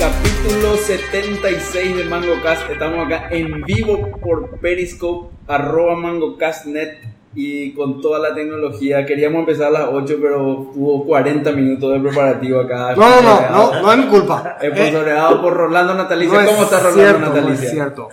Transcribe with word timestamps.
Capítulo 0.00 0.76
76 0.78 1.94
de 1.94 2.04
MangoCast. 2.04 2.70
Estamos 2.70 3.04
acá 3.04 3.28
en 3.30 3.60
vivo 3.64 4.10
por 4.22 4.58
Periscope, 4.58 5.36
arroba 5.46 5.94
MangoCastNet 5.94 7.02
y 7.34 7.74
con 7.74 8.00
toda 8.00 8.18
la 8.18 8.34
tecnología. 8.34 9.04
Queríamos 9.04 9.40
empezar 9.40 9.66
a 9.66 9.70
las 9.70 9.88
8, 9.92 10.16
pero 10.22 10.70
tuvo 10.72 11.04
40 11.04 11.52
minutos 11.52 11.92
de 11.92 12.00
preparativo 12.00 12.60
acá. 12.60 12.94
No, 12.96 13.20
no, 13.20 13.40
no, 13.42 13.50
no, 13.50 13.82
no 13.82 13.92
es 13.92 13.98
mi 13.98 14.06
culpa. 14.06 14.56
Esponsoreado 14.62 15.42
por 15.42 15.52
Rolando 15.52 15.92
Natalicia. 15.92 16.40
No 16.40 16.46
¿Cómo 16.46 16.62
es 16.62 16.64
está 16.64 16.78
Rolando 16.78 17.00
cierto, 17.02 17.20
no 17.20 17.34
Natalicia? 17.34 17.64
es 17.66 17.70
cierto. 17.70 18.08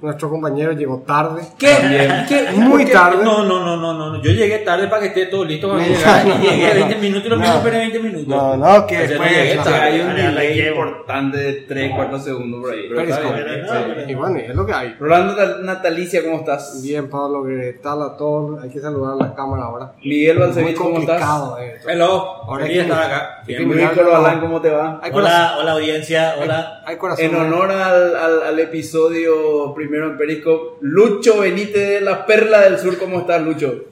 Nuestro 0.00 0.30
compañero 0.30 0.70
llegó 0.72 0.98
tarde. 1.04 1.42
¿Qué? 1.58 1.74
También. 1.74 2.24
¿Qué? 2.28 2.46
Muy 2.54 2.68
¿Por 2.82 2.86
qué? 2.86 2.92
tarde. 2.92 3.24
No, 3.24 3.42
no, 3.44 3.58
no, 3.64 3.76
no, 3.76 3.92
no. 3.94 4.22
Yo 4.22 4.30
llegué 4.30 4.58
tarde 4.58 4.86
para 4.86 5.02
que 5.02 5.08
esté 5.08 5.26
todo 5.26 5.44
listo 5.44 5.68
para 5.68 5.82
No, 5.82 5.88
llegar. 5.88 6.24
no, 6.26 6.34
y 6.36 6.46
llegué 6.46 6.68
no, 6.68 6.74
20 6.74 6.94
no. 6.94 7.00
minutos 7.00 7.26
y 7.26 7.28
lo 7.30 7.36
No. 7.36 7.42
mismo 7.42 7.56
esperé 7.58 7.78
20 7.78 7.98
minutos. 7.98 8.28
No, 8.28 8.56
no, 8.56 8.86
que 8.86 8.94
O 8.96 8.98
sea, 8.98 9.06
no 9.06 9.10
después, 9.24 9.30
llegué 9.32 9.62
sea, 9.64 9.82
hay 9.82 10.00
un 10.00 10.06
tarde. 10.06 10.22
Delay 10.22 10.68
importante 10.68 11.38
de 11.38 11.52
3, 11.62 11.92
4 11.96 12.18
segundos 12.20 12.60
por 12.60 12.70
ahí. 12.72 12.80
Pero 12.88 13.00
está 13.00 13.16
Periscope. 13.22 13.94
bien. 13.96 14.10
Y 14.10 14.14
bueno, 14.14 14.38
es 14.38 14.54
lo 14.54 14.66
que 14.66 14.72
hay. 14.72 14.96
Rolando 15.00 15.34
Nat- 15.36 15.60
Natalicia, 15.62 16.22
¿cómo 16.22 16.36
estás? 16.38 16.80
Bien, 16.80 17.10
Pablo, 17.10 17.42
¿qué 17.44 17.80
tal 17.82 18.00
a 18.02 18.16
todos? 18.16 18.62
Hay 18.62 18.70
que 18.70 18.78
saludar 18.78 19.14
a 19.14 19.16
la 19.16 19.34
cámara 19.34 19.64
ahora. 19.64 19.92
Miguel 20.04 20.38
Balcevich, 20.38 20.76
¿cómo 20.76 21.00
estás? 21.00 21.20
esto. 21.20 21.88
Hello. 21.88 22.24
Ahora 22.44 22.66
Feliz 22.66 22.82
hay 22.82 22.86
que- 22.86 22.92
estar 22.92 23.04
acá. 23.12 23.42
que 23.44 23.58
Luis 23.58 23.76
mirar 23.76 23.94
Corbalán, 23.96 24.34
cómo- 24.38 24.42
¿cómo 24.48 24.60
te 24.60 24.70
va? 24.70 25.00
Hola, 25.12 25.56
hola 25.60 25.72
audiencia, 25.72 26.36
hola. 26.40 26.82
Hay 26.86 26.96
corazón. 26.96 27.24
En 27.24 27.34
honor 27.34 27.72
al, 27.72 28.14
al, 28.16 28.42
al 28.44 28.58
episodio 28.60 29.74
primero 29.74 29.87
en 29.96 30.16
Periscope, 30.16 30.78
Lucho 30.82 31.40
Benítez 31.40 31.88
de 31.88 32.00
la 32.00 32.26
Perla 32.26 32.62
del 32.62 32.78
Sur, 32.78 32.98
¿cómo 32.98 33.20
estás, 33.20 33.42
Lucho? 33.42 33.84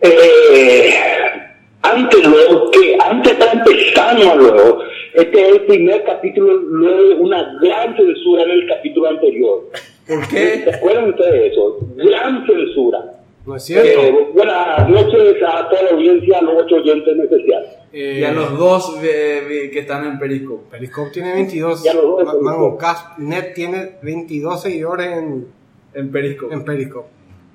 Eh, 0.00 0.90
antes 1.82 2.26
luego, 2.26 2.70
que 2.70 2.96
antes 3.00 3.32
está 3.32 3.52
empezando 3.52 4.36
luego, 4.36 4.82
este 5.14 5.42
es 5.42 5.48
el 5.48 5.60
primer 5.62 6.04
capítulo 6.04 6.54
luego 6.54 7.08
de 7.08 7.14
una 7.14 7.58
gran 7.62 7.96
censura 7.96 8.42
en 8.44 8.50
el 8.50 8.68
capítulo 8.68 9.08
anterior. 9.08 9.70
¿Por 10.06 10.24
¿Se 10.26 10.64
qué? 10.64 10.70
acuerdan 10.70 11.10
ustedes 11.10 11.32
de 11.32 11.46
eso? 11.48 11.78
Gran 11.96 12.46
censura. 12.46 12.98
No 13.46 13.56
es 13.56 13.64
cierto. 13.64 14.00
Eh, 14.00 14.28
buenas 14.34 14.88
noches 14.88 15.36
a 15.46 15.68
toda 15.68 15.82
la 15.82 15.90
audiencia, 15.90 16.38
a 16.38 16.42
los 16.42 16.62
ocho 16.64 16.76
oyentes 16.76 17.14
en 17.14 17.20
especial. 17.22 17.66
Eh, 17.92 18.18
Y 18.20 18.24
a 18.24 18.32
los 18.32 18.56
dos 18.58 18.96
eh, 19.02 19.68
que 19.72 19.80
están 19.80 20.06
en 20.06 20.18
Periscope. 20.18 20.70
Periscope 20.70 21.10
tiene 21.10 21.32
22. 21.34 21.82
Ya 21.84 21.92
lo 21.94 22.02
doy, 22.02 22.24
Ma- 22.24 22.32
Periscope. 22.32 22.44
MangoCast 22.44 23.18
Net 23.18 23.54
tiene 23.54 23.98
22 24.02 24.62
seguidores 24.62 25.18
en, 25.18 25.46
En 25.94 26.10
Periscope. 26.10 26.54
en 26.54 26.64
Periscope. 26.64 27.08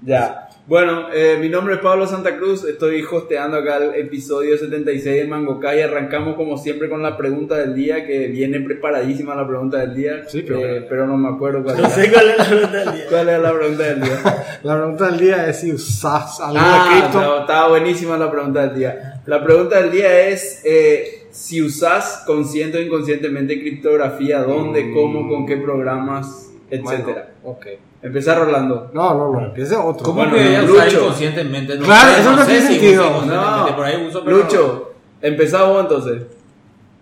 Ya. 0.04 0.47
Bueno, 0.68 1.08
eh, 1.14 1.38
mi 1.40 1.48
nombre 1.48 1.76
es 1.76 1.80
Pablo 1.80 2.06
Santa 2.08 2.36
Cruz, 2.36 2.66
estoy 2.66 3.02
hosteando 3.10 3.56
acá 3.56 3.78
el 3.78 3.96
episodio 4.02 4.58
76 4.58 5.16
de 5.22 5.26
Mangocá 5.26 5.74
y 5.74 5.80
arrancamos 5.80 6.36
como 6.36 6.58
siempre 6.58 6.90
con 6.90 7.02
la 7.02 7.16
pregunta 7.16 7.56
del 7.56 7.74
día, 7.74 8.06
que 8.06 8.28
viene 8.28 8.60
preparadísima 8.60 9.34
la 9.34 9.48
pregunta 9.48 9.78
del 9.78 9.96
día, 9.96 10.24
Sí, 10.28 10.44
pero- 10.46 10.60
eh, 10.60 10.86
pero 10.90 11.08
no 11.08 11.16
me 11.16 11.30
acuerdo 11.30 11.64
cuál 11.64 11.82
No 11.82 11.90
sé 11.90 12.12
cuál 12.12 12.30
es 12.32 12.38
la 12.38 12.44
pregunta 12.46 12.78
del 12.80 12.92
día. 12.96 13.06
¿Cuál 13.10 13.30
era 13.30 13.38
la 13.40 13.54
pregunta 13.54 13.84
del 13.84 14.02
día? 14.02 14.20
La 14.64 14.76
pregunta 14.76 15.06
del 15.10 15.20
día 15.20 15.48
es 15.50 15.60
si 15.62 15.72
usas 15.72 16.42
algo 16.42 16.58
Ah, 16.60 16.90
de 16.94 17.00
cripto. 17.02 17.22
no, 17.22 17.40
estaba 17.42 17.70
buenísima 17.70 18.18
la 18.18 18.30
pregunta 18.30 18.68
del 18.68 18.78
día. 18.78 19.22
La 19.26 19.44
pregunta 19.46 19.80
del 19.82 19.92
día 19.92 20.28
es 20.28 20.62
eh, 20.66 21.28
si 21.32 21.62
usas 21.62 22.24
consciente 22.26 22.80
o 22.80 22.82
inconscientemente 22.82 23.58
criptografía, 23.62 24.42
dónde, 24.42 24.92
cómo, 24.92 25.30
con 25.30 25.46
qué 25.46 25.56
programas, 25.58 26.52
etcétera. 26.70 27.30
Bueno, 27.44 27.58
ok. 27.58 27.66
Empezar 28.04 28.38
Rolando. 28.40 28.92
No, 28.94 29.14
no, 29.16 29.32
no, 29.32 29.46
empiece 29.48 29.76
otro. 29.76 30.04
¿Cómo 30.04 30.18
Bueno, 30.20 30.34
que 30.36 30.48
ella 30.48 30.62
Lucho. 30.62 31.00
inconscientemente? 31.02 31.76
No 31.78 31.86
Claro, 31.86 32.14
sé, 32.14 32.22
eso 32.22 32.32
no 32.32 32.38
sé 32.40 32.46
tiene 32.46 32.62
si 32.62 32.66
usa 32.68 32.80
sentido. 32.80 33.04
inconscientemente, 33.08 33.70
No. 33.72 33.76
Por 33.76 33.86
ahí 33.86 34.06
uso, 34.08 34.24
pero 34.24 34.38
Lucho, 34.38 34.92
empezamos 35.22 35.70
vos 35.70 35.82
entonces. 35.82 36.24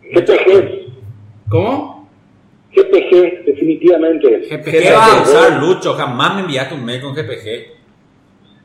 GPG, 0.04 0.94
¿Cómo? 1.50 2.10
GPG, 2.74 3.46
definitivamente. 3.46 4.48
GPG. 4.50 4.72
¿Qué 4.72 4.92
vas 4.92 5.14
a 5.18 5.22
usar, 5.24 5.60
Lucho? 5.62 5.94
Jamás 5.94 6.36
me 6.36 6.42
enviaste 6.42 6.76
un 6.76 6.86
mail 6.86 7.02
con 7.02 7.14
GPG. 7.14 7.74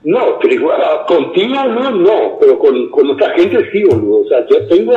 No, 0.02 0.38
pero 0.40 0.54
igual, 0.54 0.80
contigo 1.06 1.54
no, 1.64 1.90
no, 1.90 2.38
pero 2.40 2.58
con, 2.58 2.90
con 2.90 3.10
otra 3.10 3.30
gente 3.34 3.70
sí, 3.70 3.84
boludo. 3.84 4.22
O 4.22 4.28
sea, 4.28 4.46
yo 4.48 4.66
tengo 4.66 4.94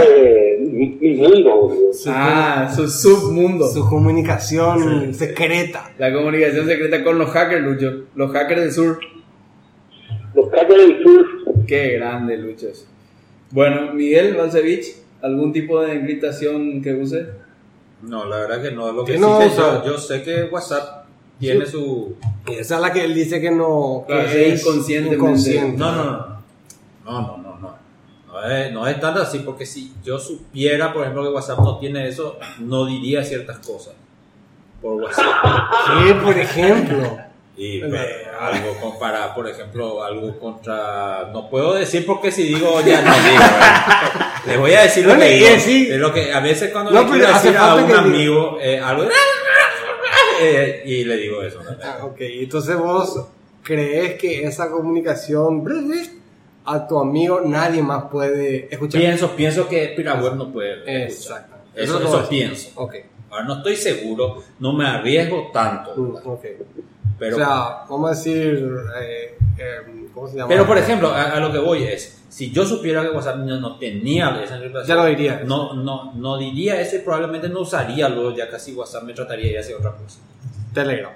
eh, 0.00 0.58
mi, 0.60 0.88
mi 1.00 1.14
mundo. 1.16 1.72
Ah, 2.08 2.72
su 2.74 2.88
submundo. 2.88 3.68
Su 3.68 3.88
comunicación 3.88 5.14
secreta. 5.14 5.92
La 5.98 6.12
comunicación 6.12 6.66
secreta 6.66 7.02
con 7.02 7.18
los 7.18 7.30
hackers, 7.30 7.62
Lucho. 7.62 8.04
Los 8.14 8.32
hackers 8.32 8.60
del 8.60 8.72
sur. 8.72 8.98
Los 10.34 10.48
casos 10.50 10.68
del 10.68 11.02
sur, 11.02 11.26
Qué 11.66 11.90
grande, 11.90 12.36
Luchos. 12.36 12.86
Bueno, 13.50 13.92
Miguel 13.94 14.34
Balcevich, 14.34 14.86
¿algún 15.22 15.52
tipo 15.52 15.80
de 15.80 15.94
encriptación 15.94 16.82
que 16.82 16.92
use? 16.94 17.26
No, 18.02 18.24
la 18.24 18.38
verdad 18.38 18.62
que 18.62 18.72
no. 18.72 18.92
Lo 18.92 19.04
que 19.04 19.14
sí 19.14 19.18
no 19.20 19.40
sé 19.40 19.46
usa. 19.46 19.84
yo, 19.84 19.92
yo 19.92 19.98
sé 19.98 20.22
que 20.22 20.44
WhatsApp 20.44 21.06
tiene 21.38 21.64
su... 21.66 22.16
Esa 22.46 22.76
es 22.76 22.80
la 22.80 22.92
que 22.92 23.04
él 23.04 23.14
dice 23.14 23.40
que 23.40 23.50
no. 23.50 24.04
Claro, 24.06 24.28
que 24.28 24.52
es 24.52 24.60
inconscientemente. 24.60 25.16
inconsciente. 25.16 25.78
No, 25.78 25.92
no, 25.92 26.04
no. 26.04 26.34
No, 27.04 27.36
no, 27.38 27.43
no, 28.48 28.50
es, 28.56 28.72
no 28.72 28.86
es 28.86 29.00
tanto 29.00 29.22
así, 29.22 29.38
porque 29.40 29.64
si 29.66 29.92
yo 30.04 30.18
supiera, 30.18 30.92
por 30.92 31.02
ejemplo, 31.02 31.22
que 31.22 31.30
WhatsApp 31.30 31.58
no 31.60 31.78
tiene 31.78 32.06
eso, 32.08 32.38
no 32.60 32.86
diría 32.86 33.24
ciertas 33.24 33.58
cosas 33.58 33.94
por 34.82 34.94
WhatsApp. 35.02 35.24
Sí, 35.86 36.12
por 36.22 36.38
ejemplo. 36.38 37.18
Y 37.56 37.80
pues, 37.80 38.00
algo 38.40 38.98
para, 38.98 39.32
por 39.34 39.48
ejemplo, 39.48 40.02
algo 40.02 40.38
contra. 40.40 41.30
No 41.32 41.48
puedo 41.48 41.74
decir 41.74 42.04
porque 42.04 42.32
si 42.32 42.42
digo 42.42 42.80
ya 42.84 43.00
no 43.00 43.14
digo. 43.14 43.38
¿verdad? 43.38 44.32
Les 44.46 44.58
voy 44.58 44.74
a 44.74 44.82
decir 44.82 45.06
lo 45.06 45.14
No 45.14 45.20
que 45.20 45.28
digo. 45.30 45.46
Es 45.94 45.98
lo 46.00 46.12
que 46.12 46.32
a 46.32 46.40
veces 46.40 46.72
cuando 46.72 46.90
No, 46.90 47.02
le 47.04 47.10
quiero 47.10 47.28
decir 47.32 47.56
a 47.56 47.76
un 47.76 47.92
amigo 47.92 48.58
eh, 48.60 48.80
algo. 48.80 49.04
eh, 50.42 50.82
y 50.84 51.04
le 51.04 51.16
digo 51.16 51.42
eso. 51.42 51.62
¿no? 51.62 51.70
Ah, 51.82 51.98
ok, 52.02 52.16
entonces 52.20 52.76
vos 52.76 53.24
crees 53.62 54.18
que 54.20 54.44
esa 54.44 54.68
comunicación 54.70 55.62
a 56.66 56.86
tu 56.86 56.98
amigo 56.98 57.40
nadie 57.44 57.82
más 57.82 58.04
puede 58.04 58.68
escuchar. 58.72 59.00
Pienso, 59.00 59.30
pienso 59.36 59.68
que 59.68 59.88
Piraweb 59.96 60.34
no 60.36 60.50
puede. 60.52 61.06
escuchar. 61.06 61.38
Exacto. 61.42 61.54
Eso, 61.74 62.28
pienso. 62.28 62.70
Ok. 62.76 62.94
Ahora 63.30 63.44
no 63.46 63.56
estoy 63.56 63.76
seguro, 63.76 64.42
no 64.60 64.72
me 64.72 64.86
arriesgo 64.86 65.50
tanto. 65.52 65.92
Mm, 65.96 66.16
ok. 66.28 66.44
Pero, 67.18 67.36
o 67.36 67.38
sea, 67.38 67.84
vamos 67.88 68.10
a 68.10 68.14
decir. 68.14 68.68
eh, 69.00 69.36
eh, 69.58 69.76
¿Cómo 70.12 70.28
se 70.28 70.36
llama? 70.36 70.48
pero 70.48 70.66
por 70.66 70.78
ejemplo, 70.78 71.08
a, 71.08 71.32
a 71.32 71.40
lo 71.40 71.50
que 71.50 71.58
voy 71.58 71.82
es, 71.84 72.22
si 72.28 72.52
yo 72.52 72.64
supiera 72.64 73.02
que 73.02 73.10
WhatsApp 73.10 73.36
no, 73.38 73.58
no 73.60 73.76
tenía 73.78 74.40
esa 74.42 74.56
encriptación, 74.56 74.86
Ya 74.96 75.02
lo 75.02 75.08
diría. 75.08 75.42
No, 75.44 75.74
no, 75.74 76.12
no 76.14 76.38
diría 76.38 76.80
eso 76.80 76.96
y 76.96 77.00
probablemente 77.00 77.48
no 77.48 77.60
usaría 77.60 78.08
luego, 78.08 78.36
ya 78.36 78.48
casi 78.48 78.72
WhatsApp 78.74 79.02
me 79.02 79.12
trataría 79.12 79.50
de 79.52 79.58
hacer 79.58 79.74
otra 79.74 79.92
cosa. 79.92 80.20
Telegram. 80.72 81.10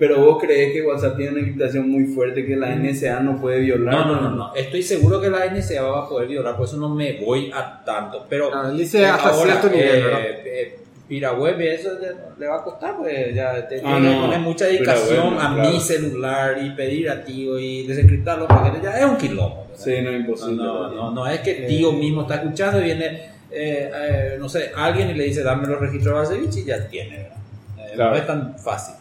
Pero 0.00 0.18
vos 0.18 0.42
crees 0.42 0.72
que 0.72 0.82
WhatsApp 0.82 1.14
tiene 1.16 1.30
una 1.32 1.40
encriptación 1.40 1.88
muy 1.90 2.06
fuerte 2.06 2.44
que 2.46 2.56
la 2.56 2.74
NSA 2.74 3.20
no 3.20 3.38
puede 3.40 3.60
violar. 3.60 3.94
No, 3.94 4.14
no, 4.16 4.20
no, 4.22 4.30
no. 4.30 4.54
Estoy 4.54 4.82
seguro 4.82 5.20
que 5.20 5.28
la 5.30 5.44
NSA 5.52 5.82
va 5.82 6.00
a 6.00 6.08
poder 6.08 6.26
violar, 6.26 6.56
por 6.56 6.66
eso 6.66 6.78
no 6.78 6.88
me 6.88 7.20
voy 7.24 7.50
a 7.54 7.84
tanto. 7.84 8.24
Pero 8.28 8.50
Ah, 8.52 8.70
él 8.72 8.78
dice 8.78 9.04
hasta 9.06 9.32
cierto 9.34 9.68
nivel, 9.68 10.02
eh, 10.06 10.42
eh, 10.46 10.78
Piraweb, 11.06 11.60
eso 11.60 12.00
ya 12.00 12.12
no 12.12 12.38
le 12.38 12.46
va 12.46 12.56
a 12.56 12.62
costar, 12.64 12.96
pues 12.96 13.34
ya 13.34 13.68
te 13.68 13.82
Ah, 13.84 13.98
no. 13.98 14.22
poner 14.22 14.38
mucha 14.40 14.64
dedicación 14.66 15.34
Piraweb, 15.34 15.38
a 15.38 15.54
claro. 15.54 15.70
mi 15.70 15.80
celular 15.80 16.58
y 16.64 16.70
pedir 16.70 17.10
a 17.10 17.22
tío 17.24 17.58
y 17.58 17.86
desencriptar 17.86 18.38
los 18.38 18.46
paquetes, 18.48 18.80
ya 18.82 18.98
es 18.98 19.04
un 19.04 19.16
quilombo. 19.18 19.66
¿verdad? 19.68 19.84
Sí, 19.84 20.00
no 20.02 20.10
es 20.10 20.20
imposible. 20.20 20.56
No, 20.62 20.90
no, 20.92 21.10
no 21.10 21.26
es 21.26 21.40
que 21.40 21.54
tío 21.68 21.92
mismo 21.92 22.22
está 22.22 22.36
escuchando 22.36 22.80
y 22.80 22.84
viene, 22.84 23.04
eh, 23.50 23.90
eh, 23.94 24.36
no 24.38 24.48
sé, 24.48 24.70
alguien 24.74 25.10
y 25.10 25.14
le 25.14 25.24
dice 25.24 25.42
dame 25.42 25.66
los 25.66 25.78
registros 25.78 26.28
de 26.30 26.36
Basevich 26.36 26.56
y 26.58 26.64
ya 26.64 26.88
tiene, 26.88 27.16
¿verdad? 27.18 27.36
Eh, 27.78 27.92
Claro. 27.96 28.10
No 28.12 28.16
es 28.16 28.26
tan 28.26 28.58
fácil. 28.58 28.94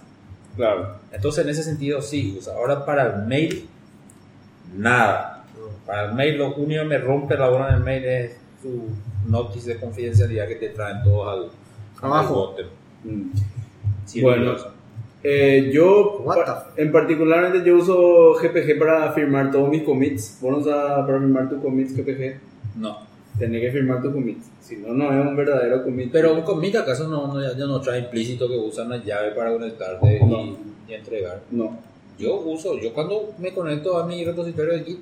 Claro. 0.59 0.95
Entonces, 1.13 1.45
en 1.45 1.51
ese 1.51 1.63
sentido, 1.63 2.01
sí 2.01 2.35
usa. 2.37 2.53
Ahora, 2.53 2.85
para 2.85 3.15
el 3.15 3.27
mail, 3.27 3.65
nada. 4.75 5.45
Para 5.85 6.09
el 6.09 6.15
mail, 6.15 6.37
lo 6.37 6.53
único 6.53 6.81
que 6.81 6.87
me 6.87 6.97
rompe 6.97 7.37
la 7.37 7.47
bola 7.47 7.69
en 7.69 7.75
el 7.75 7.79
mail 7.79 8.03
es 8.03 8.37
su 8.61 8.89
notice 9.25 9.75
de 9.75 9.79
confidencialidad 9.79 10.49
que 10.49 10.55
te 10.55 10.69
traen 10.69 11.01
todos 11.01 11.27
al, 11.29 12.05
Abajo. 12.05 12.55
al. 12.57 12.65
Mm. 13.09 13.31
Sí, 14.03 14.21
Bueno. 14.21 14.57
Eh, 15.23 15.71
yo, 15.73 16.25
en 16.75 16.91
particularmente, 16.91 17.65
yo 17.65 17.77
uso 17.77 18.33
GPG 18.33 18.77
para 18.77 19.13
firmar 19.13 19.51
todos 19.51 19.69
mis 19.69 19.83
commits. 19.83 20.39
Vos 20.41 20.51
no 20.51 20.57
usas 20.57 21.05
para 21.05 21.19
firmar 21.19 21.47
tus 21.47 21.61
commits 21.61 21.95
GPG. 21.95 22.37
No. 22.75 22.97
Tenés 23.39 23.61
que 23.61 23.71
firmar 23.71 24.01
tus 24.01 24.13
commits. 24.13 24.47
Si 24.59 24.75
no, 24.77 24.93
no 24.93 25.11
es 25.17 25.25
un 25.25 25.35
verdadero 25.35 25.81
commit. 25.83 26.11
Pero 26.11 26.33
un 26.35 26.41
commit 26.41 26.75
acaso 26.75 27.07
no, 27.07 27.27
no, 27.33 27.41
ya 27.41 27.65
no 27.65 27.79
trae 27.81 27.99
implícito 28.01 28.47
que 28.47 28.57
usa 28.57 28.83
una 28.85 29.03
llave 29.03 29.31
para 29.31 29.51
conectarte 29.53 30.19
No. 30.25 30.41
y, 30.43 30.57
y 30.89 30.93
entregar. 30.93 31.41
No. 31.51 31.79
yo 32.19 32.35
uso, 32.41 32.77
yo 32.79 32.93
cuando 32.93 33.31
me 33.39 33.53
conecto 33.53 33.97
a 33.97 34.05
mi 34.05 34.23
repositorio 34.25 34.73
de 34.73 34.83
Git, 34.83 34.99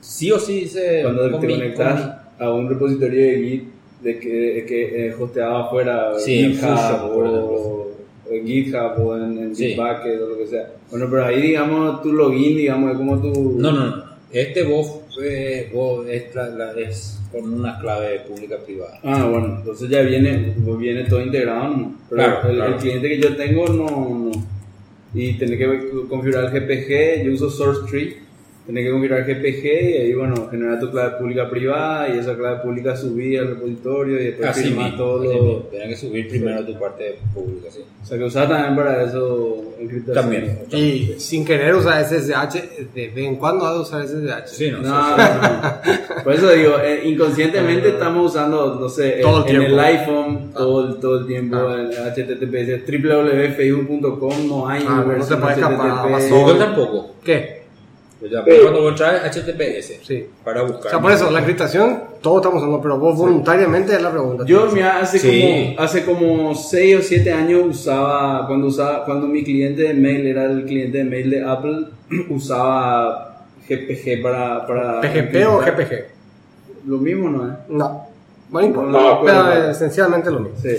sí 0.00 0.30
o 0.30 0.38
sí 0.38 0.60
dice 0.60 1.00
Cuando 1.02 1.24
te 1.26 1.30
commit, 1.32 1.56
conectas 1.56 2.00
commit. 2.00 2.14
a 2.38 2.50
un 2.50 2.68
repositorio 2.68 3.24
de 3.24 3.42
Git 3.48 3.64
de 4.02 4.18
que, 4.18 4.64
que 4.66 5.06
eh, 5.08 5.14
hosteado 5.18 5.56
afuera, 5.56 6.12
Sí, 6.18 6.38
en 6.40 6.52
GitHub 6.54 7.12
por 7.14 7.24
o 7.26 7.88
en 8.30 8.46
GitHub 8.46 9.06
o 9.06 9.16
en, 9.16 9.38
en 9.38 9.56
Sí. 9.56 9.66
Bitbucket 9.74 10.20
o 10.22 10.28
lo 10.28 10.38
que 10.38 10.46
sea. 10.46 10.70
Bueno, 10.90 11.06
pero 11.10 11.24
ahí 11.24 11.40
digamos 11.42 12.00
tu 12.02 12.12
login, 12.12 12.56
digamos, 12.56 12.92
es 12.92 12.96
como 12.96 13.20
tu... 13.20 13.56
No, 13.58 13.70
no, 13.72 13.86
no. 13.96 14.04
Este 14.32 14.62
vos, 14.64 15.00
eh, 15.22 15.70
vos 15.72 16.06
es, 16.08 16.34
la- 16.34 16.48
la- 16.48 16.72
es 16.72 17.18
con 17.32 17.52
una 17.52 17.78
clave 17.78 18.20
pública 18.20 18.56
privada. 18.58 18.98
Ah, 19.02 19.26
bueno, 19.30 19.56
entonces 19.58 19.88
ya 19.88 20.02
viene, 20.02 20.54
viene 20.78 21.04
todo 21.04 21.20
integrado, 21.22 21.68
¿no? 21.68 21.96
Pero 22.10 22.22
Claro, 22.22 22.48
el, 22.50 22.56
claro. 22.56 22.74
el 22.74 22.80
cliente 22.80 23.08
que 23.08 23.18
yo 23.20 23.36
tengo 23.36 23.66
no, 23.68 23.86
no. 23.88 24.30
Y 25.14 25.34
tener 25.34 25.58
que 25.58 25.90
configurar 26.08 26.44
el 26.44 26.50
GPG, 26.52 27.24
yo 27.26 27.32
uso 27.34 27.50
SourceTree, 27.50 28.16
tener 28.66 28.84
que 28.84 28.90
configurar 28.90 29.24
GPG 29.26 29.64
y 29.64 29.96
ahí, 29.96 30.14
bueno, 30.14 30.48
generar 30.50 30.78
tu 30.78 30.90
clave 30.90 31.16
pública 31.18 31.50
privada 31.50 32.08
y 32.14 32.18
esa 32.18 32.36
clave 32.36 32.60
pública 32.62 32.96
subir 32.96 33.40
al 33.40 33.48
repositorio 33.48 34.20
y 34.20 34.24
después 34.26 34.48
Así 34.50 34.62
firmar 34.64 34.96
todo 34.96 35.22
así 35.28 35.34
lo... 35.38 35.56
Tenés 35.64 35.88
que 35.88 35.96
subir 36.06 36.28
primero 36.28 36.64
tu 36.64 36.78
parte 36.78 37.18
pública, 37.34 37.68
sí. 37.70 37.80
O 38.02 38.04
sea, 38.06 38.18
que 38.18 38.24
usar 38.24 38.48
también 38.48 38.76
para 38.76 39.02
eso 39.04 39.74
encriptación. 39.80 40.14
También. 40.24 40.58
Y 40.70 41.14
sin 41.18 41.44
querer 41.44 41.74
usar 41.74 42.04
SSH, 42.04 42.54
de 42.94 43.08
vez 43.08 43.16
en 43.26 43.36
cuando 43.36 43.66
has 43.66 43.74
de 43.74 43.80
usar 43.80 44.06
SSH. 44.06 44.46
Sí, 44.46 44.70
no, 44.70 44.78
No, 44.78 45.04
sí, 45.06 45.12
no, 45.18 46.12
no. 46.16 46.22
Por 46.24 46.32
eso 46.32 46.50
digo, 46.52 46.74
eh, 46.84 47.00
inconscientemente 47.04 47.88
estamos 47.88 48.30
usando, 48.30 48.76
no 48.80 48.88
sé, 48.88 49.18
Todo 49.22 49.44
el 49.44 49.50
en, 49.50 49.56
en 49.56 49.60
tiempo. 49.66 49.80
el 49.80 49.84
iPhone, 49.96 50.52
todo, 50.56 50.88
el- 50.88 51.00
todo 51.00 51.18
el 51.20 51.26
tiempo, 51.26 51.56
Ah. 51.56 51.80
en 51.80 51.90
HTTPS, 52.12 52.84
www.facebook.com, 52.86 54.48
no 54.48 54.68
hay 54.68 54.84
Ah, 54.86 54.94
no 54.96 55.02
te 55.02 55.06
puede 55.06 55.20
escapar, 55.20 55.52
HTTP. 55.58 55.80
Amazon. 56.06 56.30
Google 56.40 56.58
tampoco. 56.58 57.14
¿Qué? 57.24 57.51
O 58.24 58.28
sea, 58.28 58.40
Eh. 58.46 58.58
cuando 58.62 58.82
vos 58.82 58.94
traes 58.94 59.22
HTTPS 59.24 59.98
Sí. 60.06 60.26
para 60.44 60.62
O 60.62 60.68
buscar. 60.68 60.90
sea, 60.92 61.00
por 61.00 61.10
eso, 61.10 61.28
la 61.30 61.40
encriptación, 61.40 62.02
todos 62.20 62.36
estamos 62.36 62.62
usando, 62.62 62.80
pero 62.80 62.96
vos 62.98 63.16
voluntariamente 63.18 63.94
es 63.94 64.00
la 64.02 64.10
pregunta. 64.12 64.44
Yo 64.46 64.66
mira, 64.72 65.00
hace 65.00 65.18
Sí. 65.18 65.40
como 65.74 65.80
hace 65.80 66.04
como 66.04 66.54
6 66.54 66.96
o 66.98 67.02
7 67.02 67.32
años 67.32 67.62
usaba 67.68 68.46
cuando 68.46 68.68
usaba 68.68 69.04
cuando 69.04 69.26
mi 69.26 69.42
cliente 69.42 69.82
de 69.82 69.94
mail 69.94 70.26
era 70.26 70.44
el 70.44 70.64
cliente 70.64 70.98
de 70.98 71.04
mail 71.04 71.30
de 71.30 71.44
Apple 71.44 71.86
usaba 72.30 73.44
GPG 73.68 74.22
para 74.22 74.66
para 74.66 75.00
¿PGP 75.00 75.46
o. 75.46 75.58
GPG? 75.60 76.04
Lo 76.86 76.98
mismo, 76.98 77.28
¿no 77.28 77.46
es? 77.48 77.54
No. 77.68 78.06
Bueno, 78.50 78.68
importa. 78.68 78.90
No, 78.92 79.20
pero 79.24 79.44
pero- 79.44 79.66
eh, 79.66 79.70
esencialmente 79.70 80.30
lo 80.30 80.40
mismo. 80.40 80.58
Sí. 80.60 80.76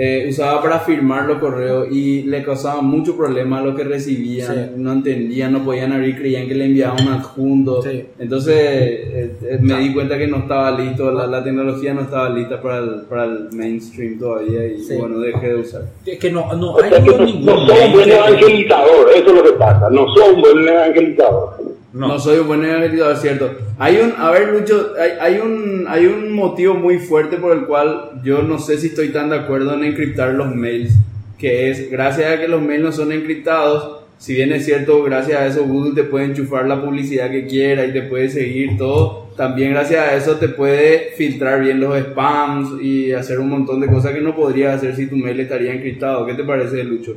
Eh, 0.00 0.26
usaba 0.28 0.62
para 0.62 0.78
firmar 0.78 1.26
los 1.26 1.38
correos 1.38 1.88
y 1.90 2.22
le 2.22 2.44
causaba 2.44 2.80
mucho 2.82 3.16
problema 3.16 3.60
lo 3.60 3.74
que 3.74 3.82
recibían. 3.82 4.54
Sí. 4.54 4.60
No 4.76 4.92
entendían, 4.92 5.52
no 5.52 5.64
podían 5.64 5.92
abrir, 5.92 6.16
creían 6.16 6.46
que 6.46 6.54
le 6.54 6.66
enviaban 6.66 7.04
un 7.04 7.12
adjunto. 7.14 7.82
Sí. 7.82 8.04
Entonces 8.18 8.54
eh, 8.56 9.32
eh, 9.42 9.58
me 9.60 9.76
di 9.80 9.92
cuenta 9.92 10.16
que 10.16 10.28
no 10.28 10.36
estaba 10.38 10.70
listo, 10.70 11.10
la, 11.10 11.26
la 11.26 11.42
tecnología 11.42 11.94
no 11.94 12.02
estaba 12.02 12.28
lista 12.30 12.62
para 12.62 12.78
el, 12.78 12.90
para 13.08 13.24
el 13.24 13.48
mainstream 13.52 14.18
todavía 14.20 14.64
y 14.66 14.78
Sí. 14.82 14.94
bueno, 14.96 15.18
dejé 15.18 15.48
de 15.48 15.54
usar. 15.56 15.82
Es 16.06 16.18
que 16.18 16.30
no, 16.30 16.54
no 16.54 16.74
O 16.74 16.82
hay 16.82 16.90
sea 16.90 17.02
que 17.02 17.10
no, 17.10 17.24
ningún 17.24 17.46
no 17.46 17.66
soy 17.66 17.86
un 17.86 17.92
buen 17.94 18.08
evangelizador, 18.10 19.08
eso 19.16 19.26
es 19.30 19.34
lo 19.34 19.42
que 19.42 19.52
pasa. 19.58 19.90
No 19.90 20.06
soy 20.14 20.34
un 20.34 20.40
buen 20.42 20.68
evangelizador. 20.68 21.67
No. 21.92 22.18
soy 22.18 22.38
un 22.38 22.46
buen 22.46 22.64
evangelizador, 22.64 23.14
es 23.14 23.22
cierto. 23.22 23.50
Hay 23.78 23.96
un, 23.96 24.12
a 24.18 24.30
ver, 24.30 24.48
Lucho, 24.48 24.92
hay, 25.00 25.12
hay 25.20 25.40
un, 25.40 25.86
hay 25.88 26.06
un 26.06 26.32
motivo 26.32 26.74
muy 26.74 26.98
fuerte 26.98 27.38
por 27.38 27.56
el 27.56 27.64
cual 27.64 28.20
yo 28.22 28.42
no 28.42 28.58
sé 28.58 28.76
si 28.76 28.88
estoy 28.88 29.08
tan 29.08 29.30
de 29.30 29.36
acuerdo 29.36 29.74
en 29.74 29.84
encriptar 29.84 30.34
los 30.34 30.54
mails, 30.54 30.94
que 31.38 31.70
es, 31.70 31.90
gracias 31.90 32.32
a 32.32 32.40
que 32.40 32.48
los 32.48 32.60
mails 32.60 32.84
no 32.84 32.92
son 32.92 33.12
encriptados, 33.12 33.98
si 34.18 34.34
bien 34.34 34.52
es 34.52 34.64
cierto, 34.64 35.02
gracias 35.04 35.40
a 35.40 35.46
eso 35.46 35.64
Google 35.64 35.94
te 35.94 36.02
puede 36.02 36.26
enchufar 36.26 36.66
la 36.66 36.82
publicidad 36.82 37.30
que 37.30 37.46
quiera 37.46 37.86
y 37.86 37.92
te 37.92 38.02
puede 38.02 38.28
seguir 38.28 38.76
todo, 38.76 39.28
también 39.36 39.70
gracias 39.70 40.08
a 40.08 40.16
eso 40.16 40.36
te 40.36 40.48
puede 40.48 41.12
filtrar 41.16 41.60
bien 41.60 41.78
los 41.78 41.96
spams 41.96 42.82
y 42.82 43.12
hacer 43.12 43.38
un 43.38 43.48
montón 43.48 43.80
de 43.80 43.86
cosas 43.86 44.12
que 44.12 44.20
no 44.20 44.34
podrías 44.34 44.74
hacer 44.74 44.96
si 44.96 45.06
tu 45.06 45.14
mail 45.14 45.38
estaría 45.38 45.72
encriptado. 45.72 46.26
¿Qué 46.26 46.34
te 46.34 46.42
parece, 46.42 46.82
Lucho? 46.82 47.14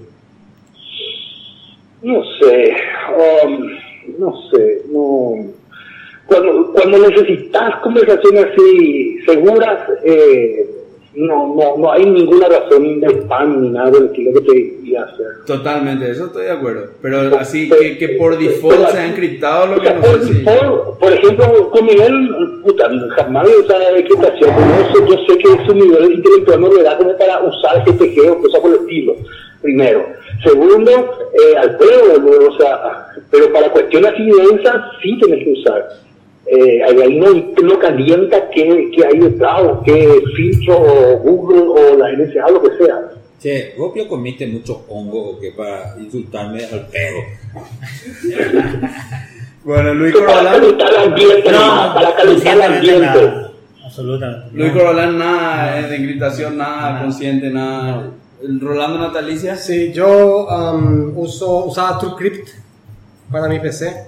No 2.03 2.21
sé, 2.39 2.75
um, 3.43 3.80
no 4.21 4.33
sé, 4.51 4.83
no. 4.91 5.51
Cuando, 6.27 6.71
cuando 6.71 7.09
necesitas 7.09 7.77
conversaciones 7.77 8.45
así 8.45 9.17
seguras, 9.25 9.79
eh, 10.03 10.69
no, 11.15 11.55
no, 11.55 11.77
no 11.77 11.91
hay 11.91 12.05
ninguna 12.05 12.47
razón 12.47 13.01
de 13.01 13.07
spam 13.07 13.61
ni 13.61 13.69
nada 13.71 13.89
del 13.89 14.05
estilo 14.05 14.31
que 14.35 14.41
te 14.41 14.57
iría 14.59 15.01
a 15.01 15.05
hacer. 15.05 15.25
Totalmente, 15.45 16.09
eso 16.09 16.27
estoy 16.27 16.45
de 16.45 16.51
acuerdo. 16.51 16.91
Pero 17.01 17.37
así 17.37 17.67
que, 17.67 17.97
que 17.97 18.09
por 18.09 18.37
default 18.37 18.89
se 18.89 18.99
ha 18.99 19.07
encriptado 19.07 19.75
lo 19.75 19.81
que 19.81 19.93
no 19.93 20.01
por, 20.01 20.21
sé 20.21 20.33
por, 20.35 20.97
por 20.99 21.11
ejemplo, 21.11 21.69
con 21.71 21.85
Miguel, 21.85 22.61
puta, 22.63 22.89
jamás 23.17 23.49
he 23.49 23.57
usado 23.57 23.95
encriptación. 23.97 24.51
Yo 24.51 24.93
sé, 24.93 25.09
yo 25.09 25.25
sé 25.27 25.37
que 25.37 25.65
su 25.65 25.73
nivel 25.73 26.13
intelectual 26.13 26.61
no 26.61 26.73
le 26.73 26.83
da 26.83 26.95
como 26.95 27.17
para 27.17 27.41
usar 27.41 27.83
GPG 27.85 28.31
o 28.31 28.39
cosas 28.39 28.61
por 28.61 28.71
el 28.71 28.77
estilo, 28.81 29.15
primero. 29.61 30.05
Segundo, 30.43 30.91
eh, 31.33 31.57
al 31.57 31.77
pelo, 31.77 32.47
o 32.49 32.57
sea, 32.57 33.05
pero 33.29 33.51
para 33.53 33.71
cuestiones 33.71 34.11
así 34.13 34.25
densas 34.29 34.75
sí 35.01 35.17
tienes 35.19 35.43
que 35.43 35.51
usar. 35.51 35.89
Eh, 36.47 36.83
ahí 36.83 37.17
no, 37.19 37.29
no 37.63 37.79
calienta 37.79 38.49
qué, 38.49 38.89
qué 38.95 39.05
hay 39.05 39.19
detrás, 39.19 39.61
o 39.61 39.81
qué 39.85 40.21
filtro, 40.35 40.77
o 40.79 41.17
Google, 41.19 41.61
o 41.67 41.97
la 41.97 42.11
NSA, 42.11 42.49
lo 42.51 42.61
que 42.61 42.77
sea. 42.83 42.99
Che, 43.41 43.73
vos 43.77 43.91
yo 43.95 44.07
comiste 44.07 44.45
mucho 44.47 44.83
hongo 44.89 45.31
o 45.31 45.39
que 45.39 45.51
para 45.51 45.95
insultarme 45.99 46.63
al 46.65 46.87
pedo. 46.87 47.19
Bueno, 49.63 49.93
Luis 49.93 50.15
Para 50.15 50.53
calentar 50.53 50.89
el 50.89 50.95
ambiente, 51.11 51.51
nomás, 51.51 51.93
para 51.93 52.15
calentar 52.15 52.55
el 52.55 52.61
ambiente. 52.63 52.99
nada. 52.99 53.51
Absolutamente. 53.85 54.47
Luis 54.53 54.73
No. 54.73 54.79
Corbalán 54.79 55.17
nada 55.19 55.79
eh, 55.79 55.87
de 55.87 55.95
encriptación, 55.97 56.57
nada 56.57 56.81
Nada. 56.93 57.01
consciente, 57.03 57.49
nada. 57.51 58.09
El 58.41 58.59
Rolando 58.59 58.97
Natalicia, 58.97 59.55
Sí, 59.55 59.91
yo 59.93 60.47
um, 60.47 61.17
uso, 61.17 61.65
usaba 61.65 61.97
TrueCrypt 61.99 62.47
para 63.31 63.47
mi 63.47 63.59
PC. 63.59 64.05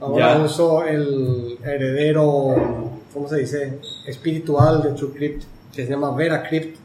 Ahora 0.00 0.36
Ya. 0.38 0.42
uso 0.42 0.84
el 0.84 1.58
heredero, 1.62 2.90
¿cómo 3.12 3.28
se 3.28 3.38
dice? 3.38 3.78
Espiritual 4.06 4.82
de 4.82 4.90
TrueCrypt, 4.92 5.44
que 5.72 5.84
se 5.84 5.90
llama 5.90 6.14
VeraCrypt. 6.14 6.78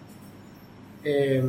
Eh, 1.04 1.42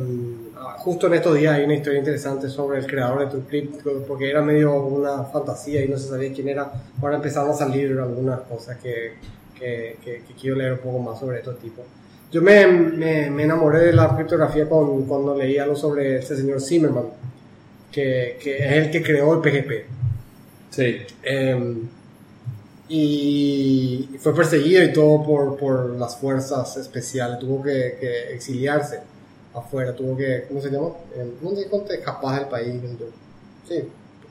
justo 0.79 1.07
en 1.07 1.13
estos 1.15 1.35
días 1.37 1.55
hay 1.55 1.65
una 1.65 1.75
historia 1.75 1.99
interesante 1.99 2.49
sobre 2.49 2.79
el 2.79 2.87
creador 2.87 3.19
de 3.19 3.25
TrueCrypt, 3.27 3.85
porque 4.07 4.29
era 4.29 4.41
medio 4.41 4.73
una 4.81 5.23
fantasía 5.25 5.83
y 5.83 5.89
no 5.89 5.97
se 5.97 6.07
sabía 6.09 6.31
quién 6.33 6.47
era. 6.47 6.71
Ahora 7.01 7.17
empezaron 7.17 7.51
a 7.51 7.53
salir 7.53 7.97
algunas 7.99 8.39
cosas 8.41 8.77
que, 8.77 9.13
que, 9.59 9.97
que- 10.03 10.23
que 10.25 10.33
quiero 10.39 10.55
leer 10.55 10.73
un 10.73 10.79
poco 10.79 10.99
más 10.99 11.19
sobre 11.19 11.39
estos 11.39 11.59
tipos. 11.59 11.83
Yo 12.31 12.41
me, 12.41 12.65
me, 12.65 13.29
me 13.29 13.43
enamoré 13.43 13.79
de 13.87 13.93
la 13.93 14.15
criptografía 14.15 14.67
con, 14.69 15.05
cuando 15.05 15.35
leí 15.35 15.57
algo 15.57 15.75
sobre 15.75 16.17
este 16.19 16.35
señor 16.35 16.61
Zimmerman, 16.61 17.05
que, 17.91 18.37
que 18.41 18.57
es 18.57 18.71
el 18.85 18.91
que 18.91 19.03
creó 19.03 19.33
el 19.33 19.41
PGP. 19.41 19.71
sí. 20.69 20.97
Eh, 21.23 21.75
y 22.93 24.09
fue 24.19 24.35
perseguido 24.35 24.83
y 24.83 24.91
todo 24.91 25.23
por, 25.23 25.55
por 25.55 25.91
las 25.91 26.17
fuerzas 26.17 26.75
especiales. 26.75 27.39
Tuvo 27.39 27.63
que, 27.63 27.95
que 27.97 28.33
exiliarse 28.33 28.99
afuera. 29.53 29.95
Tuvo 29.95 30.17
que, 30.17 30.43
¿cómo 30.49 30.59
se 30.59 30.69
llama? 30.69 30.89
No 31.41 31.55
sé 31.55 31.67
cuánto 31.69 31.93
escapás 31.93 32.39
del 32.39 32.49
país. 32.49 32.73
Sí. 33.65 33.83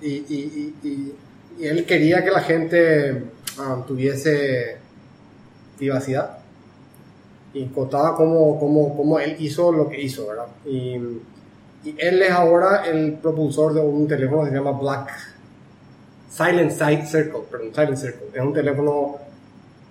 Y, 0.02 0.08
y, 0.08 0.74
y, 0.82 0.88
y, 0.88 1.14
y 1.58 1.66
él 1.66 1.86
quería 1.86 2.22
que 2.22 2.30
la 2.30 2.40
gente 2.42 3.22
ah, 3.58 3.82
tuviese 3.88 4.76
privacidad. 5.78 6.39
Y 7.52 7.66
contaba 7.66 8.14
cómo, 8.16 8.58
cómo, 8.60 8.96
cómo 8.96 9.18
él 9.18 9.36
hizo 9.40 9.72
lo 9.72 9.88
que 9.88 10.00
hizo, 10.00 10.28
¿verdad? 10.28 10.46
Y, 10.66 10.96
y 11.84 11.94
él 11.98 12.22
es 12.22 12.30
ahora 12.30 12.84
el 12.86 13.14
propulsor 13.14 13.74
de 13.74 13.80
un 13.80 14.06
teléfono 14.06 14.44
que 14.44 14.50
se 14.50 14.56
llama 14.56 14.72
Black 14.72 15.10
Silent 16.30 16.70
Side 16.70 17.06
Circle, 17.06 17.40
perdón, 17.50 17.70
Silent 17.74 17.96
Circle. 17.96 18.26
Es 18.34 18.40
un 18.40 18.52
teléfono 18.52 19.16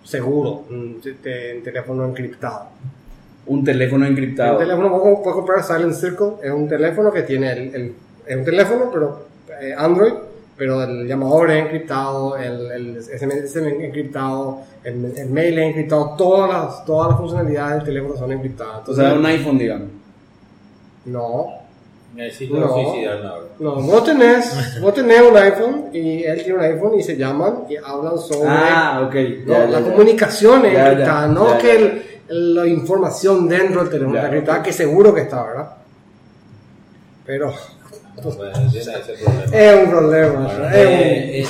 seguro, 0.04 0.63
un, 0.70 1.01
te- 1.01 1.13
te- 1.16 1.58
un 1.58 1.63
teléfono 1.63 2.06
encriptado. 2.06 2.68
Un 3.48 3.63
teléfono 3.63 4.06
Un 4.06 4.12
encriptado. 4.12 4.58
teléfono, 4.58 4.89
vos 4.89 5.20
puedes 5.24 5.36
comprar 5.36 5.63
Silent 5.63 5.94
Circle, 5.94 6.28
es 6.44 6.51
un 6.51 6.68
teléfono 6.70 7.12
que 7.12 7.24
tiene 7.24 7.51
el, 7.51 7.75
el- 7.75 7.96
es 8.25 8.38
un 8.38 8.46
teléfono, 8.46 8.89
pero 8.94 9.25
eh, 9.62 9.74
Android, 9.78 10.13
pero 10.60 10.84
el 10.84 11.08
llamador 11.08 11.50
es 11.51 11.63
encriptado, 11.63 12.38
el, 12.38 12.70
el 12.72 13.01
SMS 13.01 13.34
es 13.46 13.56
encriptado, 13.56 14.60
el, 14.84 15.13
el 15.18 15.30
mail 15.30 15.58
es 15.58 15.68
encriptado, 15.70 16.16
todas 16.18 16.50
las, 16.51 16.86
todas 16.86 17.10
las 17.12 17.18
funcionalidades 17.18 17.75
del 17.78 17.86
teléfono 17.86 18.16
son 18.18 18.32
encriptadas. 18.34 18.88
O 18.89 18.94
sea, 18.94 19.13
un 19.13 19.25
iPhone, 19.25 19.58
digamos. 19.58 19.88
No, 21.06 21.48
Necesito 22.16 22.58
No. 22.58 22.74
suicidarme 22.74 23.28
ahora. 23.28 23.46
no, 23.60 23.75
vos 23.75 24.04
tenés, 24.04 24.82
vos 24.82 24.94
tenés 24.96 25.22
un 25.22 25.38
iPhone 25.38 25.86
y 25.94 26.24
él 26.24 26.44
tiene 26.44 26.56
un 26.56 26.62
iPhone 26.66 27.00
y 27.00 27.04
se 27.04 27.16
llaman 27.16 27.66
y 27.70 27.75
hablan 27.78 28.18
sobre 28.18 28.50
Ah, 28.50 29.04
ok. 29.08 29.16
No, 29.46 29.54
ya, 29.54 29.66
la 29.68 29.80
ya, 29.80 29.86
comunicación 29.92 30.66
es 30.66 30.74
Ya, 30.74 30.88
encriptada, 30.92 31.28
no 31.28 31.48
ya, 31.51 31.58
que 31.60 31.68
ya. 31.68 31.74
el- 31.75 32.04
el- 32.30 32.56
la 32.56 32.68
información 32.68 33.48
dentro 33.48 33.82
del 33.82 33.89
teléfono 33.92 34.16
está 34.18 34.28
encriptada, 34.28 34.63
que 34.63 34.74
seguro 34.74 35.13
que 35.13 35.22
está, 35.22 35.44
¿verdad? 35.44 35.70
Pero 37.25 37.54
Bueno, 38.24 38.54
tiene 38.72 38.78
ese 38.80 39.14
problema. 39.24 39.58
Es 39.58 39.84
un 39.84 39.90
problema. 39.90 40.30
Bueno, 40.40 40.70
es 40.70 40.86
un- 40.86 40.92
eh, 40.94 41.40
eh, 41.42 41.46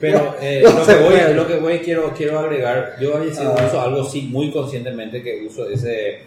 pero 0.00 0.34
eh, 0.40 0.62
No 0.64 0.70
lo, 0.80 0.86
que 0.86 0.94
voy, 0.96 1.34
lo 1.34 1.46
que 1.46 1.56
voy 1.58 1.78
quiero, 1.78 2.12
quiero 2.16 2.38
agregar, 2.40 2.96
yo 3.00 3.16
a 3.16 3.20
veces 3.20 3.38
Ah. 3.46 3.54
uso 3.68 3.80
algo 3.80 4.04
sí 4.04 4.22
muy 4.32 4.50
conscientemente 4.50 5.22
que 5.22 5.46
uso 5.46 5.68
ese, 5.68 6.22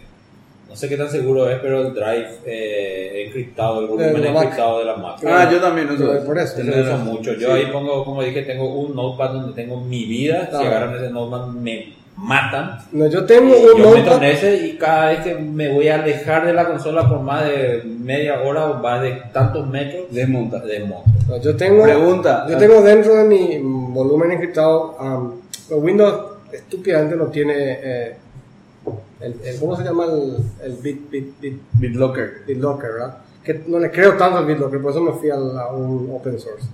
no 0.68 0.74
sé 0.74 0.88
qué 0.88 0.96
tan 0.96 1.10
seguro 1.10 1.48
es, 1.50 1.58
pero 1.60 1.82
el 1.88 1.92
drive 1.94 2.28
eh, 2.46 3.24
encriptado, 3.26 3.80
el 3.80 3.86
volumen 3.86 4.14
De 4.14 4.20
la 4.20 4.32
Mac. 4.32 4.42
encriptado 4.44 4.78
de 4.78 4.84
la 4.86 4.96
Mac. 4.96 5.18
Ah, 5.26 5.48
yo 5.52 5.60
también 5.60 5.90
uso 5.90 6.24
por 6.24 6.38
eso. 6.38 6.62
Yo 6.62 6.74
lo 6.74 6.82
uso 6.82 6.96
mucho. 6.98 7.34
Yo 7.34 7.52
ahí 7.52 7.66
pongo, 7.66 8.02
como 8.04 8.22
dije, 8.22 8.42
tengo 8.42 8.66
un 8.74 8.96
notepad 8.96 9.30
donde 9.34 9.52
tengo 9.60 9.78
mi 9.80 10.04
vida. 10.06 10.48
Si 10.50 10.56
Ah. 10.56 10.68
agarran 10.68 10.94
ese 10.96 11.10
notepad, 11.10 11.46
me 11.48 11.92
matan. 12.16 12.78
No, 12.92 13.06
yo 13.08 13.24
tengo 13.26 13.54
Y 13.56 13.80
un 13.80 13.82
yo 13.82 14.14
en 14.16 14.24
ese 14.24 14.56
y 14.66 14.76
cada 14.78 15.10
vez 15.10 15.20
que 15.20 15.34
me 15.34 15.72
voy 15.72 15.88
a 15.88 15.96
alejar 16.02 16.46
de 16.46 16.52
la 16.52 16.66
consola 16.66 17.08
por 17.08 17.20
más 17.20 17.44
de 17.44 17.82
media 17.84 18.40
hora 18.42 18.66
o 18.66 18.74
más 18.82 19.02
de 19.02 19.22
tantos 19.32 19.68
metros, 19.68 20.06
Desmonta. 20.10 20.60
desmonto. 20.60 21.10
No, 21.28 21.36
Yo 21.38 21.56
tengo, 21.56 21.82
Pregunta. 21.82 22.46
Yo 22.48 22.56
tengo 22.56 22.80
dentro 22.82 23.14
de 23.16 23.24
mi 23.24 23.58
volumen 23.62 24.32
encriptado. 24.32 24.96
um, 25.00 25.32
Windows 25.82 26.20
estúpidamente 26.52 27.16
no 27.16 27.26
tiene. 27.26 27.54
eh, 27.56 28.16
el, 29.20 29.34
el- 29.44 29.58
¿Cómo 29.60 29.76
se 29.76 29.82
llama 29.84 30.04
el, 30.04 30.36
el 30.64 30.76
bit, 30.76 31.10
bit, 31.10 31.40
bit, 31.40 31.60
BitLocker. 31.74 32.42
BitLocker, 32.46 32.92
verdad? 32.92 33.16
Que 33.42 33.62
no 33.66 33.78
le 33.78 33.90
creo 33.90 34.14
tanto 34.16 34.38
al 34.38 34.46
BitLocker, 34.46 34.80
por 34.80 34.90
eso 34.90 35.00
me 35.00 35.12
fui 35.12 35.30
al- 35.30 35.58
a 35.58 35.68
un 35.72 36.08
open 36.12 36.38
source. 36.38 36.66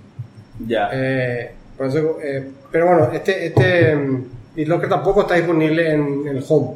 Ya. 0.67 0.89
Eh, 0.93 1.51
por 1.77 1.87
eso, 1.87 2.17
eh, 2.23 2.47
pero 2.71 2.85
bueno, 2.87 3.09
este, 3.13 3.47
este 3.47 3.97
mm, 4.53 4.55
BitLocker 4.55 4.89
tampoco 4.89 5.21
está 5.21 5.35
disponible 5.35 5.93
en 5.93 6.27
el 6.27 6.43
Home, 6.47 6.75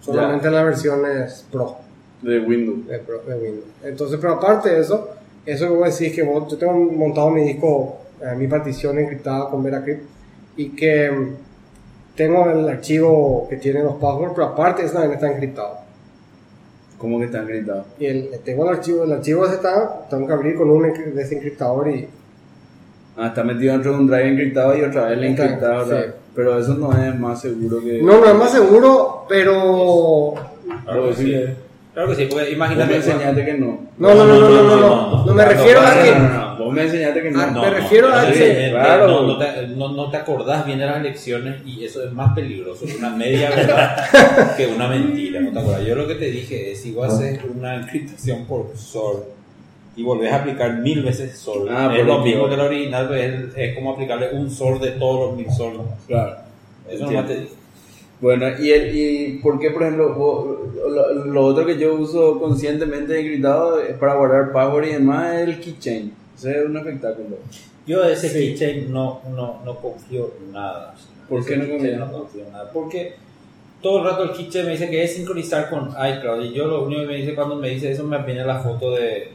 solamente 0.00 0.46
en 0.48 0.54
las 0.54 0.64
versiones 0.64 1.46
Pro. 1.50 1.76
De 2.22 2.40
Windows. 2.40 2.86
de, 2.86 2.98
pro- 2.98 3.22
de 3.22 3.34
Windows. 3.34 3.64
Entonces, 3.84 4.18
pero 4.20 4.34
aparte 4.34 4.70
de 4.70 4.80
eso, 4.80 5.08
eso 5.46 5.64
que 5.66 5.70
voy 5.72 5.82
a 5.84 5.86
decir 5.86 6.08
es 6.08 6.14
que 6.14 6.22
vos- 6.22 6.50
yo 6.50 6.58
tengo 6.58 6.72
montado 6.74 7.30
mi 7.30 7.42
disco, 7.42 7.98
eh, 8.20 8.34
mi 8.36 8.48
partición 8.48 8.98
encriptada 8.98 9.48
con 9.50 9.62
VeraCrypt 9.62 10.02
y 10.56 10.70
que 10.70 11.10
mm, 11.10 11.34
tengo 12.16 12.50
el 12.50 12.68
archivo 12.68 13.46
que 13.48 13.56
tiene 13.58 13.82
los 13.84 13.94
passwords, 13.94 14.32
pero 14.34 14.48
aparte 14.48 14.84
eso 14.84 14.94
también 14.94 15.14
está 15.14 15.30
encriptado. 15.30 15.78
¿Cómo 16.98 17.20
que 17.20 17.26
está 17.26 17.42
gritado? 17.42 17.84
Y 18.00 18.06
el, 18.06 18.30
tengo 18.44 18.64
el 18.68 18.76
archivo, 18.76 19.04
el 19.04 19.12
archivo 19.12 19.46
ese 19.46 19.54
está, 19.54 20.06
tengo 20.10 20.26
que 20.26 20.32
abrir 20.32 20.56
con 20.56 20.68
un 20.68 20.82
encri- 20.82 21.12
desencriptador 21.12 21.88
y 21.90 22.08
Ah, 23.16 23.28
está 23.28 23.42
metido 23.44 23.72
dentro 23.72 23.92
de 23.92 23.98
un 23.98 24.06
drive 24.08 24.28
encriptado 24.28 24.76
y 24.76 24.82
otra 24.82 25.06
vez 25.06 25.18
le 25.18 25.28
encriptado. 25.28 25.86
sí. 25.86 26.06
Pero 26.38 26.56
eso 26.56 26.74
no 26.74 26.92
es 26.96 27.18
más 27.18 27.40
seguro 27.40 27.80
que. 27.82 28.00
no, 28.00 28.20
no 28.20 28.26
es 28.26 28.34
más 28.36 28.52
seguro, 28.52 29.26
pero 29.28 30.34
Claro 30.84 31.08
que 31.08 31.14
sí. 31.16 31.34
Claro 31.92 32.10
que 32.10 32.14
sí, 32.14 32.26
porque 32.30 32.44
Vos 32.44 32.52
imagínate. 32.52 32.90
me 32.90 32.96
enseñaste 32.98 33.44
que 33.44 33.54
no. 33.54 33.80
no, 33.98 34.14
no, 34.14 34.24
no, 34.24 34.38
no, 34.38 34.48
no, 34.48 34.62
no, 34.62 34.76
no, 35.10 35.26
no 35.26 35.34
me 35.34 35.44
refiero 35.44 35.80
a 35.80 35.94
No, 35.96 36.00
que 36.04 36.10
no, 36.12 36.18
no, 36.28 36.28
no. 36.28 36.64
Vos 36.64 36.72
me 36.72 36.82
enseñaste 36.84 37.22
que 37.22 37.30
no. 37.32 37.40
Ah, 37.40 37.46
No, 37.52 37.60
me 37.62 37.66
no, 37.70 37.74
refiero 37.74 38.14
a 38.14 38.22
no, 38.22 38.32
que- 38.32 38.66
eh, 38.68 38.70
Claro. 38.70 39.06
no, 39.08 39.22
no 39.26 39.38
te, 39.38 39.66
no, 39.66 39.88
no 39.88 40.10
te 40.12 40.16
acordás 40.16 40.64
bien 40.64 40.78
de 40.78 40.86
las 40.86 41.02
lecciones 41.02 41.56
y 41.66 41.84
eso 41.84 42.04
es 42.04 42.12
más 42.12 42.32
peligroso 42.36 42.86
que 42.86 42.94
una 42.94 43.10
media 43.10 43.50
verdad 43.50 44.54
que 44.56 44.68
una 44.68 44.86
mentira. 44.86 45.40
¿no 45.40 45.50
te 45.50 45.58
acordás? 45.58 45.84
Yo 45.84 45.96
lo 45.96 46.06
que 46.06 46.14
te 46.14 46.26
dije 46.30 46.70
es: 46.70 46.80
si 46.80 46.92
vos 46.92 47.12
haces 47.12 47.40
una 47.52 47.74
encriptación 47.74 48.44
por 48.44 48.70
SOR 48.76 49.26
y 49.98 50.02
volvés 50.04 50.32
a 50.32 50.36
aplicar 50.36 50.78
mil 50.78 51.02
veces 51.02 51.36
SOR, 51.38 51.68
Ah, 51.70 51.92
es 51.98 52.06
lo 52.06 52.20
mismo 52.20 52.48
que- 52.48 52.54
el 52.54 52.60
original, 52.60 53.12
es, 53.14 53.56
es 53.56 53.74
como 53.74 53.92
aplicarle 53.92 54.30
un 54.32 54.48
SOR 54.50 54.78
de 54.80 54.92
todos 54.92 55.28
los 55.28 55.36
mil 55.36 55.46
nomás. 55.76 55.98
Claro. 56.06 56.36
Eso 56.88 57.04
nomás 57.06 57.26
te 57.26 57.40
digo. 57.40 57.50
Bueno, 58.20 58.46
y, 58.58 58.70
el, 58.70 58.96
y 58.96 59.38
por 59.42 59.58
qué, 59.60 59.70
por 59.70 59.82
ejemplo, 59.82 60.14
vos- 60.14 60.58
lo, 60.90 61.24
lo 61.26 61.44
otro 61.44 61.66
que 61.66 61.78
yo 61.78 61.94
uso 61.94 62.38
conscientemente 62.40 63.18
encriptado 63.20 63.80
es 63.80 63.94
para 63.96 64.14
guardar 64.14 64.52
password 64.52 64.86
y 64.86 64.92
demás 64.92 65.34
es 65.34 65.48
el 65.48 65.60
keychain. 65.60 66.14
Ese 66.36 66.58
es 66.60 66.66
un 66.66 66.76
espectáculo. 66.76 67.36
Yo 67.86 68.02
de 68.04 68.12
ese 68.12 68.28
Sí. 68.28 68.38
keychain 68.38 68.92
no, 68.92 69.20
no, 69.34 69.60
no 69.64 69.76
confío 69.76 70.30
nada. 70.52 70.94
¿Por 71.28 71.40
Ese 71.40 71.50
qué 71.50 71.56
no 71.58 71.68
confías? 71.68 71.98
No 71.98 72.12
confío 72.12 72.44
nada. 72.50 72.70
Porque 72.72 73.14
todo 73.82 73.98
el 73.98 74.04
rato 74.04 74.24
el 74.24 74.32
keychain 74.32 74.66
me 74.66 74.72
dice 74.72 74.90
que 74.90 75.04
es 75.04 75.14
sincronizar 75.14 75.70
con 75.70 75.88
iCloud. 75.90 76.42
Y 76.44 76.52
yo 76.52 76.66
lo 76.66 76.84
único 76.84 77.02
que 77.02 77.06
me 77.08 77.14
dice 77.16 77.34
cuando 77.34 77.54
me 77.56 77.70
dice 77.70 77.90
eso 77.92 78.02
me 78.04 78.18
viene 78.22 78.44
la 78.44 78.58
foto 78.60 78.92
de 78.96 79.28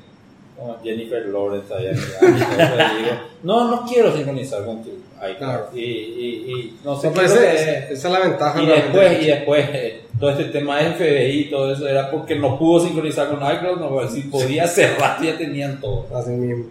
como 0.64 0.84
Jennifer 0.84 1.26
Lawrence 1.28 1.74
allá. 1.74 1.92
digo, 2.22 3.12
no, 3.44 3.70
no 3.70 3.86
quiero 3.86 4.14
sincronizar 4.16 4.64
con 4.66 4.84
tu 4.84 4.90
iCloud. 4.90 5.38
Claro. 5.38 5.70
Y, 5.74 5.80
y, 5.82 6.54
y 6.54 6.80
no 6.84 7.00
sé 7.00 7.08
es 7.10 7.16
esa 7.18 7.90
es. 7.92 8.04
la 8.06 8.20
ventaja. 8.20 8.62
Y 8.62 8.66
después, 8.66 9.22
y 9.22 9.26
después, 9.28 9.66
eh, 9.74 10.02
todo 10.20 10.30
este 10.32 10.46
tema 10.46 10.80
de 10.80 10.92
FBI 10.94 11.40
y 11.40 11.50
todo 11.50 11.74
eso 11.74 11.88
era 11.88 12.10
porque 12.12 12.36
no 12.36 12.58
pudo 12.58 12.86
sincronizar 12.86 13.28
con 13.30 13.40
iCloud. 13.40 13.80
No, 13.80 14.08
si 14.10 14.22
podía 14.22 14.68
cerrar, 14.68 15.22
ya 15.22 15.38
tenían 15.38 15.80
todo. 15.80 16.06
Así 16.16 16.32
mismo. 16.32 16.66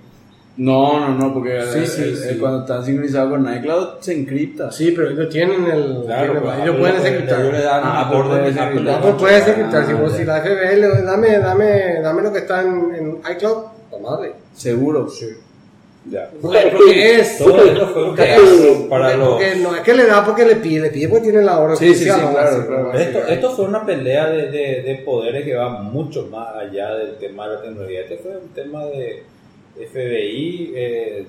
No, 0.54 1.00
no, 1.00 1.14
no, 1.14 1.32
porque 1.32 1.62
Sí, 1.62 1.78
eh, 1.78 1.87
sí, 1.87 2.02
eh, 2.02 2.14
sí. 2.34 2.38
cuando 2.38 2.61
está 2.61 2.84
sincronizado 2.84 3.30
con 3.30 3.54
iCloud 3.56 3.88
se 4.00 4.12
encripta. 4.12 4.70
Sí, 4.70 4.92
pero 4.94 5.08
ellos 5.08 5.30
tienen 5.30 5.64
el. 5.64 6.02
Claro, 6.04 6.32
tienen- 6.32 6.42
pero 6.42 6.52
ellos 6.52 6.61
Apple 6.61 6.72
pueden 6.78 6.96
desencriptar. 6.96 7.40
ellos 7.40 7.52
le 7.54 7.62
dan 7.62 7.80
Ah, 7.82 8.00
Apple 8.02 8.22
puede 8.28 8.42
desencriptar. 8.44 8.84
le 8.84 8.90
Apple 8.92 9.08
dan- 9.08 9.16
puede 9.18 9.34
desencriptar. 9.37 9.87
Si, 9.87 9.92
Ah, 9.92 9.94
vos, 9.94 10.12
ya. 10.12 10.18
si 10.18 10.25
la 10.26 10.40
FBL, 10.42 11.04
dame, 11.06 11.38
dame, 11.38 12.00
dame 12.02 12.22
lo 12.22 12.32
que 12.34 12.38
está 12.40 12.61
en, 12.61 12.94
en 12.94 13.18
iCloud, 13.34 13.56
tomarle. 13.92 14.32
Seguro. 14.54 15.06
Ya. 16.11 16.28
Porque, 16.42 16.72
porque 16.76 17.16
es. 17.20 17.38
Todo 17.38 17.62
esto 17.64 17.87
fue 17.88 18.02
un 18.02 18.08
porque 18.08 18.22
pedazo 18.25 18.42
es- 18.64 18.78
para 18.88 19.04
porque- 19.04 19.16
los. 19.18 19.28
porque 19.28 19.56
no 19.56 19.75
es 19.76 19.80
que 19.82 19.94
le 19.94 20.06
da 20.06 20.25
porque 20.25 20.44
le 20.44 20.56
pide, 20.56 20.80
le 20.80 20.90
pide 20.90 21.08
porque 21.08 21.22
tiene 21.30 21.42
la 21.42 21.61
orden 21.61 21.76
Sí, 21.76 21.94
sí, 21.94 22.00
sí, 22.00 22.04
claro, 22.06 22.32
claro. 22.66 22.82
¿no? 22.92 22.99
Esto, 22.99 23.18
esto 23.28 23.50
fue 23.52 23.66
una 23.66 23.87
pelea 23.87 24.28
de, 24.30 24.50
de, 24.50 24.82
de 24.82 24.94
poderes 25.04 25.44
que 25.44 25.54
va 25.54 25.68
mucho 25.68 26.26
más 26.26 26.56
allá 26.56 26.94
del 26.96 27.16
tema 27.18 27.49
de 27.49 27.54
la 27.54 27.62
tecnología. 27.62 28.00
Este 28.00 28.16
fue 28.16 28.37
un 28.37 28.49
tema 28.49 28.84
de 28.87 29.22
FBI, 29.76 30.72
eh, 30.75 31.26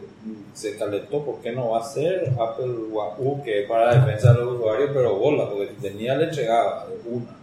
se 0.54 0.76
calentó, 0.78 1.24
¿por 1.24 1.36
qué 1.42 1.52
no 1.52 1.70
va 1.72 1.80
a 1.80 1.84
ser 1.84 2.30
Apple 2.40 2.74
Wahoo, 2.92 3.44
que 3.44 3.62
es 3.62 3.68
para 3.70 3.94
la 3.94 4.04
defensa 4.06 4.34
de 4.34 4.40
los 4.40 4.56
usuarios, 4.56 4.90
pero 4.94 5.16
bola, 5.16 5.50
porque 5.50 5.68
si 5.68 5.82
tenía 5.88 6.16
le 6.16 6.26
entregaba 6.26 6.88
una. 7.06 7.36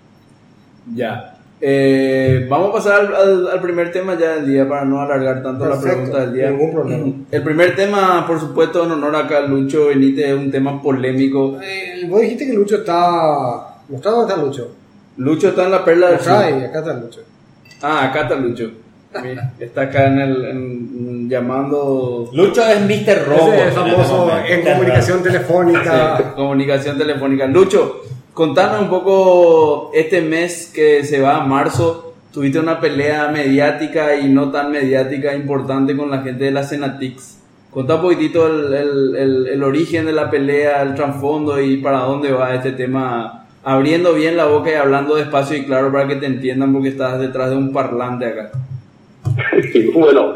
Ya. 0.94 1.36
Eh, 1.62 2.46
vamos 2.48 2.70
a 2.70 2.72
pasar 2.72 3.00
al, 3.00 3.14
al- 3.14 3.48
al 3.50 3.60
primer 3.60 3.92
tema 3.92 4.16
ya 4.18 4.36
del 4.36 4.46
día 4.46 4.66
para 4.68 4.84
no 4.86 5.00
alargar 5.02 5.42
tanto 5.42 5.66
la 5.68 5.78
pregunta 5.78 6.20
del 6.20 6.32
día. 6.32 6.50
ningún 6.50 6.72
problema. 6.72 7.06
El 7.30 7.42
primer 7.42 7.76
tema, 7.76 8.24
por 8.26 8.40
supuesto, 8.40 8.84
en 8.84 8.92
honor 8.92 9.14
acá 9.16 9.38
a 9.38 9.40
Lucho 9.42 9.86
Benítez, 9.88 10.28
es 10.28 10.34
un 10.34 10.50
tema 10.50 10.80
polémico. 10.80 11.58
Eh, 11.62 12.06
vos 12.08 12.20
dijiste 12.22 12.46
que 12.46 12.54
Lucho 12.54 12.76
está. 12.76 13.76
¿Mostrá 13.88 14.10
dónde 14.12 14.32
está 14.32 14.42
Lucho? 14.42 14.70
Lucho 15.18 15.48
está 15.48 15.64
en 15.64 15.70
la 15.72 15.84
perla 15.84 16.10
del 16.12 16.20
sur. 16.20 16.32
ahí, 16.32 16.64
acá 16.64 16.78
está 16.78 16.94
Lucho. 16.94 17.20
Ah, 17.82 18.04
acá 18.06 18.22
está 18.22 18.36
Lucho. 18.36 18.70
Mira, 19.22 19.52
Está 19.58 19.82
acá 19.82 20.06
en 20.06 20.18
el 20.20 20.44
en- 20.44 21.28
llamando 21.28 22.30
Lucho 22.32 22.62
es 22.64 22.80
Mr. 22.80 23.26
Robot. 23.26 23.52
En 23.54 23.58
este 23.68 23.70
famoso 23.72 24.30
en 24.48 24.62
comunicación 24.64 25.22
telefónica. 25.22 26.16
Sí, 26.16 26.22
comunicación 26.36 26.96
telefónica. 26.96 27.46
Lucho, 27.46 28.02
contanos 28.40 28.80
un 28.80 28.88
poco 28.88 29.90
este 29.92 30.22
mes 30.22 30.70
que 30.74 31.04
se 31.04 31.20
va 31.20 31.36
a 31.36 31.44
marzo. 31.46 32.14
Tuviste 32.32 32.58
una 32.58 32.80
pelea 32.80 33.28
mediática 33.28 34.16
y 34.16 34.28
no 34.30 34.50
tan 34.50 34.70
mediática 34.72 35.34
importante 35.34 35.94
con 35.94 36.10
la 36.10 36.22
gente 36.22 36.44
de 36.44 36.50
la 36.50 36.62
Cenatix. 36.64 37.36
Contá 37.70 37.96
un 37.96 38.00
poquitito 38.00 38.46
el, 38.46 38.72
el- 38.72 39.16
el- 39.16 39.46
el 39.48 39.62
origen 39.62 40.06
de 40.06 40.12
la 40.12 40.30
pelea, 40.30 40.80
el 40.80 40.94
trasfondo 40.94 41.60
y 41.60 41.76
para 41.82 41.98
dónde 41.98 42.32
va 42.32 42.54
este 42.54 42.72
tema. 42.72 43.44
Abriendo 43.62 44.14
bien 44.14 44.38
la 44.38 44.46
boca 44.46 44.70
y 44.70 44.74
hablando 44.74 45.16
despacio 45.16 45.54
y 45.58 45.66
claro 45.66 45.92
para 45.92 46.08
que 46.08 46.16
te 46.16 46.24
entiendan 46.24 46.72
porque 46.72 46.88
estás 46.88 47.20
detrás 47.20 47.50
de 47.50 47.56
un 47.56 47.74
parlante 47.74 48.24
acá. 48.24 48.50
bueno, 49.94 50.32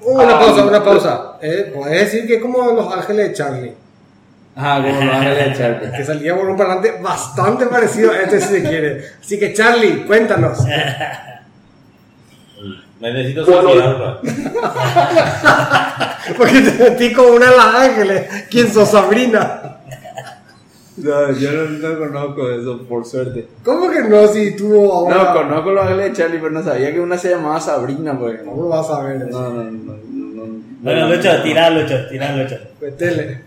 Una 0.00 0.38
pausa, 0.38 0.64
una 0.64 0.82
pausa. 0.82 1.32
Eh, 1.42 1.70
Podés 1.74 2.10
decir 2.10 2.26
que 2.26 2.36
es 2.36 2.40
como 2.42 2.72
Los 2.72 2.90
Ángeles 2.90 3.28
de 3.28 3.34
Charlie. 3.34 3.72
Ah, 4.56 4.80
como 4.82 5.00
lo 5.00 5.12
a 5.12 5.44
echar. 5.46 5.92
Que 5.96 6.04
salía 6.04 6.36
por 6.36 6.48
un 6.48 6.56
parlante 6.56 6.92
bastante 7.02 7.66
parecido 7.66 8.12
a 8.12 8.20
este, 8.20 8.40
si 8.40 8.48
se 8.48 8.62
quiere. 8.62 9.04
Así 9.20 9.38
que, 9.38 9.52
Charlie, 9.52 10.04
cuéntanos. 10.06 10.58
Me 13.00 13.12
necesito 13.12 13.44
suicidar, 13.44 14.20
Porque 16.38 16.60
te 16.62 16.90
metí 16.90 17.12
como 17.12 17.30
una 17.34 17.50
de 17.50 17.56
Los 17.56 17.74
Ángeles. 17.74 18.26
¿Quién 18.48 18.72
sos, 18.72 18.88
Sabrina? 18.88 19.60
No, 20.96 21.32
yo 21.32 21.50
no, 21.52 21.64
no 21.70 21.98
conozco 21.98 22.48
eso, 22.50 22.82
por 22.88 23.04
suerte. 23.04 23.48
¿Cómo 23.64 23.90
que 23.90 24.04
no? 24.04 24.28
Si 24.28 24.54
tuvo 24.56 24.92
ahora. 24.92 25.16
No, 25.16 25.32
conozco 25.34 25.72
los 25.72 25.84
ángeles 25.84 26.10
de 26.10 26.16
Charlie, 26.16 26.38
pero 26.38 26.52
no 26.52 26.62
sabía 26.62 26.92
que 26.92 27.00
una 27.00 27.18
se 27.18 27.30
llamaba 27.30 27.60
Sabrina, 27.60 28.16
pues. 28.16 28.40
¿Cómo 28.42 28.62
lo 28.62 28.68
vas 28.68 28.88
a 28.88 29.02
ver? 29.02 29.16
eso? 29.16 29.26
No, 29.28 29.50
no, 29.50 29.64
no, 29.64 29.70
no, 29.70 29.92
no. 30.46 30.62
Bueno, 30.80 31.08
no, 31.08 31.14
Lucho, 31.14 31.36
no. 31.36 31.42
tira, 31.42 31.68
Lucho, 31.70 32.06
tira, 32.08 32.36
Lucho. 32.36 32.56
Metele. 32.80 33.40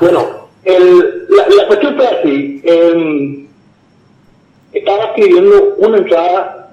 Bueno, 0.00 0.48
el, 0.64 1.26
la, 1.30 1.48
la 1.56 1.66
cuestión 1.66 1.96
fue 1.96 2.06
así. 2.06 2.60
em, 2.64 3.46
estaba 4.72 5.04
escribiendo 5.06 5.74
una 5.78 5.98
entrada 5.98 6.70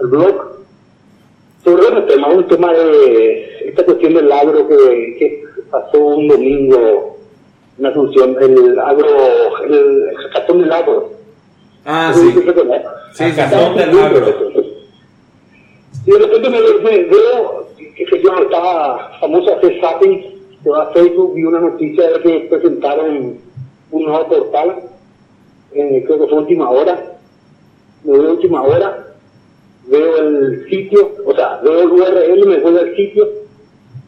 al 0.00 0.06
blog 0.08 0.50
sobre 1.64 1.86
otro 1.86 2.04
tema, 2.04 2.28
un 2.28 2.46
tema 2.48 2.72
de 2.72 3.68
esta 3.68 3.84
cuestión 3.84 4.14
del 4.14 4.30
agro 4.32 4.66
que, 4.68 5.16
que 5.18 5.44
pasó 5.70 5.98
un 5.98 6.28
domingo, 6.28 7.18
una 7.78 7.92
solución, 7.94 8.36
el 8.40 8.78
agro, 8.78 9.62
el, 9.64 10.10
hackathon 10.16 10.62
del 10.62 10.72
agro. 10.72 11.10
Ah, 11.84 12.12
Sí, 12.14 12.32
sí. 12.32 12.40
Hackathon 13.24 13.76
del 13.76 13.98
agro. 13.98 14.26
Y 16.06 16.10
de 16.12 16.18
repente 16.18 16.50
me, 16.50 16.60
veo, 17.04 17.66
que 17.76 18.06
sé 18.06 18.22
yo, 18.22 18.34
estaba 18.42 19.18
famoso 19.20 19.54
hacer 19.56 19.78
zapping, 19.80 20.39
va 20.68 20.82
a 20.82 20.92
Facebook, 20.92 21.34
vi 21.34 21.44
una 21.44 21.60
noticia 21.60 22.10
de 22.10 22.20
que 22.20 22.40
presentaron 22.50 23.38
un 23.90 24.04
nuevo 24.04 24.28
portal, 24.28 24.82
eh, 25.72 26.02
creo 26.06 26.20
que 26.20 26.26
fue 26.26 26.38
última 26.38 26.70
hora, 26.70 27.18
me 28.04 28.18
veo 28.18 28.32
última 28.32 28.62
hora, 28.62 29.14
veo 29.86 30.16
el 30.18 30.68
sitio, 30.68 31.12
o 31.24 31.34
sea, 31.34 31.60
veo 31.62 31.82
el 31.82 31.90
URL, 31.90 32.46
me 32.46 32.60
voy 32.60 32.78
al 32.78 32.96
sitio 32.96 33.28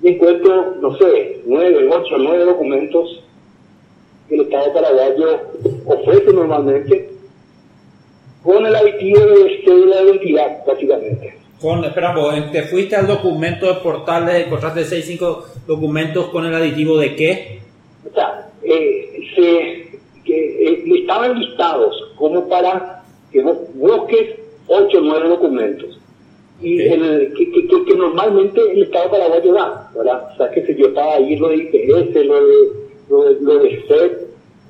y 0.02 0.09
encuentro, 0.09 0.75
no 0.80 0.97
sé, 0.97 1.42
nueve, 1.47 1.88
ocho, 1.88 2.18
nueve 2.18 2.44
documentos 2.44 3.23
que 4.28 4.35
el 4.35 4.42
Estado 4.42 4.73
paraguayo 4.73 5.40
ofrece 5.87 6.32
normalmente 6.32 7.12
con 8.42 8.66
el 8.66 8.75
aditivo 8.75 9.21
de 9.21 9.62
de 9.64 10.02
identidad, 10.04 10.64
básicamente. 10.66 11.41
Con, 11.62 11.85
espera, 11.85 12.12
vos, 12.14 12.35
te 12.50 12.64
fuiste 12.64 12.97
al 12.97 13.07
documento 13.07 13.66
de 13.66 13.75
portales, 13.75 14.47
encontraste 14.47 14.85
6, 14.85 15.04
5 15.07 15.45
documentos 15.66 16.26
con 16.26 16.45
el 16.45 16.52
aditivo 16.54 16.99
de 16.99 17.14
qué? 17.14 17.61
O 18.11 18.12
sea, 18.12 18.49
eh, 18.64 19.21
se, 19.37 19.99
que, 20.25 20.69
eh, 20.69 20.83
estaban 21.00 21.38
listados 21.38 21.95
como 22.16 22.49
para 22.49 23.04
que 23.31 23.42
vos 23.42 23.59
busques 23.75 24.35
8 24.66 24.99
o 24.99 25.00
9 25.02 25.28
documentos. 25.28 25.99
Y 26.61 26.81
Ok. 26.81 26.92
el, 26.95 27.33
que, 27.37 27.50
que, 27.52 27.69
que- 27.85 27.95
normalmente 27.97 28.61
el 28.73 28.83
Estado 28.83 29.11
paraguayo 29.11 29.52
da, 29.54 29.90
¿verdad? 29.97 30.28
O 30.33 30.37
sea, 30.37 30.50
que 30.50 30.66
sé 30.66 30.75
yo, 30.76 30.87
estaba 30.88 31.14
ahí 31.14 31.37
lo 31.37 31.49
de 31.49 31.57
IPS, 31.57 32.14
lo 32.26 32.35
de, 32.47 32.54
lo 33.09 33.23
de, 33.25 33.40
lo 33.40 33.59
de 33.61 33.85
SED, 33.87 34.12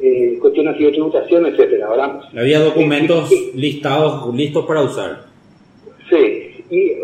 eh, 0.01 0.39
cuestiones 0.41 0.79
de 0.79 0.91
tributación, 0.91 1.47
etcétera, 1.47 1.89
¿verdad? 1.91 2.21
Había 2.37 2.61
documentos 2.61 3.31
Eh, 3.33 3.53
listados, 3.55 4.35
listos 4.35 4.67
para 4.67 4.83
usar. 4.83 5.25
Sí, 6.11 6.51
y 6.73 6.95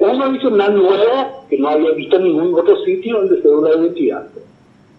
uno 0.00 0.34
hizo 0.34 0.48
una 0.48 0.68
nueva 0.68 1.44
que 1.48 1.56
no 1.56 1.68
había 1.68 1.92
visto 1.92 2.16
en 2.16 2.24
ningún 2.24 2.58
otro 2.58 2.76
sitio 2.84 3.18
donde 3.18 3.40
cédula 3.40 3.70
de 3.70 3.76
identidad. 3.84 4.26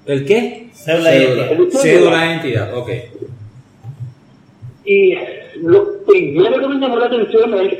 ¿El 0.05 0.25
qué? 0.25 0.69
Cédula 0.71 1.09
de 1.09 1.23
identidad. 1.23 1.81
Cédula 1.81 2.21
de 2.21 2.27
identidad, 2.27 2.77
ok. 2.77 2.89
Y 4.85 5.15
lo 5.61 6.05
primero 6.05 6.57
que 6.57 6.67
me 6.69 6.79
llamó 6.79 6.99
la 6.99 7.07
atención 7.07 7.53
es, 7.53 7.73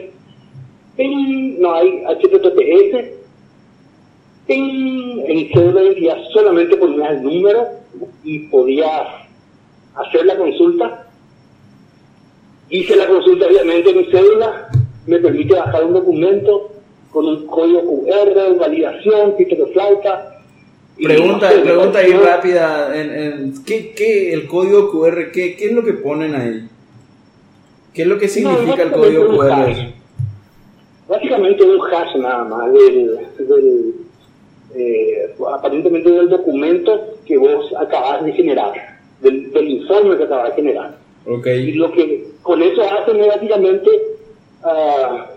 ¡ping! 0.97 1.62
no 1.62 1.75
hay 1.75 2.03
HTTPS, 2.03 3.05
¡ping! 4.45 5.23
en 5.25 5.50
cédula 5.53 5.79
de 5.79 5.85
identidad 5.85 6.17
solamente 6.33 6.75
ponías 6.75 7.12
el 7.12 7.23
número 7.23 7.67
y 8.25 8.39
podías 8.50 9.01
hacer 9.95 10.25
la 10.25 10.35
consulta. 10.35 11.07
Hice 12.67 12.97
la 12.97 13.07
consulta 13.07 13.45
obviamente 13.45 13.91
en 13.91 13.97
mi 13.97 14.05
cédula, 14.12 14.69
me 15.07 15.19
permite 15.19 15.55
bajar 15.55 15.83
un 15.86 15.93
documento 15.93 16.72
con 17.12 17.27
un 17.27 17.45
código 17.48 17.81
QR, 17.81 18.57
validación, 18.57 19.36
de 19.38 19.65
flauta. 19.74 20.29
Pregunta, 21.01 21.50
no 21.50 21.55
sé, 21.55 21.62
pregunta 21.62 22.00
ahí 22.00 22.13
rápida. 22.13 23.00
En, 23.00 23.12
en- 23.12 23.63
¿qué, 23.65 23.93
qué, 23.95 24.33
el 24.33 24.48
código 24.48 24.91
QR, 24.91 25.31
qué, 25.31 25.55
qué 25.55 25.65
es 25.65 25.72
lo 25.74 25.83
que 25.83 25.93
ponen 25.93 26.36
ahí? 26.36 26.67
¿Qué 27.93 28.03
es 28.03 28.07
lo 28.07 28.17
que 28.17 28.27
significa 28.27 28.83
el 28.83 28.91
código 28.91 29.27
QR? 29.38 29.51
hash. 29.51 29.89
Básicamente 31.07 31.63
un 31.63 31.79
hash 31.81 32.15
nada 32.17 32.43
más 32.45 32.72
del, 32.74 33.17
del 33.39 33.93
eh, 34.75 35.36
aparentemente 35.53 36.10
del 36.10 36.29
documento 36.29 37.17
que 37.25 37.38
vos 37.38 37.72
acabas 37.79 38.24
de 38.25 38.31
generar, 38.33 38.74
del, 39.22 39.51
del 39.51 39.67
informe 39.69 40.17
que 40.17 40.24
acabas 40.24 40.50
de 40.50 40.55
generar. 40.55 40.98
Ok. 41.27 41.45
Y 41.48 41.74
lo 41.74 41.91
que 41.91 42.25
con 42.41 42.62
eso 42.63 42.81
hacen 42.83 43.19
es 43.19 43.27
básicamente 43.27 43.89
ah, 44.63 45.27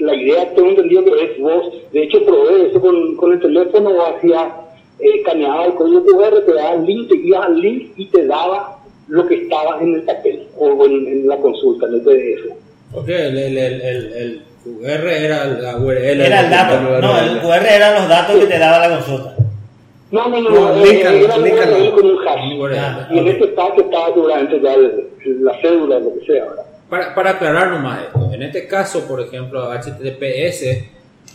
la 0.00 0.14
idea, 0.14 0.52
tengo 0.54 0.70
entendido 0.70 1.04
que 1.04 1.24
es 1.24 1.40
vos, 1.40 1.72
de 1.92 2.02
hecho 2.02 2.24
probé 2.24 2.68
eso 2.68 2.80
con, 2.80 3.16
con 3.16 3.32
el 3.32 3.40
teléfono, 3.40 3.90
hacía, 4.06 4.50
eh, 4.98 5.10
escaneaba 5.18 5.66
el 5.66 5.74
código 5.74 6.04
QR, 6.04 6.40
te 6.44 6.52
daba 6.54 6.74
el 6.74 6.84
link, 6.86 7.08
te 7.08 7.16
ibas 7.16 7.46
al 7.46 7.60
link 7.60 7.92
y 7.96 8.06
te 8.06 8.26
daba 8.26 8.78
lo 9.08 9.26
que 9.26 9.36
estaba 9.42 9.80
en 9.80 9.94
el 9.94 10.02
papel 10.02 10.46
o 10.58 10.84
en, 10.84 11.06
en 11.06 11.28
la 11.28 11.36
consulta, 11.38 11.86
en 11.86 11.94
el 11.94 12.00
PDF. 12.02 12.52
Ok, 12.94 13.08
el, 13.08 13.38
el, 13.38 13.58
el, 13.58 13.80
el, 13.82 14.12
el 14.14 14.42
QR 14.64 15.08
era 15.08 15.44
la 15.44 15.76
URL. 15.78 16.20
Era 16.22 16.40
el 16.40 16.50
dato. 16.50 16.80
No, 17.00 17.18
el 17.20 17.40
QR 17.40 17.66
eran 17.70 17.94
los 17.94 18.08
datos 18.08 18.36
que 18.38 18.46
te 18.46 18.58
daba 18.58 18.86
la 18.88 18.96
consulta. 18.96 19.34
No, 20.10 20.26
no, 20.28 20.40
no, 20.40 20.50
No, 20.50 20.74
no, 20.74 20.84
líncalo, 20.84 21.16
era 21.18 21.90
con 21.92 22.06
un 22.06 22.18
hash. 22.26 22.76
Ah, 22.78 23.08
Y 23.12 23.18
en 23.18 23.24
ok. 23.24 23.30
este 23.30 23.54
caso 23.54 23.74
estaba 23.80 24.06
seguramente 24.14 24.60
ya 24.60 24.74
el- 24.74 25.44
la 25.44 25.60
cédula, 25.60 25.98
lo 26.00 26.14
que 26.18 26.26
sea. 26.26 26.44
¿verdad? 26.44 26.64
Para, 26.88 27.14
para 27.14 27.30
aclarar 27.32 27.70
nomás 27.70 28.04
esto, 28.04 28.32
en 28.32 28.42
este 28.42 28.66
caso, 28.66 29.06
por 29.06 29.20
ejemplo, 29.20 29.70
HTTPS 29.70 30.84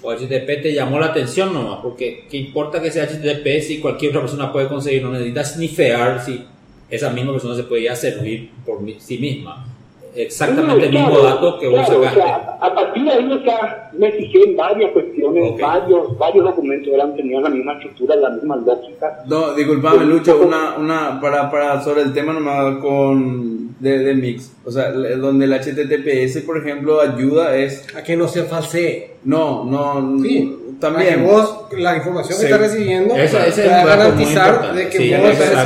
o 0.02 0.12
HTTP 0.12 0.62
te 0.62 0.74
llamó 0.74 1.00
la 1.00 1.08
atención 1.08 1.54
nomás, 1.54 1.80
porque 1.82 2.26
qué 2.30 2.38
importa 2.38 2.82
que 2.82 2.92
sea 2.92 3.06
HTTPS 3.06 3.70
y 3.70 3.80
cualquier 3.80 4.12
otra 4.12 4.22
persona 4.22 4.52
puede 4.52 4.68
conseguir, 4.68 5.04
no 5.04 5.12
necesitas 5.12 5.54
snifear 5.54 6.24
si 6.24 6.46
esa 6.90 7.10
misma 7.10 7.32
persona 7.32 7.56
se 7.56 7.64
podía 7.64 7.96
servir 7.96 8.52
por 8.66 8.80
sí 9.00 9.18
misma. 9.18 9.66
Exactamente 10.16 10.86
el 10.88 10.94
No, 10.94 11.00
mismo 11.00 11.16
claro, 11.20 11.36
dato 11.36 11.60
que 11.60 11.68
vos 11.68 11.80
claro, 11.86 12.00
o 12.00 12.04
sacaste. 12.04 12.22
sea, 12.22 12.58
a 12.62 12.76
partir 12.76 13.04
de 13.04 13.12
ahí 13.12 13.32
o 13.32 13.44
sea, 13.44 13.90
me 13.94 14.12
fijé 14.12 14.44
en 14.50 14.56
varias 14.56 14.92
cuestiones, 14.92 15.52
Ok. 15.54 15.62
varios, 15.62 16.18
varios 16.18 16.44
documentos 16.46 16.94
eran, 16.94 17.16
tenían 17.16 17.44
la 17.44 17.50
misma 17.50 17.74
estructura, 17.74 18.16
la 18.16 18.30
misma 18.30 18.56
lógica. 18.58 19.24
No, 19.28 19.54
disculpame, 19.54 20.06
Lucho, 20.06 20.40
una, 20.42 20.76
una, 20.78 21.20
para, 21.20 21.50
para, 21.50 21.82
sobre 21.82 22.02
el 22.04 22.14
tema 22.14 22.34
nomás 22.34 22.78
con, 22.78 23.76
de, 23.80 24.00
de 24.00 24.14
Mix. 24.16 24.52
O 24.66 24.72
sea, 24.72 24.92
donde 24.92 25.46
el 25.46 25.54
HTTPS, 25.54 26.44
por 26.46 26.58
ejemplo, 26.58 27.02
ayuda 27.02 27.56
es, 27.56 27.88
A 27.96 28.04
que 28.04 28.16
no 28.16 28.28
se 28.28 28.44
falsee. 28.44 29.12
no, 29.24 29.64
no, 29.66 30.22
Sí. 30.22 30.60
también. 30.80 31.06
Para 31.16 31.16
que 31.16 31.32
vos, 31.32 31.66
la 31.78 31.96
información 31.98 32.38
Sí. 32.38 32.46
que 32.46 32.52
estás 32.54 32.62
recibiendo, 32.72 33.16
es 33.16 33.32
pueda 33.32 33.46
un 33.46 33.52
dato 33.56 33.80
muy 33.80 33.90
garantizar 33.90 34.76
de 34.76 34.90
que 34.90 34.98
Sí, 34.98 35.12
vos 35.12 35.20
no, 35.22 35.30
estás 35.30 35.66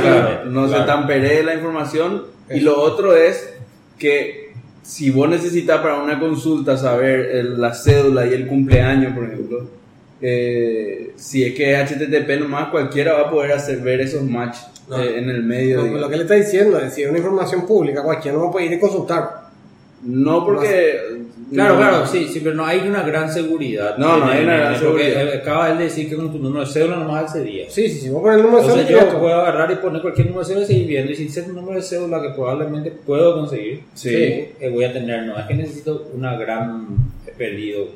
Claro. 0.76 0.84
tamperee 0.86 1.42
la 1.42 1.54
información. 1.54 2.22
Y 2.50 2.60
lo 2.60 2.80
otro 2.80 3.14
es 3.14 3.57
que 3.98 4.52
si 4.82 5.10
vos 5.10 5.28
necesitas 5.28 5.80
para 5.80 6.00
una 6.02 6.18
consulta 6.18 6.76
saber 6.76 7.20
el- 7.32 7.60
la 7.60 7.74
cédula 7.74 8.26
y 8.26 8.32
el 8.34 8.46
cumpleaños, 8.46 9.12
por 9.14 9.24
ejemplo, 9.24 9.68
eh, 10.20 11.12
si 11.16 11.44
es 11.44 11.54
que 11.54 11.72
es 11.72 11.78
HTTP 11.92 12.40
nomás, 12.40 12.68
cualquiera 12.70 13.12
va 13.14 13.20
a 13.28 13.30
poder 13.30 13.52
hacer 13.52 13.78
ver 13.80 14.00
esos 14.00 14.22
match 14.22 14.56
No. 14.88 14.98
eh, 15.02 15.18
en 15.18 15.28
el 15.28 15.42
medio. 15.42 15.78
Digamos. 15.82 16.00
lo 16.00 16.08
que 16.08 16.16
le 16.16 16.22
está 16.22 16.34
diciendo 16.34 16.78
es 16.80 16.94
si 16.94 17.02
es 17.02 17.08
una 17.08 17.18
información 17.18 17.66
pública, 17.66 18.02
cualquiera 18.02 18.38
no 18.38 18.50
puede 18.50 18.66
ir 18.66 18.72
y 18.72 18.78
consultar. 18.80 19.48
No 20.02 20.44
porque... 20.44 20.98
Claro, 21.52 21.74
no. 21.74 21.80
claro, 21.80 22.06
sí, 22.06 22.28
sí, 22.28 22.40
pero 22.40 22.54
no 22.54 22.66
hay 22.66 22.80
una 22.80 23.02
gran 23.02 23.32
seguridad. 23.32 23.96
No, 23.96 24.18
no 24.18 24.26
hay 24.26 24.44
una 24.44 24.56
gran 24.56 24.78
seguridad. 24.78 25.28
Acaba 25.34 25.70
él 25.70 25.78
de 25.78 25.84
decir 25.84 26.08
que 26.08 26.16
con 26.16 26.30
tu 26.30 26.38
número 26.38 26.64
de 26.66 26.70
cédula 26.70 26.96
nomás 26.96 27.24
accedía. 27.24 27.70
Sí, 27.70 27.88
sí, 27.88 28.00
sí, 28.00 28.08
vos 28.10 28.20
pones 28.22 28.36
el 28.38 28.42
número 28.44 28.62
de 28.66 28.84
cédula, 28.84 29.10
yo 29.12 29.18
puedo 29.18 29.34
agarrar 29.34 29.70
y 29.70 29.76
poner 29.76 30.02
cualquier 30.02 30.26
número 30.26 30.40
de 30.40 30.46
cédula 30.46 30.64
y 30.64 30.68
seguir 30.68 30.86
viendo. 30.86 31.12
Y 31.12 31.14
si 31.16 31.28
sé 31.28 31.42
un 31.42 31.54
número 31.54 31.76
de 31.76 31.82
cédula 31.82 32.20
que 32.20 32.30
probablemente 32.30 32.90
puedo 32.90 33.34
conseguir, 33.34 33.80
Sí. 33.94 34.08
eh, 34.14 34.70
voy 34.72 34.84
a 34.84 34.92
tener. 34.92 35.22
No 35.24 35.38
es 35.38 35.46
que 35.46 35.54
necesito 35.54 36.10
una 36.14 36.36
gran 36.36 36.86
pedido. 37.38 37.86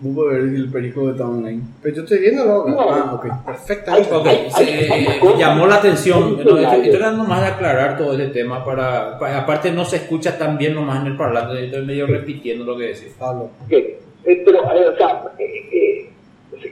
Vos 0.00 0.14
podés 0.14 0.42
ver 0.42 0.50
si 0.50 0.56
el 0.56 0.70
perico 0.70 1.10
está 1.10 1.26
online. 1.28 1.60
Pero 1.82 1.96
yo 1.96 2.02
estoy 2.02 2.18
viendo 2.20 2.44
lo 2.44 2.68
No. 2.68 2.80
Ah, 2.90 3.14
ok. 3.14 3.26
perfectamente. 3.44 4.14
Ok, 4.14 4.26
se- 4.50 5.36
llamó 5.38 5.66
la 5.66 5.74
atención. 5.76 6.34
No, 6.34 6.38
estoy, 6.38 6.60
detalles. 6.60 6.84
estoy 6.84 6.98
tratando 7.00 7.24
más 7.24 7.40
de 7.40 7.46
aclarar 7.48 7.98
todo 7.98 8.12
ese 8.14 8.26
tema 8.28 8.64
para, 8.64 9.18
para- 9.18 9.38
Aparte, 9.40 9.72
no 9.72 9.84
se 9.84 9.96
escucha 9.96 10.38
tan 10.38 10.56
bien 10.56 10.74
nomás 10.74 11.00
en 11.00 11.08
el 11.08 11.16
parlante. 11.16 11.64
Estoy 11.64 11.84
medio 11.84 12.06
repitiendo 12.06 12.64
lo 12.64 12.76
que 12.76 12.84
decís. 12.84 13.14
Pablo. 13.18 13.50
Ok, 13.64 13.72
eh, 13.72 14.42
pero, 14.44 14.58
eh, 14.72 14.88
o 14.88 14.96
sea, 14.96 15.24
eh, 15.38 15.68
eh, 15.72 16.10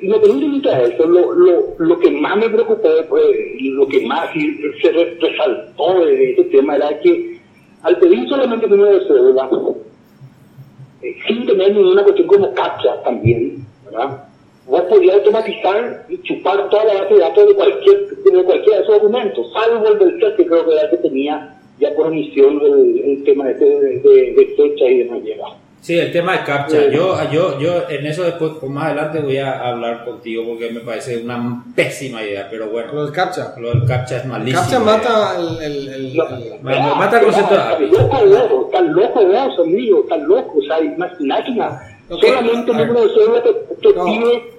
independientemente 0.03 0.69
de 0.69 0.95
eso, 0.95 1.07
lo, 1.07 1.33
lo, 1.33 1.75
lo 1.79 1.99
que 1.99 2.11
más 2.13 2.37
me 2.37 2.49
preocupó, 2.49 2.89
pues, 3.09 3.25
y 3.59 3.71
lo 3.71 3.89
que 3.89 4.07
más 4.07 4.31
se 4.83 4.93
re- 4.93 5.19
resaltó 5.21 6.05
de 6.05 6.31
este 6.31 6.45
tema 6.45 6.77
era 6.77 6.97
que 7.01 7.41
al 7.83 7.99
pedir 7.99 8.29
solamente 8.29 8.69
número 8.69 8.99
de 8.99 9.07
cédula, 9.07 9.49
sin 11.27 11.47
tener 11.47 11.75
ninguna 11.75 12.03
cuestión 12.03 12.27
como 12.29 12.53
captcha 12.55 13.03
también, 13.03 13.65
¿verdad? 13.85 14.25
Vos 14.67 14.83
podías 14.83 15.17
automatizar 15.17 16.07
y 16.09 16.19
chupar 16.23 16.69
toda 16.71 16.85
la 16.85 17.03
base 17.03 17.15
de 17.15 17.21
datos 17.21 17.49
de 17.49 17.55
cualquier 17.55 18.09
de 18.09 18.45
cualquiera 18.45 18.79
de 18.79 18.85
esos 18.85 18.97
documentos, 18.97 19.53
salvo 19.53 19.87
el 19.87 19.99
del 19.99 20.21
CES, 20.21 20.35
que 20.37 20.47
creo 20.47 20.67
que 20.67 20.73
era 20.73 20.83
el 20.83 20.91
que 20.91 20.97
tenía 20.97 21.57
ya 21.79 21.95
por 21.95 22.07
omisión 22.07 22.61
el, 22.63 23.23
tema 23.25 23.51
este 23.51 23.65
de, 23.65 24.01
de, 24.01 24.33
de 24.33 24.55
fecha 24.57 24.85
y 24.87 24.99
demás 24.99 25.23
llega. 25.23 25.47
Sí, 25.81 25.97
el 25.97 26.11
tema 26.11 26.33
de 26.33 26.43
CAPTCHA. 26.45 26.79
Sí. 26.81 26.87
Yo, 26.97 27.17
yo, 27.31 27.61
yo 27.61 27.89
en 27.89 28.07
eso 28.07 28.25
después, 28.25 28.53
pues, 28.59 28.73
más 28.73 28.87
adelante 28.87 29.21
voy 29.21 29.39
a 29.39 29.69
hablar 29.69 30.05
contigo 30.05 30.43
porque 30.45 30.69
me 30.71 30.81
parece 30.81 31.19
una 31.19 31.63
pésima 31.77 32.23
idea, 32.25 32.49
pero 32.51 32.67
Lo 32.67 32.73
bueno, 32.73 33.05
del 33.05 33.13
captcha. 33.13 33.55
lo 33.59 33.69
del 33.69 33.85
CAPTCHA 33.87 34.17
es 34.17 34.23
El 34.25 34.29
malísimo. 34.29 34.61
captcha 34.63 34.81
mata 34.81 35.37
el, 35.39 35.63
el, 35.63 35.89
el, 35.89 36.17
No, 36.17 36.25
el- 36.71 36.97
mata 36.97 37.19
el 37.21 37.25
concepto 37.27 37.55
de 37.55 37.61
Tan 37.61 37.73
API. 37.75 37.87
loco 37.87 38.69
tan 38.73 38.93
loco 38.95 39.25
vos, 39.27 39.59
amigo, 39.61 40.05
tan 40.09 40.27
loco. 40.27 40.59
O 40.59 40.63
sea, 40.63 40.81
imagínate, 40.81 41.53
Ok, 42.09 42.25
solamente 42.25 42.71
el 42.73 42.77
número 42.79 43.01
de 43.03 43.15
cédula 43.15 43.43
te, 43.43 43.53
te 43.53 43.95
No. 43.97 44.05
pide 44.05 44.53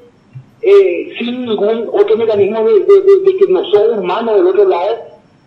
eh, 0.61 1.13
sin 1.19 1.45
ningún 1.45 1.89
otro 1.93 2.17
mecanismo 2.17 2.63
de, 2.65 2.73
de, 2.73 2.79
de- 2.79 3.31
de 3.31 3.37
que 3.37 3.51
no 3.51 3.63
sos 3.65 3.97
humano 3.97 4.33
del 4.35 4.47
otro 4.47 4.67
lado 4.67 4.97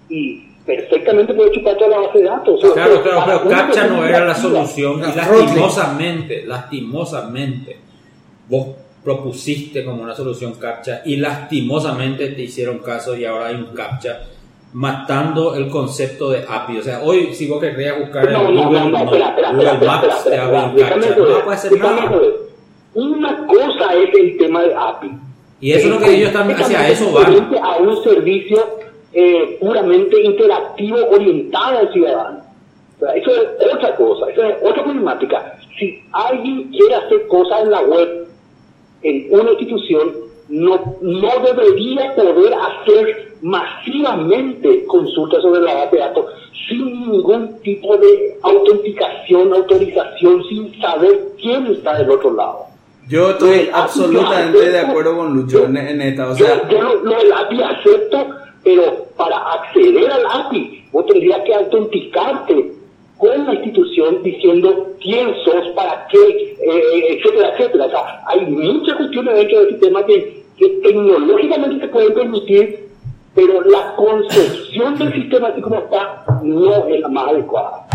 y 0.08 0.49
perfectamente 0.66 1.34
puede 1.34 1.52
chupar 1.52 1.76
toda 1.76 1.90
la 1.90 1.98
base 2.06 2.18
de 2.18 2.24
datos. 2.24 2.64
O 2.64 2.74
sea, 2.74 2.84
Claro, 2.84 3.02
claro, 3.02 3.22
pero 3.26 3.48
CAPTCHA 3.48 3.86
no 3.86 4.04
era 4.04 4.24
la 4.24 4.34
solución 4.34 4.98
y 4.98 5.02
La 5.02 5.26
lastimosamente, 5.26 6.44
lastimosamente, 6.46 7.76
vos 8.48 8.68
propusiste 9.02 9.84
como 9.84 10.02
una 10.02 10.14
solución 10.14 10.54
CAPTCHA 10.54 11.02
y 11.06 11.16
lastimosamente 11.16 12.28
te 12.28 12.42
hicieron 12.42 12.78
caso 12.78 13.16
y 13.16 13.24
ahora 13.24 13.46
hay 13.46 13.56
un 13.56 13.74
CAPTCHA 13.74 14.20
matando 14.72 15.56
el 15.56 15.68
concepto 15.68 16.30
de 16.30 16.44
API. 16.48 16.78
O 16.78 16.82
sea, 16.82 17.00
hoy 17.02 17.34
si 17.34 17.48
vos 17.48 17.60
querrías 17.60 17.98
buscar 17.98 18.26
en 18.26 18.32
No, 18.34 18.50
no, 18.50 18.64
Google, 18.64 18.80
no, 18.80 18.90
no, 18.90 19.04
espera, 19.04 19.28
espera, 19.30 19.50
Google 19.50 19.72
espera, 19.72 19.92
Maps 19.92 20.16
espera, 20.16 20.36
te 20.36 20.38
abre 20.38 20.58
un 20.58 20.76
CAPTCHA. 20.76 21.16
No 21.16 21.44
puede 21.44 21.70
déjame 21.70 22.00
nada. 22.00 22.22
Una 22.92 23.46
cosa 23.46 23.94
es 23.94 24.14
el 24.14 24.36
tema 24.36 24.62
de 24.62 24.74
API. 24.74 25.10
Y 25.60 25.72
eso 25.72 25.88
es 25.88 25.94
lo 25.94 26.00
que 26.00 26.14
ellos 26.14 26.28
están, 26.28 26.50
hacia 26.50 26.88
eso 26.88 27.12
van. 27.12 27.54
a 27.62 27.76
un 27.76 28.02
servicio 28.02 28.89
eh, 29.12 29.58
puramente 29.60 30.20
interactivo 30.22 30.98
orientado 31.10 31.78
al 31.78 31.92
ciudadano. 31.92 32.40
O 32.96 33.00
sea, 33.00 33.14
eso 33.14 33.30
es 33.30 33.74
otra 33.74 33.96
cosa, 33.96 34.30
eso 34.30 34.42
es 34.42 34.56
otra 34.62 34.84
problemática. 34.84 35.58
Si 35.78 36.02
alguien 36.12 36.70
quiere 36.70 36.94
hacer 36.94 37.26
cosas 37.28 37.62
en 37.62 37.70
la 37.70 37.80
web, 37.80 38.26
en 39.02 39.26
una 39.30 39.50
institución, 39.52 40.12
no, 40.48 40.96
no 41.00 41.30
debería 41.44 42.14
poder 42.14 42.52
hacer 42.54 43.30
masivamente 43.40 44.84
consultas 44.86 45.40
sobre 45.42 45.62
la 45.62 45.74
base 45.74 45.96
de 45.96 46.02
datos 46.02 46.26
sin 46.68 47.10
ningún 47.10 47.60
tipo 47.62 47.96
de 47.96 48.36
autenticación, 48.42 49.52
autorización, 49.52 50.44
sin 50.48 50.80
saber 50.80 51.32
quién 51.40 51.66
está 51.66 51.98
del 51.98 52.10
otro 52.10 52.34
lado. 52.34 52.66
Yo 53.08 53.30
estoy 53.30 53.66
Lo 53.66 53.76
absolutamente 53.76 54.70
de 54.70 54.78
acuerdo 54.78 55.16
con 55.16 55.34
Lucho 55.34 55.64
en, 55.64 55.76
en 55.76 56.00
esta. 56.00 56.28
O 56.28 56.34
sea, 56.34 56.68
yo, 56.68 56.78
yo 56.78 56.82
lo, 57.02 57.24
lo 57.24 57.36
API 57.36 57.62
acepto, 57.62 58.26
pero 58.62 59.06
para 59.16 59.36
acceder 59.36 60.10
al 60.10 60.26
API, 60.26 60.84
vos 60.92 61.06
tendrías 61.06 61.40
que 61.44 61.54
autenticarte 61.54 62.72
con 63.20 63.44
la 63.46 63.54
institución 63.54 64.22
diciendo 64.22 64.94
quién 65.00 65.28
sos, 65.44 65.68
para 65.74 66.06
qué, 66.08 66.56
eh, 66.58 67.16
etcétera, 67.18 67.52
etcétera. 67.52 67.86
O 67.86 67.90
sea, 67.90 68.22
hay 68.26 68.46
muchas 68.46 68.96
cuestiones 68.96 69.34
dentro 69.34 69.60
del 69.60 69.70
sistema 69.70 70.04
que, 70.06 70.42
que 70.56 70.68
tecnológicamente 70.82 71.80
se 71.80 71.88
pueden 71.88 72.14
permitir, 72.14 72.88
pero 73.34 73.60
la 73.62 73.94
concepción 73.96 74.98
del 74.98 75.12
sistema 75.12 75.48
así 75.48 75.60
como 75.60 75.80
está 75.80 76.24
no 76.42 76.86
es 76.86 77.00
la 77.00 77.08
más 77.08 77.28
adecuada. 77.28 77.86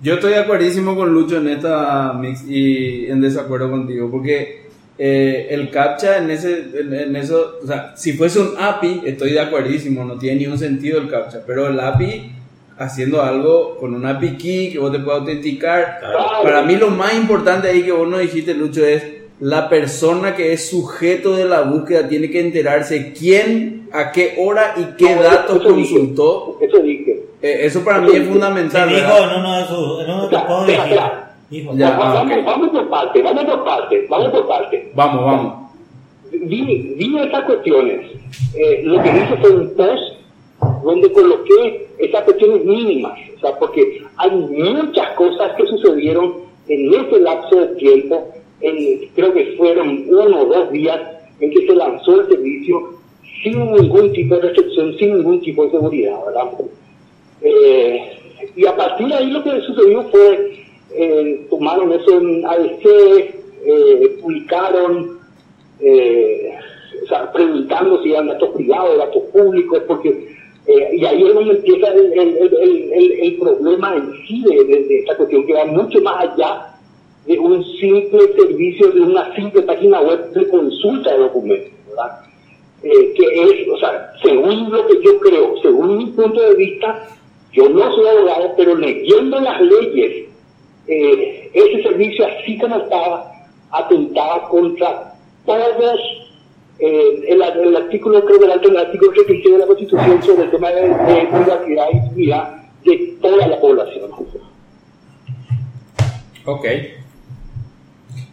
Yo 0.00 0.14
estoy 0.14 0.32
de 0.32 0.38
acuerdísimo 0.38 0.94
con 0.94 1.12
Lucho 1.12 1.38
en 1.38 1.48
esta 1.48 2.12
mix 2.12 2.48
y 2.48 3.06
en 3.06 3.20
desacuerdo 3.20 3.70
contigo, 3.70 4.10
porque 4.10 4.67
eh, 4.98 5.46
el 5.50 5.70
CAPTCHA 5.70 6.18
en 6.18 6.30
ese, 6.30 6.64
en, 6.74 6.92
en 6.92 7.16
eso, 7.16 7.58
o 7.62 7.66
sea, 7.66 7.92
si 7.96 8.12
fuese 8.14 8.40
un 8.40 8.50
API, 8.58 9.02
estoy 9.04 9.30
de 9.32 9.40
acuerdísimo, 9.40 10.04
no 10.04 10.18
tiene 10.18 10.40
ningún 10.40 10.58
sentido 10.58 10.98
el 11.00 11.08
CAPTCHA, 11.08 11.40
pero 11.46 11.68
el 11.68 11.78
API 11.78 12.32
haciendo 12.78 13.22
algo 13.22 13.76
con 13.76 13.94
un 13.94 14.06
API 14.06 14.36
key 14.36 14.72
que 14.72 14.78
vos 14.78 14.92
te 14.92 14.98
puedas 15.00 15.20
autenticar, 15.20 15.98
Claro. 16.00 16.18
para 16.42 16.62
mí 16.62 16.76
lo 16.76 16.90
más 16.90 17.14
importante 17.14 17.68
ahí 17.68 17.82
que 17.82 17.92
vos 17.92 18.08
no 18.08 18.18
dijiste, 18.18 18.54
Lucho, 18.54 18.84
es 18.86 19.02
la 19.40 19.68
persona 19.68 20.34
que 20.34 20.52
es 20.52 20.68
sujeto 20.68 21.36
de 21.36 21.44
la 21.44 21.62
búsqueda 21.62 22.08
tiene 22.08 22.28
que 22.30 22.40
enterarse 22.40 23.12
quién, 23.16 23.88
a 23.92 24.10
qué 24.12 24.34
hora 24.38 24.74
y 24.76 24.96
qué 24.96 25.14
No, 25.14 25.22
datos 25.22 25.60
eso 25.60 25.72
dije, 25.74 25.94
consultó. 25.94 26.58
Eso 26.60 26.78
dije. 26.78 27.22
Eh, 27.40 27.60
eso 27.62 27.84
para 27.84 28.00
mí 28.00 28.08
es 28.10 28.18
Se 28.18 28.24
fundamental. 28.24 28.88
dijo 28.88 29.16
sus. 29.68 30.04
En 30.04 30.10
uno 30.14 30.28
de 30.28 31.27
Ya. 31.50 31.96
vamos, 31.96 32.30
ah, 32.30 32.42
vamos 32.44 32.68
por 32.70 32.88
parte, 32.90 33.22
vamos 33.22 33.44
por 33.44 33.64
parte, 33.64 34.06
vamos 34.08 34.30
por 34.30 34.48
parte. 34.48 34.92
Vamos, 34.94 35.24
vamos. 35.24 35.54
vi, 36.30 36.94
vi 36.96 37.18
esas 37.18 37.44
cuestiones. 37.44 38.06
Eh, 38.54 38.82
lo 38.84 39.02
que 39.02 39.08
hice 39.08 39.36
fue 39.40 39.50
un 39.50 39.74
post 39.74 40.18
donde 40.84 41.12
coloqué 41.12 41.88
esas 41.98 42.22
cuestiones 42.24 42.64
mínimas, 42.64 43.18
o 43.36 43.40
sea, 43.40 43.58
porque 43.58 44.02
hay 44.16 44.30
muchas 44.30 45.08
cosas 45.16 45.52
que 45.56 45.66
sucedieron 45.66 46.34
en 46.68 46.94
ese 46.94 47.20
lapso 47.20 47.56
de 47.56 47.66
tiempo, 47.76 48.28
en, 48.60 49.08
creo 49.14 49.32
que 49.32 49.54
fueron 49.56 50.04
uno 50.08 50.42
o 50.42 50.44
dos 50.46 50.70
días 50.70 51.00
en 51.40 51.50
que 51.50 51.66
se 51.66 51.74
lanzó 51.74 52.20
el 52.20 52.28
servicio 52.28 52.98
sin 53.42 53.72
ningún 53.72 54.12
tipo 54.12 54.34
de 54.34 54.42
restricción, 54.42 54.96
sin 54.98 55.16
ningún 55.16 55.40
tipo 55.40 55.64
de 55.64 55.70
seguridad, 55.70 56.18
¿verdad? 56.26 56.50
Eh, 57.42 58.18
y 58.56 58.66
a 58.66 58.76
partir 58.76 59.06
de 59.06 59.14
ahí 59.14 59.30
lo 59.30 59.42
que 59.44 59.60
sucedió 59.60 60.02
fue, 60.10 60.64
eh, 60.92 61.46
tomaron 61.50 61.92
eso 61.92 62.18
en 62.18 62.46
ADC, 62.46 62.84
eh, 63.64 64.18
publicaron 64.20 65.18
eh, 65.80 66.54
o 67.04 67.06
sea, 67.06 67.32
preguntando 67.32 68.02
si 68.02 68.12
eran 68.12 68.28
datos 68.28 68.50
privados, 68.54 68.98
datos 68.98 69.22
públicos, 69.32 69.82
porque 69.86 70.36
eh, 70.66 70.96
y 70.96 71.04
ahí 71.06 71.24
es 71.24 71.34
donde 71.34 71.52
empieza 71.52 71.88
el, 71.88 72.12
el, 72.12 72.54
el, 72.60 73.12
el, 73.22 73.38
problema 73.38 73.96
en 73.96 74.12
sí 74.26 74.42
de 74.44 74.98
esta 74.98 75.16
cuestión, 75.16 75.46
que 75.46 75.54
va 75.54 75.64
mucho 75.64 75.98
más 76.02 76.28
allá 76.28 76.74
de 77.24 77.38
un 77.38 77.64
simple 77.64 78.20
servicio, 78.36 78.90
de 78.90 79.00
una 79.00 79.34
simple 79.34 79.62
página 79.62 80.00
web 80.02 80.30
de 80.32 80.46
consulta 80.48 81.12
de 81.12 81.18
documentos, 81.20 81.72
¿verdad? 81.88 82.20
Eh, 82.82 83.14
que 83.14 83.42
es, 83.42 83.68
o 83.70 83.78
sea, 83.78 84.12
según 84.22 84.70
lo 84.70 84.86
que 84.86 85.02
yo 85.02 85.18
creo, 85.20 85.56
según 85.62 85.96
mi 85.96 86.06
punto 86.06 86.38
de 86.38 86.54
vista, 86.54 87.08
yo 87.52 87.68
no 87.70 87.90
soy 87.94 88.06
abogado, 88.06 88.52
pero 88.56 88.74
leyendo 88.74 89.40
las 89.40 89.60
leyes, 89.62 90.27
eh, 90.88 91.50
ese 91.52 91.82
servicio 91.82 92.26
así 92.26 92.58
como 92.58 92.76
estaba, 92.76 93.32
atentaba 93.70 94.48
contra 94.48 95.14
todos, 95.44 96.00
eh, 96.78 97.24
el, 97.28 97.42
el 97.42 97.76
artículo, 97.76 98.24
creo 98.24 98.38
que 98.38 98.44
era 98.46 98.54
el 98.54 98.76
artículo 98.76 99.12
36 99.12 99.52
de 99.52 99.58
la 99.58 99.66
Constitución 99.66 100.22
sobre 100.22 100.44
el 100.44 100.50
tema 100.50 100.70
de, 100.70 100.82
de 100.82 101.26
privacidad 101.26 101.86
y 101.92 101.96
intimidad 101.96 102.62
de 102.84 103.16
toda 103.20 103.46
la 103.46 103.60
población. 103.60 104.10
Ok. 106.44 106.64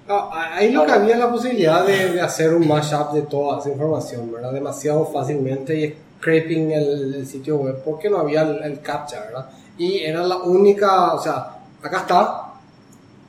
Ah, 0.08 0.52
ahí 0.54 0.72
lo 0.72 0.86
que 0.86 0.91
había 0.91 1.18
la 1.18 1.32
posibilidad 1.32 1.86
de, 1.86 2.13
de 2.13 2.22
hacer 2.22 2.54
un 2.54 2.68
mashup 2.68 3.12
de 3.13 3.24
toda 3.24 3.60
esa 3.60 3.72
información, 3.72 4.32
¿verdad? 4.32 4.54
Demasiado 4.54 5.06
fácilmente 5.06 5.76
y 5.80 5.96
scraping 6.20 6.72
el, 6.72 7.15
el 7.15 7.26
sitio 7.26 7.58
web 7.58 7.82
porque 7.84 8.10
no 8.10 8.20
había 8.20 8.44
el, 8.44 8.63
el 8.63 8.82
captcha, 8.82 9.22
¿verdad? 9.22 9.50
Y 9.78 10.00
era 10.00 10.24
la 10.24 10.38
única, 10.38 11.13
o 11.13 11.22
sea, 11.22 11.55
acá 11.88 11.98
está, 12.02 12.41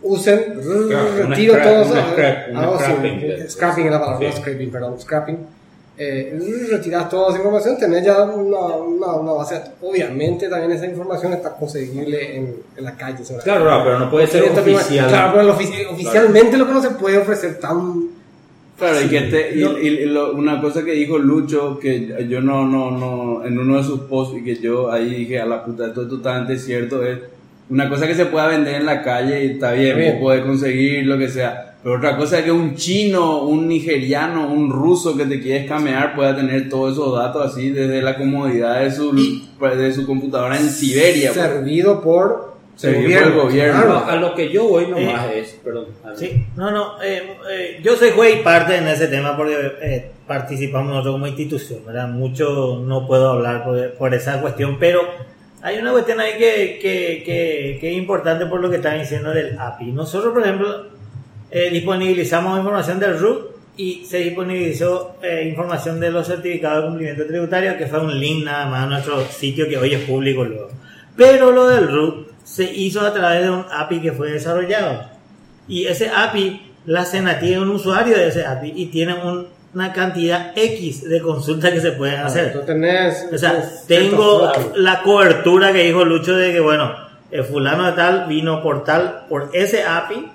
usen, 0.02 0.44
Claro, 0.88 1.08
un 1.22 1.28
retiro 1.30 1.54
scrap- 1.54 1.62
todo 1.62 1.74
un 1.74 1.80
eso, 1.82 1.94
scrap- 1.94 2.74
así, 2.74 2.84
scrapping. 2.84 3.50
scrapping 3.50 3.86
es 3.86 3.90
la 3.92 4.00
palabra, 4.00 4.26
no 4.28 4.32
Sí. 4.34 4.40
scraping, 4.42 4.70
perdón, 4.70 5.00
scrapping. 5.00 5.38
Eh, 5.98 6.38
retiras 6.70 7.08
toda 7.08 7.28
esa 7.30 7.38
información, 7.38 7.78
tenés 7.78 8.04
ya 8.04 8.22
una, 8.22 8.58
una, 8.58 9.12
una 9.14 9.32
base. 9.32 9.62
Obviamente 9.80 10.46
también 10.46 10.70
esa 10.72 10.84
información 10.86 11.32
está 11.32 11.56
conseguible 11.56 12.36
en, 12.36 12.54
en 12.76 12.84
la 12.84 12.94
calle. 12.94 13.24
sobre- 13.24 13.42
Claro, 13.42 13.64
claro, 13.64 13.82
pero 13.84 13.98
no 14.00 14.10
puede 14.10 14.26
ser 14.26 14.42
oficial. 14.44 15.08
Claro, 15.08 15.32
pero 15.38 15.56
ofici- 15.56 15.86
oficialmente 15.90 16.58
lo 16.58 16.66
que 16.66 16.72
no 16.74 16.82
se 16.82 16.90
puede 16.90 17.16
ofrecer 17.16 17.58
tan. 17.58 18.08
Claro, 18.78 19.00
y 19.00 19.08
que 19.08 19.20
te- 19.22 19.56
y- 19.58 19.62
No. 19.64 19.78
y- 19.78 19.86
y 19.88 20.04
lo- 20.04 20.34
una 20.34 20.60
cosa 20.60 20.84
que 20.84 20.92
dijo 20.92 21.16
Lucho, 21.16 21.78
que 21.78 22.26
yo 22.28 22.42
no, 22.42 22.66
no, 22.66 22.90
no, 22.90 23.46
en 23.46 23.58
uno 23.58 23.78
de 23.78 23.82
sus 23.84 24.00
posts, 24.00 24.36
y 24.36 24.44
que 24.44 24.56
yo 24.56 24.92
ahí 24.92 25.08
dije, 25.08 25.40
a 25.40 25.46
la 25.46 25.64
puta, 25.64 25.86
esto 25.86 26.02
es 26.02 26.08
totalmente 26.10 26.58
cierto, 26.58 27.02
es 27.02 27.20
una 27.68 27.88
cosa 27.88 28.06
que 28.06 28.14
se 28.14 28.26
pueda 28.26 28.46
vender 28.46 28.76
en 28.76 28.86
la 28.86 29.02
calle 29.02 29.44
y 29.44 29.50
está 29.52 29.72
bien, 29.72 29.96
Bien. 29.96 30.20
conseguir 30.42 31.06
lo 31.06 31.18
que 31.18 31.28
sea. 31.28 31.74
Pero 31.82 31.98
otra 31.98 32.16
cosa 32.16 32.38
es 32.38 32.44
que 32.44 32.50
un 32.52 32.74
chino, 32.74 33.42
un 33.42 33.68
nigeriano, 33.68 34.48
un 34.48 34.70
ruso 34.70 35.16
que 35.16 35.24
te 35.24 35.40
quiere 35.40 35.64
escamear 35.64 36.16
pueda 36.16 36.34
tener 36.34 36.68
todos 36.68 36.94
esos 36.94 37.16
datos 37.16 37.52
así 37.52 37.70
desde 37.70 38.02
la 38.02 38.16
comodidad 38.16 38.80
de 38.80 38.90
su, 38.90 39.14
de 39.14 39.92
su 39.92 40.04
computadora 40.06 40.56
en 40.56 40.68
Siberia. 40.68 41.30
pues. 41.32 41.46
Servido 41.46 42.00
por. 42.00 42.56
Servido 42.74 43.20
por 43.20 43.28
el 43.28 43.34
gobierno. 43.38 43.82
Claro. 43.82 44.04
A 44.06 44.16
lo 44.16 44.34
que 44.34 44.50
yo 44.50 44.64
voy 44.68 44.88
nomás 44.88 45.32
es, 45.32 45.58
perdón. 45.64 45.86
Sí, 46.16 46.44
no, 46.56 46.70
no, 46.72 47.00
eh, 47.02 47.22
eh, 47.50 47.80
yo 47.82 47.94
soy 47.96 48.10
juez 48.10 48.40
y 48.40 48.42
parte 48.42 48.76
en 48.76 48.88
ese 48.88 49.06
tema 49.06 49.36
porque 49.36 49.56
eh, 49.80 50.10
participamos 50.26 50.88
nosotros 50.88 51.14
como 51.14 51.26
institución, 51.28 51.80
¿verdad? 51.86 52.08
Mucho 52.08 52.82
no 52.84 53.06
puedo 53.06 53.30
hablar 53.30 53.64
por, 53.64 53.92
por 53.94 54.12
esa 54.12 54.40
cuestión, 54.40 54.76
pero 54.80 55.02
hay 55.62 55.78
una 55.78 55.92
cuestión 55.92 56.20
ahí 56.20 56.32
que, 56.38 56.78
que, 56.80 57.78
que, 57.80 57.90
es 57.90 57.96
importante 57.96 58.46
por 58.46 58.60
lo 58.60 58.70
que 58.70 58.76
están 58.76 58.98
diciendo 58.98 59.30
del 59.30 59.58
API. 59.58 59.86
Nosotros, 59.86 60.32
por 60.32 60.42
ejemplo, 60.42 60.86
eh, 61.50 61.70
disponibilizamos 61.70 62.58
información 62.58 63.00
del 63.00 63.18
RUT 63.18 63.56
y 63.76 64.04
se 64.04 64.18
disponibilizó 64.18 65.16
eh, 65.22 65.46
información 65.48 65.98
de 66.00 66.10
los 66.10 66.26
certificados 66.26 66.82
de 66.82 66.88
cumplimiento 66.88 67.26
tributario, 67.26 67.76
que 67.76 67.86
fue 67.86 68.00
un 68.00 68.18
link 68.18 68.44
nada 68.44 68.66
más 68.66 68.84
a 68.84 68.86
nuestro 68.86 69.24
sitio 69.26 69.68
que 69.68 69.76
hoy 69.76 69.94
es 69.94 70.00
público 70.04 70.44
luego. 70.44 70.68
Pero 71.16 71.50
lo 71.50 71.66
del 71.66 71.88
RUT 71.88 72.28
se 72.44 72.64
hizo 72.64 73.00
a 73.00 73.12
través 73.12 73.42
de 73.42 73.50
un 73.50 73.64
API 73.70 74.00
que 74.00 74.12
fue 74.12 74.30
desarrollado. 74.30 75.04
Y 75.68 75.86
ese 75.86 76.08
API, 76.10 76.62
la 76.84 77.04
SENA 77.04 77.38
tiene 77.40 77.60
un 77.60 77.70
usuario 77.70 78.16
de 78.16 78.28
ese 78.28 78.46
API 78.46 78.72
y 78.76 78.86
tiene 78.86 79.14
un- 79.14 79.48
una 79.76 79.92
cantidad 79.92 80.52
X 80.56 81.06
de 81.06 81.20
consultas 81.20 81.70
que 81.70 81.82
se 81.82 81.92
pueden 81.92 82.18
hacer. 82.20 82.50
Tú 82.54 82.60
tenés. 82.60 83.28
O 83.30 83.36
sea, 83.36 83.52
tenés 83.52 83.86
tengo 83.86 84.38
ciertos 84.40 84.64
datos. 84.64 84.78
la 84.78 85.02
cobertura 85.02 85.70
que 85.70 85.82
dijo 85.82 86.02
Lucho 86.02 86.34
de 86.34 86.50
que, 86.50 86.60
bueno, 86.60 86.94
el 87.30 87.44
fulano 87.44 87.84
de 87.84 87.92
tal 87.92 88.26
vino 88.26 88.62
por 88.62 88.84
tal, 88.84 89.26
por 89.28 89.50
ese 89.52 89.82
API, 89.84 90.28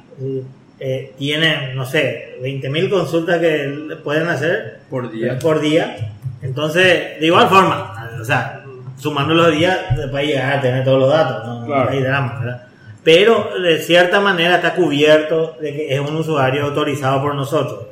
eh, 0.80 1.14
tiene, 1.18 1.74
no 1.74 1.86
sé, 1.88 2.38
20.000 2.44 2.90
consultas 2.92 3.40
que 3.40 3.98
pueden 4.04 4.28
hacer 4.28 4.82
Por 4.92 5.12
día. 5.12 5.40
por 5.40 5.60
día. 5.60 6.12
Entonces, 6.44 7.20
de 7.20 7.26
igual 7.26 7.50
forma, 7.50 8.12
o 8.22 8.24
sea, 8.24 8.64
sumando 9.00 9.34
los 9.34 9.52
días, 9.52 9.76
se 10.00 10.08
puede 10.08 10.28
llegar 10.28 10.60
a 10.60 10.62
tener 10.62 10.84
todos 10.84 11.00
los 11.00 11.10
datos, 11.10 11.48
no, 11.48 11.62
No 11.62 11.66
Claro. 11.66 11.90
hay 11.90 12.00
drama, 12.04 12.38
¿verdad? 12.40 12.68
Pero 13.04 13.50
de 13.60 13.80
cierta 13.80 14.20
manera 14.20 14.58
está 14.58 14.76
cubierto 14.76 15.58
de 15.60 15.74
que 15.74 15.96
es 15.96 16.00
un 16.00 16.16
usuario 16.16 16.66
autorizado 16.66 17.24
por 17.24 17.34
nosotros. 17.34 17.88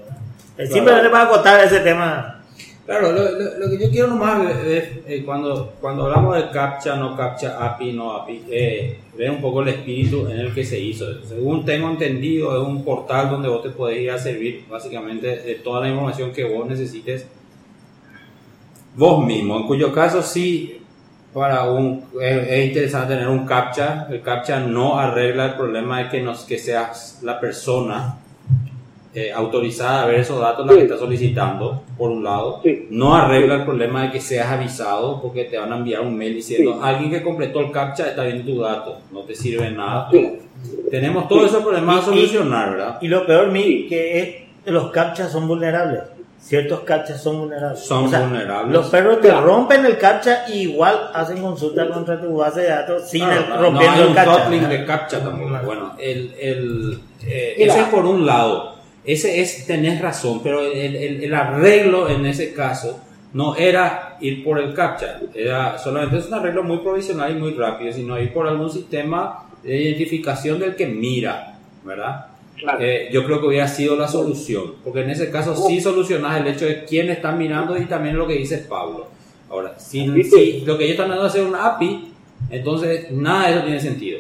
Eh, 0.60 0.68
Simplemente 0.68 1.10
para 1.10 1.24
acotar 1.26 1.64
ese 1.64 1.80
tema. 1.80 2.36
Claro, 2.86 3.12
lo, 3.12 3.24
lo- 3.32 3.58
lo 3.60 3.70
que 3.70 3.84
yo 3.86 3.90
quiero 3.92 4.08
nomás 4.08 4.50
es, 4.66 4.84
eh, 5.08 5.24
cuando, 5.24 5.74
cuando 5.80 6.06
hablamos 6.06 6.36
de 6.36 6.50
CAPTCHA, 6.50 6.96
no 6.96 7.16
CAPTCHA, 7.16 7.64
API, 7.66 7.94
no 7.94 8.12
API, 8.14 8.44
eh, 8.50 9.00
ver 9.16 9.30
un 9.30 9.42
poco 9.42 9.62
el 9.62 9.70
espíritu 9.70 10.28
en 10.28 10.40
el 10.40 10.54
que 10.54 10.64
se 10.66 10.80
hizo. 10.80 11.06
Según 11.24 11.64
tengo 11.66 11.88
entendido, 11.90 12.60
es 12.62 12.68
un 12.68 12.84
portal 12.84 13.30
donde 13.30 13.48
vos 13.48 13.62
te 13.62 13.70
podés 13.70 14.00
ir 14.00 14.10
a 14.12 14.18
servir 14.18 14.66
básicamente 14.70 15.28
de 15.38 15.56
toda 15.56 15.82
la 15.82 15.90
información 15.90 16.32
que 16.34 16.44
vos 16.46 16.68
necesites 16.68 17.28
vos 18.96 19.24
mismo, 19.26 19.58
en 19.58 19.68
cuyo 19.68 19.94
caso 19.94 20.22
sí, 20.22 20.82
para 21.34 21.70
un, 21.70 22.06
es, 22.20 22.48
es 22.50 22.66
interesante 22.70 23.14
tener 23.14 23.30
un 23.30 23.46
CAPTCHA. 23.46 24.08
El 24.10 24.22
CAPTCHA 24.22 24.60
no 24.62 25.00
arregla 25.00 25.46
el 25.46 25.54
problema 25.54 26.00
de 26.00 26.10
que, 26.10 26.22
nos, 26.22 26.44
que 26.44 26.58
seas 26.58 27.20
la 27.22 27.40
persona 27.40 28.18
eh, 29.14 29.32
autorizada 29.32 30.04
a 30.04 30.06
ver 30.06 30.20
esos 30.20 30.40
datos 30.40 30.66
la 30.68 30.74
que 30.74 30.84
está 30.84 30.98
solicitando, 30.98 31.82
por 31.98 32.12
un 32.12 32.24
lado. 32.24 32.60
Sí. 32.64 32.88
No 32.92 33.16
arregla 33.16 33.56
el 33.56 33.64
problema 33.66 34.04
de 34.04 34.12
que 34.12 34.22
seas 34.22 34.48
avisado 34.52 35.20
porque 35.22 35.46
te 35.46 35.58
van 35.58 35.74
a 35.74 35.78
enviar 35.78 36.02
un 36.02 36.16
mail 36.16 36.36
diciendo 36.36 36.74
Sí. 36.74 36.80
alguien 36.84 37.10
que 37.12 37.24
completó 37.24 37.60
el 37.60 37.72
CAPTCHA 37.72 38.10
está 38.10 38.24
viendo 38.24 38.44
tu 38.52 38.60
dato, 38.62 39.00
no 39.12 39.22
te 39.22 39.34
sirve 39.36 39.72
nada. 39.72 40.08
Sí. 40.12 40.40
Tenemos 40.92 41.28
todos 41.28 41.46
esos 41.50 41.64
problemas 41.64 42.00
a 42.00 42.06
solucionar, 42.06 42.72
¿verdad? 42.72 42.98
Y 43.02 43.08
lo 43.08 43.26
peor, 43.26 43.48
mi, 43.52 43.88
que 43.88 44.20
es 44.20 44.36
que 44.66 44.72
los 44.72 44.92
captchas 44.92 45.32
son 45.32 45.48
vulnerables. 45.48 46.02
Ciertos 46.42 46.82
captchas 46.82 47.22
son 47.22 47.40
vulnerables. 47.40 47.80
Son 47.82 48.10
vulnerables. 48.10 48.72
Los 48.74 48.88
perros 48.90 49.20
te 49.22 49.30
rompen 49.32 49.86
el 49.86 49.98
captcha 49.98 50.46
y 50.48 50.62
igual 50.70 51.12
hacen 51.14 51.42
consulta 51.42 51.90
contra 51.90 52.20
tu 52.22 52.38
base 52.38 52.62
de 52.62 52.70
datos 52.70 53.10
sin 53.10 53.26
Claro, 53.26 53.42
el, 53.42 53.50
no, 53.50 53.56
no 53.56 53.62
rompiendo 53.62 54.02
hay 54.04 54.08
el 54.10 54.14
captcha. 54.16 54.50
de 54.50 54.86
captcha 54.86 55.20
tampoco. 55.24 55.60
Bueno, 55.66 55.94
el, 56.00 56.34
el, 56.40 57.00
eh, 57.26 57.56
ese 57.58 57.80
es 57.82 57.88
por 57.88 58.06
un 58.06 58.26
lado. 58.26 58.76
Ese 59.12 59.40
es, 59.42 59.66
tenés 59.66 60.02
razón, 60.02 60.42
pero 60.44 60.62
el, 60.62 60.96
el- 60.96 61.24
el 61.24 61.34
arreglo 61.34 62.08
en 62.10 62.26
ese 62.26 62.54
caso 62.54 63.00
no 63.34 63.56
era 63.56 64.18
ir 64.22 64.44
por 64.44 64.60
el 64.60 64.74
captcha, 64.74 65.20
era 65.34 65.78
solamente 65.78 66.18
es 66.18 66.28
un 66.28 66.34
arreglo 66.36 66.64
muy 66.64 66.78
provisional 66.80 67.32
y 67.32 67.40
muy 67.40 67.54
rápido, 67.54 67.92
sino 67.94 68.20
ir 68.20 68.32
por 68.34 68.48
algún 68.48 68.70
sistema 68.70 69.46
de 69.64 69.76
identificación 69.84 70.60
del 70.60 70.76
que 70.76 70.86
mira, 70.88 71.58
¿verdad? 71.84 72.26
Claro. 72.58 72.80
Eh, 72.82 73.10
yo 73.12 73.24
creo 73.26 73.40
que 73.40 73.48
hubiera 73.48 73.68
sido 73.68 73.96
la 73.96 74.08
solución, 74.08 74.74
porque 74.84 75.02
en 75.02 75.10
ese 75.12 75.32
caso 75.32 75.56
sí 75.56 75.80
solucionas 75.80 76.40
el 76.42 76.48
hecho 76.48 76.66
de 76.66 76.84
quién 76.86 77.10
está 77.10 77.32
mirando 77.32 77.78
y 77.78 77.86
también 77.86 78.18
lo 78.18 78.28
que 78.28 78.34
dice 78.34 78.58
Pablo. 78.60 79.08
Ahora, 79.50 79.74
si, 79.80 80.06
si 80.24 80.62
lo 80.66 80.78
que 80.78 80.84
ellos 80.84 80.96
están 80.96 81.10
dando 81.10 81.26
es 81.26 81.32
hacer 81.32 81.46
una 81.46 81.66
API, 81.68 82.12
entonces 82.52 83.12
nada 83.12 83.48
de 83.48 83.54
eso 83.54 83.64
tiene 83.64 83.80
sentido. 83.80 84.20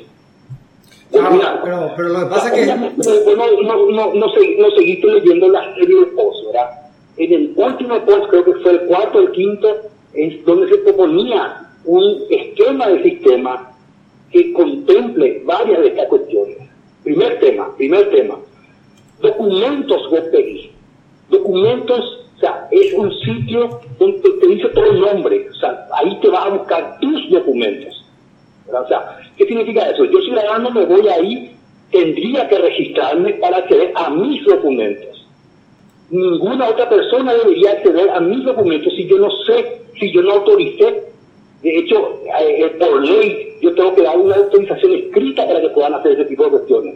Ah, 1.17 1.29
Mira, 1.31 1.61
pero, 1.63 1.91
pero 1.95 2.09
lo 2.09 2.19
que 2.19 2.25
pasa 2.25 2.55
es 2.55 2.67
que 2.67 2.75
vos 2.75 3.35
no, 3.35 3.61
no, 3.61 3.91
no, 3.91 4.13
no, 4.13 4.27
no 4.27 4.71
seguiste 4.75 5.07
leyendo 5.07 5.49
la 5.49 5.73
serie 5.73 5.99
de 6.01 6.05
posts, 6.07 6.45
¿verdad? 6.45 6.69
En 7.17 7.33
el 7.33 7.53
último 7.55 7.99
post, 8.05 8.29
creo 8.29 8.45
que 8.45 8.53
fue 8.61 8.71
el 8.73 8.79
cuarto 8.81 9.17
o 9.17 9.21
el 9.21 9.31
quinto, 9.31 9.75
es 10.13 10.45
donde 10.45 10.69
se 10.69 10.77
proponía 10.77 11.67
un 11.85 12.23
esquema 12.29 12.87
de 12.87 13.03
sistema 13.03 13.71
que 14.31 14.53
contemple 14.53 15.41
varias 15.45 15.79
de 15.79 15.87
estas 15.87 16.07
cuestiones. 16.07 16.57
Primer 17.03 17.39
tema, 17.39 17.75
primer 17.75 18.09
tema. 18.11 18.35
Documentos 19.21 20.11
web 20.11 20.31
pedís. 20.31 20.69
Documentos, 21.29 22.27
o 22.37 22.39
sea, 22.39 22.67
es 22.71 22.93
un 22.93 23.11
sitio 23.19 23.79
donde 23.97 24.19
te 24.19 24.47
dice 24.47 24.69
todo 24.69 24.85
el 24.85 25.01
nombre. 25.01 25.49
O 25.49 25.53
sea, 25.55 25.87
ahí 25.93 26.19
te 26.21 26.29
vas 26.29 26.45
a 26.45 26.49
buscar 26.49 26.99
tus 26.99 27.29
documentos. 27.31 27.98
O 28.71 28.87
sea, 28.87 29.17
¿qué 29.37 29.45
significa 29.45 29.89
eso? 29.89 30.05
Yo 30.05 30.19
ciudadano 30.21 30.69
me 30.71 30.85
voy 30.85 31.07
ahí, 31.07 31.55
tendría 31.91 32.47
que 32.47 32.57
registrarme 32.57 33.33
para 33.33 33.57
acceder 33.57 33.91
a 33.95 34.09
mis 34.09 34.45
documentos. 34.45 35.27
Ninguna 36.11 36.69
otra 36.69 36.89
persona 36.89 37.33
debería 37.33 37.71
acceder 37.71 38.09
a 38.09 38.19
mis 38.19 38.43
documentos 38.43 38.93
si 38.95 39.07
yo 39.07 39.17
no 39.17 39.29
sé, 39.45 39.81
si 39.99 40.11
yo 40.11 40.21
no 40.21 40.33
autoricé. 40.33 41.03
De 41.61 41.77
hecho, 41.77 42.21
eh, 42.39 42.65
eh, 42.65 42.69
por 42.79 43.05
ley, 43.05 43.57
yo 43.61 43.73
tengo 43.75 43.93
que 43.93 44.03
dar 44.03 44.17
una 44.17 44.35
autorización 44.35 44.93
escrita 44.93 45.45
para 45.45 45.61
que 45.61 45.69
puedan 45.69 45.93
hacer 45.93 46.13
ese 46.13 46.25
tipo 46.25 46.45
de 46.45 46.49
cuestiones. 46.51 46.95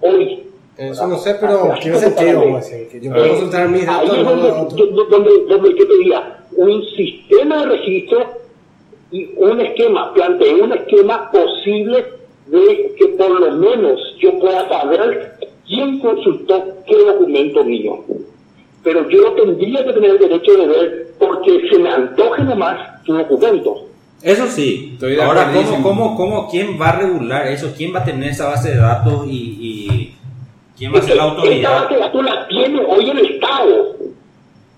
Hoy. 0.00 0.42
eso 0.76 1.06
no 1.06 1.16
sé, 1.16 1.36
pero 1.40 1.74
tiene 1.80 1.98
sentido, 1.98 2.60
que 2.90 3.00
yo 3.00 3.10
puedo 3.10 3.28
consultar 3.28 3.68
mis 3.68 3.88
Ahí 3.88 4.06
datos 4.06 4.18
es 4.18 4.24
no 4.24 4.30
donde, 4.30 5.06
donde, 5.10 5.30
donde 5.48 5.78
yo 5.78 5.88
pedía 5.88 6.38
un 6.56 6.84
sistema 6.96 7.60
de 7.60 7.66
registro 7.66 8.41
y 9.12 9.30
un 9.36 9.60
esquema, 9.60 10.12
planteé 10.14 10.54
un 10.54 10.72
esquema 10.72 11.30
posible 11.30 12.04
de 12.46 12.94
que 12.98 13.06
por 13.18 13.40
lo 13.40 13.52
menos 13.52 14.00
yo 14.18 14.38
pueda 14.38 14.68
saber 14.68 15.34
quién 15.66 16.00
consultó 16.00 16.64
qué 16.86 16.96
documento 17.04 17.62
mío. 17.64 18.00
Pero 18.82 19.08
yo 19.08 19.20
no 19.22 19.32
tendría 19.32 19.84
que 19.84 19.92
tener 19.92 20.10
el 20.10 20.18
derecho 20.18 20.52
de 20.52 20.66
ver 20.66 21.06
porque 21.18 21.68
se 21.70 21.78
me 21.78 21.90
antoje 21.90 22.42
nomás 22.42 23.04
su 23.04 23.12
documento. 23.12 23.86
Eso 24.22 24.46
sí. 24.46 24.90
Estoy 24.94 25.16
de 25.16 25.22
Ahora, 25.22 25.52
¿cómo, 25.52 25.82
cómo, 25.82 26.16
cómo, 26.16 26.48
quién 26.50 26.80
va 26.80 26.90
a 26.90 26.98
regular 27.00 27.46
eso? 27.48 27.72
¿Quién 27.76 27.94
va 27.94 28.00
a 28.00 28.04
tener 28.04 28.30
esa 28.30 28.48
base 28.48 28.70
de 28.70 28.76
datos 28.76 29.26
y, 29.26 29.56
y 29.60 30.14
quién 30.76 30.92
va 30.94 30.98
a 30.98 31.02
ser 31.02 31.16
la 31.16 31.26
Esta 31.26 31.34
autoridad? 31.36 31.82
base 31.82 31.94
de 31.94 32.00
datos 32.00 32.24
la 32.24 32.48
tiene 32.48 32.80
hoy 32.86 33.10
el 33.10 33.18
Estado. 33.18 33.96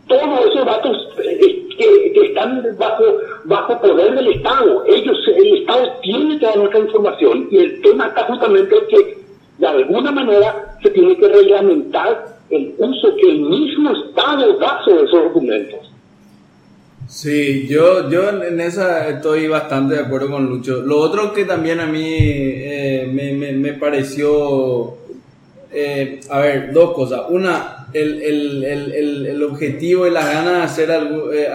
Todos 0.07 0.47
esos 0.51 0.67
datos 0.67 1.09
eh, 1.25 1.64
que, 1.77 2.27
están 2.27 2.63
bajo, 2.79 3.05
bajo 3.45 3.81
poder 3.81 4.15
del 4.15 4.29
Estado. 4.29 4.85
Ellos, 4.87 5.17
el 5.37 5.59
Estado 5.59 5.93
tiene 6.03 6.39
toda 6.39 6.57
nuestra 6.57 6.81
información 6.81 7.49
y 7.51 7.59
el 7.59 7.83
tema 7.83 8.09
está 8.09 8.25
justamente 8.25 8.77
en 8.77 8.87
que 8.89 9.19
de 9.59 9.67
alguna 9.67 10.11
manera 10.11 10.77
se 10.83 10.91
tiene 10.91 11.17
que 11.17 11.29
reglamentar 11.29 12.37
el 12.51 12.75
uso 12.79 13.17
que 13.17 13.31
el 13.31 13.41
mismo 13.41 13.91
Estado 13.91 14.59
da 14.59 14.81
sobre 14.85 15.05
esos 15.05 15.25
documentos. 15.25 15.91
Sí, 17.07 17.67
yo, 17.69 18.11
yo 18.11 18.31
en 18.31 18.61
esa 18.61 19.09
estoy 19.09 19.47
bastante 19.47 19.95
de 19.95 20.01
acuerdo 20.01 20.31
con 20.31 20.47
Lucho. 20.47 20.81
Lo 20.81 20.99
otro 20.99 21.33
que 21.33 21.45
también 21.45 21.81
a 21.81 21.87
mí 21.87 22.03
eh, 22.03 23.09
me, 23.13 23.33
me, 23.35 23.53
me 23.53 23.75
pareció, 23.75 24.97
eh, 25.73 26.21
a 26.31 26.41
ver, 26.41 26.73
dos 26.73 26.93
cosas. 26.93 27.23
Una, 27.29 27.84
el, 27.95 28.23
el, 28.23 28.65
el, 28.65 29.27
el, 29.27 29.43
objetivo 29.43 30.07
y 30.07 30.11
las 30.11 30.27
ganas 30.27 30.55
de 30.59 30.63
hacer 30.63 30.91
eh, 31.33 31.49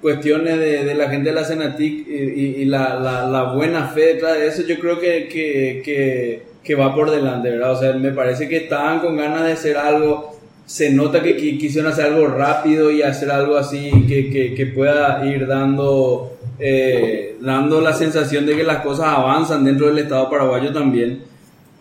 cuestiones 0.00 0.58
de, 0.58 0.84
de 0.84 0.94
la 0.94 1.08
gente 1.10 1.28
de 1.30 1.34
la 1.34 1.44
Cenatic 1.44 2.06
y, 2.08 2.64
la, 2.64 2.98
la, 3.30 3.52
buena 3.52 3.88
fe 3.88 4.14
detrás 4.14 4.38
de 4.38 4.48
eso, 4.48 4.62
yo 4.62 4.78
creo 4.78 4.98
que, 4.98 5.28
que, 5.28 5.82
que, 5.84 6.42
que 6.64 6.74
va 6.74 6.94
por 6.94 7.10
delante, 7.10 7.50
¿verdad? 7.50 7.72
O 7.72 7.78
sea, 7.80 7.92
me 7.92 8.10
parece 8.10 8.48
que 8.48 8.56
estaban 8.56 9.00
con 9.00 9.16
ganas 9.16 9.44
de 9.44 9.52
hacer 9.52 9.76
algo 9.76 10.32
se 10.64 10.90
nota 10.90 11.22
que 11.22 11.36
qui- 11.36 11.58
quisieron 11.58 11.92
hacer 11.92 12.06
algo 12.06 12.28
rápido 12.28 12.90
y 12.90 13.02
hacer 13.02 13.30
algo 13.30 13.56
así 13.56 13.90
que 14.08 14.72
pueda 14.74 15.26
ir 15.26 15.46
dando, 15.46 16.38
eh, 16.58 17.36
dando 17.40 17.80
la 17.80 17.92
sensación 17.92 18.46
de 18.46 18.56
que 18.56 18.62
las 18.62 18.78
cosas 18.78 19.06
avanzan 19.08 19.64
dentro 19.64 19.88
del 19.88 19.98
Estado 19.98 20.30
paraguayo 20.30 20.72
también. 20.72 21.20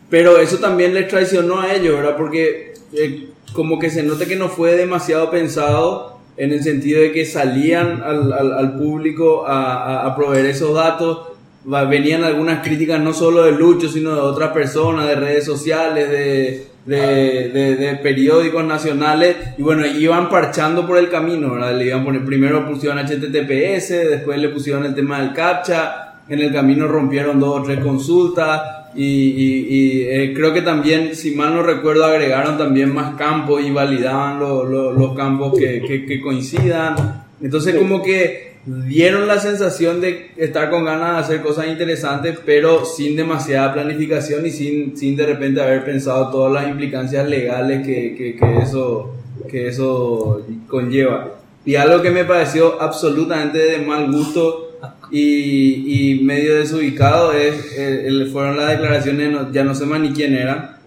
Pero 0.10 0.38
eso 0.39 0.58
también 0.58 0.93
les 0.93 1.08
traicionó 1.08 1.62
a 1.62 1.74
ellos, 1.74 1.95
¿verdad? 1.95 2.17
Porque 2.17 2.74
eh, 2.93 3.28
como 3.53 3.79
que 3.79 3.89
se 3.89 4.03
nota 4.03 4.25
que 4.25 4.35
no 4.35 4.49
fue 4.49 4.75
demasiado 4.75 5.29
pensado 5.29 6.17
en 6.37 6.51
el 6.51 6.63
sentido 6.63 7.01
de 7.01 7.11
que 7.11 7.25
salían 7.25 8.01
al, 8.03 8.31
al, 8.31 8.53
al 8.53 8.77
público 8.77 9.45
a, 9.45 10.05
a, 10.05 10.15
proveer 10.15 10.45
esos 10.47 10.73
datos. 10.73 11.27
Venían 11.65 12.23
algunas 12.23 12.63
críticas 12.63 12.99
no 12.99 13.13
solo 13.13 13.43
de 13.43 13.51
Lucho, 13.51 13.89
sino 13.89 14.15
de 14.15 14.21
otras 14.21 14.51
personas, 14.51 15.07
de 15.07 15.15
redes 15.15 15.45
sociales, 15.45 16.09
de, 16.09 16.67
de, 16.85 17.49
de- 17.77 17.95
periódicos 17.97 18.63
nacionales. 18.63 19.35
Y 19.57 19.61
bueno, 19.61 19.85
iban 19.85 20.29
parchando 20.29 20.87
por 20.87 20.97
el 20.97 21.09
camino. 21.09 21.55
Le 21.73 21.85
iban 21.85 22.03
poner, 22.03 22.25
primero 22.25 22.67
pusieron 22.67 22.97
HTTPS, 22.97 23.89
después 24.09 24.39
le 24.39 24.49
pusieron 24.49 24.85
el 24.85 24.95
tema 24.95 25.19
del 25.21 25.33
CAPTCHA, 25.33 26.21
en 26.29 26.39
el 26.39 26.51
camino 26.53 26.87
rompieron 26.87 27.39
dos 27.39 27.59
o 27.59 27.63
tres 27.63 27.83
consultas 27.83 28.61
y, 28.95 29.06
y- 29.06 29.67
y, 29.69 30.01
eh, 30.04 30.34
creo 30.36 30.54
que 30.54 30.62
también, 30.62 31.15
si 31.15 31.32
mal 31.36 31.54
no 31.56 31.63
recuerdo, 31.63 32.06
agregaron 32.06 32.58
también 32.58 32.93
más 32.93 33.15
campos 33.15 33.62
y 33.65 33.71
validaban 33.71 34.39
lo- 34.39 34.65
lo- 34.65 34.91
los 34.91 35.15
campos 35.15 35.58
que, 35.58 35.82
que- 35.88 36.06
que 36.06 36.19
coincidan. 36.21 36.95
Entonces 37.41 37.75
como 37.75 38.04
que 38.04 38.51
dieron 38.65 39.27
la 39.27 39.39
sensación 39.39 40.01
de 40.01 40.32
estar 40.38 40.69
con 40.69 40.86
ganas 40.86 41.13
de 41.15 41.21
hacer 41.36 41.41
cosas 41.41 41.67
interesantes, 41.67 42.38
pero 42.45 42.86
sin 42.86 43.15
demasiada 43.15 43.73
planificación 43.73 44.45
y 44.45 44.51
sin, 44.51 44.95
sin 44.95 45.15
de 45.15 45.25
repente 45.25 45.62
haber 45.62 45.84
pensado 45.84 46.30
todas 46.30 46.54
las 46.54 46.69
implicancias 46.69 47.27
legales 47.27 47.86
que, 47.86 48.13
que- 48.15 48.36
que 48.36 48.58
eso, 48.62 49.15
que 49.49 49.67
eso 49.67 50.45
conlleva. 50.67 51.36
Y 51.65 51.75
algo 51.75 52.01
que 52.01 52.12
me 52.12 52.25
pareció 52.25 52.82
absolutamente 52.82 53.58
de 53.60 53.80
mal 53.80 54.12
gusto 54.12 54.70
y, 55.12 56.12
y 56.19 56.24
medio 56.24 56.56
desubicado 56.56 57.34
es, 57.34 57.78
eh, 57.78 58.06
el- 58.08 58.28
fueron 58.28 58.58
las 58.58 58.69
declaraciones, 58.71 59.32
no- 59.32 59.52
ya 59.52 59.63
no 59.63 59.76
sé 59.76 59.86
más 59.86 60.00
ni 60.00 60.12
quién 60.12 60.34
eran, 60.36 60.78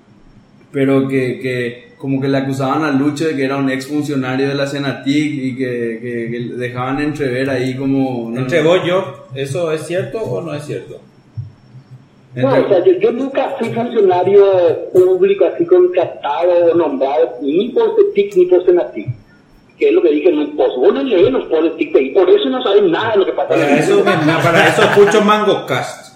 pero 0.73 1.07
que, 1.09 1.39
que 1.41 1.85
como 1.99 2.21
que 2.21 2.29
le 2.29 2.37
acusaban 2.39 2.83
a 2.85 2.91
Lucho 2.91 3.27
de 3.27 3.35
que 3.37 3.45
era 3.45 3.57
un 3.57 3.71
ex 3.71 3.87
funcionario 3.87 4.49
de 4.49 4.55
la 4.55 4.67
Senatic 4.67 5.07
y 5.35 5.57
que, 5.57 5.99
que- 6.03 6.29
que 6.31 6.41
dejaban 6.57 7.01
entrever 7.01 7.49
ahí 7.51 7.75
como... 7.77 8.31
no- 8.31 8.41
Entre 8.41 8.63
vos 8.63 8.81
y 8.85 8.89
yo, 8.89 9.27
¿eso 9.35 9.73
es 9.73 9.87
cierto 9.87 10.19
o 10.19 10.41
no 10.43 10.55
es 10.55 10.65
cierto? 10.65 11.01
No, 12.37 12.49
o 12.49 12.69
sea, 12.69 12.85
yo, 12.85 12.93
yo 12.99 13.13
nunca 13.13 13.55
fui 13.59 13.69
funcionario 13.69 14.91
público 14.93 15.45
así 15.45 15.65
contratado 15.65 16.73
o 16.73 16.75
nombrado 16.75 17.37
ni 17.43 17.69
por 17.69 17.95
CETIC 17.97 18.37
ni 18.37 18.47
por 18.47 18.65
Senatic. 18.67 19.07
Que 19.79 19.89
es 19.89 19.95
lo 19.95 20.03
que 20.03 20.11
dije 20.11 20.29
en 20.29 20.39
un 20.39 20.57
post. 20.57 20.77
Vos 20.77 20.95
no 20.95 21.03
lees 21.03 21.31
los 21.31 21.45
posts 21.47 21.65
de 21.65 21.71
TikTok 21.71 22.03
y 22.03 22.11
por 22.11 22.31
eso 22.31 22.49
no 22.49 22.63
saben 22.63 22.91
nada 22.91 23.13
de 23.13 23.17
lo 23.19 23.27
que 23.27 23.33
pasa 23.33 23.55
en 23.55 23.61
Para 23.61 23.73
el 23.73 23.79
eso, 23.81 24.05
para 24.05 24.69
eso 24.69 24.83
escucho 24.83 25.21
Mango 25.23 25.67
Cast. 25.67 26.15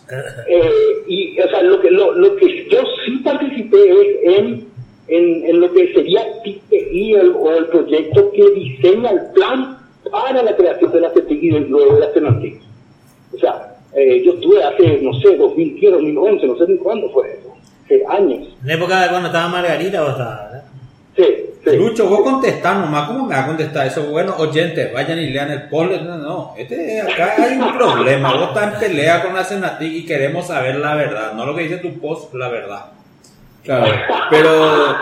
Eh, 0.49 0.71
y 1.07 1.39
o 1.41 1.49
sea, 1.49 1.63
lo 1.63 1.81
que, 1.81 1.91
lo, 1.91 2.13
lo 2.15 2.35
que 2.37 2.67
yo 2.71 2.79
sí 3.05 3.17
participé 3.19 3.77
es 3.91 4.39
en, 4.39 4.67
en, 5.09 5.45
en 5.47 5.61
lo 5.61 5.71
que 5.73 5.93
sería 5.93 6.23
TICPI 6.43 7.15
el, 7.15 7.33
o 7.37 7.51
el 7.53 7.67
proyecto 7.67 8.31
que 8.33 8.51
diseña 8.53 9.11
el 9.11 9.21
plan 9.35 9.77
para 10.11 10.43
la 10.43 10.57
creación 10.57 10.91
de 10.93 11.01
la 11.01 11.11
CETIC 11.11 11.43
y 11.43 11.51
del- 11.51 11.69
luego 11.69 11.95
de 11.97 12.01
la 12.01 12.13
CENATIC. 12.15 12.61
O 13.35 13.39
sea, 13.39 13.75
eh, 13.95 14.23
yo 14.25 14.33
estuve 14.33 14.63
hace, 14.65 14.99
no 15.03 15.13
sé, 15.21 15.37
2010, 15.37 15.93
2011, 15.93 16.47
no 16.47 16.57
sé 16.57 16.65
ni 16.69 16.79
cuándo 16.79 17.11
fue 17.11 17.31
eso, 17.33 17.53
hace 17.85 18.03
años. 18.09 18.49
En 18.63 18.67
la 18.69 18.75
época 18.75 19.03
de 19.03 19.09
cuando 19.11 19.27
estaba 19.29 19.49
Margarita 19.49 19.99
estabas, 20.09 20.19
¿verdad? 20.53 20.65
Sí, 21.17 21.25
sí. 21.65 21.77
Lucho, 21.77 22.09
vos 22.09 22.21
contestás 22.23 22.79
nomás, 22.79 23.09
¿cómo 23.09 23.27
me 23.27 23.35
va 23.35 23.43
a 23.43 23.47
contestar 23.47 23.87
eso? 23.87 24.05
Bueno, 24.07 24.35
oyentes, 24.39 24.93
vayan 24.93 25.19
y 25.19 25.31
lean 25.31 25.51
el 25.51 25.63
poll. 25.69 25.91
No, 26.05 26.17
no, 26.19 26.55
este, 26.57 27.01
acá 27.01 27.35
hay 27.39 27.59
un 27.59 27.77
problema. 27.77 28.33
Vos 28.35 28.49
estás 28.49 28.75
en 28.75 28.81
pelea 28.81 29.23
con 29.23 29.35
la 29.35 29.45
Senatic 29.45 29.93
y 29.93 30.05
queremos 30.07 30.47
saber 30.47 30.77
la 30.77 30.95
verdad, 30.95 31.33
no 31.35 31.45
lo 31.47 31.55
que 31.55 31.63
dice 31.63 31.77
tu 31.79 31.99
post, 32.01 32.33
la 32.35 32.49
verdad. 32.49 32.87
Claro, 33.65 33.93
pero 34.31 34.97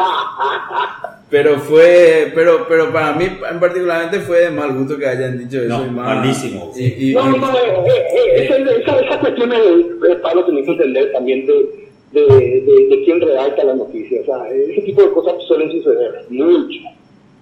pero 1.29 1.59
fue 1.59 2.31
pero 2.35 2.67
pero 2.69 2.93
para 2.93 3.13
mí 3.13 3.25
en 3.51 3.61
particularmente 3.61 4.21
fue 4.21 4.41
de 4.43 4.51
mal 4.51 4.73
gusto 4.73 4.97
que 4.97 5.07
hayan 5.07 5.37
dicho 5.39 5.59
eso 5.61 5.79
No, 5.79 5.87
y 5.87 5.91
más- 5.91 6.17
malísimo. 6.17 6.73
y, 6.77 7.11
y- 7.11 7.15
No, 7.15 7.35
y- 7.37 7.39
no, 7.41 7.51
eh, 7.59 7.87
eh, 7.87 8.45
esa, 8.45 8.57
esa, 8.57 9.01
esa 9.01 9.21
cuestión 9.21 9.53
es, 9.53 9.59
eh, 9.61 10.17
Pablo, 10.23 10.45
tenés 10.47 10.65
que 10.65 10.73
entender 10.73 11.13
también 11.13 11.47
de, 11.47 11.86
de, 12.21 12.61
de, 12.63 12.87
de 12.89 13.05
quién 13.05 13.21
redacta 13.21 13.65
la 13.65 13.75
noticia. 13.75 14.21
O 14.23 14.25
sea, 14.25 14.49
ese 14.51 14.83
tipo 14.83 15.03
de 15.03 15.13
cosas 15.13 15.35
suelen 15.47 15.71
suceder 15.73 16.25
mucho. 16.31 16.81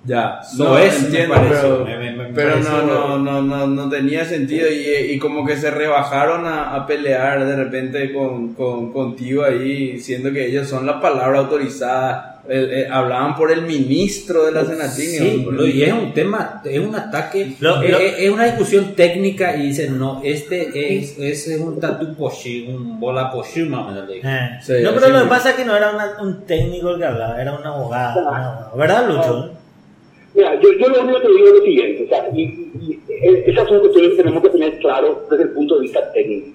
Ya 0.06 0.40
No 0.58 0.76
es, 0.78 1.00
me 1.00 1.06
entiendo 1.06 1.34
pero, 1.48 1.84
me- 1.84 1.96
me- 1.98 2.12
me 2.12 2.24
pero 2.34 2.50
parece- 2.52 2.68
no, 2.70 3.18
no 3.18 3.18
no 3.18 3.42
no 3.42 3.66
no 3.66 3.88
tenía 3.88 4.24
sentido 4.24 4.68
y, 4.70 5.12
y 5.12 5.18
como 5.18 5.46
que 5.46 5.56
se 5.56 5.70
rebajaron 5.70 6.46
a, 6.46 6.74
a 6.74 6.86
pelear 6.86 7.44
de 7.46 7.56
repente 7.56 8.12
con, 8.12 8.54
con 8.54 8.92
contigo 8.92 9.44
ahí 9.44 9.98
siendo 9.98 10.30
que 10.32 10.46
ellos 10.46 10.68
son 10.68 10.84
la 10.86 11.00
palabra 11.00 11.38
autorizada 11.40 12.30
Eh, 12.46 12.82
eh, 12.84 12.88
hablaban 12.92 13.34
por 13.36 13.50
el 13.50 13.62
ministro 13.62 14.44
de 14.44 14.52
la 14.52 14.66
Senatín 14.66 15.08
Sí, 15.18 15.46
y 15.72 15.82
es 15.82 15.92
un 15.94 16.12
tema, 16.12 16.60
es 16.62 16.78
un 16.78 16.94
ataque, 16.94 17.40
es, 17.56 17.60
lo- 17.62 17.80
es- 17.82 18.28
una 18.30 18.44
discusión 18.44 18.94
técnica 18.94 19.56
y 19.56 19.68
dicen, 19.68 19.98
no, 19.98 20.20
este 20.22 20.58
es, 21.00 21.16
es 21.18 21.58
un 21.58 21.80
tatu 21.80 22.14
poshi, 22.14 22.66
un 22.68 23.00
bola 23.00 23.30
poshi, 23.32 23.62
más 23.62 23.86
o 23.86 23.88
menos. 23.90 24.06
le 24.08 24.14
dije. 24.16 24.28
Eh. 24.28 24.48
Sí, 24.62 24.72
no, 24.82 24.90
pero 24.92 25.08
lo 25.08 25.22
que 25.22 25.28
pasa 25.30 25.50
es 25.50 25.56
que 25.56 25.64
no 25.64 25.74
era 25.74 25.88
una- 25.94 26.20
un 26.20 26.44
técnico 26.44 26.90
el 26.90 26.98
que 26.98 27.06
hablaba, 27.06 27.40
era 27.40 27.54
un 27.54 27.66
abogado. 27.66 28.20
un 28.20 28.26
abogado. 28.36 28.76
¿Verdad, 28.76 29.08
Lucho? 29.08 29.50
Mira, 30.34 30.60
yo, 30.60 30.72
yo 30.72 30.88
lo 30.88 31.02
único 31.02 31.20
que 31.20 31.28
digo 31.28 31.46
es 31.46 31.52
lo 31.54 31.64
siguiente, 31.64 32.04
o 32.04 32.08
sea, 32.08 32.28
y, 32.34 32.42
y, 32.42 33.00
esas 33.46 33.68
son 33.68 33.78
cuestiones 33.80 34.10
que 34.10 34.16
tenemos 34.16 34.42
que 34.42 34.48
tener 34.50 34.78
claro 34.78 35.26
desde 35.30 35.44
el 35.44 35.50
punto 35.50 35.76
de 35.76 35.80
vista 35.82 36.12
técnico. 36.12 36.48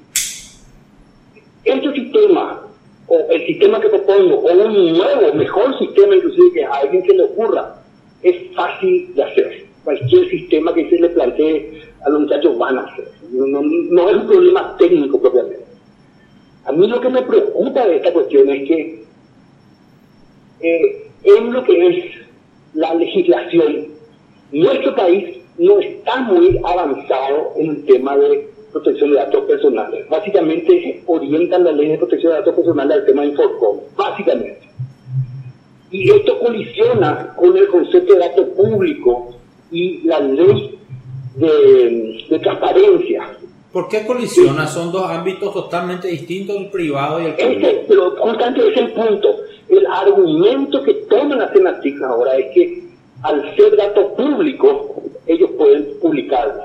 Este 1.63 1.93
sistema, 1.93 2.61
o 3.07 3.27
el 3.29 3.45
sistema 3.45 3.79
que 3.79 3.89
propongo, 3.89 4.35
o 4.39 4.51
un 4.51 4.93
nuevo, 4.97 5.33
mejor 5.33 5.77
sistema 5.79 6.15
inclusive 6.15 6.51
que 6.53 6.65
a 6.65 6.71
alguien 6.73 7.05
se 7.05 7.13
le 7.13 7.23
ocurra, 7.23 7.75
es 8.21 8.53
fácil 8.55 9.13
de 9.15 9.23
hacer. 9.23 9.65
Cualquier 9.83 10.29
sistema 10.29 10.73
que 10.73 10.89
se 10.89 10.97
le 10.99 11.09
plantee 11.09 11.81
a 12.05 12.09
los 12.09 12.21
muchachos 12.21 12.57
van 12.57 12.77
a 12.79 12.81
hacer. 12.81 13.07
No, 13.31 13.45
no- 13.47 13.61
no 13.61 14.09
es 14.09 14.15
un 14.17 14.27
problema 14.27 14.75
técnico 14.77 15.21
propiamente. 15.21 15.59
A 16.65 16.71
mí 16.73 16.85
lo 16.87 16.99
que 16.99 17.09
me 17.09 17.21
preocupa 17.21 17.87
de 17.87 17.95
esta 17.95 18.11
cuestión 18.11 18.49
es 18.49 18.67
que 18.67 19.03
eh, 20.61 21.07
en 21.23 21.53
lo 21.53 21.63
que 21.63 21.87
es 21.87 22.05
la 22.73 22.93
legislación, 22.93 23.87
nuestro 24.51 24.95
país 24.95 25.37
no 25.57 25.79
está 25.79 26.21
muy 26.21 26.59
avanzado 26.63 27.53
en 27.57 27.69
el 27.71 27.85
tema 27.85 28.17
de 28.17 28.49
protección 28.71 29.11
de 29.11 29.17
datos 29.17 29.45
personales. 29.45 30.07
Básicamente 30.09 31.03
orientan 31.07 31.63
la 31.63 31.71
ley 31.71 31.89
de 31.89 31.97
protección 31.97 32.33
de 32.33 32.39
datos 32.39 32.55
personales 32.55 32.97
al 32.97 33.05
tema 33.05 33.21
de 33.23 33.29
Inforcom, 33.29 33.79
básicamente. 33.97 34.61
Y 35.91 36.09
esto 36.11 36.39
colisiona 36.39 37.33
con 37.35 37.57
el 37.57 37.67
concepto 37.67 38.13
de 38.13 38.19
dato 38.19 38.47
público 38.53 39.35
y 39.71 40.03
la 40.03 40.19
ley 40.19 40.77
de 41.35 42.39
transparencia. 42.41 43.38
¿Por 43.71 43.87
qué 43.87 44.05
colisiona? 44.05 44.65
Son 44.67 44.91
dos 44.91 45.09
ámbitos 45.09 45.53
totalmente 45.53 46.07
distintos, 46.07 46.55
el 46.57 46.67
privado 46.71 47.21
y 47.21 47.25
el 47.25 47.35
público. 47.35 47.67
Este, 47.67 47.85
pero 47.87 48.11
justamente 48.17 48.61
ese 48.61 48.69
es 48.71 48.77
el 48.77 48.91
punto. 48.93 49.35
El 49.69 49.85
argumento 49.85 50.81
que 50.83 50.93
toman 51.07 51.37
las 51.39 51.53
temáticas 51.53 52.01
ahora 52.09 52.35
es 52.35 52.45
que 52.53 52.83
al 53.21 53.55
ser 53.55 53.75
datos 53.75 54.05
públicos, 54.17 54.75
ellos 55.27 55.51
pueden 55.57 55.87
publicarlo. 56.01 56.63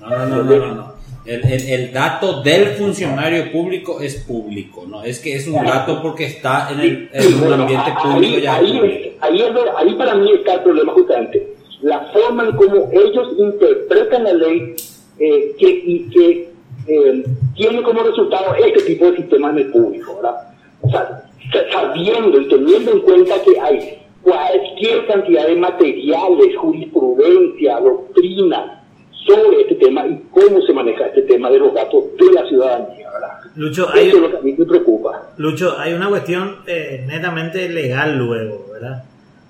No, 0.00 0.08
no, 0.10 0.26
no, 0.26 0.42
no, 0.44 0.56
no, 0.56 0.74
no. 0.74 0.96
El, 1.24 1.42
el- 1.44 1.68
el 1.68 1.92
dato 1.92 2.40
del 2.42 2.66
funcionario 2.76 3.50
público 3.50 4.00
es 4.00 4.16
público, 4.16 4.84
no 4.86 5.02
es 5.02 5.18
que 5.18 5.34
es 5.34 5.48
un 5.48 5.64
dato 5.64 6.00
porque 6.00 6.26
está 6.26 6.68
en, 6.70 6.80
el, 6.80 7.10
en 7.12 7.34
un 7.34 7.40
Bueno, 7.40 7.62
ambiente 7.62 7.90
ahí- 7.90 8.12
público 8.12 8.38
ya 8.38 8.54
ahí, 8.56 8.76
es- 8.78 9.22
ahí, 9.22 9.40
es 9.42 9.50
ahí 9.76 9.94
para 9.94 10.14
mí 10.14 10.30
está 10.32 10.54
el 10.54 10.60
problema 10.60 10.92
justamente. 10.92 11.54
La 11.82 12.00
forma 12.12 12.44
en 12.44 12.52
cómo 12.56 12.88
ellos 12.92 13.28
interpretan 13.38 14.22
la 14.24 14.32
ley 14.34 14.76
eh, 15.18 15.54
que, 15.58 15.68
y 15.68 16.08
que 16.10 16.50
eh, 16.88 17.24
tiene 17.56 17.82
como 17.82 18.02
resultado 18.02 18.54
este 18.54 18.82
tipo 18.82 19.10
de 19.10 19.16
sistemas 19.18 19.52
en 19.52 19.58
el 19.58 19.70
público, 19.70 20.16
¿verdad? 20.16 20.36
O 20.82 20.90
sea, 20.90 21.22
sa- 21.52 21.72
sabiendo 21.72 22.40
y 22.40 22.48
teniendo 22.48 22.92
en 22.92 23.00
cuenta 23.00 23.34
que 23.42 23.58
hay 23.60 23.98
cualquier 24.22 25.06
cantidad 25.06 25.46
de 25.46 25.56
materiales, 25.56 26.56
jurisprudencia, 26.58 27.78
doctrina 27.80 28.82
sobre 29.26 29.62
este 29.62 29.74
tema 29.76 30.06
y 30.06 30.20
cómo 30.30 30.60
se 30.62 30.72
maneja 30.72 31.06
este 31.06 31.22
tema 31.22 31.50
de 31.50 31.58
los 31.58 31.74
datos 31.74 32.04
de 32.18 32.32
la 32.32 32.46
ciudadanía, 32.48 33.10
¿verdad? 33.10 33.28
Lucho, 33.56 33.88
hay, 33.92 34.08
Eso 34.08 34.16
es 34.18 34.22
lo 34.22 34.30
que 34.30 34.36
a 34.36 34.40
mí 34.40 34.54
me 34.56 34.64
preocupa. 34.64 35.30
Lucho, 35.38 35.76
hay 35.78 35.94
una 35.94 36.08
cuestión 36.08 36.56
eh, 36.66 37.04
netamente 37.06 37.68
legal 37.68 38.16
luego, 38.18 38.66
¿verdad? 38.72 39.02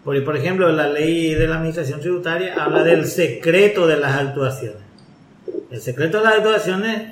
Porque, 0.05 0.20
por 0.22 0.37
ejemplo, 0.37 0.70
la 0.72 0.88
ley 0.88 1.35
de 1.35 1.46
la 1.48 1.57
administración 1.57 2.00
tributaria 2.00 2.55
habla 2.62 2.85
del 2.85 3.05
secreto 3.07 3.87
de 3.87 3.96
las 3.98 4.16
actuaciones. 4.16 4.79
El 5.70 5.81
secreto 5.81 6.18
de 6.18 6.24
las 6.24 6.35
actuaciones 6.35 7.02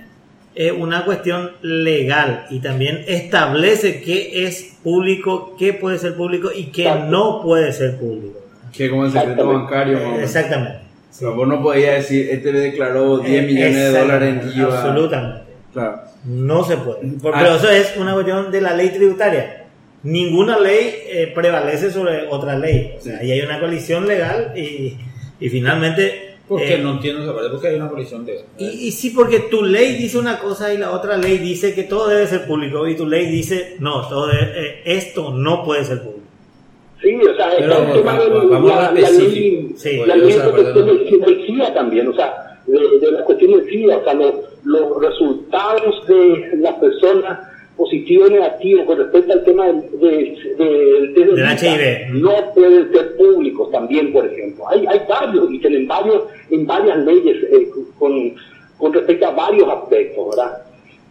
es 0.54 0.72
una 0.72 1.04
cuestión 1.04 1.50
legal 1.62 2.46
y 2.50 2.60
también 2.60 3.04
establece 3.08 4.00
qué 4.02 4.46
es 4.46 4.76
público, 4.82 5.56
qué 5.58 5.72
puede 5.72 5.98
ser 5.98 6.14
público 6.14 6.50
y 6.54 6.66
qué 6.66 6.88
no 7.08 7.40
puede 7.42 7.72
ser 7.72 7.96
público. 7.98 8.38
que 8.72 8.90
como 8.90 9.04
el 9.06 9.12
secreto 9.12 9.46
bancario. 9.46 10.20
Exactamente. 10.20 10.78
Pero 11.18 11.34
vos 11.36 11.46
no 11.48 11.62
podías 11.62 11.94
decir 11.96 12.28
este 12.30 12.52
le 12.52 12.58
declaró 12.60 13.18
10 13.18 13.46
millones 13.46 13.76
de 13.76 13.98
dólares 14.00 14.42
en 14.42 14.58
IVA 14.60 14.78
Absolutamente. 14.80 15.42
claro 15.72 16.00
No 16.24 16.64
se 16.64 16.76
puede. 16.78 16.98
Por- 17.22 17.34
Ah. 17.34 17.38
Pero 17.42 17.54
eso 17.56 17.70
es 17.70 17.96
una 17.96 18.14
cuestión 18.14 18.50
de 18.50 18.60
la 18.60 18.74
ley 18.74 18.88
tributaria. 18.90 19.64
Ninguna 20.02 20.58
ley 20.58 20.92
eh, 21.06 21.32
prevalece 21.34 21.90
sobre 21.90 22.26
otra 22.28 22.58
ley. 22.58 22.94
O 22.98 23.00
sea, 23.00 23.18
ahí 23.18 23.30
hay 23.32 23.40
una 23.42 23.58
colisión 23.60 24.06
legal 24.06 24.52
y, 24.56 24.96
y 25.40 25.48
finalmente... 25.48 26.33
¿Por 26.48 26.60
qué 26.60 26.74
eh, 26.74 26.78
no 26.78 26.92
entiendo 26.92 27.22
esa 27.22 27.32
parte? 27.34 27.48
Porque 27.50 27.68
hay 27.68 27.76
una 27.76 27.88
colisión 27.88 28.26
de... 28.26 28.44
y, 28.58 28.66
y 28.88 28.92
sí, 28.92 29.10
porque 29.10 29.40
tu 29.40 29.62
ley 29.62 29.94
dice 29.94 30.18
una 30.18 30.38
cosa 30.38 30.72
y 30.74 30.78
la 30.78 30.90
otra 30.92 31.16
ley 31.16 31.38
dice 31.38 31.74
que 31.74 31.84
todo 31.84 32.08
debe 32.08 32.26
ser 32.26 32.46
público 32.46 32.86
y 32.86 32.94
tu 32.96 33.06
ley 33.06 33.26
dice, 33.26 33.76
no, 33.80 34.06
todo 34.08 34.26
debe- 34.28 34.52
eh, 34.54 34.82
esto 34.84 35.30
no 35.32 35.64
puede 35.64 35.84
ser 35.84 36.02
público. 36.02 36.20
Sí, 37.00 37.16
o 37.16 37.34
sea, 37.36 37.50
Pero 37.58 37.72
está 37.72 37.86
el 37.86 37.92
tema 37.94 38.12
va- 38.18 38.24
de 38.24 38.30
va- 38.30 38.44
vamos 38.44 38.72
a 38.72 38.74
la, 38.82 38.90
lo 38.92 39.00
la 39.00 39.10
ley, 39.10 39.74
Sí, 39.76 39.96
la 40.06 40.14
a 40.14 40.16
ley 40.16 40.32
del, 40.34 41.20
del 41.20 41.46
SIDA 41.46 41.74
también, 41.74 42.08
o 42.08 42.14
sea, 42.14 42.60
de, 42.66 42.98
de 43.00 43.12
la 43.12 43.24
cuestión 43.24 43.50
del 43.52 43.68
SIDA, 43.70 43.96
o 43.98 44.04
sea, 44.04 44.14
los, 44.14 44.34
los 44.64 45.00
resultados 45.02 46.06
de 46.06 46.50
las 46.58 46.74
personas 46.74 47.38
positivos 47.76 48.30
y 48.30 48.34
negativos 48.34 48.86
con 48.86 48.98
respecto 48.98 49.32
al 49.32 49.44
tema 49.44 49.66
del, 49.66 49.82
del, 50.58 51.14
HIV. 51.38 52.14
no 52.22 52.52
pueden 52.54 52.92
ser 52.92 53.16
públicos 53.16 53.70
también, 53.72 54.12
por 54.12 54.26
ejemplo. 54.26 54.68
Hay, 54.68 54.86
hay 54.86 55.00
varios, 55.08 55.50
y 55.52 55.58
tienen 55.58 55.86
varios, 55.88 56.22
en 56.50 56.66
varias 56.66 56.98
leyes 56.98 57.36
eh, 57.50 57.68
con, 57.98 58.34
con 58.78 58.92
respecto 58.92 59.26
a 59.26 59.30
varios 59.32 59.68
aspectos, 59.68 60.24
¿verdad? 60.30 60.58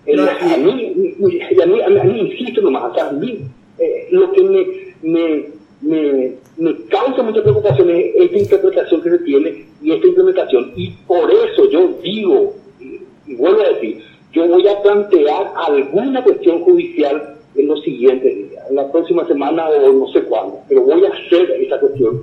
El- 0.06 0.18
No, 0.18 0.24
a, 0.24 0.58
mí, 0.58 1.16
y 1.20 1.62
a, 1.62 1.66
mí, 1.66 1.82
a, 1.82 1.88
mí, 1.90 2.00
a 2.00 2.04
mí, 2.04 2.20
insisto 2.32 2.62
nomás, 2.62 2.92
o 2.92 2.94
sea, 2.96 3.10
a 3.10 3.12
mí, 3.14 3.40
eh, 3.80 4.08
lo 4.12 4.32
que 4.32 4.42
me, 4.44 4.68
me, 5.02 5.46
me, 5.82 6.32
me 6.58 6.76
causa 6.90 7.24
mucha 7.24 7.42
preocupación 7.42 7.90
es 7.90 8.06
esta 8.16 8.38
interpretación 8.38 9.02
que 9.02 9.10
se 9.10 9.20
tiene 9.20 9.66
y 9.82 9.92
esta 9.92 10.08
implementación. 10.08 10.72
Y 10.76 10.92
por 11.08 11.30
eso 11.32 11.70
yo 11.70 11.98
digo, 12.02 12.54
y, 12.80 13.00
y 13.28 13.36
vuelvo 13.36 13.62
a 13.62 13.70
decir, 13.70 14.02
yo 14.34 14.48
voy 14.48 14.68
a 14.68 14.82
plantear 14.82 15.54
alguna 15.56 16.24
cuestión 16.24 16.62
judicial 16.64 17.36
en 17.56 17.68
los 17.68 17.82
siguientes 17.84 18.36
días, 18.36 18.66
en 18.70 18.76
la 18.76 18.92
próxima 18.92 19.26
semana 19.28 19.68
o 19.70 19.94
no 19.94 20.08
sé 20.08 20.24
cuándo, 20.24 20.60
pero 20.68 20.82
voy 20.82 21.06
a 21.06 21.10
hacer 21.10 21.52
esa 21.52 21.80
cuestión 21.80 22.22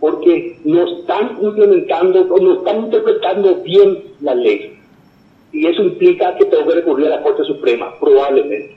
porque 0.00 0.58
no 0.64 1.00
están 1.00 1.38
implementando 1.42 2.20
o 2.32 2.38
no 2.38 2.58
están 2.58 2.84
interpretando 2.84 3.62
bien 3.62 3.98
la 4.20 4.34
ley. 4.34 4.78
Y 5.52 5.66
eso 5.66 5.82
implica 5.82 6.36
que 6.36 6.44
tengo 6.44 6.68
que 6.68 6.74
recurrir 6.76 7.06
a 7.08 7.16
la 7.16 7.22
Corte 7.22 7.42
Suprema, 7.42 7.98
probablemente. 7.98 8.76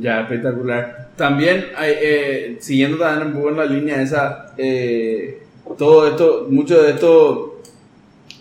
Ya, 0.00 0.22
espectacular. 0.22 1.10
También, 1.16 1.66
eh, 1.80 2.56
siguiendo 2.58 2.98
también 2.98 3.28
un 3.28 3.34
poco 3.34 3.50
en 3.50 3.56
la 3.56 3.66
línea 3.66 4.02
esa, 4.02 4.52
eh, 4.58 5.42
todo 5.78 6.08
esto, 6.08 6.46
mucho 6.50 6.82
de 6.82 6.90
esto 6.90 7.55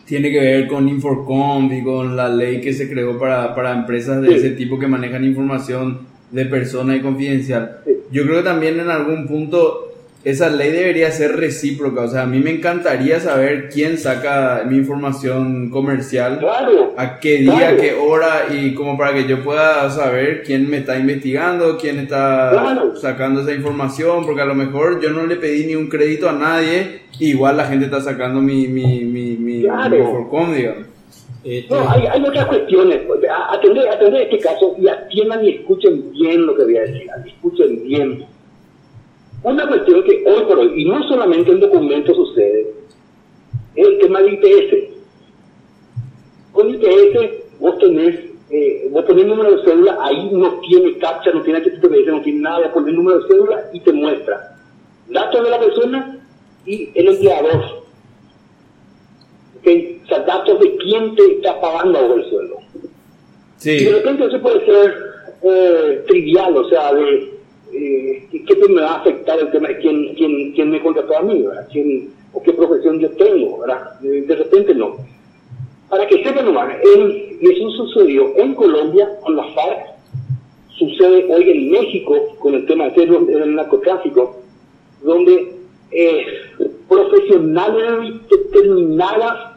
tiene 0.05 0.31
que 0.31 0.39
ver 0.39 0.67
con 0.67 0.87
Inforcom 0.87 1.71
y 1.73 1.83
con 1.83 2.15
la 2.15 2.29
ley 2.29 2.61
que 2.61 2.73
se 2.73 2.89
creó 2.89 3.17
para, 3.19 3.55
para 3.55 3.73
empresas 3.73 4.21
de 4.21 4.29
Sí. 4.29 4.33
ese 4.35 4.49
tipo 4.51 4.77
que 4.79 4.87
manejan 4.87 5.23
información 5.25 6.01
de 6.31 6.45
persona 6.45 6.95
y 6.95 7.01
confidencial. 7.01 7.77
Sí. 7.85 7.91
Yo 8.11 8.23
creo 8.23 8.37
que 8.37 8.43
también 8.43 8.79
en 8.79 8.89
algún 8.89 9.25
punto 9.27 9.94
esa 10.25 10.49
ley 10.49 10.71
debería 10.71 11.11
ser 11.11 11.35
recíproca. 11.37 12.01
O 12.01 12.07
sea, 12.07 12.23
a 12.23 12.25
mí 12.25 12.39
me 12.39 12.49
encantaría 12.49 13.19
saber 13.19 13.69
quién 13.69 13.97
saca 13.99 14.63
mi 14.67 14.75
información 14.77 15.69
comercial 15.69 16.39
Claro. 16.39 16.93
a 16.97 17.19
qué 17.19 17.37
día, 17.37 17.51
Claro. 17.53 17.77
qué 17.77 17.93
hora 17.93 18.45
y 18.51 18.73
como 18.73 18.97
para 18.97 19.13
que 19.13 19.27
yo 19.27 19.43
pueda 19.43 19.87
saber 19.91 20.41
quién 20.43 20.69
me 20.69 20.77
está 20.77 20.97
investigando, 20.97 21.77
quién 21.77 21.99
está 21.99 22.49
Claro. 22.51 22.95
sacando 22.95 23.41
esa 23.41 23.53
información, 23.53 24.25
porque 24.25 24.41
a 24.41 24.45
lo 24.45 24.55
mejor 24.55 24.99
yo 24.99 25.11
no 25.11 25.25
le 25.27 25.35
pedí 25.35 25.67
ni 25.67 25.75
un 25.75 25.87
crédito 25.87 26.27
a 26.27 26.33
nadie, 26.33 27.01
igual 27.19 27.57
la 27.57 27.65
gente 27.67 27.85
está 27.85 28.01
sacando 28.01 28.41
mi, 28.41 28.67
mi, 28.67 29.05
mi, 29.05 29.37
mi, 29.37 29.61
Claro. 29.61 29.89
mi 29.95 30.01
Forcom, 30.03 30.53
digamos. 30.55 30.85
Este, 31.43 31.71
No, 31.71 31.87
hay, 31.87 32.07
hay 32.07 32.23
otras 32.23 32.45
cuestiones. 32.47 33.01
Atender 33.51 34.21
este 34.23 34.39
caso 34.39 34.75
y 34.79 34.87
atiendan 34.87 35.45
y 35.45 35.49
escuchen 35.57 36.11
bien 36.11 36.43
lo 36.47 36.55
que 36.55 36.63
voy 36.63 36.77
a 36.77 36.81
decir. 36.81 37.03
Escuchen 37.27 37.83
bien. 37.83 38.25
Una 39.45 39.67
cuestión 39.67 40.03
que 40.03 40.23
hoy 40.25 40.43
por 40.47 40.57
hoy, 40.57 40.81
y 40.81 40.85
no 40.85 41.07
solamente 41.07 41.51
en 41.51 41.59
documentos 41.59 42.15
sucede, 42.15 42.73
es 43.75 43.87
el 43.87 43.99
tema 43.99 44.19
de 44.21 44.31
IPS. 44.31 44.89
Con 46.51 46.69
IPS 46.71 47.59
vos 47.59 47.77
tenés, 47.77 48.21
eh, 48.49 48.87
vos 48.89 49.05
ponés 49.05 49.27
número 49.27 49.55
de 49.55 49.63
cédula, 49.63 49.99
ahí 50.01 50.29
no 50.31 50.59
tiene 50.61 50.97
captcha, 50.97 51.29
no 51.31 51.43
tiene 51.43 51.59
HTTPS, 51.59 52.07
no 52.07 52.21
tiene 52.21 52.39
nada, 52.39 52.73
pones 52.73 52.95
número 52.95 53.19
de 53.19 53.27
cédula 53.27 53.69
y 53.71 53.79
te 53.81 53.93
muestra 53.93 54.57
datos 55.09 55.43
de 55.43 55.49
la 55.51 55.59
persona 55.59 56.17
y 56.65 56.89
el 56.95 57.07
empleador. 57.09 57.63
¿ok? 59.59 59.67
O 60.05 60.07
sea, 60.07 60.19
datos 60.21 60.59
de 60.59 60.75
quién 60.77 61.13
te 61.15 61.33
está 61.33 61.61
pagando 61.61 61.99
ahora 61.99 62.15
el 62.15 62.29
sueldo. 62.31 62.55
Y 63.63 63.67
de 63.67 63.77
Sí, 63.79 63.89
repente 63.89 64.25
eso 64.25 64.41
puede 64.41 64.65
ser 64.65 64.95
eh, 65.43 66.03
trivial, 66.07 66.57
o 66.57 66.67
sea, 66.67 66.91
de 66.95 67.34
eh, 67.75 68.27
qué 68.31 68.55
me 68.69 68.81
va 68.81 68.93
a 68.93 68.99
afectar 68.99 69.39
el 69.39 69.51
tema 69.51 69.67
de 69.67 69.77
quién, 69.77 70.15
quién, 70.15 70.53
quién 70.53 70.69
me 70.71 70.81
contrató 70.81 71.17
a 71.17 71.21
mí, 71.21 71.41
¿verdad? 71.41 71.67
¿Quién, 71.71 72.13
o 72.33 72.41
qué 72.41 72.53
profesión 72.53 72.99
yo 72.99 73.09
tengo, 73.11 73.59
¿verdad? 73.59 73.99
De, 73.99 74.35
repente 74.35 74.73
no. 74.73 74.97
Para 75.89 76.07
que 76.07 76.23
sepan 76.23 76.45
nomás, 76.45 76.75
eso 77.41 77.69
sucedió 77.71 78.35
en 78.37 78.55
Colombia 78.55 79.09
con 79.21 79.35
la 79.35 79.43
FARC, 79.53 79.95
sucede 80.69 81.33
hoy 81.33 81.49
en 81.51 81.71
México 81.71 82.35
con 82.39 82.55
el 82.55 82.65
tema 82.65 82.89
del 82.89 83.25
del 83.27 83.55
narcotráfico, 83.55 84.41
donde 85.03 85.55
eh, 85.91 86.25
profesionales 86.87 88.13
de 88.29 88.37
determinadas 88.37 89.53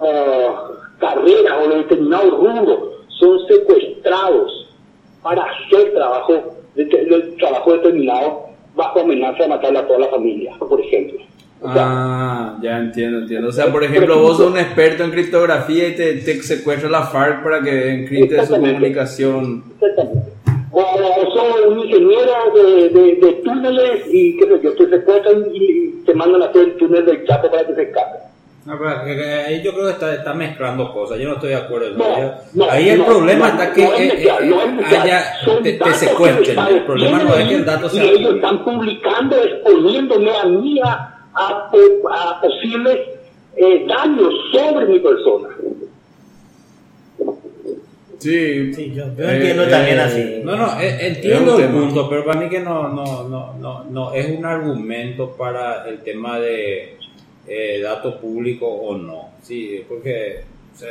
ah, 0.00 0.70
carreras 0.98 1.64
o 1.64 1.68
de 1.68 1.76
determinados 1.76 2.30
rubros 2.30 2.78
son 3.18 3.46
secuestrados 3.46 4.74
para 5.22 5.44
hacer 5.44 5.92
trabajo, 5.94 6.57
de- 6.84 7.34
trabajo 7.38 7.72
determinado 7.72 8.46
bajo 8.74 9.00
amenaza 9.00 9.42
de 9.42 9.48
matar 9.48 9.76
a 9.76 9.86
toda 9.86 9.98
la 10.00 10.06
familia, 10.08 10.52
por 10.58 10.80
ejemplo. 10.80 11.18
O 11.60 11.72
sea, 11.72 11.84
Ah, 11.86 12.58
ya 12.62 12.78
entiendo, 12.78 13.18
entiendo. 13.18 13.48
O 13.48 13.52
sea, 13.52 13.72
por 13.72 13.82
ejemplo, 13.82 14.20
vos 14.20 14.36
sos 14.36 14.52
un 14.52 14.58
experto 14.58 15.02
en 15.02 15.10
criptografía 15.10 15.88
y 15.88 15.96
te, 15.96 16.14
te 16.18 16.40
secuestra 16.42 16.88
la 16.88 17.02
FARC 17.02 17.42
para 17.42 17.60
que 17.60 17.90
encripte 17.94 18.46
su 18.46 18.52
comunicación. 18.54 19.64
Exactamente. 19.80 20.30
O, 20.70 20.80
o 20.80 21.30
soy 21.32 21.72
un 21.72 21.78
ingeniero 21.80 22.32
de, 22.54 22.88
de, 22.90 23.14
de 23.16 23.32
túneles 23.42 24.02
y 24.12 24.36
qué 24.36 24.44
sé 24.46 24.60
yo, 24.62 24.72
te 24.74 24.88
secuestran 24.88 25.46
y, 25.52 25.64
y 25.64 26.02
te 26.06 26.14
mandan 26.14 26.42
a 26.42 26.46
hacer 26.46 26.62
el 26.62 26.76
túnel 26.76 27.04
del 27.06 27.26
Chapo 27.26 27.50
para 27.50 27.66
que 27.66 27.74
se 27.74 27.82
escape. 27.82 28.18
No, 28.68 28.78
pero 28.78 29.02
que- 29.02 29.16
que 29.16 29.32
ahí 29.32 29.62
yo 29.62 29.72
creo 29.72 29.86
que 29.86 29.92
está, 29.92 30.14
está 30.14 30.34
mezclando 30.34 30.92
cosas, 30.92 31.18
yo 31.18 31.26
no 31.28 31.34
estoy 31.36 31.48
de 31.50 31.54
acuerdo. 31.56 31.88
No, 31.96 32.18
Yo- 32.20 32.34
no, 32.52 32.70
ahí 32.70 32.90
el 32.90 32.98
no, 32.98 33.06
problema 33.06 33.48
no, 33.48 33.52
está 33.62 33.72
que 33.72 33.82
no 33.82 33.94
es 33.94 34.00
eh, 34.00 34.12
mezclar, 34.14 34.42
eh, 34.42 34.46
no 34.46 34.62
es 34.62 34.72
mezclar. 34.74 35.02
haya, 35.04 35.24
Son 35.42 35.62
te, 35.62 35.72
te 35.72 35.94
secuestren. 35.94 36.58
El 36.58 36.84
problema 36.84 37.18
no 37.24 37.34
es 37.34 37.48
que 37.48 37.54
el 37.54 37.64
dato 37.64 37.86
y 37.86 37.90
sea 37.90 38.02
ellos 38.04 38.16
tuyo. 38.18 38.34
están 38.34 38.64
publicando, 38.64 39.42
exponiéndome 39.42 40.30
a 40.36 40.44
mí 40.44 40.80
a, 40.84 41.18
a, 41.34 41.70
a 42.10 42.40
posibles 42.42 42.98
eh, 43.56 43.86
daños 43.88 44.34
sobre 44.52 44.84
mi 44.86 44.98
persona. 45.00 45.48
Sí, 48.18 48.74
Sí, 48.74 48.92
yo, 48.94 49.04
yo 49.16 49.24
Eh, 49.24 49.36
entiendo 49.36 49.62
eh, 49.62 49.70
también 49.70 49.98
así. 50.00 50.40
No, 50.44 50.56
no, 50.56 50.78
eh, 50.80 51.06
entiendo 51.06 51.58
el 51.58 51.68
punto, 51.68 52.08
pero 52.10 52.24
para 52.24 52.40
mí 52.40 52.48
que 52.50 52.60
no, 52.60 52.88
no, 52.88 53.28
no, 53.28 53.54
no, 53.58 53.84
no 53.84 54.12
es 54.12 54.28
un 54.36 54.44
argumento 54.44 55.30
para 55.38 55.88
el 55.88 56.00
tema 56.02 56.38
de 56.40 56.96
eh, 57.48 57.80
dato 57.82 58.20
público 58.20 58.66
o 58.66 58.96
no. 58.96 59.30
Sí, 59.42 59.82
porque, 59.88 60.40
o 60.74 60.78
sea, 60.78 60.90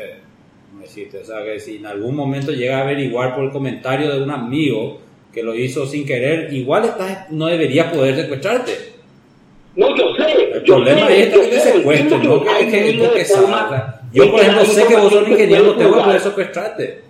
¿cómo 0.69 0.81
decirte? 0.81 1.19
O 1.19 1.25
sea, 1.25 1.43
que 1.43 1.59
si 1.59 1.77
en 1.77 1.85
algún 1.85 2.15
momento 2.15 2.51
llega 2.51 2.79
a 2.79 2.81
averiguar 2.81 3.35
por 3.35 3.45
el 3.45 3.51
comentario 3.51 4.11
de 4.11 4.21
un 4.23 4.31
amigo 4.31 4.99
que 5.31 5.43
lo 5.43 5.53
hizo 5.53 5.85
sin 5.85 6.05
querer, 6.05 6.51
igual 6.51 6.85
estás, 6.85 7.29
no 7.29 7.45
debería 7.45 7.91
poder 7.91 8.15
secuestrarte. 8.15 8.71
No, 9.75 9.95
yo 9.95 10.05
sé. 10.17 10.51
El 10.53 10.63
yo 10.63 10.75
problema 10.75 11.07
sé, 11.07 11.23
es 11.23 11.33
yo 11.33 11.41
que 11.41 11.47
te 11.47 11.69
entiendo 11.99 12.17
no 12.17 12.43
que, 12.43 12.49
hay 12.49 12.71
que, 12.71 12.81
de 12.81 12.93
Yo, 14.13 14.31
por 14.31 14.39
que 14.39 14.47
ejemplo, 14.47 14.65
sé 14.65 14.87
que 14.87 14.95
vos 14.95 15.13
sos 15.13 15.27
ingeniero, 15.27 15.63
no 15.65 15.75
tengo 15.75 15.77
que 15.77 15.85
jugar. 15.89 16.05
poder 16.05 16.21
secuestrarte. 16.21 17.01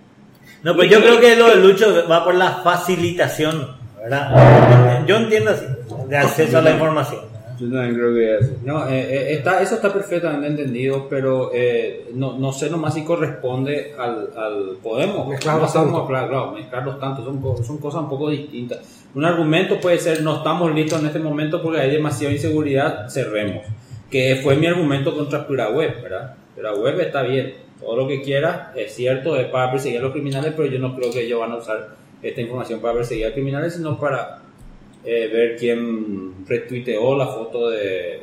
No, 0.64 0.76
pero 0.76 0.90
yo 0.90 1.00
creo 1.00 1.20
que 1.22 1.36
lo 1.38 1.48
de 1.50 1.56
Lucho 1.56 2.08
va 2.10 2.26
por 2.26 2.36
la 2.36 2.52
facilitación, 2.64 3.78
¿verdad? 4.02 5.06
Yo 5.08 5.16
entiendo 5.16 5.52
así, 5.52 5.66
de 6.10 6.18
acceso 6.18 6.58
a 6.58 6.62
la 6.62 6.72
información. 6.72 7.37
Yo 7.60 7.72
también 7.72 7.96
creo 7.96 8.14
que 8.14 8.36
es. 8.36 8.64
No, 8.64 8.88
eh, 8.88 9.00
eh, 9.00 9.34
está, 9.34 9.62
eso 9.62 9.76
está 9.76 9.92
perfectamente 9.92 10.48
entendido, 10.48 11.08
pero 11.10 11.52
eh, 11.54 12.10
no, 12.14 12.38
no 12.38 12.52
sé 12.52 12.70
nomás 12.70 12.94
si 12.94 13.04
corresponde 13.04 13.94
al... 13.98 14.30
al 14.36 14.78
podemos 14.82 15.28
Mezclarlos 15.28 15.74
tanto. 15.74 16.06
Claro, 16.06 16.30
claro, 16.30 16.52
mezclarlos 16.52 17.00
tanto, 17.00 17.24
son, 17.24 17.66
son 17.66 17.78
cosas 17.80 18.02
un 18.02 18.10
poco 18.10 18.30
distintas. 18.30 19.06
Un 19.16 19.26
argumento 19.26 19.80
puede 19.80 19.98
ser, 19.98 20.22
no 20.22 20.38
estamos 20.38 20.74
listos 20.74 21.00
en 21.00 21.08
este 21.08 21.20
momento 21.20 21.62
porque 21.62 21.80
hay 21.80 21.92
demasiada 21.92 22.34
inseguridad, 22.34 23.10
cerremos. 23.10 23.66
Que 24.12 24.40
fue 24.44 24.56
mi 24.56 24.68
argumento 24.68 25.16
contra 25.16 25.48
PuraWeb, 25.48 26.02
¿verdad? 26.02 26.36
PuraWeb 26.56 27.00
está 27.02 27.24
bien, 27.24 27.56
todo 27.80 27.96
lo 27.96 28.08
que 28.08 28.22
quiera, 28.22 28.72
es 28.76 28.94
cierto, 28.94 29.36
es 29.36 29.48
para 29.48 29.72
perseguir 29.72 30.00
a 30.00 30.04
los 30.04 30.12
criminales, 30.12 30.54
pero 30.56 30.68
yo 30.68 30.80
no 30.80 30.96
creo 30.96 31.12
que 31.12 31.26
ellos 31.26 31.40
van 31.40 31.52
a 31.52 31.58
usar 31.58 31.90
esta 32.22 32.42
información 32.42 32.80
para 32.80 32.96
perseguir 32.96 33.28
a 33.28 33.34
criminales, 33.34 33.74
sino 33.74 34.00
para 34.00 34.40
eh, 35.04 35.30
ver 35.32 35.56
quién 35.58 36.46
retuiteó 36.48 37.16
la 37.18 37.28
foto 37.28 37.70
de, 37.70 38.22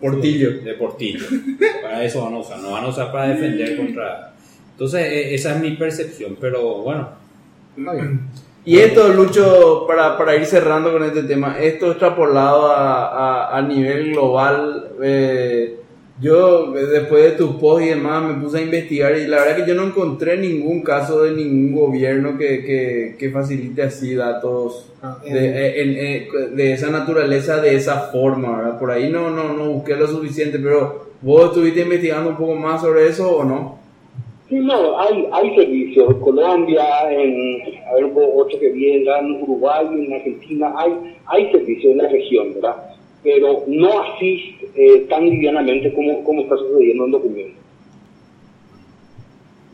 Portillo. 0.00 0.60
de 0.62 0.74
Portillo. 0.74 1.24
Para 1.82 2.04
eso 2.04 2.24
van 2.24 2.34
a 2.34 2.38
usar, 2.38 2.58
no 2.58 2.72
van 2.72 2.84
a 2.84 2.88
usar 2.88 3.10
para 3.12 3.28
defender 3.28 3.76
contra. 3.76 4.32
Entonces, 4.72 5.00
e- 5.06 5.34
esa 5.34 5.54
es 5.54 5.60
mi 5.60 5.72
percepción, 5.72 6.36
pero 6.40 6.78
bueno. 6.78 7.08
Y 8.64 8.78
esto, 8.78 9.08
Lucho, 9.08 9.84
para, 9.88 10.16
para 10.16 10.36
ir 10.36 10.46
cerrando 10.46 10.92
con 10.92 11.02
este 11.04 11.24
tema, 11.24 11.58
esto 11.60 11.90
extrapolado 11.90 12.70
a, 12.70 13.06
a, 13.48 13.58
a 13.58 13.62
nivel 13.62 14.12
global, 14.12 14.90
eh, 15.02 15.80
yo 16.20 16.76
eh, 16.76 16.86
después 16.86 17.24
de 17.24 17.30
tus 17.32 17.56
posts 17.56 17.86
y 17.86 17.90
demás 17.90 18.22
me 18.22 18.42
puse 18.42 18.58
a 18.58 18.62
investigar 18.62 19.16
y 19.16 19.26
la 19.26 19.38
verdad 19.38 19.56
que 19.64 19.68
yo 19.68 19.74
no 19.74 19.84
encontré 19.84 20.36
ningún 20.36 20.82
caso 20.82 21.22
de 21.22 21.32
ningún 21.32 21.74
gobierno 21.74 22.36
que, 22.38 22.64
que, 22.64 23.16
que 23.18 23.30
facilite 23.30 23.82
así 23.82 24.14
datos 24.14 24.88
Ah, 25.04 25.18
de, 25.24 25.30
eh, 25.30 25.82
en- 25.82 25.98
en- 25.98 26.56
de 26.56 26.72
esa 26.74 26.88
naturaleza, 26.88 27.60
de 27.60 27.74
esa 27.74 28.02
forma, 28.12 28.56
¿verdad? 28.56 28.78
Por 28.78 28.88
ahí 28.92 29.10
no, 29.10 29.30
no, 29.30 29.52
no 29.52 29.70
busqué 29.72 29.96
lo 29.96 30.06
suficiente, 30.06 30.60
pero 30.60 31.06
vos 31.20 31.46
estuviste 31.46 31.80
investigando 31.80 32.30
un 32.30 32.36
poco 32.36 32.54
más 32.54 32.82
sobre 32.82 33.08
eso 33.08 33.38
o 33.38 33.42
no? 33.44 33.78
Sí, 34.48 34.60
no, 34.60 35.00
hay, 35.00 35.26
hay 35.32 35.56
servicios 35.56 36.08
en 36.08 36.20
Colombia, 36.20 36.84
en 37.10 37.62
a 37.90 37.94
ver, 37.94 38.04
otro 38.14 38.60
que 38.60 38.68
viene 38.68 39.10
en 39.18 39.42
Uruguay, 39.42 39.86
en 39.90 40.12
Argentina, 40.12 40.72
hay, 40.76 41.16
hay 41.26 41.50
servicios 41.50 41.92
en 41.92 41.98
la 41.98 42.08
región, 42.08 42.54
¿verdad? 42.54 42.76
Pero 43.22 43.62
no 43.68 44.02
así 44.02 44.56
eh, 44.74 45.06
tan 45.08 45.24
livianamente 45.28 45.92
como, 45.94 46.24
como 46.24 46.42
está 46.42 46.56
sucediendo 46.56 47.04
en 47.06 47.10
documentos. 47.12 47.62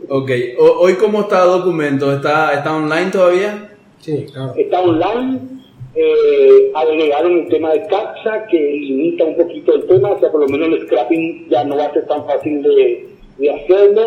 Ok, 0.09 0.30
O- 0.59 0.80
hoy 0.80 0.94
cómo 0.94 1.22
está 1.22 1.44
documento, 1.44 2.12
¿está, 2.12 2.53
está 2.55 2.76
online 2.76 3.11
todavía? 3.11 3.70
Sí, 4.01 4.26
claro. 4.32 4.55
Está 4.57 4.80
online, 4.80 5.38
eh, 5.94 6.70
agregaron 6.74 7.32
el 7.40 7.49
tema 7.49 7.72
de 7.72 7.86
CAPSA 7.86 8.46
que 8.46 8.59
limita 8.59 9.24
un 9.24 9.36
poquito 9.36 9.74
el 9.74 9.86
tema, 9.86 10.11
o 10.12 10.20
sea, 10.20 10.30
por 10.30 10.40
lo 10.42 10.49
menos 10.49 10.68
el 10.68 10.86
scrapping 10.86 11.49
ya 11.51 11.64
no 11.64 11.76
va 11.76 11.86
a 11.86 11.92
ser 11.92 12.07
tan 12.07 12.24
fácil 12.26 12.62
de, 12.62 13.09
de 13.38 13.51
hacerlo. 13.51 14.03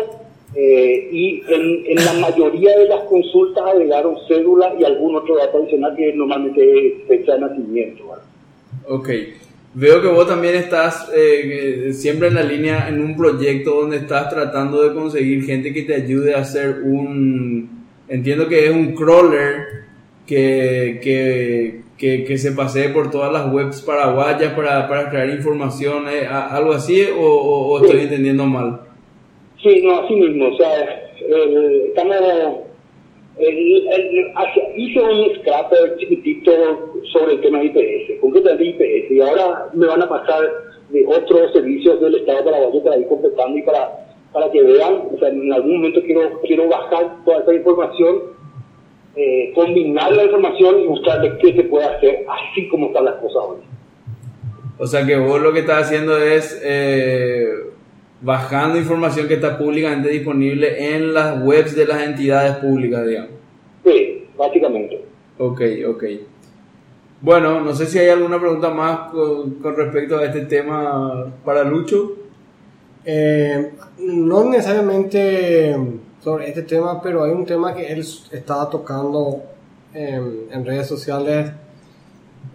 eh, 0.54 1.08
y 1.12 1.42
en, 1.48 1.84
en 1.98 2.04
la 2.04 2.12
mayoría 2.14 2.76
de 2.78 2.86
las 2.88 3.02
consultas 3.04 3.64
agregaron 3.64 4.16
cédula 4.28 4.74
y 4.78 4.84
algún 4.84 5.16
otro 5.16 5.36
dato 5.36 5.58
adicional 5.58 5.94
que 5.96 6.12
normalmente 6.14 6.86
es 6.86 6.94
fecha 7.08 7.34
de 7.34 7.40
nacimiento. 7.40 8.04
Ok. 8.88 9.08
Veo 9.74 10.02
que 10.02 10.08
vos 10.08 10.26
también 10.28 10.54
estás 10.56 11.08
eh, 11.16 11.86
eh, 11.88 11.92
siempre 11.94 12.28
en 12.28 12.34
la 12.34 12.42
línea 12.42 12.88
en 12.88 13.02
un 13.02 13.16
proyecto 13.16 13.80
donde 13.80 13.96
estás 13.98 14.28
tratando 14.28 14.82
de 14.82 14.94
conseguir 14.94 15.44
gente 15.44 15.72
que 15.72 15.82
te 15.82 15.94
ayude 15.94 16.34
a 16.34 16.40
hacer 16.40 16.82
un... 16.84 17.86
Entiendo 18.08 18.46
que 18.48 18.66
es 18.66 18.70
un 18.70 18.94
crawler 18.94 19.64
que, 20.26 21.00
que, 21.02 21.80
que, 21.96 22.24
que 22.24 22.36
se 22.38 22.52
pasee 22.52 22.90
por 22.90 23.10
todas 23.10 23.32
las 23.32 23.50
webs 23.50 23.80
paraguayas 23.80 24.52
para, 24.52 24.86
para 24.88 25.08
crear 25.08 25.30
información, 25.30 26.04
eh, 26.08 26.26
algo 26.26 26.72
así, 26.72 27.02
o, 27.04 27.22
o- 27.24 27.68
o 27.72 27.82
estoy 27.82 28.02
entendiendo 28.02 28.44
mal? 28.44 28.80
Sí, 29.62 29.80
no, 29.82 30.00
así 30.00 30.14
mismo, 30.14 30.48
o 30.48 30.56
sea, 30.58 30.82
eh, 31.18 31.84
estamos, 31.88 32.16
el- 33.38 33.86
el- 33.88 34.32
hacia- 34.34 34.76
hice 34.76 35.00
un 35.00 35.34
scrapper 35.36 35.96
chiquitito 35.98 36.52
sobre 37.12 37.34
el 37.34 37.40
tema 37.40 37.58
de 37.60 37.66
IPS, 37.66 38.20
concretamente 38.20 38.64
IPS, 38.68 39.10
y 39.14 39.20
ahora 39.20 39.68
me 39.72 39.86
van 39.86 40.02
a 40.02 40.08
pasar 40.08 40.42
de 40.90 41.06
otros 41.06 41.52
servicios 41.52 42.00
del 42.00 42.16
Estado 42.16 42.44
paraguayo 42.44 42.82
para 42.82 42.98
ir 42.98 43.06
completando 43.06 43.56
y 43.58 43.62
para, 43.62 43.90
para 44.32 44.50
que 44.50 44.62
vean, 44.62 45.02
o 45.14 45.18
sea, 45.18 45.28
en 45.28 45.52
algún 45.52 45.76
momento 45.78 46.00
quiero, 46.02 46.40
quiero 46.42 46.68
bajar 46.68 47.16
toda 47.24 47.40
esa 47.42 47.54
información, 47.54 48.18
eh, 49.16 49.52
combinar 49.54 50.12
la 50.12 50.24
información 50.24 50.80
y 50.80 50.86
buscarle 50.86 51.36
qué 51.38 51.54
se 51.54 51.64
puede 51.64 51.84
hacer, 51.86 52.24
así 52.28 52.68
como 52.68 52.86
están 52.88 53.04
las 53.06 53.14
cosas 53.16 53.42
hoy. 53.48 53.58
O 54.78 54.86
sea 54.86 55.06
que 55.06 55.16
vos 55.16 55.40
lo 55.40 55.52
que 55.52 55.60
estás 55.60 55.82
haciendo 55.86 56.16
es 56.18 56.60
eh, 56.64 57.46
bajando 58.22 58.78
información 58.78 59.28
que 59.28 59.34
está 59.34 59.58
públicamente 59.58 60.08
disponible 60.08 60.94
en 60.94 61.12
las 61.12 61.42
webs 61.42 61.74
de 61.74 61.86
las 61.86 62.02
entidades 62.02 62.56
públicas, 62.56 63.06
digamos. 63.06 63.30
Sí, 63.84 64.24
básicamente. 64.38 65.04
Ok, 65.38 65.60
ok. 65.88 66.04
Bueno, 67.20 67.60
no 67.60 67.74
sé 67.74 67.86
si 67.86 67.98
hay 67.98 68.08
alguna 68.08 68.40
pregunta 68.40 68.70
más 68.70 69.10
con, 69.10 69.54
con 69.54 69.76
respecto 69.76 70.18
a 70.18 70.24
este 70.24 70.42
tema 70.42 71.32
para 71.44 71.64
Lucho. 71.64 72.16
Eh, 73.04 73.72
no 73.98 74.44
necesariamente 74.44 75.76
sobre 76.20 76.48
este 76.48 76.62
tema, 76.62 77.02
pero 77.02 77.24
hay 77.24 77.32
un 77.32 77.44
tema 77.44 77.74
que 77.74 77.92
él 77.92 78.04
estaba 78.30 78.70
tocando 78.70 79.42
en, 79.92 80.46
en 80.52 80.64
redes 80.64 80.86
sociales 80.86 81.52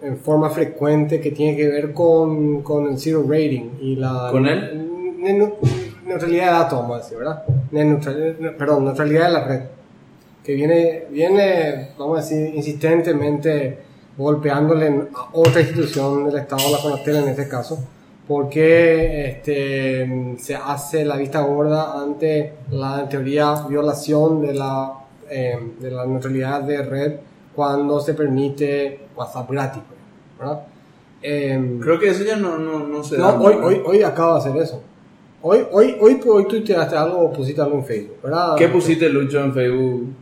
en 0.02 0.16
forma 0.18 0.48
frecuente 0.50 1.20
que 1.20 1.30
tiene 1.30 1.56
que 1.56 1.66
ver 1.66 1.92
con, 1.92 2.62
con 2.62 2.88
el 2.88 2.98
zero 2.98 3.24
rating 3.28 3.70
y 3.80 3.96
la 3.96 4.28
¿Con 4.30 4.46
él? 4.46 4.87
Ne- 5.18 5.32
ne- 5.34 5.52
neutralidad 6.06 6.46
de 6.46 6.50
datos, 6.52 6.78
vamos 6.80 6.96
a 6.96 7.02
decir, 7.02 7.18
¿verdad? 7.18 7.42
Ne- 7.70 7.84
neutral- 7.84 8.36
ne- 8.38 8.50
perdón, 8.52 8.84
neutralidad 8.84 9.26
de 9.26 9.32
la 9.32 9.44
red 9.44 9.60
que 10.44 10.54
viene, 10.54 11.04
viene, 11.10 11.90
vamos 11.98 12.18
a 12.18 12.22
decir, 12.22 12.54
insistentemente 12.54 13.78
golpeándole 14.16 15.08
a 15.14 15.28
otra 15.32 15.60
institución 15.60 16.24
del 16.26 16.38
Estado, 16.38 16.62
la 16.72 16.78
Conatel 16.82 17.16
en 17.16 17.28
este 17.28 17.48
caso, 17.48 17.78
porque 18.26 19.28
este, 19.28 20.36
se 20.38 20.54
hace 20.56 21.04
la 21.04 21.16
vista 21.16 21.40
gorda 21.40 22.00
ante 22.02 22.54
la, 22.70 23.00
en 23.02 23.08
teoría, 23.08 23.54
violación 23.68 24.40
de 24.42 24.54
la, 24.54 24.92
eh, 25.30 25.58
de 25.80 25.90
la 25.90 26.06
neutralidad 26.06 26.62
de 26.62 26.82
red 26.82 27.12
cuando 27.54 28.00
se 28.00 28.14
permite 28.14 29.00
WhatsApp 29.16 29.50
gratis, 29.50 29.82
¿verdad? 30.38 30.62
Em, 31.20 31.80
Creo 31.80 31.98
que 31.98 32.08
eso 32.10 32.24
ya 32.24 32.36
no, 32.36 32.58
no, 32.58 32.80
no 32.86 33.02
se 33.04 33.18
no, 33.18 33.32
da. 33.32 33.40
hoy, 33.40 33.54
hoy, 33.62 33.82
hoy 33.84 34.02
acaba 34.02 34.34
de 34.34 34.38
hacer 34.50 34.62
eso. 34.62 34.82
Hoy, 35.40 35.64
hoy, 35.70 35.96
hoy, 36.00 36.20
hoy 36.26 36.48
tuiteaste 36.48 36.96
algo 36.96 37.18
o 37.20 37.32
pusiste 37.32 37.60
algo 37.60 37.76
en 37.78 37.84
Facebook, 37.84 38.16
¿verdad? 38.22 38.56
¿Qué 38.56 38.68
pusiste 38.68 39.08
Lucho 39.08 39.38
en 39.40 39.54
Facebook? 39.54 40.14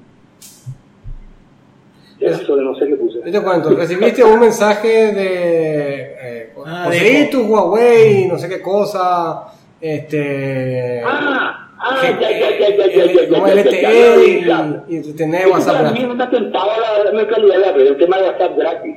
Eso 2.21 2.57
no 2.57 2.75
sé 2.75 2.87
qué 2.87 2.97
puse. 2.97 3.19
Yo 3.25 3.33
te 3.33 3.43
cuento, 3.43 3.71
recibiste 3.71 4.25
un 4.25 4.41
mensaje 4.41 4.89
de 4.89 6.17
eh, 6.21 6.53
Ah, 6.67 6.85
conseguí 6.87 7.31
tu 7.31 7.43
Huawei, 7.43 8.27
no 8.27 8.39
sé 8.39 8.49
qué 8.49 8.61
cosa, 8.61 9.45
este 9.81 11.03
Ah, 11.05 11.71
ah, 11.79 11.99
que- 12.01 12.21
ya, 12.21 12.31
ya, 12.31 12.51
ya, 12.59 12.69
ya, 12.77 12.87
ya, 12.89 13.05
ya, 13.07 13.13
ya, 13.23 13.29
como 13.29 13.47
ya, 13.49 13.55
ya, 13.55 13.61
LTE 13.63 14.41
ya, 14.41 14.47
ya. 14.47 14.85
y, 14.89 14.97
y 14.97 15.13
tener 15.13 15.47
WhatsApp 15.49 15.77
mí 15.77 15.83
gratis. 16.01 16.03
no 16.09 16.13
está 16.13 16.31
tentado 16.31 16.71
la, 16.81 17.05
la 17.05 17.13
neutralidad 17.13 17.55
de 17.55 17.61
la 17.61 17.73
red, 17.73 17.87
el 17.87 17.97
tema 17.99 18.17
de 18.19 18.23
WhatsApp 18.25 18.57
gratis. 18.59 18.97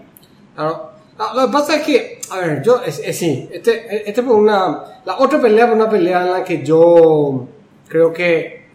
Claro. 0.56 0.90
Ah, 1.22 1.34
Lo 1.36 1.48
que 1.48 1.52
pasa 1.54 1.76
es 1.76 1.84
que, 1.86 2.22
a 2.32 2.38
ver, 2.40 2.62
yo, 2.64 2.82
es, 2.82 3.00
es- 3.00 3.18
sí, 3.18 3.50
este, 3.52 4.10
este 4.10 4.24
fue 4.24 4.34
una, 4.36 5.02
la 5.04 5.18
otra 5.20 5.40
pelea 5.42 5.68
fue 5.68 5.76
una 5.76 5.90
pelea 5.90 6.22
en 6.26 6.32
la 6.32 6.44
que 6.44 6.64
yo 6.64 7.46
creo 7.90 8.14
que 8.14 8.68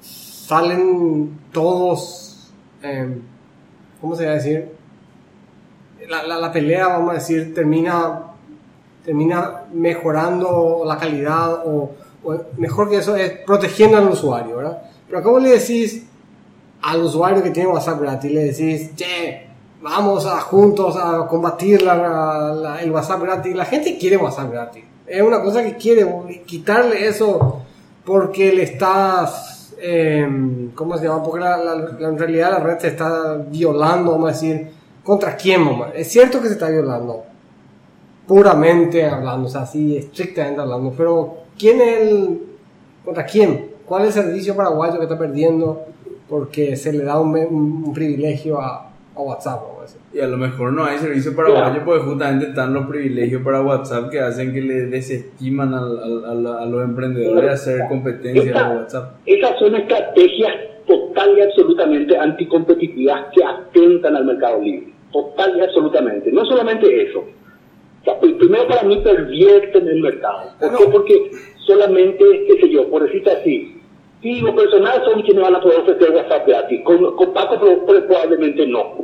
salen 0.00 1.38
todos, 1.52 2.52
em, 2.82 3.20
¿cómo 4.00 4.14
se 4.14 4.26
va 4.26 4.32
a 4.32 4.34
decir? 4.34 4.68
La, 6.08 6.22
la, 6.24 6.38
la 6.38 6.52
pelea, 6.52 6.88
vamos 6.88 7.10
a 7.10 7.14
decir, 7.14 7.54
termina, 7.54 8.22
termina 9.04 9.64
mejorando 9.72 10.82
la 10.84 10.96
calidad 10.98 11.66
o, 11.66 11.92
o 12.24 12.36
mejor 12.56 12.88
que 12.90 12.96
eso 12.96 13.14
es 13.16 13.32
protegiendo 13.46 13.96
al 13.98 14.08
usuario, 14.08 14.56
¿verdad? 14.56 14.82
Pero 15.08 15.22
¿cómo 15.22 15.38
le 15.38 15.50
decís 15.50 16.06
al 16.82 17.02
usuario 17.02 17.42
que 17.42 17.50
tiene 17.50 17.68
WhatsApp 17.68 18.00
gratis? 18.00 18.30
Le 18.32 18.44
decís, 18.44 18.94
che, 18.96 19.46
vamos 19.82 20.26
a 20.26 20.40
juntos 20.40 20.96
a 20.96 21.26
combatir 21.26 21.82
la- 21.82 22.52
la- 22.54 22.82
el 22.82 22.90
WhatsApp 22.92 23.22
gratis. 23.22 23.54
La 23.54 23.64
gente 23.64 23.96
quiere 23.98 24.16
WhatsApp 24.16 24.50
gratis. 24.52 24.84
Es 25.06 25.22
una 25.22 25.42
cosa 25.42 25.62
que 25.62 25.76
quiere 25.76 26.06
quitarle 26.46 27.06
eso 27.06 27.62
porque 28.04 28.52
le 28.52 28.62
estás, 28.64 29.74
eh, 29.80 30.70
¿cómo 30.74 30.96
se 30.98 31.04
llama? 31.06 31.22
Porque 31.22 31.40
la, 31.44 31.56
la- 31.56 31.74
la- 31.98 32.08
en 32.08 32.18
realidad 32.18 32.50
la 32.52 32.58
red 32.60 32.78
se 32.78 32.88
está 32.88 33.34
violando, 33.48 34.12
vamos 34.12 34.30
a 34.30 34.32
decir, 34.32 34.70
¿contra 35.02 35.36
quién, 35.36 35.62
mamá? 35.64 35.88
Es 35.94 36.08
cierto 36.08 36.40
que 36.40 36.46
se 36.48 36.54
está 36.54 36.68
violando, 36.68 37.24
puramente 38.26 39.04
hablando, 39.06 39.46
o 39.48 39.50
sea, 39.50 39.62
así 39.62 39.96
estrictamente 39.96 40.60
hablando, 40.60 40.92
pero 40.96 41.34
¿quién 41.58 41.80
es 41.80 42.00
el, 42.02 42.40
contra 43.04 43.24
quién? 43.26 43.70
¿Cuál 43.86 44.02
es 44.06 44.16
el 44.16 44.24
servicio 44.24 44.54
paraguayo 44.54 44.98
que 44.98 45.04
está 45.04 45.18
perdiendo 45.18 45.82
porque 46.28 46.76
se 46.76 46.92
le 46.92 47.02
da 47.02 47.18
un, 47.18 47.30
un- 47.36 47.82
un 47.86 47.92
privilegio 47.92 48.60
a, 48.60 48.89
a 49.20 49.22
WhatsApp, 49.22 49.60
vamos 49.62 49.78
a 49.78 49.82
decir? 49.82 50.00
Y 50.12 50.20
a 50.20 50.26
lo 50.26 50.36
mejor 50.36 50.72
no 50.72 50.84
hay 50.84 50.98
servicio 50.98 51.34
paraguayo 51.36 51.82
porque 51.84 52.02
justamente 52.04 52.46
están 52.48 52.74
los 52.74 52.86
privilegios 52.86 53.42
para 53.42 53.60
WhatsApp 53.62 54.10
que 54.10 54.20
hacen 54.20 54.52
que 54.52 54.60
le 54.60 54.74
desestiman 54.86 55.72
al- 55.74 56.24
al- 56.24 56.46
a, 56.46 56.62
a 56.62 56.66
los 56.66 56.82
emprendedores 56.84 57.50
a 57.50 57.54
hacer 57.54 57.80
competencia 57.88 58.50
en 58.50 58.76
WhatsApp. 58.78 59.14
Esas 59.26 59.58
son 59.58 59.76
estrategias 59.76 60.52
total 60.86 61.38
y 61.38 61.40
absolutamente 61.42 62.16
anticompetitivas 62.16 63.26
que 63.34 63.44
atentan 63.44 64.16
al 64.16 64.24
mercado 64.24 64.60
libre. 64.60 64.92
Total 65.12 65.56
y 65.56 65.60
absolutamente. 65.60 66.30
No 66.32 66.44
solamente 66.44 67.02
eso. 67.04 67.20
O 67.20 68.04
sea, 68.04 68.18
pues, 68.18 68.32
primero 68.34 68.66
para 68.68 68.82
mí 68.84 68.96
pervierten 69.02 69.86
el 69.88 70.00
mercado. 70.00 70.52
¿Por 70.58 70.76
qué? 70.78 70.84
Porque 70.90 71.30
solamente, 71.66 72.24
qué 72.46 72.60
sé 72.60 72.70
yo, 72.70 72.88
por 72.90 73.02
decirte 73.04 73.30
así, 73.30 73.79
sí, 74.22 74.40
los 74.40 74.54
personales 74.54 75.02
son 75.04 75.22
quienes 75.22 75.42
van 75.42 75.54
a 75.56 75.60
poder 75.60 75.80
ofrecer 75.80 76.10
WhatsApp 76.10 76.46
gratis. 76.46 76.80
Con, 76.84 77.16
con 77.16 77.32
Paco 77.32 77.58
pro- 77.60 77.84
pro- 77.86 78.06
probablemente 78.06 78.66
no. 78.66 78.94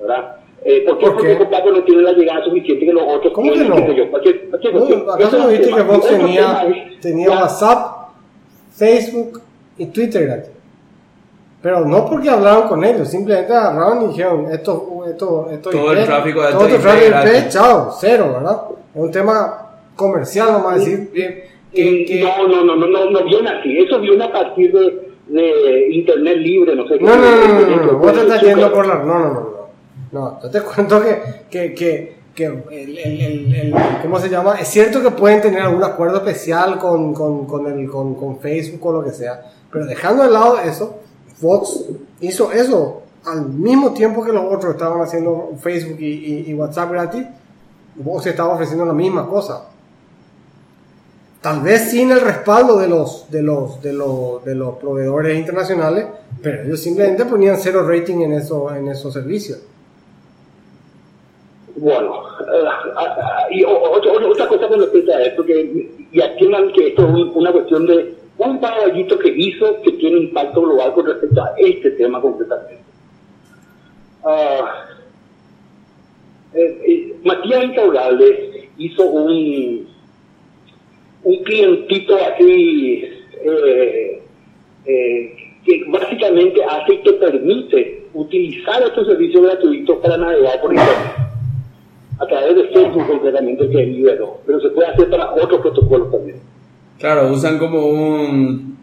¿Verdad? 0.00 0.36
Eh, 0.64 0.82
¿Por 0.86 0.98
qué? 0.98 1.06
¿Por 1.06 1.14
Porque 1.16 1.38
con 1.38 1.50
Paco 1.50 1.70
no 1.70 1.84
tiene 1.84 2.02
la 2.02 2.12
llegada 2.12 2.44
suficiente 2.44 2.86
que 2.86 2.92
los 2.92 3.02
otros 3.06 3.32
¿Cómo 3.34 3.52
que 3.52 3.58
tienen, 3.58 3.70
no? 3.70 3.76
qué 3.86 3.92
sé 3.92 3.96
yo, 3.96 4.10
cualquier- 4.10 4.48
cualquier 4.50 4.72
No, 4.74 4.78
cuestión. 4.80 5.02
¿Acaso 5.10 5.28
Eso 5.28 5.38
no 5.38 5.48
viste 5.48 5.70
que. 5.74 5.82
Vox 5.82 6.08
tenía, 6.08 6.66
tenía 7.00 7.30
WhatsApp, 7.30 8.08
Facebook 8.74 9.42
y 9.78 9.86
Twitter 9.86 10.24
gratis? 10.26 10.50
Pero 11.62 11.80
no 11.86 12.04
porque 12.10 12.28
hablaban 12.28 12.68
con 12.68 12.84
ellos, 12.84 13.08
simplemente 13.08 13.52
agarraron 13.52 14.04
y 14.04 14.08
dijeron, 14.08 14.46
esto, 14.52 15.02
esto, 15.08 15.48
esto 15.50 15.70
Todo 15.70 15.92
el 15.92 15.98
IP, 16.00 16.04
tráfico 16.06 16.42
de 16.42 16.52
todo 16.52 16.66
el 16.66 16.80
tráfico 16.80 17.16
IP 17.38 17.48
chao, 17.48 17.90
cero, 17.98 18.30
¿verdad? 18.34 18.60
Es 18.94 19.00
un 19.00 19.10
tema 19.10 19.70
comercial, 19.96 20.48
vamos 20.52 20.72
a 20.72 20.74
decir, 20.76 21.10
que, 21.12 21.48
que- 21.74 22.04
que- 22.04 22.20
No, 22.24 22.48
no, 22.48 22.64
no, 22.64 22.76
no, 22.76 22.86
no, 22.86 23.10
no 23.10 23.24
viene 23.24 23.48
así. 23.50 23.78
Eso 23.78 24.00
viene 24.00 24.24
a 24.24 24.32
partir 24.32 24.72
de, 24.72 25.12
de 25.28 25.88
Internet 25.92 26.38
libre, 26.38 26.74
no 26.76 26.86
sé 26.88 26.98
qué. 26.98 27.04
No, 27.04 27.16
no, 27.16 27.22
no, 27.22 27.46
no, 27.48 27.76
no, 27.76 27.86
no, 27.92 27.98
vos 27.98 28.12
te 28.12 28.18
es 28.18 28.24
estás 28.24 28.42
yendo 28.42 28.72
por 28.72 28.86
la... 28.86 28.96
No, 28.96 29.18
no, 29.18 29.28
no, 29.28 29.40
no. 29.40 29.54
No, 30.12 30.40
yo 30.42 30.50
te 30.50 30.60
cuento 30.60 31.02
que, 31.02 31.18
que, 31.50 31.74
que, 31.74 32.14
que 32.34 32.44
el, 32.44 32.62
el, 32.70 32.98
el, 33.20 33.54
el- 33.54 33.74
¿cómo 34.02 34.20
se 34.20 34.28
llama? 34.28 34.54
Es 34.60 34.68
cierto 34.68 35.02
que 35.02 35.10
pueden 35.10 35.40
tener 35.42 35.60
algún 35.62 35.82
acuerdo 35.82 36.18
especial 36.18 36.78
con, 36.78 37.12
con, 37.12 37.46
con, 37.46 37.66
el, 37.66 37.88
con, 37.90 38.14
con 38.14 38.38
Facebook 38.38 38.86
o 38.86 38.92
lo 38.92 39.02
que 39.04 39.10
sea, 39.10 39.42
pero 39.72 39.86
dejando 39.86 40.22
de 40.22 40.30
lado 40.30 40.58
eso, 40.60 41.00
Fox 41.40 41.86
hizo 42.20 42.52
eso 42.52 43.02
al 43.26 43.46
mismo 43.48 43.92
tiempo 43.92 44.22
que 44.24 44.32
los 44.32 44.44
otros 44.44 44.74
estaban 44.74 45.00
haciendo 45.00 45.50
Facebook 45.60 45.96
y, 45.98 46.06
y, 46.06 46.44
y 46.50 46.54
WhatsApp 46.54 46.92
gratis, 46.92 47.24
Vox 47.96 48.26
estaba 48.26 48.54
ofreciendo 48.54 48.84
la 48.86 48.92
misma 48.92 49.26
cosa 49.28 49.68
tal 51.44 51.60
vez 51.60 51.90
sin 51.90 52.10
el 52.10 52.22
respaldo 52.22 52.78
de 52.78 52.88
los, 52.88 53.30
de 53.30 53.42
los, 53.42 53.82
de 53.82 53.92
los, 53.92 54.42
de 54.46 54.54
los 54.54 54.76
proveedores 54.76 55.38
internacionales, 55.38 56.06
pero 56.42 56.62
ellos 56.62 56.80
simplemente 56.80 57.26
ponían 57.26 57.58
cero 57.58 57.86
rating 57.86 58.22
en, 58.22 58.32
eso, 58.32 58.74
en 58.74 58.88
esos 58.88 59.12
servicios. 59.12 59.60
Bueno, 61.76 62.22
ah, 62.96 63.46
y 63.50 63.62
otra, 63.62 64.48
cosa 64.48 64.68
con 64.68 64.80
respecto 64.80 65.12
a 65.12 65.20
esto, 65.22 65.44
que, 65.44 66.06
y 66.10 66.48
man, 66.48 66.72
que 66.72 66.88
esto 66.88 67.02
es 67.02 67.08
un- 67.10 67.32
una 67.34 67.52
cuestión 67.52 67.86
de 67.88 68.14
un 68.38 68.58
paraguayito 68.58 69.18
que 69.18 69.28
hizo 69.28 69.82
que 69.82 69.92
tiene 69.92 70.20
impacto 70.20 70.62
global 70.62 70.94
con 70.94 71.04
respecto 71.04 71.42
a 71.42 71.52
este 71.58 71.90
tema 71.90 72.22
concretamente. 72.22 72.78
Eh, 76.54 77.16
Matías 77.22 77.64
Incaurralde 77.64 78.70
hizo 78.78 79.04
un, 79.04 79.93
un 81.24 81.42
clientito 81.44 82.16
así 82.16 83.04
eh, 83.44 84.20
eh, 84.86 85.36
que 85.64 85.84
básicamente 85.88 86.60
hace 86.62 86.96
te 86.98 87.12
permite 87.14 88.02
utilizar 88.12 88.82
estos 88.82 89.06
servicios 89.06 89.42
gratuitos 89.42 89.98
para 89.98 90.16
navegar 90.18 90.60
por 90.60 90.72
Internet. 90.72 91.14
A 92.20 92.26
través 92.26 92.54
de 92.56 92.64
Facebook 92.68 93.06
concretamente 93.08 93.68
que 93.70 93.86
liberó, 93.86 94.40
pero 94.46 94.60
se 94.60 94.68
puede 94.68 94.88
hacer 94.88 95.10
para 95.10 95.32
otros 95.34 95.60
protocolos 95.60 96.12
también. 96.12 96.36
Claro, 96.98 97.32
usan 97.32 97.58
como 97.58 97.86
un 97.86 98.76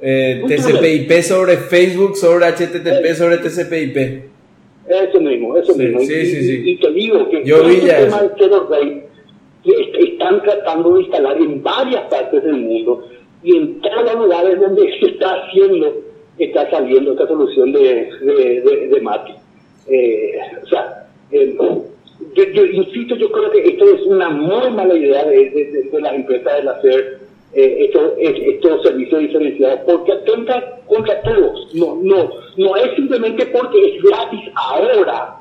eh, 0.00 0.42
TCP/IP 0.46 1.22
sobre 1.22 1.56
Facebook, 1.56 2.16
sobre 2.16 2.46
HTTP, 2.46 3.14
sobre 3.16 3.38
TCP/IP. 3.38 4.28
Eso 4.88 5.20
mismo, 5.20 5.56
eso 5.56 5.72
Sí, 5.72 5.82
mismo. 5.82 6.00
sí, 6.00 6.14
y, 6.14 6.26
sí, 6.26 6.36
y- 6.38 6.42
sí. 6.44 6.62
y 6.70 6.76
te 6.76 6.90
digo 6.92 7.28
que 7.30 7.44
Yo 7.44 7.64
vi 7.64 7.74
este 7.74 7.86
ya 7.88 7.98
tema 8.04 8.16
eso. 8.18 8.34
que 8.36 8.44
est- 8.44 9.07
están 9.72 10.42
tratando 10.42 10.94
de 10.94 11.02
instalar 11.02 11.36
en 11.36 11.62
varias 11.62 12.02
partes 12.10 12.42
del 12.42 12.56
mundo 12.56 13.04
y 13.42 13.56
en 13.56 13.80
todos 13.80 14.04
los 14.04 14.14
lugares 14.16 14.60
donde 14.60 14.82
se 15.00 15.10
está 15.10 15.34
haciendo 15.34 15.92
está 16.38 16.70
saliendo 16.70 17.12
esta 17.12 17.26
solución 17.26 17.72
de, 17.72 18.10
de, 18.22 18.88
de, 18.92 19.00
Mati. 19.00 19.32
Eh, 19.88 20.38
o 20.62 20.66
sea, 20.68 21.06
eh, 21.32 21.56
yo, 22.34 22.44
yo 22.44 22.64
insisto, 22.64 23.16
yo 23.16 23.30
creo 23.32 23.50
que 23.50 23.60
esto 23.68 23.84
es 23.92 24.02
una 24.02 24.28
muy 24.28 24.70
mala 24.70 24.94
idea 24.94 25.24
de, 25.24 25.90
las 26.00 26.14
empresas 26.14 26.60
el 26.60 26.68
hacer 26.68 27.18
eh, 27.54 27.76
estos, 27.86 28.12
es- 28.18 28.54
estos 28.54 28.82
servicios 28.82 29.20
diferenciados 29.20 29.80
porque 29.86 30.12
atenta 30.12 30.78
contra 30.86 31.20
todos. 31.22 31.74
No, 31.74 31.98
no, 32.02 32.30
no 32.56 32.76
es 32.76 32.94
simplemente 32.94 33.46
porque 33.46 33.96
es 33.96 34.02
gratis 34.02 34.40
ahora, 34.54 35.37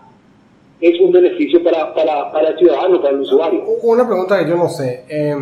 es 0.80 1.00
un 1.02 1.12
beneficio 1.12 1.64
para, 1.64 1.94
para, 1.94 2.32
para 2.32 2.50
el 2.50 2.58
ciudadano, 2.58 3.02
para 3.02 3.14
el 3.14 3.22
usuario. 3.22 3.64
Una 3.84 4.08
pregunta 4.08 4.38
que 4.44 4.50
yo 4.50 4.56
no 4.56 4.70
sé. 4.70 5.06
eh, 5.08 5.36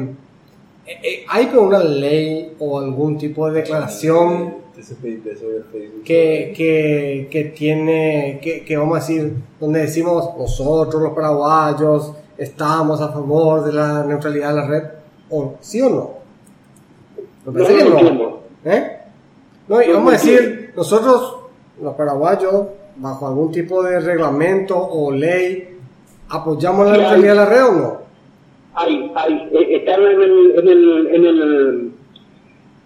eh, 0.88 1.26
¿Hay 1.30 1.48
pero 1.48 1.64
una 1.64 1.84
ley 1.84 2.54
o 2.60 2.80
algún 2.80 3.18
tipo 3.18 3.48
de 3.50 3.62
declaración 3.62 4.66
que, 6.04 6.54
que, 6.56 7.28
que 7.32 7.44
tiene, 7.56 8.40
que, 8.42 8.64
que 8.64 8.78
vamos 8.78 8.98
a 8.98 9.00
decir, 9.00 9.34
donde 9.60 9.80
decimos 9.82 10.30
nosotros 10.38 11.02
los 11.02 11.14
paraguayos 11.14 12.14
estamos 12.38 13.02
a 13.02 13.10
favor 13.10 13.64
de 13.64 13.74
la 13.74 14.04
neutralidad 14.04 14.50
de 14.50 14.56
la 14.56 14.68
red? 14.68 14.84
¿O 15.30 15.56
sí 15.60 15.82
o 15.82 15.90
no? 15.90 16.10
No, 17.46 17.52
no 17.52 17.66
que 17.66 17.84
no. 17.84 17.98
entiendo. 17.98 18.44
¿Eh? 18.66 18.92
No, 19.68 19.82
y 19.82 19.88
No, 19.88 19.94
vamos 19.96 20.14
a 20.14 20.18
no 20.18 20.24
decir, 20.24 20.74
nosotros, 20.76 21.36
los 21.82 21.96
paraguayos, 21.96 22.68
bajo 22.98 23.28
algún 23.28 23.52
tipo 23.52 23.84
de 23.84 24.00
reglamento 24.00 24.78
o 24.78 25.12
ley, 25.12 25.70
¿apoyamos 26.30 26.86
la 26.88 26.94
neutralidad 26.98 27.30
de 27.34 27.36
la 27.40 27.46
red 27.46 27.66
o 27.66 27.72
no? 27.74 27.98
Hay, 28.76 29.12
hay, 29.16 29.50
eh, 29.54 29.76
están 29.78 30.02
en 30.02 30.22
el, 30.22 30.52
en 30.60 30.68
el, 30.68 31.08
en 31.16 31.26
el, 31.26 31.92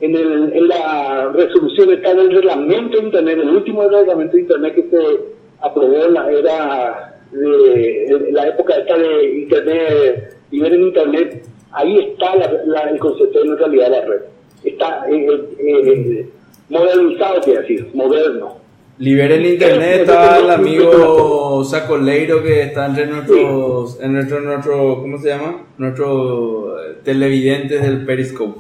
en 0.02 0.16
el, 0.16 0.54
en 0.54 0.68
la 0.68 1.30
resolución, 1.34 1.92
está 1.94 2.12
en 2.12 2.20
el 2.20 2.32
reglamento 2.32 2.98
de 2.98 3.04
Internet, 3.06 3.40
el 3.42 3.50
último 3.50 3.88
reglamento 3.88 4.36
de 4.36 4.42
Internet 4.42 4.76
que 4.76 4.90
se 4.90 5.20
aprobó 5.62 5.96
en 6.06 6.14
la 6.14 6.32
era 6.32 7.16
de, 7.32 8.06
en 8.06 8.34
la 8.34 8.48
época 8.48 8.76
esta 8.76 8.98
de 8.98 9.40
Internet, 9.40 10.36
libre 10.52 10.76
en 10.76 10.82
Internet, 10.84 11.44
ahí 11.72 12.00
está 12.00 12.36
la- 12.36 12.52
la- 12.66 12.90
el 12.92 13.00
concepto 13.00 13.40
de 13.40 13.46
neutralidad 13.46 13.86
de 13.86 13.90
la 14.00 14.06
red. 14.06 14.22
Está 14.64 15.06
eh, 15.10 15.26
eh, 15.26 15.58
eh, 15.60 16.30
modernizado, 16.70 17.42
quiere 17.42 17.62
decir, 17.62 17.88
moderno. 17.94 18.59
Liberen 19.00 19.46
internet, 19.46 20.10
el 20.44 20.50
amigo 20.52 21.64
Sacoleiro 21.64 22.44
que 22.44 22.64
está 22.64 22.86
entre 22.88 23.08
nuestros, 23.08 24.00
en 24.02 24.14
nuestro, 24.14 24.42
nuestro, 24.42 25.02
¿cómo 25.02 25.18
se 25.20 25.30
llama? 25.30 25.64
Nuestros 25.78 26.80
eh, 26.82 26.98
televidentes 27.04 27.82
del 27.82 28.06
Periscope. 28.06 28.60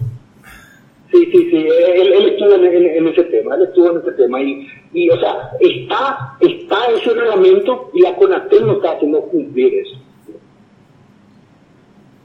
Sí, 1.11 1.25
sí, 1.31 1.49
sí, 1.49 1.57
él, 1.57 2.13
él 2.13 2.29
estuvo 2.29 2.53
en, 2.53 2.65
en- 2.65 2.85
en 2.97 3.07
ese 3.07 3.23
tema, 3.23 3.55
él 3.55 3.63
estuvo 3.63 3.91
en 3.91 3.97
ese 3.97 4.11
tema 4.11 4.41
y, 4.41 4.67
y 4.93 5.09
o 5.09 5.19
sea, 5.19 5.49
está, 5.59 6.37
está 6.39 6.77
ese 6.95 7.09
reglamento 7.13 7.89
y 7.93 8.01
la 8.01 8.15
CONATEL 8.15 8.65
no 8.67 8.73
está 8.73 8.91
haciendo 8.91 9.21
cumplir 9.23 9.73
eso. 9.75 9.97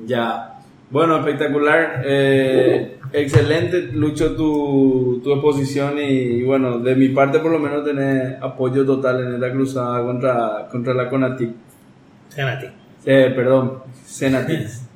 Ya. 0.07 0.54
Bueno, 0.95 1.17
espectacular. 1.17 2.03
Eh, 2.05 2.99
excelente, 3.13 3.81
Lucho, 3.95 4.37
tu, 4.37 5.21
tu 5.25 5.33
exposición 5.33 5.95
y, 5.99 6.45
bueno, 6.45 6.79
de 6.79 6.95
mi 6.95 7.09
parte 7.09 7.41
por 7.41 7.51
lo 7.51 7.59
menos 7.59 7.85
tenés 7.85 8.41
apoyo 8.41 8.87
total 8.87 9.27
en 9.27 9.35
esta 9.35 9.51
cruzada 9.51 10.05
contra, 10.05 10.69
contra 10.71 10.95
la 10.95 11.11
Conatic. 11.11 11.51
Senati. 12.29 12.67
Eh, 13.05 13.33
perdón, 13.35 13.83
Senatix. 14.07 14.83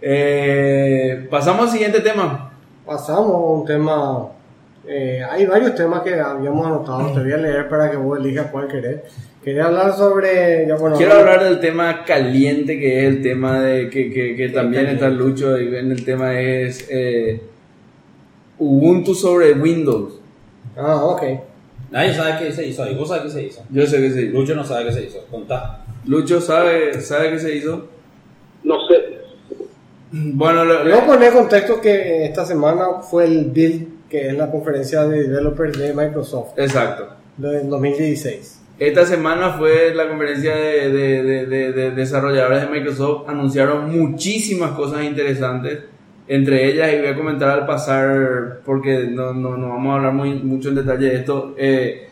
Eh, 0.00 1.26
pasamos 1.28 1.62
al 1.62 1.70
siguiente 1.70 2.00
tema. 2.00 2.52
Pasamos 2.86 3.32
a 3.32 3.60
un 3.60 3.64
tema. 3.66 4.28
Eh, 4.88 5.22
hay 5.28 5.46
varios 5.46 5.74
temas 5.74 6.02
que 6.02 6.14
habíamos 6.14 6.66
anotado. 6.66 7.12
Te 7.14 7.20
voy 7.20 7.32
a 7.32 7.36
leer 7.36 7.68
para 7.68 7.90
que 7.90 7.96
vos 7.96 8.18
elijas 8.18 8.46
cuál 8.50 8.68
querés. 8.68 9.00
Quería 9.44 9.66
hablar 9.66 9.94
sobre. 9.94 10.66
ya, 10.66 10.76
bueno, 10.76 10.96
Quiero 10.96 11.14
hablar 11.14 11.42
del 11.44 11.60
tema 11.60 12.04
caliente 12.04 12.78
que 12.78 12.98
es 13.00 13.04
el 13.14 13.22
tema 13.22 13.60
de 13.60 13.88
que, 13.88 14.10
que, 14.10 14.36
que 14.36 14.48
también 14.50 14.86
está 14.86 15.08
Lucho 15.08 15.58
y 15.58 15.74
en 15.76 15.92
el 15.92 16.04
tema 16.04 16.38
es 16.38 16.86
eh, 16.90 17.40
Ubuntu 18.58 19.14
sobre 19.14 19.52
Windows. 19.52 20.20
Ah, 20.76 21.04
ok. 21.04 21.22
Nadie 21.90 22.12
sabe 22.14 22.44
qué 22.46 22.52
se 22.52 22.66
hizo 22.66 22.82
ahí. 22.82 22.94
¿Vos 22.94 23.08
sabés 23.08 23.24
qué 23.24 23.30
se 23.30 23.42
hizo? 23.44 23.62
Yo 23.70 23.86
sé 23.86 23.98
que 24.00 24.10
se 24.10 24.22
hizo. 24.22 24.32
Lucho 24.38 24.54
no 24.54 24.64
sabe 24.64 24.86
qué 24.86 24.92
se 24.92 25.04
hizo. 25.04 25.24
Contá. 25.30 25.84
Lucho 26.06 26.40
sabe, 26.40 27.00
sabe 27.00 27.30
qué 27.30 27.38
se 27.38 27.54
hizo. 27.56 27.86
No 28.64 28.74
sé, 28.86 28.94
Bueno, 30.10 30.64
lo- 30.64 30.82
Voy 30.82 30.92
a 30.92 31.06
poner 31.06 31.32
contexto 31.32 31.80
que 31.80 32.24
esta 32.24 32.44
semana 32.44 33.00
fue 33.08 33.24
el 33.24 33.46
Build, 33.46 33.86
que 34.08 34.28
es 34.28 34.34
la 34.34 34.50
conferencia 34.50 35.04
de 35.04 35.24
developers 35.28 35.78
de 35.78 35.92
Microsoft 35.94 36.58
exacto. 36.58 37.08
del 37.36 37.68
2016. 37.68 38.62
Esta 38.78 39.04
semana 39.04 39.54
fue 39.58 39.92
la 39.94 40.08
conferencia 40.08 40.54
de, 40.54 40.90
de- 40.92 41.22
de- 41.24 41.46
de- 41.46 41.72
de 41.72 41.90
desarrolladores 41.90 42.62
de 42.62 42.68
Microsoft. 42.68 43.28
Anunciaron 43.28 43.90
muchísimas 43.90 44.70
cosas 44.72 45.02
interesantes. 45.04 45.80
Entre 46.28 46.66
ellas, 46.70 46.92
y 46.92 46.98
voy 46.98 47.06
a 47.08 47.16
comentar 47.16 47.50
al 47.50 47.66
pasar, 47.66 48.60
porque 48.64 49.08
no, 49.10 49.32
no, 49.32 49.56
no 49.56 49.68
vamos 49.70 49.92
a 49.92 49.96
hablar 49.96 50.12
muy, 50.12 50.34
mucho 50.34 50.68
en 50.68 50.74
detalle 50.76 51.06
de 51.08 51.16
esto. 51.16 51.54
eh, 51.58 52.04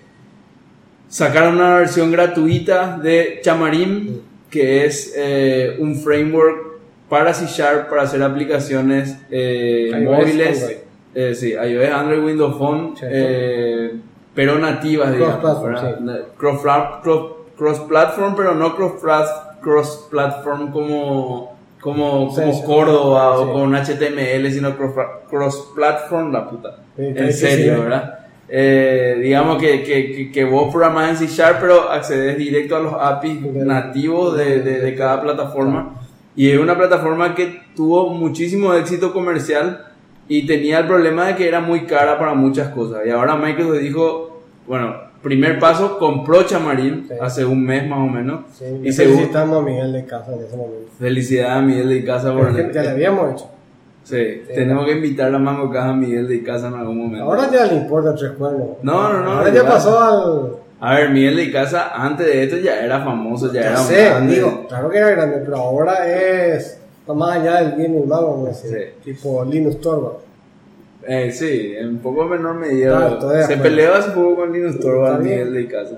sacaron 1.08 1.54
una 1.56 1.76
versión 1.78 2.10
gratuita 2.10 2.98
de 2.98 3.40
Xamarin, 3.44 4.22
que 4.50 4.84
es 4.86 5.14
eh, 5.16 5.76
un 5.78 5.94
framework 5.96 6.78
para 7.08 7.32
C 7.32 7.46
Sharp 7.46 7.88
para 7.88 8.02
hacer 8.02 8.22
aplicaciones 8.22 9.16
eh, 9.30 9.90
móviles. 10.02 10.82
Eh, 11.18 11.34
sí, 11.34 11.52
iOS, 11.54 11.88
Android, 11.90 12.22
Windows 12.22 12.56
Phone, 12.58 12.92
eh, 13.02 13.94
pero 14.34 14.58
nativas, 14.58 15.12
digamos. 15.14 15.36
Cross-platform, 15.36 16.06
cross- 16.36 17.00
cross- 17.02 17.32
Cross-platform, 17.56 18.34
pero 18.36 18.54
no 18.54 18.76
cross-plat- 18.76 19.60
cross-platform 19.62 20.70
como, 20.72 21.56
como, 21.80 22.30
Sí, 22.30 22.40
como 22.42 22.52
sí. 22.52 22.62
Córdoba 22.66 23.38
o 23.38 23.50
con 23.54 23.74
HTML, 23.74 24.50
sino 24.52 24.76
cross- 24.76 25.22
cross-platform, 25.30 26.32
la 26.32 26.50
puta. 26.50 26.76
En 26.98 27.32
serio, 27.32 27.76
sí. 27.76 27.80
¿verdad? 27.80 28.18
Eh, 28.48 29.18
digamos 29.22 29.56
que, 29.60 29.82
que, 29.82 30.30
que, 30.30 30.44
vos 30.44 30.70
programás 30.70 31.10
en 31.10 31.16
C 31.16 31.34
Sharp, 31.34 31.58
pero 31.60 31.90
accedes 31.90 32.36
directo 32.36 32.76
a 32.76 32.80
los 32.80 32.92
APIs 32.92 33.40
nativos 33.54 34.36
de, 34.36 34.60
de, 34.60 34.80
de 34.80 34.94
cada 34.94 35.20
plataforma. 35.22 35.94
Y 36.36 36.50
es 36.50 36.58
una 36.58 36.76
plataforma 36.76 37.34
que 37.34 37.62
tuvo 37.74 38.10
muchísimo 38.10 38.74
éxito 38.74 39.12
comercial 39.14 39.86
y 40.28 40.46
tenía 40.46 40.80
el 40.80 40.86
problema 40.86 41.26
de 41.28 41.36
que 41.36 41.46
era 41.48 41.60
muy 41.60 41.84
cara 41.86 42.18
para 42.18 42.34
muchas 42.34 42.68
cosas. 42.70 43.00
Y 43.06 43.10
ahora 43.10 43.36
Microsoft 43.36 43.78
dijo, 43.78 44.40
bueno, 44.66 44.94
primer 45.22 45.58
paso, 45.58 45.98
compró 45.98 46.42
Chamarín 46.44 47.06
Sí. 47.08 47.14
hace 47.20 47.44
un 47.44 47.64
mes 47.64 47.86
más 47.88 47.98
o 47.98 48.06
menos. 48.08 48.40
Sí, 48.52 48.64
y 48.82 48.92
felicitamos 48.92 49.58
a 49.58 49.62
Miguel 49.62 49.92
de 49.92 50.04
casa 50.04 50.32
en 50.34 50.40
ese 50.44 50.56
momento. 50.56 50.90
felicidades 50.98 51.52
a 51.56 51.60
Miguel 51.62 51.88
de 51.88 52.04
Casa 52.04 52.32
por 52.32 52.46
Porque 52.52 52.70
ya 52.72 52.82
le 52.82 52.88
habíamos 52.90 53.32
hecho. 53.32 53.50
Sí, 54.04 54.42
tenemos 54.54 54.84
que 54.86 54.92
invitar 54.92 55.34
a 55.34 55.38
Mango 55.38 55.68
Caja 55.70 55.88
a 55.90 55.92
Miguel 55.92 56.28
de 56.28 56.42
Casa 56.44 56.68
en 56.68 56.74
algún 56.74 56.96
momento. 56.98 57.24
Ahora 57.24 57.50
ya 57.50 57.66
le 57.66 57.74
importa 57.74 58.14
tres 58.14 58.32
cuernos. 58.32 58.68
No, 58.82 59.12
no, 59.12 59.20
no, 59.24 59.32
Ahora 59.32 59.52
ya 59.52 59.64
pasó 59.66 60.00
al. 60.00 60.52
A 60.78 60.94
ver, 60.94 61.10
Miguel 61.10 61.36
de 61.36 61.50
Casa 61.50 61.90
antes 61.94 62.24
de 62.26 62.44
esto 62.44 62.58
ya 62.58 62.84
era 62.84 63.00
famoso, 63.02 63.52
ya, 63.52 63.62
Ya 63.62 63.68
era 63.70 63.76
sé, 63.78 64.04
grande. 64.04 64.34
digo, 64.34 64.66
claro 64.68 64.90
que 64.90 64.98
era 64.98 65.10
grande, 65.10 65.38
pero 65.44 65.56
ahora 65.56 66.06
es. 66.06 66.80
Está 67.06 67.14
más 67.14 67.36
allá 67.38 67.62
del 67.62 67.72
bien 67.76 67.94
y 67.94 67.98
el 67.98 68.06
mal, 68.06 68.24
vamos 68.24 68.46
a 68.46 68.48
decir. 68.48 68.70
Sí. 69.04 69.10
Tipo 69.12 69.44
Linus 69.44 69.80
Torvalds. 69.80 70.24
Eh, 71.06 71.30
sí, 71.30 71.74
en 71.78 71.88
un 71.90 71.98
poco 71.98 72.24
menor 72.24 72.54
medida. 72.56 72.98
Claro, 72.98 73.20
se 73.20 73.42
acuerdo. 73.44 73.62
peleó 73.62 73.94
hace 73.94 74.10
poco 74.10 74.36
con 74.36 74.52
Linus 74.52 74.80
Torvalds. 74.80 75.22
Miguel 75.22 75.54
de 75.54 75.68
Casa. 75.68 75.96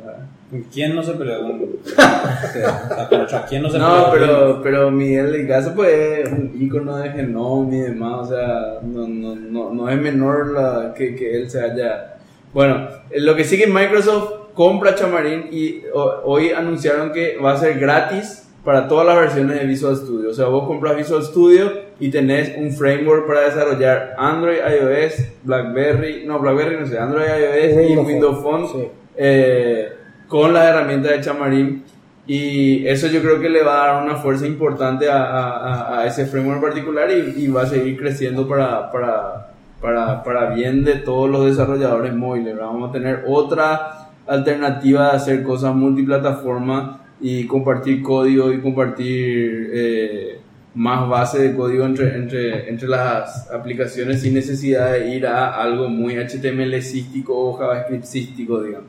¿Quién 0.73 0.95
no 0.95 1.03
se 1.03 1.13
peleó 1.13 1.41
con.? 1.43 1.63
O 1.63 2.53
sea, 2.53 3.07
contra 3.09 3.45
quién 3.47 3.63
no 3.63 3.69
se 3.71 3.75
peleó 3.79 3.89
No, 3.89 4.11
pero, 4.13 4.61
pero 4.63 4.91
Miguel 4.91 5.33
de 5.33 5.47
Casa 5.47 5.75
pues 5.75 5.91
es 6.27 6.31
un 6.33 6.53
ícono 6.61 6.97
de 6.99 7.11
genoma 7.11 7.75
y 7.75 7.81
demás, 7.81 8.27
o 8.27 8.29
sea, 8.29 8.79
no, 8.83 9.07
no, 9.09 9.35
no, 9.35 9.73
no 9.75 9.89
es 9.91 9.99
menor 9.99 10.49
la, 10.53 10.93
que, 10.95 11.15
que 11.17 11.37
él 11.39 11.51
se 11.51 11.63
haya... 11.63 12.17
Bueno, 12.53 12.87
eh, 13.11 13.21
lo 13.21 13.35
que 13.37 13.45
sigue 13.45 13.67
Microsoft 13.67 14.53
compra 14.55 14.95
Xamarin 14.97 15.49
y 15.53 15.83
ho- 15.95 16.21
hoy 16.25 16.51
anunciaron 16.51 17.13
que 17.13 17.37
va 17.39 17.53
a 17.53 17.57
ser 17.59 17.79
gratis 17.79 18.48
para 18.69 18.87
todas 18.87 19.07
las 19.07 19.17
versiones 19.17 19.59
de 19.59 19.65
Visual 19.67 19.97
Studio. 19.97 20.29
O 20.29 20.35
sea, 20.35 20.45
vos 20.49 20.67
compras 20.67 20.95
Visual 20.95 21.23
Studio 21.23 21.73
y 21.99 22.11
tenés 22.11 22.53
un 22.59 22.71
framework 22.71 23.27
para 23.27 23.41
desarrollar 23.49 24.15
Android, 24.19 24.59
iOS, 24.59 25.15
BlackBerry, 25.43 26.25
no, 26.27 26.39
BlackBerry 26.39 26.77
no 26.79 26.87
sé, 26.87 26.99
Android, 26.99 27.25
iOS 27.27 27.91
y 27.91 27.97
Windows 27.97 28.43
Phone, 28.43 28.67
Phone 28.69 28.83
sí. 28.83 28.89
eh, 29.17 29.89
con 30.29 30.53
las 30.53 30.67
herramientas 30.67 31.13
de 31.13 31.23
Xamarin. 31.23 31.83
Y 32.27 32.87
eso 32.87 33.07
yo 33.07 33.23
creo 33.23 33.41
que 33.41 33.49
le 33.49 33.63
va 33.63 33.85
a 33.85 33.87
dar 33.95 34.05
una 34.05 34.17
fuerza 34.17 34.47
importante 34.47 35.09
a, 35.09 35.17
a- 35.23 36.01
a 36.01 36.07
ese 36.07 36.27
framework 36.27 36.61
particular 36.61 37.09
y, 37.11 37.43
y 37.43 37.49
va 37.49 37.63
a 37.63 37.67
seguir 37.67 37.97
creciendo 37.99 38.47
para, 38.47 38.93
para, 38.93 39.49
para, 39.81 40.23
para 40.23 40.51
bien 40.51 40.85
de 40.85 40.97
todos 40.97 41.31
los 41.31 41.47
desarrolladores 41.47 42.13
móviles. 42.15 42.55
Vamos 42.59 42.91
a 42.91 42.93
tener 42.93 43.25
otra 43.27 44.11
alternativa 44.27 45.09
de 45.13 45.17
hacer 45.17 45.43
cosas 45.43 45.75
multiplataforma 45.75 47.01
y 47.21 47.45
compartir 47.47 48.03
código 48.03 48.53
y 48.53 48.61
compartir 48.61 49.71
eh, 49.73 50.39
más 50.75 51.09
base 51.09 51.41
de 51.41 51.55
código 51.57 51.85
entre, 51.85 52.15
entre, 52.17 52.69
entre 52.69 52.89
las 52.89 53.51
aplicaciones 53.51 54.23
sin 54.23 54.35
necesidad 54.35 54.93
de 54.93 55.15
ir 55.17 55.27
a 55.27 55.61
algo 55.61 55.89
muy 55.89 56.15
HTML-cístico 56.17 57.35
o 57.37 57.59
JavaScript-cístico, 57.59 58.63
digamos. 58.63 58.89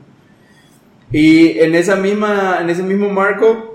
Y 1.12 1.58
en, 1.58 1.74
esa 1.74 1.96
misma, 1.96 2.58
en 2.62 2.70
ese 2.70 2.82
mismo 2.84 3.08
marco, 3.08 3.66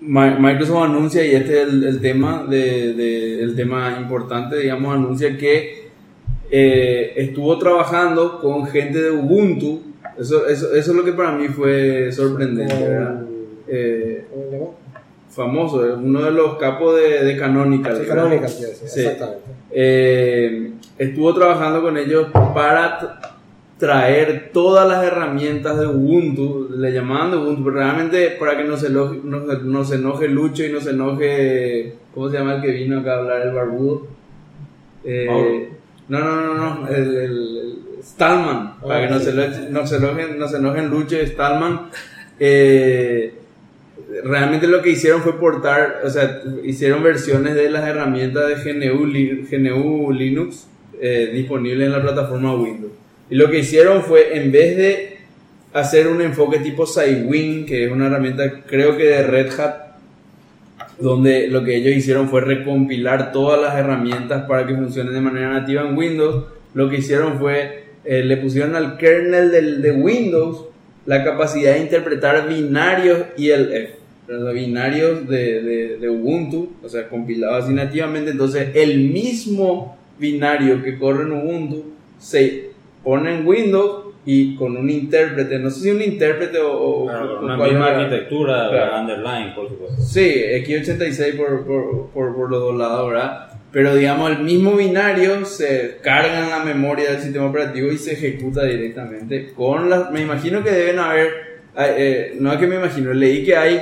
Mi- 0.00 0.34
Microsoft 0.40 0.84
anuncia, 0.86 1.24
y 1.24 1.36
este 1.36 1.62
es 1.62 1.68
el, 1.68 1.84
el 1.84 2.00
tema, 2.00 2.44
de, 2.48 2.94
de- 2.94 3.42
el 3.44 3.54
tema 3.54 3.96
importante, 4.00 4.56
digamos, 4.58 4.92
anuncia 4.96 5.36
que 5.38 5.90
eh, 6.50 7.12
estuvo 7.16 7.56
trabajando 7.58 8.40
con 8.40 8.66
gente 8.66 9.00
de 9.00 9.10
Ubuntu. 9.12 9.82
Eso, 10.18 10.46
eso, 10.48 10.74
eso 10.74 10.90
es 10.90 10.96
lo 10.96 11.04
que 11.04 11.12
para 11.12 11.32
mí 11.32 11.46
fue 11.48 12.10
sorprendente, 12.10 12.74
¿verdad? 12.74 13.22
Eh, 13.74 14.26
famoso, 15.30 15.86
es 15.88 15.96
uno 15.96 16.22
de 16.24 16.30
los 16.30 16.58
capos 16.58 16.94
de, 16.96 17.24
de 17.24 17.36
Canonical. 17.38 17.96
Sí. 17.98 18.06
Canonical, 18.06 18.48
sí, 18.50 18.64
sí, 18.74 18.86
Sí. 18.86 19.00
exactamente. 19.00 19.44
Eh, 19.70 20.72
estuvo 20.98 21.32
trabajando 21.34 21.80
con 21.80 21.96
ellos 21.96 22.26
para 22.54 23.18
traer 23.78 24.50
todas 24.52 24.86
las 24.86 25.02
herramientas 25.04 25.78
de 25.80 25.86
Ubuntu, 25.86 26.68
le 26.76 26.92
llamaban 26.92 27.30
de 27.30 27.38
Ubuntu, 27.38 27.64
pero 27.64 27.76
realmente 27.76 28.36
para 28.38 28.56
que 28.58 28.64
no 28.64 28.76
se, 28.76 28.88
enoje, 28.88 29.20
no, 29.24 29.46
se- 29.46 29.58
no 29.64 29.84
se 29.84 29.94
enoje 29.96 30.28
Lucho 30.28 30.64
y 30.64 30.70
no 30.72 30.80
se 30.80 30.90
enoje, 30.90 31.94
¿cómo 32.14 32.28
se 32.28 32.36
llama 32.38 32.56
el 32.56 32.62
que 32.62 32.70
vino 32.70 33.00
acá 33.00 33.14
a 33.14 33.18
hablar, 33.20 33.40
el 33.42 33.54
barbudo? 33.54 34.06
Eh, 35.04 35.70
no, 36.08 36.18
no, 36.20 36.36
no, 36.42 36.54
no, 36.80 36.88
el, 36.88 36.94
el- 36.94 37.16
el 37.96 38.02
Stallman, 38.04 38.80
para 38.80 39.06
que 39.08 39.14
no 39.14 39.18
se, 39.18 39.32
lo- 39.32 39.70
no 39.70 39.86
se 39.86 39.96
enojen, 39.96 40.38
no 40.38 40.46
se 40.46 40.58
enojen 40.58 40.88
Lucho 40.90 41.16
y 41.20 41.26
Stallman. 41.26 41.88
Eh, 42.38 43.34
realmente 44.24 44.66
lo 44.66 44.82
que 44.82 44.90
hicieron 44.90 45.22
fue 45.22 45.38
portar, 45.38 46.02
o 46.04 46.10
sea, 46.10 46.42
hicieron 46.64 47.02
versiones 47.02 47.54
de 47.54 47.70
las 47.70 47.86
herramientas 47.88 48.48
de 48.48 48.72
GNU, 48.72 49.06
GNU 49.50 50.12
Linux 50.12 50.66
eh, 51.00 51.30
disponibles 51.32 51.86
en 51.86 51.92
la 51.92 52.02
plataforma 52.02 52.54
Windows. 52.54 52.92
Y 53.30 53.36
lo 53.36 53.50
que 53.50 53.60
hicieron 53.60 54.02
fue, 54.02 54.36
en 54.36 54.52
vez 54.52 54.76
de 54.76 55.18
hacer 55.72 56.08
un 56.08 56.20
enfoque 56.20 56.58
tipo 56.58 56.86
Cywin, 56.86 57.64
que 57.64 57.86
es 57.86 57.92
una 57.92 58.06
herramienta 58.06 58.62
creo 58.66 58.96
que 58.96 59.04
de 59.04 59.22
Red 59.22 59.58
Hat, 59.58 59.74
donde 60.98 61.48
lo 61.48 61.64
que 61.64 61.76
ellos 61.76 61.96
hicieron 61.96 62.28
fue 62.28 62.42
recompilar 62.42 63.32
todas 63.32 63.60
las 63.60 63.74
herramientas 63.76 64.44
para 64.46 64.66
que 64.66 64.74
funcionen 64.74 65.14
de 65.14 65.20
manera 65.20 65.50
nativa 65.50 65.82
en 65.82 65.96
Windows, 65.96 66.44
lo 66.74 66.90
que 66.90 66.98
hicieron 66.98 67.38
fue, 67.38 67.84
eh, 68.04 68.22
le 68.22 68.36
pusieron 68.36 68.76
al 68.76 68.98
kernel 68.98 69.50
del, 69.50 69.82
de 69.82 69.92
Windows 69.92 70.66
la 71.06 71.24
capacidad 71.24 71.74
de 71.74 71.80
interpretar 71.80 72.48
binarios 72.48 73.18
ILF, 73.36 74.01
los 74.38 74.54
binarios 74.54 75.28
de, 75.28 75.62
de, 75.62 75.96
de 75.98 76.08
Ubuntu, 76.10 76.72
o 76.82 76.88
sea, 76.88 77.08
compilados 77.08 77.64
así 77.64 77.74
nativamente, 77.74 78.30
entonces 78.30 78.68
el 78.74 78.98
mismo 79.10 79.96
binario 80.18 80.82
que 80.82 80.98
corre 80.98 81.24
en 81.24 81.32
Ubuntu 81.32 81.84
se 82.18 82.70
pone 83.02 83.34
en 83.34 83.46
Windows 83.46 84.02
y 84.24 84.54
con 84.54 84.76
un 84.76 84.88
intérprete, 84.88 85.58
no 85.58 85.68
sé 85.70 85.80
si 85.80 85.90
un 85.90 86.00
intérprete 86.00 86.58
o... 86.58 86.72
o- 86.72 87.06
Claro, 87.06 87.36
con 87.36 87.44
una 87.46 87.56
misma 87.56 87.88
era. 87.88 87.98
arquitectura, 88.02 88.68
Claro. 88.70 89.00
underline, 89.00 89.54
por 89.54 89.68
supuesto. 89.68 90.00
Sí, 90.00 90.20
X86 90.64 91.36
por, 91.36 91.66
por, 91.66 92.10
por, 92.10 92.36
por 92.36 92.50
los 92.50 92.60
dos 92.60 92.76
lados, 92.76 93.10
¿verdad? 93.10 93.48
Pero 93.72 93.96
digamos, 93.96 94.30
el 94.30 94.38
mismo 94.44 94.76
binario 94.76 95.44
se 95.44 95.96
carga 96.02 96.44
en 96.44 96.50
la 96.50 96.62
memoria 96.62 97.10
del 97.10 97.20
sistema 97.20 97.46
operativo 97.46 97.90
y 97.90 97.98
se 97.98 98.12
ejecuta 98.12 98.64
directamente 98.64 99.52
con 99.56 99.90
las... 99.90 100.12
Me 100.12 100.20
imagino 100.20 100.62
que 100.62 100.70
deben 100.70 100.98
haber... 101.00 101.30
eh, 101.78 102.36
no 102.38 102.52
es 102.52 102.58
que 102.58 102.66
me 102.68 102.76
imagino, 102.76 103.12
leí 103.14 103.42
que 103.44 103.56
hay 103.56 103.80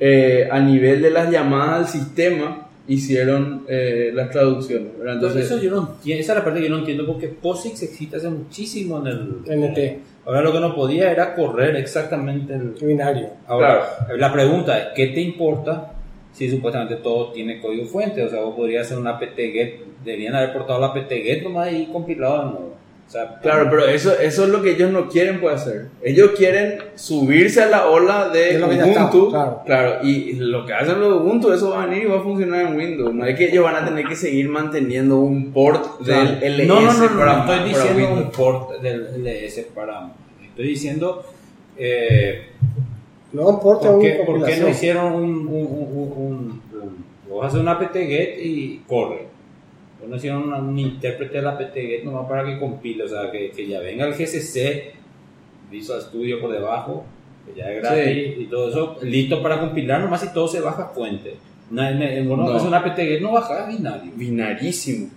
eh, 0.00 0.48
a 0.50 0.60
nivel 0.60 1.02
de 1.02 1.10
las 1.10 1.30
llamadas 1.30 1.78
al 1.78 1.88
sistema 1.88 2.68
hicieron 2.88 3.64
eh, 3.68 4.10
las 4.14 4.30
traducciones, 4.30 4.96
¿verdad? 4.98 5.16
Entonces, 5.16 5.44
eso 5.44 5.60
yo 5.60 5.70
no 5.70 5.90
entiendo, 5.92 6.22
esa 6.22 6.32
es 6.32 6.38
la 6.38 6.44
parte 6.44 6.60
que 6.60 6.68
yo 6.68 6.72
no 6.72 6.78
entiendo 6.78 7.06
porque 7.06 7.28
POSIX 7.28 7.82
existe 7.82 8.16
hace 8.16 8.30
muchísimo 8.30 8.98
en 8.98 9.06
el 9.06 9.60
NT, 9.60 9.78
Ahora 10.28 10.42
lo 10.42 10.52
que 10.52 10.60
no 10.60 10.74
podía 10.74 11.10
era 11.10 11.34
correr 11.34 11.74
exactamente 11.76 12.52
el 12.52 12.74
binario. 12.82 13.30
Ahora, 13.46 14.06
la 14.14 14.30
pregunta 14.30 14.78
es, 14.78 14.88
¿qué 14.94 15.06
te 15.06 15.22
importa 15.22 15.92
si 16.32 16.50
supuestamente 16.50 16.96
todo 16.96 17.32
tiene 17.32 17.62
código 17.62 17.86
fuente? 17.86 18.22
O 18.22 18.28
sea, 18.28 18.42
vos 18.42 18.54
podrías 18.54 18.84
hacer 18.84 18.98
una 18.98 19.18
apt-get, 19.18 19.80
deberían 20.04 20.34
haber 20.34 20.52
portado 20.52 20.80
la 20.80 20.88
apt-get 20.88 21.42
nomás 21.42 21.72
y 21.72 21.86
compilado 21.86 22.38
de 22.38 22.44
nuevo. 22.44 22.77
O 23.08 23.10
sea, 23.10 23.38
Claro, 23.40 23.68
pero 23.70 23.86
eso, 23.86 24.12
eso 24.18 24.44
es 24.44 24.50
lo 24.50 24.60
que 24.60 24.72
ellos 24.72 24.90
no 24.90 25.08
quieren 25.08 25.40
pues, 25.40 25.54
hacer. 25.62 25.86
Ellos 26.02 26.32
quieren 26.36 26.78
subirse 26.94 27.62
a 27.62 27.66
la 27.66 27.86
ola 27.88 28.28
de 28.28 28.62
Ubuntu. 28.62 29.28
está, 29.28 29.62
claro. 29.64 30.04
y 30.06 30.34
lo 30.34 30.66
que 30.66 30.74
hacen 30.74 31.00
los 31.00 31.08
de 31.14 31.18
Ubuntu, 31.26 31.50
eso 31.52 31.70
va 31.70 31.84
a 31.84 31.86
venir 31.86 32.02
y 32.04 32.06
va 32.06 32.18
a 32.18 32.22
funcionar 32.22 32.66
en 32.66 32.76
Windows. 32.76 33.14
No 33.14 33.24
es 33.24 33.34
que 33.34 33.48
ellos 33.48 33.64
van 33.64 33.76
a 33.76 33.84
tener 33.86 34.06
que 34.06 34.14
seguir 34.14 34.50
manteniendo 34.50 35.18
un 35.20 35.52
port 35.54 36.02
Claro. 36.04 36.32
del 36.38 36.56
LS 36.60 36.66
no, 36.68 36.80
no, 36.82 36.92
no, 36.92 37.08
no, 37.08 37.18
para, 37.18 37.32
no 37.32 37.40
estoy 37.54 37.72
para 37.72 37.82
diciendo 37.94 38.12
un 38.12 38.30
port 38.30 38.70
del 38.82 39.24
LS 39.24 39.66
para... 39.74 40.10
Estoy 40.44 40.66
diciendo... 40.68 41.24
Eh, 41.78 42.42
No 43.32 43.48
importa 43.50 43.90
¿por, 43.90 44.02
qué, 44.02 44.22
por 44.26 44.44
qué 44.44 44.56
no 44.58 44.68
hicieron 44.68 45.12
un... 45.14 45.24
un, 45.24 45.48
un, 45.48 45.48
un, 45.48 46.12
un- 46.16 46.62
un- 46.82 47.04
vos 47.30 47.46
haces 47.46 47.60
una 47.60 47.72
apt-get 47.72 48.38
y 48.42 48.82
corre. 48.86 49.26
No 50.06 50.16
hicieron 50.16 50.52
un 50.52 50.78
intérprete 50.78 51.38
de 51.38 51.42
la 51.42 51.50
apt-get 51.50 52.04
nomás 52.04 52.28
para 52.28 52.44
que 52.44 52.58
compile. 52.58 53.04
O 53.04 53.08
sea, 53.08 53.30
que, 53.30 53.50
que 53.50 53.66
ya 53.66 53.80
venga 53.80 54.06
el 54.06 54.14
GCC, 54.14 54.92
Visual 55.70 56.00
Studio 56.00 56.40
por 56.40 56.52
debajo, 56.52 57.04
que 57.46 57.58
ya 57.58 57.70
es 57.70 57.82
gratis 57.82 58.34
y 58.38 58.44
todo 58.44 58.70
eso, 58.70 58.96
listo 59.02 59.42
para 59.42 59.60
compilar 59.60 60.00
nomás 60.00 60.24
y 60.24 60.32
todo 60.32 60.48
se 60.48 60.60
baja 60.60 60.86
fuente. 60.94 61.36
En, 61.70 61.78
en, 61.78 62.28
no 62.28 62.34
una 62.34 62.78
apt-get, 62.78 63.20
no 63.20 63.32
bajas 63.32 63.68
binario. 63.68 64.12
Binarísimo. 64.14 65.10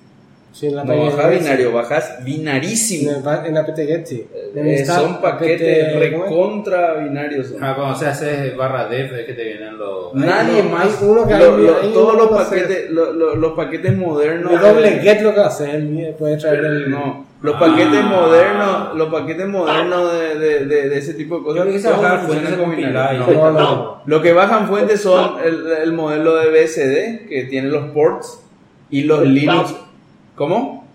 Sí, 0.54 0.68
en 0.68 0.76
la 0.76 0.84
No 0.84 0.94
web, 0.94 1.40
binario, 1.40 1.72
bajas 1.72 2.18
binarísimo. 2.26 3.12
En, 3.12 3.56
el- 3.56 3.58
en 3.58 4.06
sí. 4.06 4.28
Eh, 4.54 4.86
son 4.86 5.22
paquetes 5.22 5.96
recontra 5.98 6.96
binarios. 6.96 7.54
Ah, 7.62 7.74
cuando 7.76 7.96
se 7.98 8.08
hace 8.08 8.52
barra 8.52 8.88
def 8.90 9.14
es 9.14 9.26
que 9.26 9.34
te 9.34 9.44
vienen 9.46 9.78
los... 9.78 10.14
Nadie 10.14 10.64
no, 10.64 10.70
más. 10.70 11.02
uno 11.02 11.26
que 11.26 11.38
lo- 11.38 11.56
hay- 11.56 11.64
lo- 11.64 11.82
hay 11.82 11.94
todos 11.94 12.14
uno 12.16 12.24
los 12.26 12.32
paquetes, 12.32 12.90
lo- 12.92 13.14
lo- 13.14 13.36
los 13.36 13.54
paquetes 13.54 13.96
modernos. 13.98 14.52
El 14.52 14.60
doble 14.60 14.90
get 15.00 15.22
lo 15.22 15.34
que 15.34 15.40
hace, 15.40 15.72
él 15.72 16.16
puede 16.20 16.36
traer 16.36 16.66
el... 16.66 16.92
No, 16.92 17.26
los 17.42 17.56
Ah. 17.56 17.60
paquetes 17.60 18.04
modernos, 18.04 18.96
los 18.98 19.10
paquetes 19.10 19.48
modernos 19.48 20.14
de, 20.14 20.38
de, 20.38 20.66
de, 20.66 20.90
de 20.90 20.98
ese 20.98 21.14
tipo 21.14 21.38
de 21.38 21.44
cosas. 21.46 21.66
Que 21.66 21.80
bajan 21.90 22.28
fuentes 22.28 22.54
con 22.56 22.76
binario. 22.76 23.24
y- 23.26 23.34
No. 23.36 23.42
No, 23.46 23.52
no, 23.52 23.60
no. 23.76 24.02
Lo 24.06 24.22
que 24.22 24.34
bajan 24.34 24.68
fuentes 24.68 25.02
son 25.02 25.36
el, 25.46 25.66
el 25.82 25.94
modelo 25.94 26.36
de 26.36 26.50
BSD, 26.50 27.28
que 27.30 27.46
tiene 27.50 27.70
los 27.70 27.92
ports, 27.92 28.44
y 28.90 29.04
los 29.06 29.26
Linux. 29.26 29.74
¿Cómo? 30.36 30.88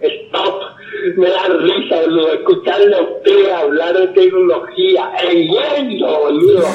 Stop. 0.00 0.72
Me 1.16 1.28
da 1.28 1.48
risa, 1.48 2.00
boludo, 2.02 2.32
escucharle 2.34 2.96
a 2.96 3.02
usted 3.02 3.50
hablar 3.50 3.94
de 3.94 4.08
tecnología. 4.08 5.12
¡En 5.22 5.50
Windows, 5.50 6.18
boludo! 6.18 6.66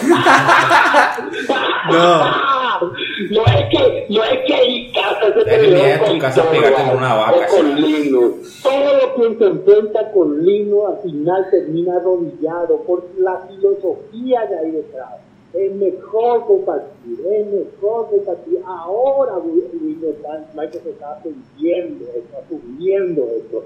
No. 1.91 2.47
No 3.31 3.45
es 3.45 3.65
que, 3.71 4.05
no 4.09 4.23
es 4.23 4.39
que 4.45 4.53
hay 4.53 4.91
casas 4.91 5.35
de 5.35 5.41
Es 5.41 5.47
que 5.47 5.67
ni 5.67 5.79
en 5.79 5.99
tu 5.99 6.05
con 6.05 6.19
casa 6.19 6.43
con 6.45 6.97
una 6.97 7.15
vaca, 7.15 7.47
con. 7.47 7.75
Linux. 7.81 8.61
Todo 8.61 8.93
lo 8.97 9.15
que 9.15 9.37
se 9.37 9.45
enfrenta 9.45 10.11
con 10.11 10.45
Linux 10.45 10.89
al 10.89 11.01
final 11.03 11.47
termina 11.49 11.95
arrodillado 11.95 12.81
por 12.83 13.03
la 13.17 13.47
filosofía 13.47 14.45
de 14.45 14.59
ahí 14.59 14.71
detrás. 14.71 15.26
Es 15.53 15.71
mejor 15.75 16.45
compartir, 16.45 17.19
es 17.31 17.47
mejor 17.47 18.09
compartir. 18.09 18.59
Ahora 18.65 19.33
Windows 19.37 20.15
está- 20.17 20.45
Microsoft 20.53 20.87
está 20.87 21.11
aprendiendo 21.13 23.23
esto, 23.35 23.65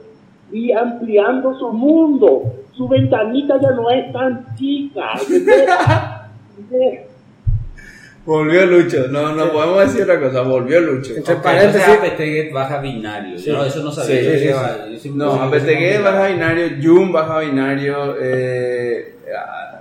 y 0.52 0.72
ampliando 0.72 1.58
su 1.58 1.70
mundo. 1.72 2.44
Su 2.74 2.88
ventanita 2.88 3.60
ya 3.62 3.72
no 3.72 3.90
es 3.90 4.12
tan 4.14 4.56
chica. 4.56 5.12
Volvió 8.26 8.66
Lucho. 8.68 9.08
No, 9.10 9.34
no 9.34 9.52
podemos 9.52 9.80
decir 9.82 10.04
otra 10.04 10.20
cosa. 10.20 10.42
Volvió 10.44 10.80
Lucho. 10.80 11.16
Entre 11.16 11.34
Ok, 11.34 11.42
paréntesis, 11.42 11.88
apt-get 11.88 12.54
baja 12.54 12.80
binario. 12.80 13.38
Sí. 13.40 13.50
No, 13.52 13.66
eso 13.66 13.82
no 13.84 13.92
sabía. 13.92 14.22
Sí, 14.22 15.00
sí, 15.00 15.10
No, 15.16 15.50
pensé 15.50 15.76
que 15.78 15.96
APTG 15.96 15.98
se 15.98 16.02
baja 16.04 16.28
binario, 16.28 16.68
Joom 16.84 17.12
baja 17.12 17.40
binario. 17.40 18.16
Eh, 18.22 19.16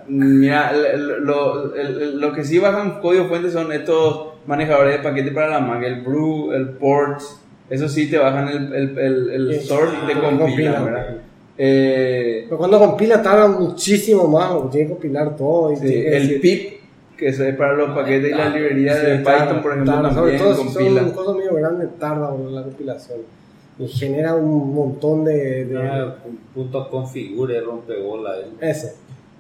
mira, 0.09 0.72
lo, 0.72 1.66
lo- 1.76 2.32
que 2.32 2.44
sí 2.44 2.59
bajan 2.59 3.01
código 3.01 3.26
fuente 3.26 3.51
son 3.51 3.72
estos 3.72 4.28
manejadores 4.46 4.96
de 4.96 5.03
paquete 5.03 5.30
para 5.32 5.48
la 5.51 5.61
Mac, 5.61 5.82
el 5.82 6.03
Brew, 6.03 6.53
el 6.53 6.68
Port. 6.70 7.20
Eso 7.68 7.88
sí 7.88 8.11
te 8.11 8.18
bajan 8.18 8.48
el, 8.48 8.72
el, 8.74 8.98
el, 8.98 9.30
el 9.30 9.61
Sí. 9.61 9.66
source 9.68 9.94
y 10.03 10.07
te 10.07 10.12
Ah, 10.18 10.36
compilan. 10.38 10.84
¿verdad? 10.84 11.16
Eh, 11.57 12.44
Pero 12.46 12.59
cuando 12.59 12.78
compila 12.78 13.22
tarda 13.22 13.46
muchísimo 13.48 14.26
más, 14.26 14.51
porque 14.53 14.70
tiene 14.72 14.86
que 14.88 14.92
compilar 14.94 15.36
todo. 15.36 15.72
Y 15.72 15.76
sí, 15.76 15.82
que 15.86 16.16
el 16.16 16.22
decir- 16.28 16.40
pip, 16.40 16.80
que 17.16 17.28
es 17.28 17.38
para 17.57 17.74
los 17.74 17.90
paquetes 17.90 18.30
y 18.32 18.34
las 18.34 18.53
librerías 18.55 18.98
Sí, 18.98 19.07
de 19.07 19.18
tarda, 19.18 19.44
Python, 19.46 19.62
por 19.62 19.72
ejemplo, 19.72 19.92
tarda, 19.92 20.14
sobre 20.14 20.38
también 20.38 20.42
todo 20.42 20.55
si 20.55 20.74
compila. 20.74 21.01
son 21.03 21.11
cosas 21.12 21.36
medio 21.36 21.55
grandes, 21.55 21.88
tarda 21.98 22.30
la 22.51 22.62
compilación. 22.62 23.18
Y 23.78 23.88
genera 23.88 24.34
un 24.34 24.74
montón 24.74 25.24
de... 25.24 25.64
de- 25.66 25.78
Ah, 25.78 26.16
un 26.24 26.36
punto 26.55 26.88
configure, 26.90 27.61
rompebola. 27.61 28.32
eh. 28.38 28.46
Eso. 28.70 28.88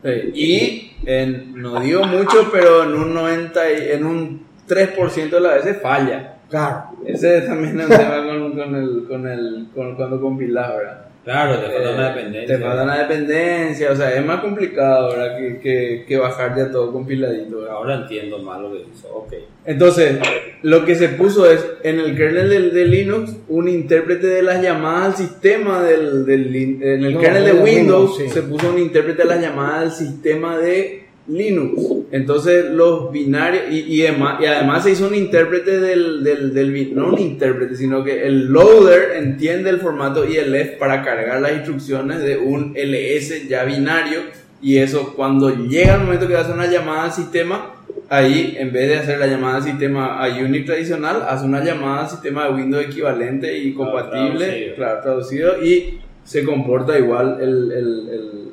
Sí, 0.02 0.30
Y 0.34 0.92
en- 1.06 1.52
no 1.60 1.78
digo 1.80 2.04
mucho, 2.04 2.48
pero 2.52 2.84
en 2.84 2.94
un 2.94 3.14
90 3.14 3.70
y- 3.70 3.90
en 3.92 4.04
un 4.06 4.46
3% 4.66 5.36
de 5.36 5.40
las 5.42 5.54
veces 5.64 5.82
falla. 5.82 6.36
Claro. 6.48 6.84
Ese 7.06 7.42
también 7.42 7.78
es 7.80 7.86
un 7.88 7.96
tema 7.96 8.16
con, 8.26 8.52
con 8.52 8.74
el, 8.74 9.04
con 9.08 9.26
el, 9.28 9.68
con 9.74 9.94
cuando 9.96 10.20
compilas, 10.20 10.76
¿verdad? 10.76 11.06
Claro, 11.24 11.58
te 11.58 11.66
falta 11.70 11.90
Eh, 11.90 11.94
una 11.94 12.08
dependencia. 12.14 12.56
Te 12.56 12.62
falta 12.62 12.82
una 12.82 12.98
dependencia, 12.98 13.92
o 13.92 13.96
sea, 13.96 14.14
es 14.16 14.24
más 14.24 14.40
complicado, 14.40 15.10
¿verdad? 15.10 15.36
Que, 15.36 15.58
que, 15.60 16.04
que 16.08 16.16
bajar 16.16 16.56
ya 16.56 16.70
todo 16.70 16.92
compiladito, 16.92 17.58
¿verdad? 17.58 17.74
Ahora 17.74 17.94
entiendo 17.96 18.38
más 18.38 18.58
lo 18.60 18.72
que 18.72 18.78
hizo. 18.92 19.08
Ok. 19.14 19.34
Entonces, 19.66 20.18
lo 20.62 20.84
que 20.86 20.94
se 20.94 21.10
puso 21.10 21.50
es 21.50 21.64
en 21.82 22.00
el 22.00 22.16
kernel 22.16 22.48
de, 22.48 22.70
de 22.70 22.84
Linux 22.86 23.36
un 23.48 23.68
intérprete 23.68 24.26
de 24.28 24.42
las 24.42 24.62
llamadas 24.62 25.06
al 25.08 25.16
sistema 25.26 25.82
del, 25.82 26.24
del 26.24 26.56
en 26.56 26.82
el 27.04 27.14
No, 27.14 27.20
kernel 27.20 27.44
de 27.44 27.52
de 27.52 27.60
Windows 27.60 28.10
Windows, 28.12 28.16
sí. 28.18 28.28
se 28.30 28.42
puso 28.42 28.70
un 28.70 28.78
intérprete 28.78 29.22
de 29.22 29.28
las 29.28 29.40
llamadas 29.42 29.82
al 29.82 29.92
sistema 29.92 30.56
de 30.56 31.04
Linux. 31.28 31.80
Entonces, 32.12 32.64
los 32.70 33.12
binarios 33.12 33.64
y, 33.70 33.80
y, 33.80 34.06
además, 34.06 34.40
y 34.40 34.46
además 34.46 34.82
se 34.82 34.90
hizo 34.92 35.06
un 35.06 35.14
intérprete 35.14 35.78
del, 35.78 36.24
del, 36.24 36.52
del 36.54 36.72
bin- 36.72 36.94
no 36.94 37.08
un 37.08 37.18
intérprete, 37.18 37.76
sino 37.76 38.02
que 38.02 38.26
el 38.26 38.46
loader 38.46 39.12
entiende 39.16 39.70
el 39.70 39.78
formato 39.78 40.24
ILF 40.24 40.78
para 40.78 41.02
cargar 41.02 41.40
las 41.40 41.52
instrucciones 41.52 42.20
de 42.20 42.36
un 42.36 42.74
LS 42.76 43.48
ya 43.48 43.64
binario 43.64 44.20
y 44.62 44.78
eso 44.78 45.14
cuando 45.14 45.50
llega 45.68 45.94
el 45.94 46.02
momento 46.02 46.26
que 46.26 46.36
hace 46.36 46.52
una 46.52 46.66
llamada 46.66 47.04
al 47.04 47.12
sistema 47.12 47.74
ahí 48.08 48.56
en 48.58 48.72
vez 48.72 48.88
de 48.88 48.96
hacer 48.98 49.18
la 49.20 49.26
llamada 49.28 49.56
al 49.58 49.62
sistema 49.62 50.22
a 50.22 50.28
Unix 50.28 50.66
tradicional, 50.66 51.22
hace 51.28 51.46
una 51.46 51.62
llamada 51.62 52.02
al 52.02 52.10
sistema 52.10 52.46
de 52.48 52.54
Windows 52.54 52.84
equivalente 52.86 53.56
y 53.56 53.72
compatible, 53.72 54.46
traducido. 54.46 54.74
claro, 54.74 55.00
traducido, 55.02 55.62
y 55.64 56.00
se 56.24 56.44
comporta 56.44 56.98
igual 56.98 57.38
el... 57.40 57.70
el, 57.72 58.08
el, 58.08 58.49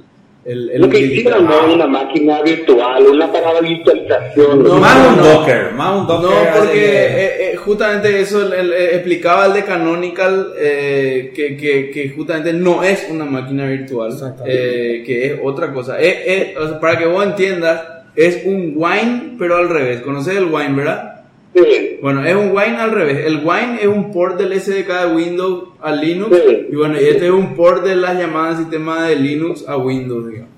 el, 0.48 0.70
el 0.72 0.82
Lo 0.82 0.90
que 0.90 1.00
hicieron 1.00 1.46
no 1.46 1.68
es 1.68 1.74
una 1.76 1.88
máquina 1.88 2.42
virtual, 2.42 3.04
una 3.06 3.32
para 3.32 3.60
virtualización. 3.60 4.64
No, 4.64 4.76
más 4.78 4.98
no, 5.04 5.10
un 5.10 5.18
no. 5.18 5.24
Docker, 5.24 5.72
más 5.74 6.00
un 6.00 6.08
Docker. 6.08 6.30
No, 6.30 6.60
porque 6.60 6.74
que- 6.74 7.06
eh, 7.06 7.52
eh, 7.52 7.56
justamente 7.58 8.22
eso 8.22 8.42
el- 8.42 8.54
el- 8.54 8.74
explicaba 8.96 9.46
el 9.48 9.54
de 9.54 9.64
Canonical, 9.66 10.54
eh, 10.58 11.32
que, 11.36 11.58
que, 11.58 11.90
que 11.92 12.10
justamente 12.10 12.54
no 12.54 12.84
es 12.84 13.08
una 13.12 13.26
máquina 13.26 13.66
virtual, 13.66 14.14
eh, 14.46 15.04
que 15.06 15.26
es 15.28 15.40
otra 15.44 15.74
cosa. 15.74 16.00
Eh, 16.00 16.24
eh, 16.26 16.56
o 16.58 16.68
sea, 16.68 16.80
para 16.80 16.98
que 16.98 17.06
vos 17.06 17.26
entiendas, 17.26 17.82
es 18.16 18.44
un 18.46 18.74
wine, 18.76 19.36
pero 19.38 19.58
al 19.58 19.70
revés. 19.70 20.02
¿Conoces 20.02 20.36
el 20.38 20.46
wine, 20.46 20.74
verdad? 20.76 21.17
Sí. 21.64 22.00
Bueno, 22.02 22.24
es 22.26 22.36
un 22.36 22.50
wine 22.52 22.78
al 22.78 22.92
revés. 22.92 23.26
El 23.26 23.38
wine 23.46 23.78
es 23.82 23.88
un 23.88 24.12
port 24.12 24.38
del 24.40 24.54
SDK 24.60 24.88
de 25.08 25.16
Windows 25.16 25.70
a 25.82 25.92
Linux. 25.92 26.36
Sí. 26.48 26.68
Y 26.72 26.76
bueno, 26.76 26.96
y 27.00 27.06
este 27.06 27.26
es 27.26 27.32
un 27.32 27.56
port 27.56 27.84
de 27.84 27.96
las 27.96 28.18
llamadas 28.18 28.58
sistema 28.60 29.04
de 29.08 29.16
Linux 29.16 29.66
a 29.68 29.78
Windows, 29.78 30.28
digamos. 30.30 30.52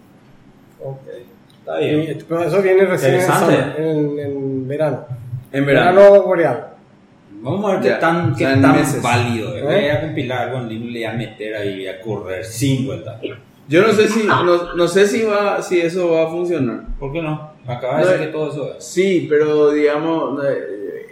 Ok, 0.84 0.98
está 1.60 1.78
bien. 1.80 2.02
Y- 2.18 2.24
pero 2.28 2.44
eso 2.44 2.62
viene 2.62 2.86
recién 2.86 3.16
en, 3.16 3.22
summer, 3.22 3.76
en, 3.78 4.20
en 4.20 4.68
verano. 4.68 5.06
En 5.52 5.66
verano. 5.66 5.96
Verano 6.02 6.24
boreal. 6.24 6.66
Vamos 7.42 7.66
a 7.70 7.74
ver 7.76 7.82
qué 7.84 7.88
Ya, 7.90 8.00
tan, 8.00 8.34
o 8.34 8.36
qué 8.36 8.44
tan 8.44 8.72
meses. 8.74 9.02
válido. 9.02 9.56
es. 9.56 9.64
¿Eh? 9.64 9.66
Voy 9.66 9.90
a 9.90 10.02
compilar 10.02 10.48
algo 10.50 10.58
en 10.60 10.70
Linux, 10.70 10.92
le 10.92 11.00
voy 11.00 11.04
a 11.06 11.14
meter 11.14 11.56
ahí, 11.56 11.88
a 11.88 12.02
correr 12.02 12.44
sin 12.44 12.86
vuelta. 12.86 13.20
Yo 13.70 13.82
no 13.84 13.94
sé 13.94 14.08
si, 14.08 14.24
no, 14.24 14.74
no 14.74 14.88
sé 14.88 15.06
si 15.08 15.22
va, 15.24 15.62
si 15.62 15.80
eso 15.80 16.12
va 16.12 16.24
a 16.24 16.28
funcionar. 16.28 16.82
¿Por 17.00 17.14
qué 17.14 17.22
no? 17.22 17.52
Acaba 17.68 18.00
de 18.00 18.04
No, 18.06 18.12
decir 18.12 18.26
que 18.26 18.32
todo 18.34 18.52
eso 18.52 18.74
es. 18.78 18.84
Sí, 18.84 19.28
pero 19.30 19.72
digamos, 19.72 20.42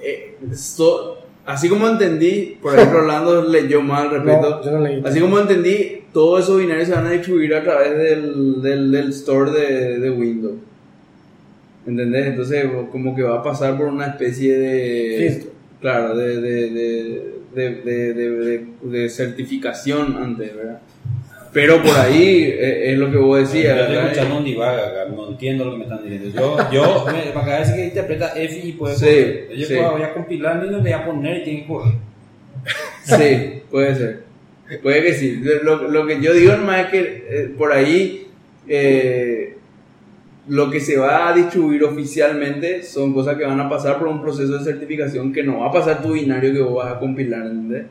eh, 0.07 0.37
so- 0.55 1.17
así 1.45 1.69
como 1.69 1.87
entendí, 1.87 2.57
por 2.61 2.75
ejemplo, 2.75 2.99
Orlando 3.03 3.43
leyó 3.43 3.81
mal 3.81 4.07
al 4.07 4.15
respecto. 4.23 4.49
No, 4.49 4.63
yo 4.63 4.71
no 4.71 4.79
leí. 4.81 5.01
Así 5.05 5.19
como 5.19 5.39
entendí, 5.39 6.01
todos 6.13 6.43
esos 6.43 6.59
binarios 6.59 6.87
se 6.87 6.93
van 6.95 7.05
a 7.07 7.11
distribuir 7.11 7.53
a 7.55 7.63
través 7.63 7.97
del, 7.97 8.61
del, 8.61 8.91
del 8.91 9.09
store 9.09 9.51
de, 9.51 9.99
de 9.99 10.09
Windows. 10.09 10.55
¿Entendés? 11.85 12.27
Entonces, 12.27 12.65
como 12.91 13.15
que 13.15 13.23
va 13.23 13.37
a 13.37 13.43
pasar 13.43 13.77
por 13.77 13.87
una 13.87 14.07
especie 14.07 14.57
de. 14.57 15.27
Claro, 15.79 16.17
de, 16.17 16.41
de- 16.41 16.69
de- 17.55 18.65
de 18.81 19.09
certificación 19.09 20.15
antes, 20.17 20.55
¿verdad? 20.55 20.79
Pero 21.57 21.81
por 21.81 21.97
ahí 21.97 22.43
eh, 22.43 22.91
es 22.91 22.99
lo 22.99 23.09
que 23.09 23.17
vos 23.17 23.39
decías, 23.39 23.75
Yo 23.75 23.81
estoy 23.81 23.97
escuchando 23.97 24.37
un 24.37 24.43
divag 24.43 24.77
acá, 24.79 25.05
no 25.09 25.29
entiendo 25.29 25.65
lo 25.65 25.71
que 25.71 25.77
me 25.77 25.83
están 25.85 26.03
diciendo. 26.03 26.29
Yo, 26.39 26.71
yo 26.71 27.05
me, 27.07 27.41
de 27.51 27.59
decir 27.59 27.75
que 27.75 27.85
interpreta 27.85 28.33
F 28.35 28.61
y 28.63 28.71
puede 28.73 28.95
Sí. 28.95 29.55
Yo 29.57 29.65
sí. 29.65 29.73
puedo- 29.73 29.93
voy 29.93 30.03
a 30.03 30.13
compilar 30.13 30.63
le 30.63 30.77
voy 30.77 30.91
a 30.91 31.03
poner 31.03 31.37
y 31.37 31.43
tiene 31.43 31.65
que. 31.65 31.73
Sí, 33.17 33.61
puede 33.71 33.95
ser. 33.95 34.23
Puede 34.83 35.01
que 35.01 35.13
sí. 35.15 35.41
Lo, 35.63 35.87
lo 35.89 36.05
que 36.05 36.21
yo 36.21 36.31
digo 36.31 36.55
nomás 36.55 36.81
es 36.81 36.85
que 36.91 36.99
eh, 37.27 37.53
por 37.57 37.71
ahí 37.71 38.27
eh, 38.67 39.57
lo 40.47 40.69
que 40.69 40.79
se 40.79 40.95
va 40.95 41.27
a 41.29 41.33
distribuir 41.33 41.83
oficialmente 41.85 42.83
son 42.83 43.15
cosas 43.15 43.35
que 43.35 43.45
van 43.45 43.59
a 43.59 43.67
pasar 43.67 43.97
por 43.97 44.09
un 44.09 44.21
proceso 44.21 44.59
de 44.59 44.63
certificación 44.63 45.33
que 45.33 45.41
no 45.41 45.61
va 45.61 45.69
a 45.69 45.71
pasar 45.71 46.03
tu 46.03 46.11
binario 46.13 46.53
que 46.53 46.61
vos 46.61 46.75
vas 46.85 46.93
a 46.93 46.99
compilar, 46.99 47.47
¿entendés? 47.47 47.85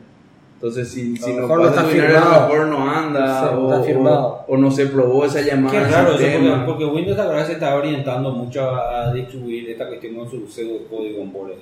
Entonces, 0.57 0.87
si, 0.89 1.15
si 1.17 1.33
no 1.33 1.41
mejor 1.43 1.59
no 1.61 1.69
está 1.69 1.83
binario, 1.83 2.17
a 2.17 2.19
lo 2.19 2.25
firmado. 2.25 2.47
mejor 2.49 2.67
no 2.67 2.89
anda 2.91 3.41
Sí, 3.49 3.55
o, 3.55 3.71
está 3.73 3.83
firmado. 3.85 4.45
o- 4.47 4.53
o 4.53 4.57
no 4.57 4.71
se 4.71 4.85
probó 4.87 5.23
esa 5.25 5.41
llamada. 5.41 5.71
Qué 5.71 5.85
raro 5.91 6.13
eso, 6.15 6.39
porque, 6.39 6.63
porque 6.65 6.85
Windows 6.85 7.19
ahora 7.19 7.45
se 7.45 7.53
está 7.53 7.75
orientando 7.75 8.31
mucho 8.31 8.61
a, 8.67 9.05
a 9.09 9.13
distribuir 9.13 9.69
esta 9.69 9.87
cuestión 9.87 10.15
con 10.15 10.29
su 10.29 10.47
pseudocódigo 10.47 11.21
en 11.21 11.31
boles. 11.31 11.57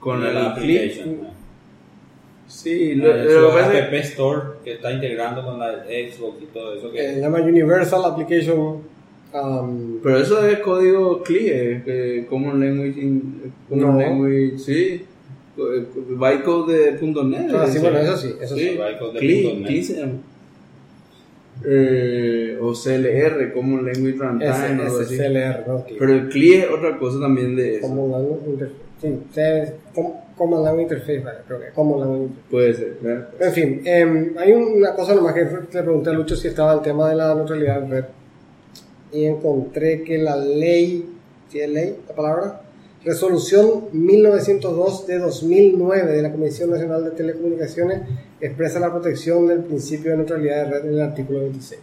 con 0.00 0.24
el 0.24 0.34
la 0.34 0.50
application. 0.50 1.22
¿no? 1.22 1.28
Sí, 2.48 2.96
lo, 2.96 3.06
Eh, 3.14 3.24
lo 3.40 3.52
App 3.56 3.92
Store 3.94 4.40
que 4.64 4.74
está 4.74 4.92
integrando 4.92 5.44
con 5.44 5.58
la 5.60 5.84
Xbox 5.84 6.42
y 6.42 6.46
todo 6.46 6.74
eso. 6.74 6.88
Eh, 6.88 6.92
Que, 6.92 7.14
se 7.14 7.20
llama 7.20 7.38
Universal 7.40 8.04
Application. 8.04 8.78
um, 9.32 10.00
Pero 10.02 10.18
eso 10.18 10.44
es 10.44 10.58
código 10.58 11.22
CLI, 11.22 11.82
eh, 11.86 12.26
Common 12.28 12.58
Language, 12.60 13.00
in- 13.00 13.52
Common 13.68 13.92
No. 13.92 13.98
Language, 14.00 14.58
sí, 14.58 15.06
eh, 15.74 15.86
bytecode 16.08 16.92
de 16.92 17.24
.NET. 17.24 17.50
ah, 17.54 17.66
sí, 17.66 17.78
bueno, 17.78 17.98
eso 17.98 18.16
sí, 18.16 18.34
eso 18.40 18.54
sí. 18.56 18.76
Sí, 19.68 19.82
se 19.84 20.00
llama. 20.00 20.12
Eh, 21.64 22.58
o 22.60 22.72
CLR, 22.74 23.52
Common 23.52 23.84
Language 23.84 24.16
Runtime, 24.18 24.50
o 24.50 25.00
así. 25.00 25.16
Que- 25.86 25.94
Pero 25.98 26.12
el 26.12 26.28
CLI 26.28 26.54
es 26.54 26.70
otra 26.70 26.98
cosa 26.98 27.20
también 27.20 27.54
de 27.54 27.76
eso. 27.76 27.86
Common 27.86 28.10
Language 28.10 28.50
Interface. 28.50 28.82
Sí, 29.00 29.18
se- 29.32 29.72
com- 29.94 30.12
Common 30.36 30.64
Language 30.64 30.82
Interface, 30.84 31.18
vale, 31.20 31.38
creo 31.46 31.60
que 31.60 31.66
Common 31.74 32.00
Language 32.00 32.22
Interface. 32.24 32.50
Puede 32.50 32.74
ser, 32.74 32.96
¿verdad? 33.00 33.28
En 33.40 33.52
fin, 33.52 33.80
em, 33.84 34.32
hay 34.38 34.52
una 34.52 34.94
cosa 34.94 35.14
nomás 35.14 35.34
que 35.34 35.44
le 35.44 35.82
pregunté 35.82 36.10
a 36.10 36.12
Lucho 36.14 36.34
si 36.34 36.48
estaba 36.48 36.72
el 36.74 36.80
tema 36.80 37.08
de 37.10 37.16
la 37.16 37.34
neutralidad 37.34 37.80
de 37.82 37.88
red. 37.88 38.04
Y 39.12 39.24
encontré 39.26 40.02
que 40.02 40.18
la 40.18 40.36
ley, 40.36 41.04
¿sí 41.48 41.60
es 41.60 41.68
ley 41.68 41.96
la 42.08 42.14
palabra? 42.16 42.60
Resolución 43.04 43.88
1902 43.90 45.08
de 45.08 45.18
2009 45.18 46.12
de 46.12 46.22
la 46.22 46.30
Comisión 46.30 46.70
Nacional 46.70 47.02
de 47.02 47.10
Telecomunicaciones 47.10 48.02
expresa 48.40 48.78
la 48.78 48.92
protección 48.92 49.48
del 49.48 49.64
principio 49.64 50.12
de 50.12 50.18
neutralidad 50.18 50.66
de 50.66 50.70
red 50.70 50.86
en 50.86 50.94
el 50.94 51.00
artículo 51.00 51.40
26. 51.40 51.80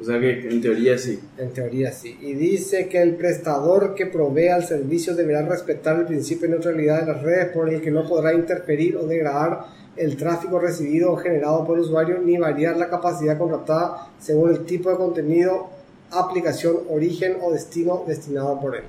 O 0.00 0.04
sea 0.04 0.18
que 0.18 0.48
en 0.48 0.62
teoría 0.62 0.96
sí. 0.96 1.20
En 1.36 1.50
teoría 1.50 1.92
sí. 1.92 2.18
Y 2.22 2.32
dice 2.32 2.88
que 2.88 3.02
el 3.02 3.16
prestador 3.16 3.94
que 3.94 4.06
provea 4.06 4.56
el 4.56 4.64
servicio 4.64 5.14
deberá 5.14 5.42
respetar 5.42 5.98
el 5.98 6.06
principio 6.06 6.48
de 6.48 6.54
neutralidad 6.54 7.00
de 7.00 7.12
las 7.12 7.22
redes 7.22 7.48
por 7.52 7.68
el 7.68 7.82
que 7.82 7.90
no 7.90 8.08
podrá 8.08 8.32
interferir 8.32 8.96
o 8.96 9.06
degradar 9.06 9.66
el 9.96 10.16
tráfico 10.16 10.58
recibido 10.58 11.12
o 11.12 11.16
generado 11.16 11.66
por 11.66 11.76
el 11.76 11.84
usuario 11.84 12.18
ni 12.20 12.38
variar 12.38 12.78
la 12.78 12.88
capacidad 12.88 13.36
contratada 13.36 14.08
según 14.18 14.48
el 14.48 14.64
tipo 14.64 14.88
de 14.90 14.96
contenido, 14.96 15.68
aplicación, 16.10 16.78
origen 16.88 17.36
o 17.42 17.52
destino 17.52 18.04
destinado 18.06 18.58
por 18.58 18.76
él. 18.76 18.84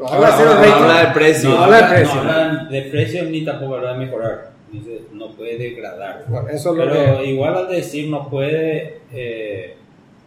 No 0.00 0.06
habla 0.08 0.30
no 0.30 0.74
habla 0.74 1.00
de 1.08 1.14
precio. 1.14 1.48
no, 1.50 1.56
No 1.56 1.62
habla 1.64 1.76
de 1.82 1.94
precio. 1.94 2.14
no 2.24 2.30
habla 2.30 2.64
de 2.70 2.82
precio 2.82 3.24
ni 3.24 3.44
tampoco 3.44 3.74
habla 3.76 3.92
de 3.92 3.98
mejorar. 3.98 4.50
Dice, 4.72 5.00
no 5.12 5.28
puede 5.32 5.58
degradar. 5.58 6.24
Bueno, 6.28 6.48
eso 6.48 6.70
es 6.70 6.76
lo 6.76 6.84
Pero 6.92 7.18
que... 7.18 7.26
igual 7.26 7.56
al 7.56 7.68
decir 7.68 8.08
no 8.08 8.28
puede 8.30 8.98
eh, 9.12 9.74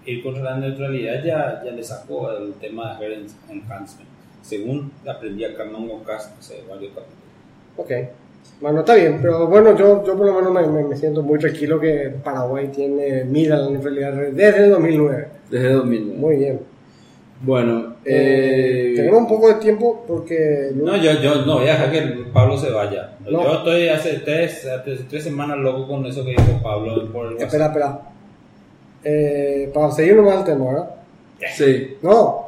ir 0.05 0.21
contra 0.23 0.43
la 0.43 0.57
neutralidad, 0.57 1.23
ya, 1.23 1.61
ya 1.65 1.71
le 1.71 1.83
sacó 1.83 2.29
el 2.31 2.53
tema 2.55 2.97
de 2.99 3.05
Head 3.05 3.19
Enhancement. 3.49 4.09
Según 4.41 4.91
aprendí 5.07 5.45
acá 5.45 5.63
en 5.63 5.71
MongoCast 5.71 6.37
hace 6.39 6.61
varios 6.69 6.91
capítulos. 6.93 7.23
Ok. 7.77 7.91
Bueno, 8.59 8.81
está 8.81 8.95
bien, 8.95 9.19
pero 9.21 9.47
bueno, 9.47 9.75
yo, 9.77 10.05
yo 10.05 10.17
por 10.17 10.25
lo 10.27 10.33
menos 10.33 10.51
me, 10.51 10.67
me- 10.67 10.89
me 10.89 10.95
siento 10.97 11.21
muy 11.23 11.39
tranquilo 11.39 11.79
que 11.79 12.13
Paraguay 12.23 12.67
tiene 12.67 13.23
mira 13.23 13.55
la 13.57 13.69
neutralidad 13.69 14.11
desde 14.33 14.65
el 14.65 14.71
2009. 14.71 15.27
Desde 15.49 15.69
2009. 15.71 16.19
Muy 16.19 16.35
bien. 16.35 16.59
Bueno, 17.45 17.95
Eh, 18.05 18.91
eh, 18.91 18.93
tenemos 18.95 19.19
un 19.21 19.27
poco 19.27 19.49
de 19.49 19.55
tiempo 19.55 20.03
porque... 20.07 20.71
No, 20.75 20.95
yo, 20.95 21.11
yo 21.21 21.45
no 21.45 21.55
voy 21.59 21.67
a 21.67 21.73
dejar 21.73 21.91
que 21.91 22.01
Pablo 22.33 22.57
se 22.57 22.69
vaya. 22.71 23.11
No. 23.29 23.43
Yo 23.43 23.53
estoy 23.57 23.89
hace 23.89 24.13
tres, 24.19 24.65
hace 24.65 24.95
tres 25.09 25.23
semanas 25.23 25.57
loco 25.57 25.85
con 25.87 26.05
eso 26.05 26.23
que 26.23 26.31
dijo 26.31 26.59
Pablo 26.63 27.11
por 27.11 27.27
el. 27.33 27.37
Espera, 27.41 27.65
espera. 27.67 27.99
eh, 29.03 29.69
para 29.73 29.91
seguir 29.91 30.15
nomás 30.15 30.39
el 30.39 30.43
tema, 30.45 30.65
¿verdad? 30.67 30.89
Sí. 31.53 31.97
No, 32.01 32.45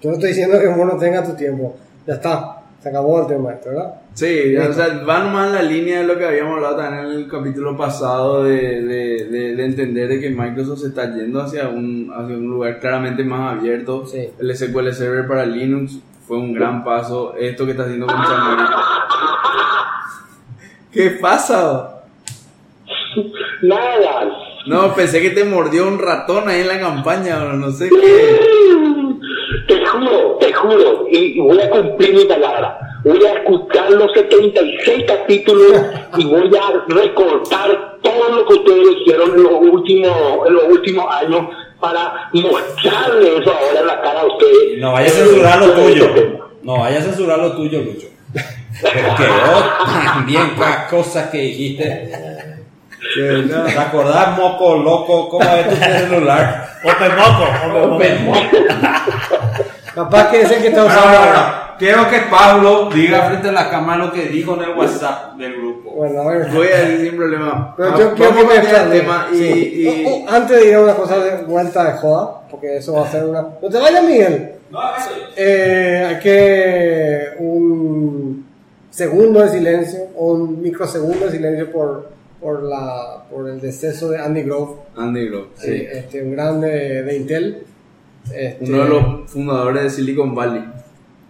yo 0.00 0.10
no 0.10 0.14
estoy 0.14 0.30
diciendo 0.30 0.58
que 0.58 0.66
vos 0.66 0.86
no 0.86 0.98
tengas 0.98 1.28
tu 1.28 1.36
tiempo. 1.36 1.76
Ya 2.06 2.14
está, 2.14 2.62
se 2.82 2.88
acabó 2.88 3.20
el 3.20 3.26
tema 3.28 3.52
este, 3.52 3.68
¿verdad? 3.68 3.94
Sí, 4.16 4.56
o 4.56 4.72
sea, 4.72 5.02
va 5.06 5.18
nomás 5.18 5.48
en 5.48 5.54
la 5.56 5.62
línea 5.62 5.98
de 5.98 6.06
lo 6.06 6.16
que 6.16 6.24
habíamos 6.24 6.54
hablado 6.54 6.76
también 6.76 7.04
en 7.04 7.12
el 7.20 7.28
capítulo 7.28 7.76
pasado 7.76 8.44
de, 8.44 8.80
de, 8.80 9.24
de, 9.26 9.54
de 9.54 9.64
entender 9.66 10.08
de 10.08 10.18
que 10.18 10.30
Microsoft 10.30 10.78
se 10.80 10.86
está 10.86 11.14
yendo 11.14 11.38
hacia 11.38 11.68
un, 11.68 12.10
hacia 12.16 12.34
un 12.34 12.48
lugar 12.48 12.80
claramente 12.80 13.22
más 13.22 13.58
abierto. 13.58 14.06
Sí. 14.06 14.26
El 14.40 14.56
SQL 14.56 14.90
Server 14.92 15.28
para 15.28 15.44
Linux 15.44 15.98
fue 16.26 16.38
un 16.38 16.54
gran 16.54 16.82
paso. 16.82 17.34
Esto 17.38 17.66
que 17.66 17.72
está 17.72 17.82
haciendo 17.82 18.06
con 18.06 18.16
Xamarin. 18.16 18.66
¿Qué 20.92 21.10
pasa? 21.20 22.04
Nada. 23.60 24.30
No, 24.66 24.94
pensé 24.94 25.20
que 25.20 25.28
te 25.28 25.44
mordió 25.44 25.86
un 25.86 25.98
ratón 25.98 26.48
ahí 26.48 26.62
en 26.62 26.68
la 26.68 26.80
campaña, 26.80 27.44
o 27.44 27.52
no 27.52 27.70
sé 27.70 27.90
qué. 27.90 28.40
Te 29.68 29.84
juro, 29.84 30.38
te 30.40 30.54
juro, 30.54 31.06
y, 31.10 31.36
y 31.36 31.40
voy 31.40 31.60
a 31.60 31.68
cumplir 31.68 32.14
mi 32.14 32.24
palabra. 32.24 32.78
Voy 33.06 33.24
a 33.24 33.34
escuchar 33.34 33.88
los 33.92 34.10
76 34.14 35.04
capítulos 35.06 35.80
y 36.16 36.24
voy 36.24 36.50
a 36.56 36.92
recortar 36.92 37.98
todo 38.02 38.28
lo 38.30 38.48
que 38.48 38.54
ustedes 38.54 38.96
hicieron 39.00 39.30
en 39.30 39.42
los 39.44 39.52
últimos, 39.60 40.48
en 40.48 40.54
los 40.54 40.64
últimos 40.64 41.14
años 41.14 41.46
para 41.80 42.28
mostrarles 42.32 43.42
eso 43.42 43.52
ahora 43.52 43.80
en 43.80 43.86
la 43.86 44.02
cara 44.02 44.22
a 44.22 44.26
ustedes. 44.26 44.80
No 44.80 44.92
vaya 44.92 45.06
a 45.06 45.10
censurar 45.10 45.60
lo 45.60 45.72
tuyo. 45.74 46.08
No 46.64 46.80
vaya 46.80 46.98
a 46.98 47.02
censurar 47.02 47.38
lo 47.38 47.52
tuyo, 47.52 47.80
Lucho. 47.82 48.08
Pero 48.82 49.14
quedó 49.14 50.02
también 50.04 50.54
cada 50.58 50.88
cosa 50.88 51.30
que 51.30 51.38
dijiste. 51.38 52.10
¿Te 53.14 53.78
acordás, 53.78 54.36
moco 54.36 54.78
loco? 54.78 55.28
¿Cómo 55.28 55.44
es 55.44 55.68
tu 55.68 55.76
celular? 55.76 56.70
Open 56.82 57.12
Moco, 57.14 57.94
Open 57.94 58.26
Moco. 58.26 58.40
Capaz 59.94 60.30
que 60.32 60.40
es 60.40 60.50
el 60.50 60.60
que 60.60 60.68
está 60.68 60.84
usando. 60.84 61.18
ahora, 61.18 61.65
Quiero 61.78 62.08
que 62.08 62.18
Pablo 62.30 62.88
diga 62.92 63.22
frente 63.28 63.48
a 63.48 63.52
la 63.52 63.68
cámara 63.70 64.06
lo 64.06 64.12
que 64.12 64.26
dijo 64.26 64.54
en 64.54 64.62
el 64.70 64.76
WhatsApp 64.76 65.36
del 65.36 65.56
grupo. 65.56 65.90
Bueno, 65.90 66.22
a 66.22 66.26
ver. 66.32 66.50
Voy 66.52 66.68
a 66.68 66.80
decir 66.80 67.08
sin 67.08 67.16
problema. 67.16 67.74
Pero 67.76 67.88
Ah, 67.90 67.98
yo 67.98 68.14
quiero 68.14 68.34
que 68.34 68.40
a 68.40 68.44
me 68.44 68.54
cambiar 68.54 68.84
el 68.86 69.00
tema 69.00 69.26
y, 69.32 69.36
Sí. 69.36 69.72
y- 69.74 70.04
Oh, 70.06 70.10
oh, 70.24 70.30
antes 70.30 70.60
de 70.60 70.68
ir 70.68 70.74
a 70.74 70.80
una 70.82 70.94
cosa 70.94 71.18
de 71.18 71.42
vuelta 71.44 71.84
de 71.84 71.98
joda, 71.98 72.40
porque 72.50 72.76
eso 72.78 72.94
va 72.94 73.06
a 73.06 73.10
ser 73.10 73.24
una. 73.24 73.42
No 73.42 73.68
te 73.68 73.78
vayas, 73.78 74.04
Miguel. 74.04 74.52
Eh, 75.36 76.04
hay 76.08 76.18
que 76.18 77.28
un 77.38 78.46
segundo 78.90 79.40
de 79.42 79.48
silencio 79.50 80.00
o 80.16 80.32
un 80.32 80.60
microsegundo 80.62 81.26
de 81.26 81.32
silencio 81.32 81.70
por, 81.70 82.08
por, 82.40 82.62
la, 82.62 83.24
por 83.30 83.48
el 83.48 83.60
deceso 83.60 84.08
de 84.10 84.18
Andy 84.18 84.42
Grove, 84.42 84.74
Andy 84.96 85.28
Grove, 85.28 85.48
sí. 85.56 85.70
eh, 85.70 85.90
este, 85.98 86.22
un 86.22 86.32
grande 86.32 86.68
de, 86.68 87.02
de 87.02 87.16
Intel. 87.16 87.62
Este, 88.34 88.64
Uno 88.64 88.82
de 88.82 88.88
los 88.88 89.30
fundadores 89.30 89.82
de 89.84 89.90
Silicon 89.90 90.34
Valley. 90.34 90.64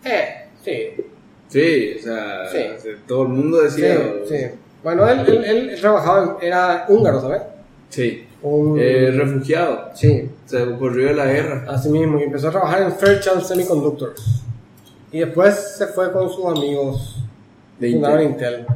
Eh, 0.07 0.47
sí, 0.65 1.05
Sí, 1.49 1.97
o 2.01 2.03
sea, 2.03 2.49
Sí. 2.51 2.89
todo 3.07 3.23
el 3.23 3.29
mundo 3.29 3.63
decía. 3.63 3.99
sí. 4.29 4.37
Bueno, 4.83 5.09
él, 5.09 5.21
él, 5.27 5.45
él 5.71 5.81
trabajaba, 5.81 6.39
era 6.41 6.87
húngaro, 6.89 7.21
¿sabes? 7.21 7.43
Sí. 7.89 8.25
Un- 8.43 8.79
Eh, 8.81 9.11
refugiado. 9.13 9.91
sí, 9.95 10.29
Se 10.45 10.63
ocurrió 10.63 11.09
de 11.09 11.15
la 11.15 11.27
guerra. 11.27 11.65
Así 11.69 11.89
mismo, 11.89 12.21
y 12.21 12.25
empezó 12.25 12.49
a 12.49 12.51
trabajar 12.53 12.83
en 12.83 12.93
Fairchild 12.93 13.43
Semiconductors. 13.43 14.43
Y 15.11 15.21
después 15.21 15.55
se 15.79 15.87
fue 15.89 16.13
con 16.13 16.31
sus 16.31 16.45
amigos, 16.47 17.17
De 17.81 17.89
Intel. 17.91 18.23
Intel. 18.23 18.67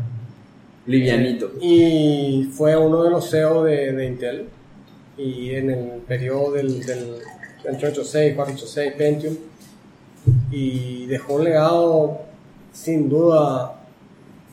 Livianito. 0.86 1.50
Y 1.60 2.50
fue 2.52 2.76
uno 2.76 3.02
de 3.04 3.10
los 3.10 3.28
CEO 3.30 3.64
de, 3.64 3.92
de 3.92 4.06
Intel. 4.06 4.48
Y 5.16 5.54
en 5.54 5.70
el 5.70 5.86
periodo 6.08 6.52
del, 6.52 6.84
del, 6.84 7.14
del 7.62 7.76
386, 7.78 8.34
486, 8.34 8.92
Pentium. 8.96 9.36
Y 10.50 11.06
dejó 11.06 11.34
un 11.34 11.44
legado 11.44 12.18
sin 12.72 13.08
duda 13.08 13.76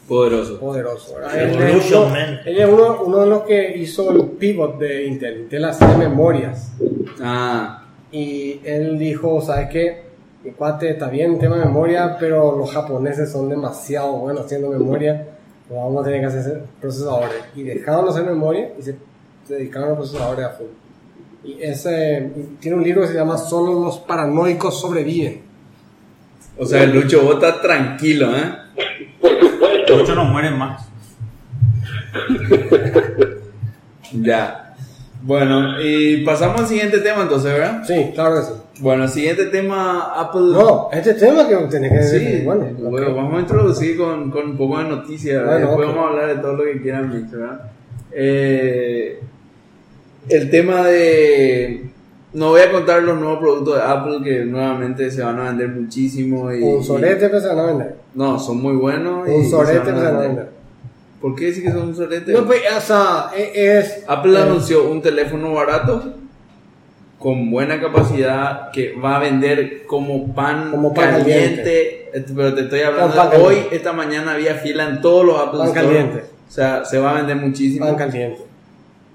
Poderoso. 0.08 0.60
poderoso. 0.60 1.16
Él 1.36 1.50
es 1.62 1.92
uno- 1.92 2.16
él 2.46 2.58
es 2.60 2.70
uno, 2.70 3.02
uno 3.06 3.18
de 3.20 3.26
los 3.28 3.42
que 3.44 3.78
hizo 3.78 4.10
el 4.12 4.24
pivot 4.32 4.78
de 4.80 5.06
Intel. 5.06 5.42
Intel 5.42 5.66
hacía 5.66 5.98
memorias. 5.98 6.72
Ah, 7.22 7.84
Y 8.10 8.62
él 8.64 8.98
dijo, 8.98 9.42
¿sabes 9.42 9.68
qué? 9.70 10.04
Mi 10.46 10.52
cuate 10.52 10.92
está 10.92 11.10
bien 11.10 11.34
en 11.34 11.40
tema 11.40 11.58
de 11.58 11.66
memoria, 11.66 12.16
pero 12.18 12.56
los 12.58 12.72
japoneses 12.72 13.30
son 13.30 13.50
demasiado 13.50 14.14
buenos 14.14 14.46
haciendo 14.46 14.70
memoria. 14.70 15.28
Pues 15.68 15.78
vamos 15.78 16.02
a 16.02 16.06
tener 16.06 16.22
que 16.22 16.26
hacer 16.28 16.64
procesadores. 16.80 17.34
Y 17.54 17.64
dejaron 17.64 18.06
de 18.06 18.12
hacer 18.12 18.24
memoria 18.24 18.72
y 18.80 18.82
se, 18.82 18.96
se 19.46 19.56
dedicaron 19.56 19.92
a 19.92 19.96
procesadores 19.96 20.46
a 20.46 20.50
full. 20.52 20.68
Y 21.44 21.62
ese 21.62 22.32
y 22.34 22.42
tiene 22.62 22.78
un 22.78 22.84
libro 22.84 23.02
que 23.02 23.08
se 23.10 23.14
llama 23.16 23.38
Solo 23.38 23.74
los 23.84 23.98
paranoicos 24.00 24.80
sobreviven. 24.80 25.42
O 26.58 26.66
sea, 26.66 26.84
el 26.84 26.92
Lucho 26.92 27.24
vos 27.24 27.36
estás 27.36 27.62
tranquilo, 27.62 28.36
¿eh? 28.36 28.54
Por 29.22 29.40
supuesto. 29.40 29.98
Lucho 29.98 30.16
no 30.16 30.26
muere 30.26 30.52
más. 30.52 30.88
Ya. 34.14 34.76
Bueno, 35.22 35.82
y 35.82 36.24
pasamos 36.24 36.62
al 36.62 36.68
siguiente 36.68 37.00
tema 37.00 37.24
entonces, 37.24 37.52
¿verdad? 37.52 37.84
Sí, 37.86 38.12
claro 38.14 38.36
que 38.36 38.42
sí. 38.44 38.54
Bueno, 38.80 39.04
el 39.04 39.10
siguiente 39.10 39.46
tema, 39.48 40.14
Apple. 40.16 40.42
No, 40.54 40.90
este 40.94 41.16
tema 41.16 41.48
que 41.48 41.56
tenés 41.70 41.92
que 41.92 42.04
Sí, 42.04 42.20
decir. 42.26 42.44
Bueno, 42.46 42.68
bueno, 42.78 43.16
vamos 43.16 43.38
a 43.38 43.40
introducir 43.42 43.98
con, 43.98 44.30
con 44.32 44.52
un 44.52 44.58
poco 44.58 44.78
de 44.78 44.86
noticias. 44.86 45.44
Bueno, 45.44 45.68
Después 45.68 45.88
vamos 45.88 46.06
a 46.06 46.10
hablar 46.10 46.36
de 46.36 46.42
todo 46.42 46.54
lo 46.54 46.64
que 46.64 46.82
quieran, 46.82 47.30
¿verdad? 47.32 47.72
Eh, 48.12 49.20
el 50.30 50.50
tema 50.50 50.84
de. 50.84 51.90
No 52.38 52.50
voy 52.50 52.62
a 52.62 52.72
contar 52.72 53.02
los 53.02 53.20
nuevos 53.20 53.40
productos 53.40 53.78
de 53.78 53.82
Apple 53.82 54.20
que 54.24 54.46
nuevamente 54.46 55.10
se 55.10 55.24
van 55.24 55.40
a 55.40 55.46
vender 55.46 55.70
muchísimo. 55.70 56.54
Y, 56.54 56.62
Un 56.62 56.84
sorete 56.84 57.32
que 57.32 57.42
se 57.42 57.48
van 57.48 57.58
a 57.58 57.64
vender. 57.64 57.96
No, 58.14 58.38
son 58.38 58.62
muy 58.62 58.76
buenos. 58.76 59.28
Un 59.28 59.50
sorete 59.50 59.80
que 59.80 59.86
se 59.86 60.06
van 60.06 60.16
a 60.16 60.20
vender. 60.20 60.50
¿Por 61.20 61.36
qué 61.36 61.46
decir 61.46 61.64
que 61.64 61.72
son 61.72 61.88
un 61.88 61.96
sorete? 61.96 62.32
No, 62.34 62.46
pues, 62.46 62.62
o 62.78 62.82
sea, 62.82 63.32
e- 63.36 63.80
es. 63.80 64.04
Apple 64.08 64.38
anunció 64.38 64.88
un 64.88 65.02
teléfono 65.02 65.52
barato 65.52 66.14
con 67.18 67.50
buena 67.50 67.82
capacidad 67.82 68.70
que 68.70 68.94
va 68.94 69.16
a 69.16 69.20
vender 69.20 69.88
como 69.88 70.36
pan, 70.36 70.70
Como 70.70 70.94
pan 70.94 71.10
caliente. 71.24 72.12
Pero 72.36 72.54
te 72.54 72.62
estoy 72.62 72.82
hablando 72.82 73.30
de 73.32 73.38
hoy, 73.38 73.58
esta 73.72 73.94
mañana 73.94 74.34
había 74.34 74.54
fila 74.54 74.88
en 74.88 75.02
todos 75.02 75.26
los 75.26 75.40
Apple 75.40 75.58
Pan 75.58 75.68
Store. 75.70 75.88
caliente. 75.88 76.24
O 76.48 76.52
sea, 76.52 76.86
se 76.86 77.00
va 77.00 77.14
a 77.14 77.14
vender 77.16 77.38
muchísimo. 77.38 77.84
Pan 77.84 77.96
caliente. 77.96 78.42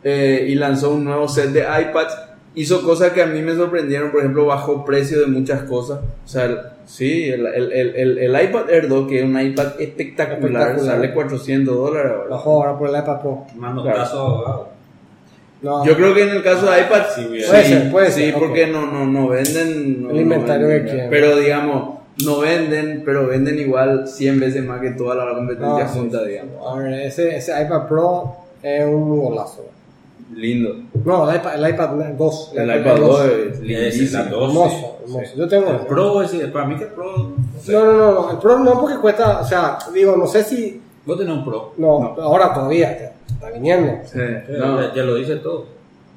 Eh, 0.03 0.47
y 0.49 0.57
lanzó 0.57 0.91
un 0.91 1.05
nuevo 1.05 1.29
set 1.29 1.51
de 1.51 1.61
iPads. 1.61 2.32
Hizo 2.55 2.82
cosas 2.82 3.12
que 3.12 3.22
a 3.22 3.26
mí 3.26 3.40
me 3.40 3.55
sorprendieron, 3.55 4.11
por 4.11 4.20
ejemplo, 4.20 4.44
bajó 4.46 4.84
precio 4.84 5.20
de 5.20 5.26
muchas 5.26 5.62
cosas. 5.62 6.00
O 6.24 6.28
sea, 6.28 6.44
el- 6.44 6.59
sí, 6.86 7.24
el, 7.30 7.46
el, 7.46 7.72
el, 7.72 7.96
el- 7.96 8.18
el 8.18 8.44
iPad 8.44 8.68
Air 8.70 8.88
2, 8.88 9.09
que 9.09 9.20
es 9.20 9.24
un 9.24 9.40
iPad 9.40 9.80
espectacular, 9.80 10.62
Espectacular. 10.72 10.80
sale 10.96 11.12
400 11.14 11.74
dólares 11.74 12.12
ahora. 12.14 12.28
Bajó 12.28 12.50
ahora 12.62 12.78
por 12.78 12.88
el 12.90 12.96
iPad 13.00 13.20
Pro. 13.20 13.44
Mando 13.57 13.82
Claro. 13.82 13.98
caso. 13.98 14.68
No, 15.62 15.84
Yo 15.84 15.94
creo 15.96 16.12
que 16.12 16.22
en 16.24 16.28
el 16.30 16.42
caso 16.42 16.68
de 16.68 16.80
iPad 16.80 17.03
Sí, 17.14 17.22
sí, 17.22 17.44
Puede 17.48 17.64
ser, 17.64 17.90
puede 17.92 18.11
sí, 18.11 18.32
porque 18.36 18.66
no, 18.66 18.84
no, 18.90 19.07
no 19.07 19.28
venden 19.28 20.03
no- 20.03 20.11
El 20.11 20.20
inventario 20.22 20.62
no 20.66 20.68
que 20.68 20.74
venden, 20.74 20.92
quieren. 20.92 21.11
Pero 21.11 21.36
digamos, 21.36 21.98
no 22.24 22.40
venden, 22.40 23.03
pero 23.05 23.28
venden 23.28 23.59
igual 23.61 24.09
100 24.09 24.40
veces 24.40 24.64
más 24.64 24.80
que 24.80 24.90
toda 24.90 25.14
la 25.14 25.32
competencia 25.34 25.84
no, 25.84 25.88
sí, 25.92 25.98
junta, 26.00 26.18
sí. 26.24 26.30
digamos. 26.30 26.55
A 26.66 26.78
ver, 26.80 26.94
ese, 27.03 27.36
ese 27.36 27.53
iPad 27.62 27.86
Pro 27.86 28.36
es 28.61 28.84
un 28.84 29.18
golazo. 29.20 29.64
Lindo. 30.35 30.74
No, 31.05 31.28
el 31.30 31.37
iPad, 31.37 31.55
el 31.64 31.70
iPad 31.74 31.89
2. 32.18 32.53
El 32.57 32.80
iPad 32.80 32.97
2 32.97 33.24
es 33.26 33.61
lindísimo. 33.61 34.24
dos, 34.30 34.49
Hermoso, 34.49 34.99
hermoso. 35.05 35.24
sí. 35.26 35.33
Yo 35.39 35.49
tengo 35.49 35.70
El 35.70 35.76
ese. 35.76 35.85
Pro, 35.87 36.22
ese, 36.22 36.47
para 36.49 36.66
mí 36.66 36.76
que 36.76 36.85
el 36.85 36.91
Pro. 36.91 37.16
No, 37.16 37.61
sé. 37.61 37.72
No, 37.72 37.85
no, 37.85 37.93
no, 37.93 38.12
no, 38.12 38.30
el 38.30 38.39
Pro 38.39 38.59
no 38.59 38.80
porque 38.80 38.97
cuesta, 38.97 39.41
o 39.41 39.45
sea, 39.45 39.78
digo, 39.93 40.16
no 40.16 40.26
sé 40.26 40.43
si, 40.45 40.80
Vos 41.05 41.18
tenés 41.18 41.35
un 41.35 41.45
Pro. 41.45 41.72
no, 41.78 42.14
ahora 42.20 42.55
todavía, 42.55 42.91
ya, 42.99 43.12
está 43.35 43.51
viniendo. 43.51 43.93
Sí, 44.05 44.18
No, 44.59 44.66
no, 44.66 44.80
ya, 44.83 44.95
ya 44.95 45.03
lo 45.03 45.14
dice 45.16 45.37
todo. 45.37 45.66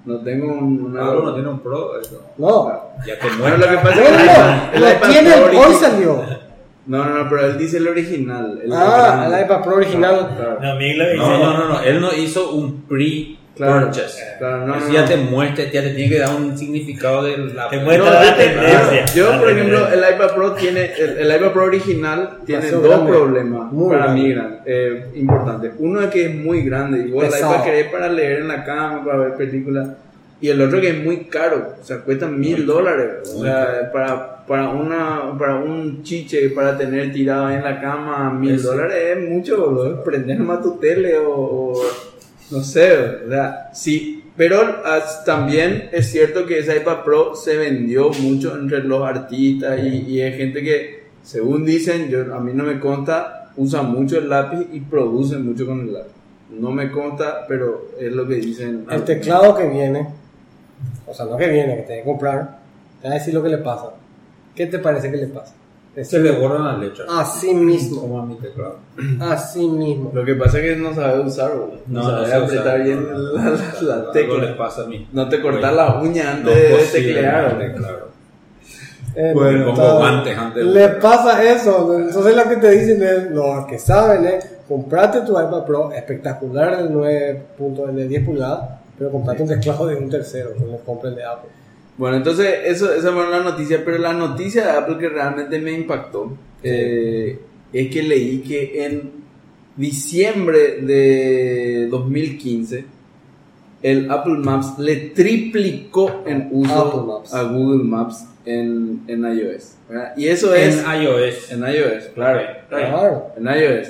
no 0.05 0.19
tengo 0.19 0.47
un- 0.53 0.85
una... 0.85 1.01
Pablo 1.01 1.23
no 1.23 1.33
tiene 1.33 1.49
un 1.49 1.59
Pro. 1.59 1.99
Eso. 1.99 2.21
No, 2.37 2.71
Ya 3.05 3.17
te 3.19 3.27
Bueno, 3.39 3.57
lo 3.57 3.67
que 3.69 3.75
pasa 3.77 3.95
no, 3.95 4.01
es 4.01 4.09
el 4.09 4.15
no, 4.17 4.21
iPad- 4.31 4.73
el 4.75 4.81
no, 4.81 4.91
iPad 4.91 5.09
tiene, 5.09 5.31
Pro 5.31 5.59
hoy 5.61 5.73
salió. 5.73 6.23
No, 6.87 7.03
no, 7.03 7.23
no, 7.23 7.29
pero 7.31 7.47
él 7.47 7.57
dice 7.57 7.77
el 7.77 7.87
original. 7.87 8.59
el 8.63 8.71
Ah, 8.71 9.27
el 9.27 9.43
iPad 9.45 9.63
Pro 9.63 9.75
original. 9.77 10.35
No. 10.37 10.59
No, 10.59 11.37
no, 11.39 11.57
no, 11.57 11.67
no. 11.69 11.81
Él 11.81 11.99
no 11.99 12.13
hizo 12.13 12.51
un 12.51 12.83
Claro, 13.55 13.73
pre-purchase. 13.89 14.21
claro, 14.37 14.67
no, 14.67 14.75
Eso 14.75 14.87
no, 14.87 14.93
ya 14.93 15.01
no. 15.03 15.07
te 15.07 15.15
muestra, 15.17 15.63
ya 15.71 15.81
te 15.81 15.89
tiene 15.91 16.09
que 16.09 16.19
dar 16.19 16.35
un 16.35 16.57
significado 16.57 17.23
de 17.23 17.37
la. 17.37 17.69
Te 17.69 17.77
muestra 17.79 18.05
yo, 18.05 18.13
la 18.13 18.35
te- 18.35 18.43
tendencia. 18.43 19.05
yo, 19.15 19.29
La 19.31 19.39
por 19.39 19.49
ejemplo, 19.49 19.87
el 19.87 19.99
iPad 19.99 20.35
Pro 20.35 20.51
tiene, 20.53 20.91
el, 20.97 21.17
el 21.19 21.35
iPad 21.37 21.51
Pro 21.53 21.63
original 21.63 22.29
tiene 22.45 22.69
dos 22.71 22.83
grande. 22.83 23.11
problemas 23.11 23.71
Muy 23.71 23.89
para 23.93 24.03
grande. 24.07 24.21
mí 24.21 24.33
gran- 24.33 24.59
eh, 24.65 25.05
importantes. 25.15 25.71
Uno 25.79 26.01
es 26.01 26.09
que 26.09 26.25
es 26.25 26.35
muy 26.35 26.63
grande, 26.63 27.07
igual 27.07 27.27
el 27.27 27.31
Pesado. 27.31 27.53
iPad 27.53 27.63
que 27.63 27.79
es 27.79 27.87
para 27.87 28.09
leer 28.09 28.39
en 28.41 28.47
la 28.49 28.63
cama, 28.65 29.05
para 29.05 29.17
ver 29.19 29.35
películas. 29.35 29.87
Y 30.41 30.49
el 30.49 30.61
otro 30.61 30.81
que 30.81 30.89
es 30.89 31.03
muy 31.03 31.21
caro, 31.25 31.75
o 31.81 31.83
sea, 31.85 31.99
cuesta 31.99 32.27
mil 32.27 32.65
dólares. 32.65 33.33
O 33.37 33.41
sea, 33.41 33.89
para, 33.93 34.45
para, 34.45 34.67
una, 34.67 35.31
para 35.39 35.55
un 35.55 36.03
chiche, 36.03 36.49
para 36.49 36.77
tener 36.77 37.13
tirado 37.13 37.45
ahí 37.45 37.55
en 37.55 37.63
la 37.63 37.79
cama, 37.79 38.31
mil 38.33 38.61
dólares 38.61 38.97
es 39.15 39.29
mucho, 39.29 39.57
boludo. 39.57 40.03
Prender 40.03 40.37
más 40.39 40.61
tu 40.61 40.77
tele 40.77 41.17
o, 41.17 41.31
o, 41.31 41.81
No 42.51 42.61
sé, 42.61 42.97
o 43.25 43.29
sea, 43.29 43.69
sí. 43.73 44.23
Pero 44.37 44.59
también 45.25 45.89
es 45.93 46.11
cierto 46.11 46.45
que 46.45 46.59
esa 46.59 46.75
iPad 46.75 47.03
Pro 47.03 47.35
se 47.35 47.55
vendió 47.55 48.09
mucho 48.09 48.57
entre 48.57 48.83
los 48.83 49.01
artistas 49.01 49.79
y, 49.81 50.11
y 50.11 50.21
hay 50.21 50.33
gente 50.33 50.61
que, 50.61 51.05
según 51.23 51.63
dicen, 51.63 52.09
yo, 52.09 52.35
a 52.35 52.39
mí 52.41 52.51
no 52.53 52.65
me 52.65 52.79
consta, 52.81 53.51
usa 53.55 53.81
mucho 53.81 54.17
el 54.17 54.29
lápiz 54.29 54.67
y 54.73 54.81
produce 54.81 55.37
mucho 55.37 55.65
con 55.65 55.81
el 55.81 55.93
lápiz. 55.93 56.11
No 56.49 56.71
me 56.71 56.91
consta, 56.91 57.45
pero 57.47 57.91
es 57.99 58.11
lo 58.11 58.27
que 58.27 58.35
dicen. 58.35 58.85
El 58.91 59.03
teclado 59.03 59.55
que 59.55 59.67
viene, 59.67 60.07
o 61.07 61.13
sea, 61.13 61.25
no 61.25 61.37
que 61.37 61.47
viene, 61.47 61.77
que 61.77 61.81
te 61.83 61.97
que 61.99 62.03
comprar, 62.03 62.59
te 63.01 63.07
va 63.07 63.15
a 63.15 63.17
decir 63.17 63.33
lo 63.33 63.41
que 63.41 63.49
le 63.49 63.57
pasa. 63.59 63.91
¿Qué 64.53 64.67
te 64.67 64.79
parece 64.79 65.09
que 65.09 65.17
le 65.17 65.27
pasa? 65.27 65.53
Se 66.03 66.19
le 66.19 66.31
borran 66.31 66.63
las 66.65 66.79
letras. 66.79 67.07
Así 67.09 67.53
mismo, 67.53 68.01
Como 68.01 68.19
a 68.19 68.25
mi 68.25 68.35
teclado. 68.35 68.79
así 69.21 69.65
mismo. 69.67 70.11
Lo 70.13 70.25
que 70.25 70.35
pasa 70.35 70.59
es 70.59 70.63
que 70.63 70.75
no 70.75 70.93
sabe 70.93 71.19
usar, 71.21 71.51
bro. 71.53 71.71
no, 71.87 72.03
sabe 72.03 72.25
sé 72.27 72.33
apretar 72.33 72.65
usar. 72.65 72.83
bien 72.83 73.07
la, 73.81 73.95
la, 74.05 74.11
tecla. 74.11 74.37
les 74.43 74.51
pasa 74.55 74.81
a 74.83 74.85
mí. 74.87 75.07
No 75.13 75.29
te 75.29 75.41
cortas 75.41 75.73
la 75.73 75.99
uña 76.01 76.23
No 76.25 76.49
antes 76.49 76.91
de 76.93 76.99
teclear. 76.99 77.75
claro. 77.75 78.05
Eh, 79.17 79.31
Bueno, 79.33 79.69
está- 79.69 79.81
como 79.81 79.97
guantes 79.99 80.37
antes 80.37 80.65
de- 80.65 80.71
Le 80.73 80.89
pasa 80.89 81.41
eso. 81.43 81.97
Entonces 81.97 82.35
lo 82.35 82.49
que 82.49 82.55
te 82.57 82.71
dicen 82.71 83.01
es, 83.01 83.31
los 83.31 83.65
que 83.65 83.79
saben 83.79 84.25
es, 84.25 84.45
comprate 84.67 85.21
tu 85.21 85.31
iPad 85.39 85.63
Pro 85.65 85.91
espectacular 85.93 86.75
del 86.77 86.91
9 86.91 87.41
punto, 87.57 87.87
el 87.87 87.95
de 87.95 88.07
10 88.09 88.25
pulgadas, 88.25 88.71
pero 88.97 89.11
comprate 89.11 89.43
un 89.43 89.47
teclado 89.47 89.87
de 89.87 89.95
un 89.95 90.09
tercero, 90.09 90.53
que 90.53 90.59
no 90.65 90.77
compre 90.79 91.09
el 91.11 91.15
de 91.15 91.23
Apple. 91.23 91.49
Bueno, 91.97 92.17
entonces 92.17 92.53
eso, 92.65 92.93
esa 92.93 93.11
fue 93.13 93.29
la 93.29 93.39
noticia, 93.41 93.83
pero 93.85 93.97
la 93.97 94.13
noticia 94.13 94.65
de 94.65 94.71
Apple 94.71 94.97
que 94.99 95.09
realmente 95.09 95.59
me 95.59 95.71
impactó 95.71 96.37
eh, 96.61 97.39
es 97.71 97.89
que 97.89 98.03
leí 98.03 98.39
que 98.39 98.85
en 98.85 99.11
diciembre 99.77 100.81
de 100.81 101.87
2015 101.89 102.85
el 103.81 104.09
Apple 104.09 104.37
Maps 104.39 104.79
le 104.79 104.95
triplicó 105.11 106.23
en 106.25 106.49
uso 106.51 106.73
Apple 106.87 107.01
Maps. 107.07 107.33
a 107.33 107.43
Google 107.43 107.83
Maps 107.83 108.25
en, 108.45 109.01
en 109.07 109.23
iOS. 109.23 109.75
¿verdad? 109.87 110.13
Y 110.17 110.27
eso 110.27 110.53
es 110.55 110.83
En 110.83 111.01
iOS. 111.03 111.51
en 111.51 111.59
iOS, 111.61 112.03
claro, 112.15 112.41
Claro. 112.69 113.27
en 113.37 113.45
iOS. 113.45 113.87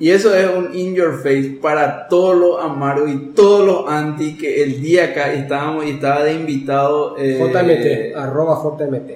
Y 0.00 0.10
eso 0.10 0.34
es 0.34 0.48
un 0.56 0.74
in 0.74 0.94
your 0.94 1.18
face 1.22 1.58
para 1.60 2.08
todos 2.08 2.34
los 2.36 2.64
amaros 2.64 3.08
y 3.10 3.16
todos 3.34 3.66
los 3.66 3.88
anti 3.92 4.36
que 4.38 4.62
el 4.62 4.80
día 4.80 5.04
acá 5.06 5.32
estábamos 5.32 5.84
y 5.84 5.90
estaba 5.90 6.24
de 6.24 6.32
invitado 6.34 7.16
eh, 7.18 7.38
JMT, 7.38 8.16
arroba 8.18 8.58
JMT. 8.62 9.10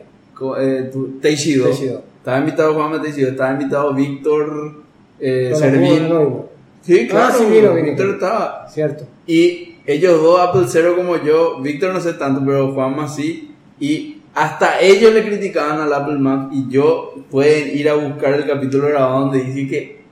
eh, 0.61 0.91
tu- 0.93 1.19
Teixido. 1.21 1.65
Teixido. 1.65 2.03
Estaba 2.19 2.39
invitado 2.39 2.75
Juan 2.75 3.01
Teixido, 3.03 3.31
estaba 3.31 3.53
invitado 3.53 3.95
Víctor 3.95 4.75
eh, 5.21 5.53
Servín. 5.57 6.09
no. 6.09 6.47
Sí, 6.83 7.09
claro, 7.09 7.29
Ah, 7.33 7.37
sí 7.39 7.45
vino, 7.47 7.73
vino. 7.73 7.87
Víctor 7.87 8.11
estaba. 8.11 8.69
Cierto. 8.69 9.05
Y 9.27 9.77
ellos 9.87 10.23
dos, 10.23 10.39
Apple 10.41 10.67
Cero 10.69 10.95
como 10.97 11.17
yo, 11.23 11.61
Víctor 11.63 11.95
no 11.95 12.01
sé 12.01 12.13
tanto, 12.15 12.43
pero 12.45 12.73
Juanma 12.75 13.09
sí. 13.09 13.55
Y 13.81 14.19
hasta 14.35 14.81
ellos 14.81 15.15
le 15.15 15.25
criticaban 15.25 15.81
al 15.81 15.93
Apple 15.95 16.19
Maps 16.19 16.55
y 16.55 16.69
yo 16.69 17.15
pueden 17.31 17.77
ir 17.77 17.89
a 17.89 17.95
buscar 17.95 18.35
el 18.35 18.47
capítulo 18.47 18.89
grabado 18.89 19.21
donde 19.21 19.43
dice 19.45 19.67
que 19.69 20.04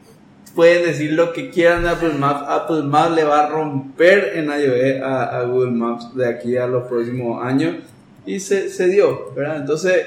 pueden 0.54 0.84
decir 0.86 1.12
lo 1.12 1.32
que 1.32 1.50
quieran 1.50 1.82
de 1.82 1.90
Apple 1.90 2.14
Maps. 2.14 2.44
Apple 2.48 2.82
Maps 2.82 3.14
le 3.14 3.24
va 3.24 3.46
a 3.46 3.48
romper 3.50 4.32
en 4.34 4.46
iOS 4.46 5.02
a, 5.02 5.38
a 5.38 5.44
Google 5.44 5.72
Maps 5.72 6.14
de 6.14 6.28
aquí 6.28 6.56
a 6.56 6.66
los 6.66 6.84
próximos 6.84 7.44
años. 7.44 7.76
Y 8.24 8.40
se, 8.40 8.68
se 8.68 8.88
dio, 8.88 9.32
¿verdad? 9.34 9.56
Entonces... 9.58 10.06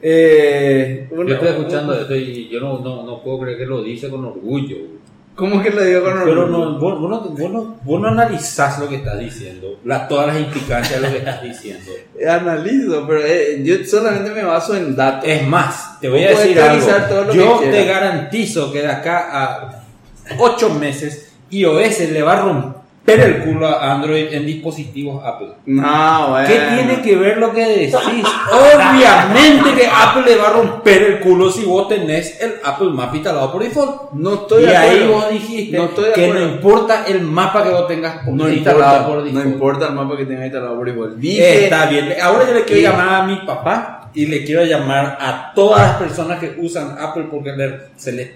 Eh, 0.00 1.08
Yo 1.10 1.22
estoy 1.24 1.48
escuchando 1.48 1.92
esto 1.92 2.14
y 2.14 2.48
yo 2.48 2.60
no, 2.60 2.78
no, 2.78 3.02
no 3.04 3.20
puedo 3.20 3.40
creer 3.40 3.58
que 3.58 3.66
lo 3.66 3.82
dice 3.82 4.08
con 4.08 4.24
orgullo. 4.24 4.76
¿Cómo 5.38 5.62
que 5.62 5.70
le 5.70 5.86
dio 5.86 6.02
con 6.02 6.14
Pero 6.24 6.48
no, 6.48 6.80
vos, 6.80 7.00
vos 7.00 7.08
no, 7.10 7.20
vos, 7.30 7.50
no, 7.52 7.76
vos 7.84 8.00
no 8.00 8.08
analizás 8.08 8.80
lo 8.80 8.88
que 8.88 8.96
estás 8.96 9.20
diciendo, 9.20 9.78
la- 9.84 10.08
todas 10.08 10.26
las 10.26 10.40
implicancias 10.40 11.00
de 11.00 11.06
lo 11.06 11.12
que 11.12 11.18
estás 11.18 11.40
diciendo. 11.42 11.92
Analizo, 12.28 13.06
pero 13.06 13.24
eh, 13.24 13.62
yo 13.62 13.76
solamente 13.86 14.30
me 14.30 14.42
baso 14.42 14.74
en 14.74 14.96
datos. 14.96 15.28
Es 15.28 15.46
más, 15.46 16.00
te 16.00 16.08
voy 16.08 16.24
a 16.24 16.30
decir 16.30 16.58
algo. 16.60 17.32
Yo 17.32 17.60
que 17.60 17.68
te 17.68 17.84
garantizo 17.84 18.72
que 18.72 18.80
de 18.82 18.88
acá 18.88 19.28
a 19.30 19.82
8 20.38 20.70
meses 20.74 21.30
iOS 21.50 22.00
le 22.10 22.22
va 22.22 22.32
a 22.32 22.42
romper 22.42 22.77
el 23.14 23.38
culo 23.44 23.66
a 23.68 23.92
Android 23.92 24.32
en 24.32 24.44
dispositivos 24.46 25.24
Apple. 25.24 25.48
No, 25.66 26.28
bueno. 26.30 26.46
¿Qué 26.48 26.58
tiene 26.74 27.02
que 27.02 27.16
ver 27.16 27.38
lo 27.38 27.52
que 27.52 27.64
decís? 27.64 27.94
Obviamente 28.52 29.74
que 29.74 29.86
Apple 29.86 30.22
le 30.26 30.36
va 30.36 30.48
a 30.48 30.52
romper 30.52 31.02
el 31.02 31.20
culo 31.20 31.50
si 31.50 31.64
vos 31.64 31.88
tenés 31.88 32.40
el 32.40 32.54
Apple 32.64 32.90
Map 32.90 33.14
instalado 33.14 33.52
por 33.52 33.62
default. 33.62 34.12
No 34.12 34.34
estoy 34.34 34.62
y 34.64 34.66
de 34.66 34.76
ahí 34.76 34.96
acuerdo. 35.04 35.12
vos 35.14 35.30
dijiste 35.30 35.76
No 35.76 35.84
estoy 35.84 36.04
de 36.06 36.12
que 36.12 36.28
no 36.28 36.40
importa 36.40 37.04
el 37.06 37.22
mapa 37.22 37.62
que 37.62 37.70
vos 37.70 37.86
tengas 37.88 38.26
No 38.26 38.48
instalado 38.48 38.96
importa, 38.98 39.06
por 39.06 39.16
no 39.18 39.24
default. 39.24 39.46
importa 39.46 39.86
el 39.88 39.94
mapa 39.94 40.16
que 40.16 40.26
tenga 40.26 40.44
instalado 40.44 40.76
por 40.76 40.86
default. 40.86 41.16
Dije, 41.16 41.64
Está 41.64 41.86
bien. 41.86 42.14
Ahora 42.22 42.46
yo 42.46 42.54
le 42.54 42.64
quiero 42.64 42.80
Y- 42.80 42.84
llamar 42.84 43.08
a 43.14 43.22
mi 43.26 43.36
papá 43.46 44.10
y 44.14 44.26
le 44.26 44.44
quiero 44.44 44.64
llamar 44.64 45.18
a 45.20 45.52
todas 45.54 45.80
las 45.88 45.96
personas 45.96 46.38
que 46.38 46.56
usan 46.58 46.96
Apple 46.98 47.26
porque 47.30 47.52
se 47.96 48.12
les 48.12 48.30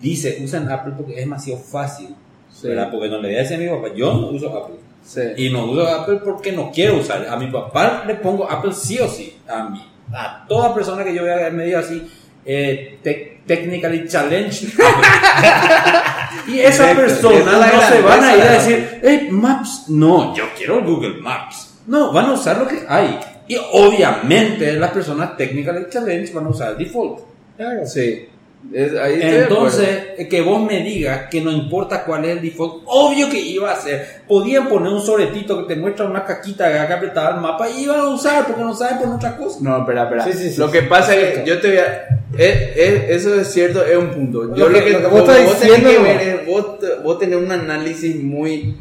dice 0.00 0.38
usan 0.42 0.70
Apple 0.70 0.94
porque 0.96 1.12
es 1.14 1.18
demasiado 1.20 1.60
fácil. 1.60 2.14
Sí. 2.60 2.68
¿verdad? 2.68 2.90
Porque 2.90 3.08
no 3.08 3.18
le 3.18 3.28
voy 3.28 3.36
a 3.36 3.40
decir 3.40 3.56
a 3.56 3.60
mi 3.60 3.68
papá, 3.68 3.94
yo 3.94 4.12
no 4.14 4.26
uso 4.28 4.48
Apple. 4.56 4.76
sí. 5.04 5.20
Y 5.36 5.50
no 5.50 5.64
uso 5.66 5.86
Apple 5.86 6.20
porque 6.24 6.52
no 6.52 6.70
quiero 6.72 6.96
usar. 6.96 7.26
A 7.28 7.36
mi 7.36 7.46
papá 7.48 8.04
le 8.06 8.14
pongo 8.16 8.50
Apple 8.50 8.72
sí 8.72 8.98
o 8.98 9.06
sí. 9.08 9.36
A 9.48 9.68
mí. 9.68 9.84
A 10.12 10.44
toda 10.48 10.74
persona 10.74 11.04
que 11.04 11.14
yo 11.14 11.22
vea 11.24 11.46
en 11.48 11.56
medio 11.56 11.78
así, 11.78 12.10
eh, 12.44 12.98
te- 13.02 13.42
technically 13.46 14.08
challenge. 14.08 14.66
Apple. 14.66 16.48
y. 16.54 16.60
Esa 16.60 16.94
personas 16.94 17.54
es 17.54 17.60
la 17.60 17.72
no 17.72 17.80
se 17.82 18.00
van 18.02 18.24
a 18.24 18.36
ir 18.36 18.42
a 18.42 18.52
decir, 18.52 19.00
hey, 19.02 19.28
Maps. 19.30 19.84
No, 19.88 20.34
yo 20.34 20.44
quiero 20.56 20.82
Google 20.82 21.20
Maps. 21.20 21.74
No, 21.86 22.12
van 22.12 22.26
a 22.26 22.32
usar 22.32 22.58
lo 22.58 22.66
que 22.66 22.84
hay. 22.88 23.18
Y 23.48 23.56
obviamente 23.72 24.72
las 24.74 24.90
personas 24.90 25.36
technically 25.36 25.86
challenge 25.90 26.32
van 26.32 26.46
a 26.46 26.48
usar 26.50 26.72
el 26.72 26.78
default. 26.78 27.20
Claro. 27.56 27.86
Sí. 27.86 28.28
Es- 28.72 28.94
ahí 28.96 29.18
Entonces, 29.22 29.88
eh, 30.18 30.28
que 30.28 30.42
vos 30.42 30.60
me 30.60 30.82
digas 30.82 31.28
que 31.30 31.40
no 31.40 31.50
importa 31.50 32.04
cuál 32.04 32.24
es 32.24 32.32
el 32.36 32.42
default, 32.42 32.82
obvio 32.86 33.30
que 33.30 33.40
iba 33.40 33.72
a 33.72 33.76
ser. 33.76 34.22
Podían 34.26 34.68
poner 34.68 34.92
un 34.92 35.00
sobretito 35.00 35.58
que 35.66 35.74
te 35.74 35.80
muestra 35.80 36.06
una 36.06 36.24
caquita 36.24 36.86
que 36.86 36.92
apretada 36.92 37.36
el 37.36 37.40
mapa 37.40 37.68
y 37.70 37.84
iban 37.84 38.00
a 38.00 38.08
usar 38.08 38.46
porque 38.46 38.62
no 38.62 38.74
saben 38.74 38.98
por 38.98 39.14
otra 39.16 39.36
cosa. 39.36 39.58
No, 39.62 39.78
espera, 39.78 40.02
espera. 40.04 40.24
Sí, 40.24 40.32
sí, 40.32 40.50
sí, 40.50 40.60
lo 40.60 40.66
sí. 40.66 40.72
que 40.72 40.82
pasa 40.82 41.14
es 41.16 41.38
que 41.38 41.46
yo 41.46 41.60
te 41.60 41.68
voy 41.68 41.78
a. 41.78 42.08
es- 42.36 42.76
es- 42.76 43.10
eso 43.10 43.40
es 43.40 43.48
cierto, 43.50 43.82
es 43.84 43.96
un 43.96 44.10
punto. 44.10 44.54
Yo 44.54 44.64
Lo 44.66 44.68
lo, 44.68 44.78
que- 44.80 44.84
que, 44.84 44.90
lo 44.92 44.98
que 45.00 45.06
vos 45.06 45.20
estás 45.28 45.60
tenés 45.60 45.78
que 45.82 45.98
ver 46.02 46.20
es 46.20 46.46
vos, 46.46 46.66
vos 47.04 47.18
tenés 47.18 47.36
un 47.38 47.50
análisis 47.52 48.22
muy 48.22 48.76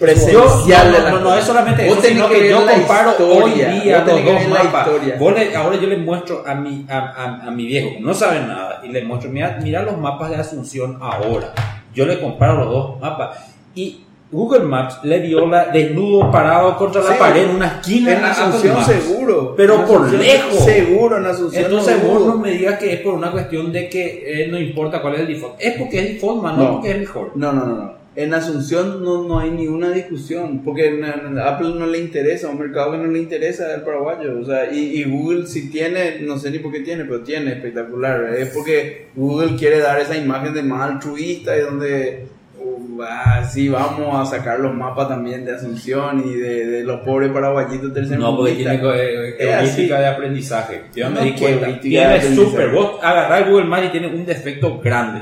Yo, 0.00 0.06
presencial 0.06 0.92
no, 0.92 0.92
de 0.92 0.98
no, 0.98 1.04
la 1.04 1.10
no, 1.10 1.20
no 1.20 1.34
es 1.36 1.44
solamente 1.44 1.86
eso, 1.88 2.00
sino 2.02 2.28
que 2.28 2.38
que, 2.38 2.48
yo 2.50 2.64
la 2.64 2.72
comparo 2.72 3.10
historia, 3.10 3.44
hoy 3.44 3.50
día 3.82 4.04
los 4.06 4.24
dos 4.24 4.46
la 4.48 4.62
mapas. 4.64 4.88
le- 5.36 5.56
ahora 5.56 5.76
yo 5.76 5.88
le 5.88 5.96
muestro 5.96 6.44
a 6.46 6.54
mi, 6.54 6.86
a, 6.88 6.98
a- 6.98 7.46
a 7.48 7.50
mi 7.50 7.66
viejo, 7.66 7.90
que 7.94 8.00
no 8.00 8.14
sabe 8.14 8.40
nada, 8.40 8.80
y 8.84 8.88
le 8.88 9.02
muestro, 9.04 9.30
mira, 9.30 9.58
mira 9.62 9.82
los 9.82 9.98
mapas 9.98 10.30
de 10.30 10.36
Asunción 10.36 10.98
ahora. 11.00 11.52
Yo 11.94 12.06
le 12.06 12.20
comparo 12.20 12.56
los 12.64 12.70
dos 12.70 13.00
mapas. 13.00 13.38
Y 13.74 14.04
Google 14.30 14.60
Maps 14.60 14.98
le 15.04 15.20
viola 15.20 15.64
desnudo 15.72 16.30
parado 16.30 16.76
contra 16.76 17.02
la 17.02 17.16
pared 17.18 17.44
en 17.44 17.56
una 17.56 17.66
esquina 17.66 18.12
En 18.12 18.24
Asunción 18.24 18.84
seguro. 18.84 19.54
Pero 19.56 19.74
En 19.76 19.80
por 19.82 19.96
Asunción 20.04 20.20
lejos. 20.22 20.64
Seguro 20.64 21.16
en 21.16 21.26
Asunción. 21.26 21.64
Entonces 21.64 22.02
no 22.04 22.08
vos 22.10 22.26
no 22.26 22.36
me 22.36 22.50
digas 22.52 22.78
que 22.78 22.92
es 22.92 23.00
por 23.00 23.14
una 23.14 23.30
cuestión 23.32 23.72
de 23.72 23.88
que 23.88 24.44
eh, 24.44 24.48
no 24.48 24.58
importa 24.60 25.00
cuál 25.02 25.14
es 25.14 25.20
el 25.20 25.26
default. 25.28 25.54
Es 25.58 25.78
porque 25.78 25.98
es 25.98 26.08
default, 26.14 26.42
man, 26.42 26.56
no, 26.56 26.62
No. 26.64 26.72
porque 26.74 26.90
es 26.92 26.98
mejor. 26.98 27.32
No, 27.34 27.52
no, 27.52 27.64
no, 27.66 27.74
no. 27.74 27.97
En 28.18 28.34
Asunción 28.34 29.04
no, 29.04 29.22
no 29.22 29.38
hay 29.38 29.52
ni 29.52 29.68
una 29.68 29.90
discusión, 29.90 30.64
porque 30.64 31.00
a 31.38 31.50
Apple 31.50 31.68
no 31.78 31.86
le 31.86 32.00
interesa, 32.00 32.48
un 32.48 32.58
mercado 32.58 32.90
que 32.90 32.98
no 32.98 33.06
le 33.06 33.20
interesa 33.20 33.72
al 33.72 33.82
paraguayo. 33.82 34.40
O 34.40 34.44
sea, 34.44 34.72
y, 34.72 35.00
y 35.00 35.04
Google 35.04 35.46
si 35.46 35.70
tiene, 35.70 36.18
no 36.22 36.36
sé 36.36 36.50
ni 36.50 36.58
por 36.58 36.72
qué 36.72 36.80
tiene, 36.80 37.04
pero 37.04 37.20
tiene, 37.20 37.52
espectacular. 37.52 38.34
Es 38.36 38.48
porque 38.48 39.06
Google 39.14 39.54
quiere 39.54 39.78
dar 39.78 40.00
esa 40.00 40.16
imagen 40.16 40.52
de 40.52 40.64
más 40.64 40.90
altruista 40.90 41.56
y 41.56 41.60
donde, 41.60 42.26
uh, 42.58 43.02
ah, 43.02 43.48
sí, 43.48 43.68
vamos 43.68 44.12
a 44.12 44.28
sacar 44.28 44.58
los 44.58 44.74
mapas 44.74 45.06
también 45.06 45.44
de 45.44 45.52
Asunción 45.52 46.28
y 46.28 46.34
de, 46.34 46.66
de 46.66 46.82
los 46.82 47.02
pobres 47.02 47.30
paraguayitos 47.30 47.94
del 47.94 48.18
No, 48.18 48.36
porque 48.36 48.54
tiene 48.54 48.80
eh, 48.82 49.36
heurística 49.38 50.00
de 50.00 50.06
aprendizaje. 50.08 50.82
Yo 50.92 51.08
No, 51.08 51.20
me 51.20 51.24
di 51.24 51.38
cuenta. 51.38 51.78
Tiene 51.78 52.34
super. 52.34 52.72
Vos 52.72 52.98
agarrás 53.00 53.48
Google 53.48 53.66
Maps 53.66 53.86
y 53.86 53.90
tiene 53.90 54.08
un 54.08 54.26
defecto 54.26 54.80
grande. 54.80 55.20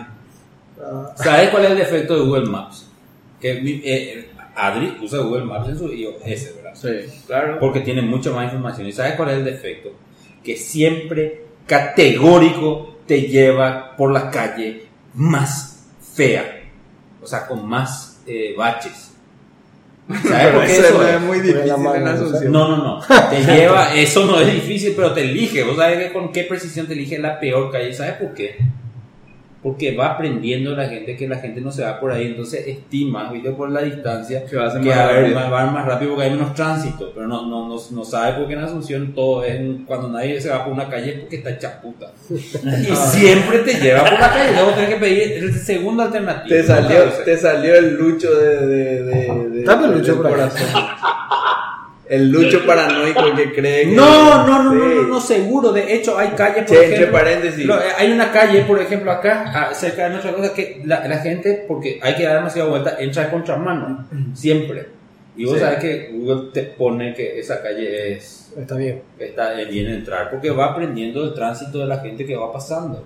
Ah, 0.83 1.13
¿Sabes 1.15 1.51
cuál 1.51 1.67
es 1.67 1.71
el 1.73 1.77
defecto 1.77 2.15
de 2.15 2.21
Google 2.25 2.47
Maps? 2.47 2.86
Que 3.41 3.61
mi- 3.61 3.81
eh, 3.85 4.29
Adri 4.55 4.97
usa 5.03 5.21
Google 5.21 5.45
Maps 5.45 5.69
en 5.69 5.79
su 5.79 5.93
iOS, 5.93 6.21
¿verdad? 6.25 6.75
Sí, 6.75 6.89
claro. 7.27 7.59
Porque 7.61 7.81
tiene 7.81 8.03
mucha 8.03 8.31
más 8.31 8.45
información. 8.45 8.87
¿Y 8.87 8.93
sabes 8.93 9.15
cuál 9.15 9.31
es 9.31 9.37
el 9.39 9.45
defecto? 9.45 9.93
Que 10.43 10.57
siempre 10.57 11.43
categórico 11.67 12.97
te 13.07 13.23
lleva 13.23 13.97
por 13.97 14.13
la 14.13 14.31
calle 14.31 14.83
más 15.15 15.87
fea. 16.15 16.63
O 17.23 17.27
sea, 17.27 17.47
con 17.47 17.67
más 17.69 18.23
eh, 18.27 18.55
baches. 18.57 19.13
¿Sabes 20.23 20.49
por 20.55 20.65
qué 20.67 20.77
Eso 20.79 21.09
es? 21.09 21.21
muy 21.21 21.39
la 21.39 21.43
difícil 21.43 21.71
en 21.73 21.83
mano, 21.83 22.11
Asunción. 22.11 22.53
No, 22.53 22.69
no, 22.69 22.77
no. 22.77 23.01
Te 23.29 23.41
lleva, 23.45 23.93
eso 23.95 24.25
no 24.25 24.41
es 24.41 24.53
difícil, 24.53 24.93
pero 24.95 25.13
te 25.13 25.23
elige. 25.23 25.65
¿Vos 25.65 25.77
sabés 25.77 25.99
que 26.07 26.13
con 26.13 26.31
qué 26.33 26.45
precisión 26.45 26.87
te 26.87 26.93
elige 26.93 27.19
la 27.19 27.41
peor 27.41 27.71
calle? 27.73 27.93
¿Sabes 27.93 28.15
por 28.15 28.33
qué? 28.33 28.57
Porque 29.63 29.97
va 29.97 30.13
aprendiendo 30.13 30.77
la 30.77 30.87
gente 30.89 31.17
que 31.17 31.27
la 31.27 31.39
gente 31.39 31.61
no 31.61 31.73
se 31.73 31.83
va 31.83 31.99
por 31.99 32.13
ahí, 32.13 32.27
entonces 32.29 32.67
estima, 32.69 33.33
¿viste? 33.33 33.51
por 33.51 33.71
la 33.71 33.83
distancia, 33.83 34.45
Que 34.47 34.57
va 34.57 34.67
a 34.67 34.71
ser 34.71 34.81
que 34.83 34.89
más 34.89 35.53
a 35.53 35.67
más 35.67 35.85
rápido 35.87 36.13
porque 36.13 36.25
hay 36.27 36.31
menos 36.31 36.55
tránsito, 36.55 37.11
pero 37.15 37.27
no, 37.27 37.47
no, 37.47 37.67
no, 37.69 37.77
no 37.91 38.05
sabe 38.05 38.35
porque 38.39 38.53
en 38.55 38.61
Asunción 38.61 39.13
todo 39.15 39.43
es 39.45 39.59
un- 39.59 39.85
cuando 39.85 40.09
nadie 40.09 40.41
se 40.41 40.51
va 40.51 40.65
por 40.65 40.73
una 40.73 40.89
calle 40.89 41.15
es 41.15 41.21
porque 41.21 41.37
está 41.37 41.51
hecha 41.51 41.81
puta. 41.81 42.13
Y 42.31 42.95
siempre 42.97 43.59
te 43.61 43.75
lleva 43.81 44.05
por 44.05 44.13
la 44.21 44.31
calle, 44.31 44.53
luego 44.53 44.71
tienes 44.73 44.91
que 44.95 45.01
pedir 45.01 45.33
el 45.45 45.55
segundo 45.55 46.03
alternativo. 46.05 46.55
Te 46.57 46.63
salió, 46.63 46.99
te 47.25 47.37
salió 47.37 47.75
el 47.77 47.95
lucho 47.97 48.33
de, 48.35 48.67
de, 48.67 49.03
de, 49.03 49.51
de- 49.51 49.65
el 49.65 49.93
lucho 49.99 50.17
por 50.17 50.29
corazón. 50.31 50.61
El 52.09 52.31
lucho 52.31 52.65
paranoico 52.65 53.35
que 53.35 53.53
cree 53.53 53.87
que. 53.87 53.93
No, 53.97 54.47
no, 54.47 54.63
no, 54.63 54.73
no, 54.75 54.89
Sí. 54.89 54.95
no, 54.95 55.03
no, 55.09 55.21
seguro. 55.21 55.73
De 55.73 55.93
hecho, 55.95 56.17
hay 56.17 56.29
calles, 56.37 56.65
por 56.65 56.77
Che, 56.77 56.83
entre 56.85 56.97
ejemplo. 56.97 57.19
paréntesis. 57.19 57.65
lo- 57.67 57.81
eh, 57.81 57.85
hay 57.99 58.13
una 58.13 58.31
calle, 58.31 58.61
por 58.63 58.81
ejemplo, 58.81 59.11
acá, 59.11 59.71
cerca 59.75 60.05
de 60.05 60.11
nuestra 60.11 60.33
cosa, 60.33 60.55
que 60.55 60.83
la, 60.85 61.07
la 61.09 61.19
gente, 61.19 61.65
porque 61.67 61.99
hay 62.01 62.15
que 62.15 62.23
dar 62.25 62.37
demasiada 62.37 62.69
vuelta, 62.69 62.97
entra 63.01 63.25
de 63.25 63.31
contramano. 63.31 64.07
Siempre. 64.35 64.87
Y 65.37 65.45
vos 65.47 65.55
Sí. 65.55 65.61
sabes 65.61 65.79
que 65.81 66.11
Google 66.13 66.51
te 66.53 66.63
pone 66.63 67.13
que 67.13 67.41
esa 67.41 67.61
calle 67.61 68.13
es 68.15 68.53
Está 68.57 68.77
bien. 68.77 69.03
está 69.19 69.53
bien 69.55 69.87
entrar, 69.89 70.31
porque 70.31 70.51
va 70.51 70.67
aprendiendo 70.67 71.25
el 71.25 71.35
tránsito 71.35 71.81
de 71.81 71.87
la 71.87 71.99
gente 71.99 72.25
que 72.25 72.37
va 72.37 72.53
pasando. 72.53 73.05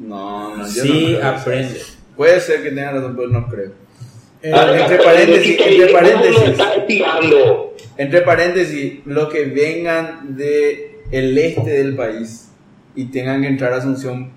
No, 0.00 0.56
no, 0.56 0.66
yo 0.66 0.82
Sí, 0.82 1.10
no 1.12 1.18
creo. 1.20 1.28
aprende. 1.30 1.80
Puede 2.16 2.40
ser 2.40 2.62
que 2.62 2.70
tenga 2.70 2.90
razón, 2.92 3.14
pero 3.16 3.28
no 3.28 3.46
creo. 3.48 3.70
Eh, 4.42 4.50
Ah, 4.54 4.74
entre 4.78 4.96
paréntesis, 4.98 5.58
entre 5.60 5.86
paréntesis. 5.92 6.54
Entre 8.02 8.22
paréntesis, 8.22 9.00
los 9.04 9.28
que 9.30 9.44
vengan 9.44 10.34
de 10.36 11.00
el 11.10 11.36
este 11.36 11.70
del 11.70 11.94
país 11.96 12.48
y 12.94 13.06
tengan 13.06 13.42
que 13.42 13.48
entrar 13.48 13.72
a 13.74 13.76
Asunción 13.76 14.30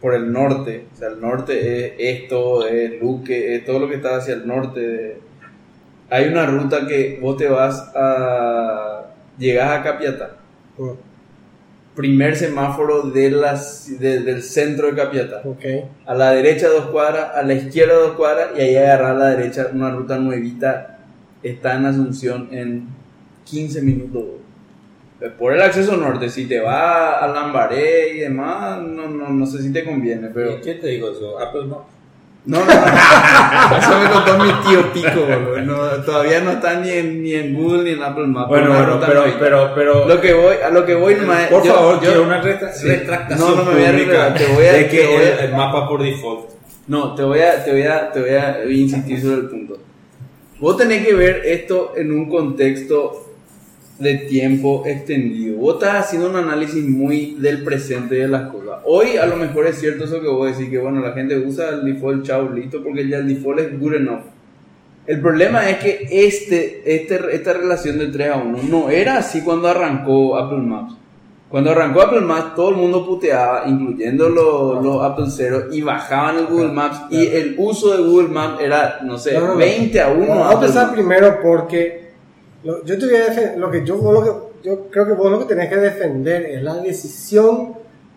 por 0.00 0.14
el 0.14 0.30
norte, 0.32 0.84
o 0.92 0.96
sea, 0.96 1.08
el 1.08 1.20
norte 1.20 1.54
es 1.98 2.20
esto, 2.22 2.66
es 2.68 3.00
Luque, 3.00 3.56
es 3.56 3.64
todo 3.64 3.80
lo 3.80 3.88
que 3.88 3.96
está 3.96 4.16
hacia 4.16 4.34
el 4.34 4.46
norte. 4.46 4.80
de- 4.80 5.16
Hay 6.10 6.28
una 6.28 6.46
ruta 6.46 6.86
que 6.86 7.18
vos 7.20 7.36
te 7.36 7.48
vas 7.48 7.90
a... 7.96 9.06
Llegas 9.38 9.70
a 9.70 9.82
Capiatá, 9.82 10.36
primer 11.96 12.36
semáforo 12.36 13.02
de 13.02 13.30
las, 13.30 13.98
de- 13.98 14.20
del 14.20 14.42
centro 14.44 14.86
de 14.88 14.94
Capiatá. 14.94 15.42
A 16.06 16.14
la 16.14 16.30
derecha 16.30 16.68
dos 16.68 16.86
cuadras, 16.90 17.34
a 17.34 17.42
la 17.42 17.54
izquierda 17.54 17.94
dos 17.94 18.12
cuadras 18.12 18.50
y 18.56 18.60
ahí 18.60 18.76
agarrar 18.76 19.16
a 19.16 19.18
la 19.18 19.26
derecha 19.30 19.68
una 19.72 19.90
ruta 19.90 20.16
nuevita. 20.18 20.93
Está 21.44 21.76
en 21.76 21.86
Asunción 21.86 22.48
en 22.50 22.88
15 23.44 23.82
minutos. 23.82 24.22
Por 25.38 25.52
el 25.54 25.62
acceso 25.62 25.96
norte, 25.96 26.28
si 26.28 26.46
te 26.46 26.58
va 26.60 27.18
a 27.18 27.28
Lambaré 27.28 28.16
y 28.16 28.20
demás, 28.20 28.80
no, 28.82 29.08
no, 29.08 29.28
no 29.30 29.46
sé 29.46 29.62
si 29.62 29.72
te 29.72 29.84
conviene, 29.84 30.28
pero... 30.34 30.56
¿Y 30.56 30.60
¿Quién 30.60 30.80
te 30.80 30.88
dijo 30.88 31.10
eso? 31.10 31.38
Apple 31.38 31.66
no. 31.66 31.86
No, 32.46 32.58
no, 32.58 32.66
no. 32.66 32.72
Eso 33.78 33.98
me 34.00 34.10
contó 34.10 34.38
mi 34.44 34.52
tío 34.68 34.92
Pico, 34.92 35.24
boludo. 35.24 35.60
No, 35.62 35.76
todavía 36.04 36.40
no 36.40 36.50
está 36.50 36.78
ni 36.78 36.90
en, 36.90 37.22
ni 37.22 37.32
en 37.34 37.54
Google 37.54 37.84
ni 37.84 37.90
en 37.92 38.02
Apple 38.02 38.26
Maps. 38.26 38.48
Bueno, 38.50 38.68
bueno, 38.68 39.00
pero, 39.00 39.20
nuevita. 39.20 39.38
pero, 39.40 39.72
pero. 39.74 40.06
Lo 40.06 40.20
que 40.20 40.34
voy, 40.34 40.56
a 40.62 40.68
lo 40.68 40.84
que 40.84 40.94
voy 40.94 41.14
nomás 41.14 41.46
Por 41.46 41.64
yo- 41.64 41.72
favor, 41.74 41.94
yo- 41.94 42.00
quiero 42.00 42.22
una 42.24 42.42
retra- 42.42 42.70
Sí. 42.72 42.86
retractación 42.86 43.48
No, 43.50 43.56
no 43.56 43.64
me 43.64 43.72
voy 43.76 43.84
a 43.84 43.92
retractar, 43.92 44.34
te 44.34 44.46
voy 44.52 44.66
a- 44.66 44.72
de 44.74 44.88
que 44.88 45.06
voy 45.06 45.16
a- 45.24 45.38
el, 45.38 45.44
el 45.46 45.52
mapa 45.56 45.88
por 45.88 46.02
default. 46.02 46.50
No, 46.86 47.14
te 47.14 47.22
voy 47.22 47.38
a, 47.40 47.64
te 47.64 47.70
voy 47.72 47.82
a, 47.84 48.12
te 48.12 48.20
voy 48.20 48.30
a 48.34 48.64
insistir 48.70 49.22
sobre 49.22 49.36
el 49.36 49.46
punto. 49.48 49.78
Vos 50.60 50.76
tenés 50.76 51.04
que 51.04 51.14
ver 51.14 51.42
esto 51.44 51.94
en 51.96 52.12
un 52.12 52.28
contexto 52.28 53.26
de 53.98 54.14
tiempo 54.14 54.84
extendido. 54.86 55.58
Vos 55.58 55.74
estás 55.74 56.06
haciendo 56.06 56.30
un 56.30 56.36
análisis 56.36 56.84
muy 56.84 57.36
del 57.38 57.64
presente 57.64 58.14
de 58.14 58.28
las 58.28 58.50
cosas. 58.50 58.80
Hoy 58.84 59.16
a 59.16 59.26
lo 59.26 59.36
mejor 59.36 59.66
es 59.66 59.78
cierto 59.78 60.04
eso 60.04 60.20
que 60.20 60.28
vos 60.28 60.56
decís, 60.56 60.70
que 60.70 60.78
bueno, 60.78 61.00
la 61.00 61.12
gente 61.12 61.36
usa 61.38 61.70
el 61.70 61.84
default, 61.84 62.24
chao, 62.24 62.48
listo, 62.50 62.82
porque 62.82 63.08
ya 63.08 63.18
el 63.18 63.28
default 63.28 63.60
es 63.60 63.80
good 63.80 63.94
enough. 63.94 64.22
El 65.06 65.20
problema 65.20 65.68
es 65.68 65.78
que 65.78 66.08
este, 66.10 66.82
este, 66.86 67.34
esta 67.34 67.52
relación 67.52 67.98
de 67.98 68.06
3 68.06 68.30
a 68.30 68.36
1 68.36 68.58
no 68.70 68.90
era 68.90 69.18
así 69.18 69.42
cuando 69.42 69.68
arrancó 69.68 70.36
Apple 70.36 70.62
Maps. 70.62 70.94
Cuando 71.48 71.70
arrancó 71.70 72.02
Apple 72.02 72.20
Maps, 72.22 72.54
todo 72.56 72.70
el 72.70 72.76
mundo 72.76 73.06
puteaba, 73.06 73.62
incluyendo 73.66 74.28
los, 74.28 74.82
los 74.82 75.02
Apple 75.04 75.26
Zero, 75.30 75.66
y 75.70 75.82
bajaban 75.82 76.38
el 76.38 76.46
Google 76.46 76.72
Maps. 76.72 77.02
Y 77.10 77.26
el 77.26 77.54
uso 77.58 77.96
de 77.96 78.02
Google 78.02 78.28
Maps 78.28 78.60
era, 78.60 78.98
no 79.02 79.16
sé, 79.18 79.34
No, 79.34 79.40
no, 79.40 79.46
no. 79.48 79.56
20 79.56 80.00
a 80.00 80.08
1. 80.08 80.26
Vamos 80.26 80.50
a 80.50 80.52
empezar 80.54 80.92
primero 80.92 81.38
porque 81.40 82.10
lo, 82.64 82.84
yo 82.84 82.98
te 82.98 83.06
voy 83.06 83.16
a 83.16 83.26
defen- 83.28 83.56
lo 83.56 83.70
que 83.70 83.84
yo, 83.84 83.96
lo 83.96 84.22
que 84.22 84.30
yo 84.68 84.86
creo 84.90 85.06
que 85.06 85.12
vos 85.12 85.30
lo 85.30 85.38
que 85.40 85.44
tenés 85.44 85.68
que 85.68 85.76
defender 85.76 86.46
es 86.46 86.62
la 86.62 86.74
decisión 86.76 87.74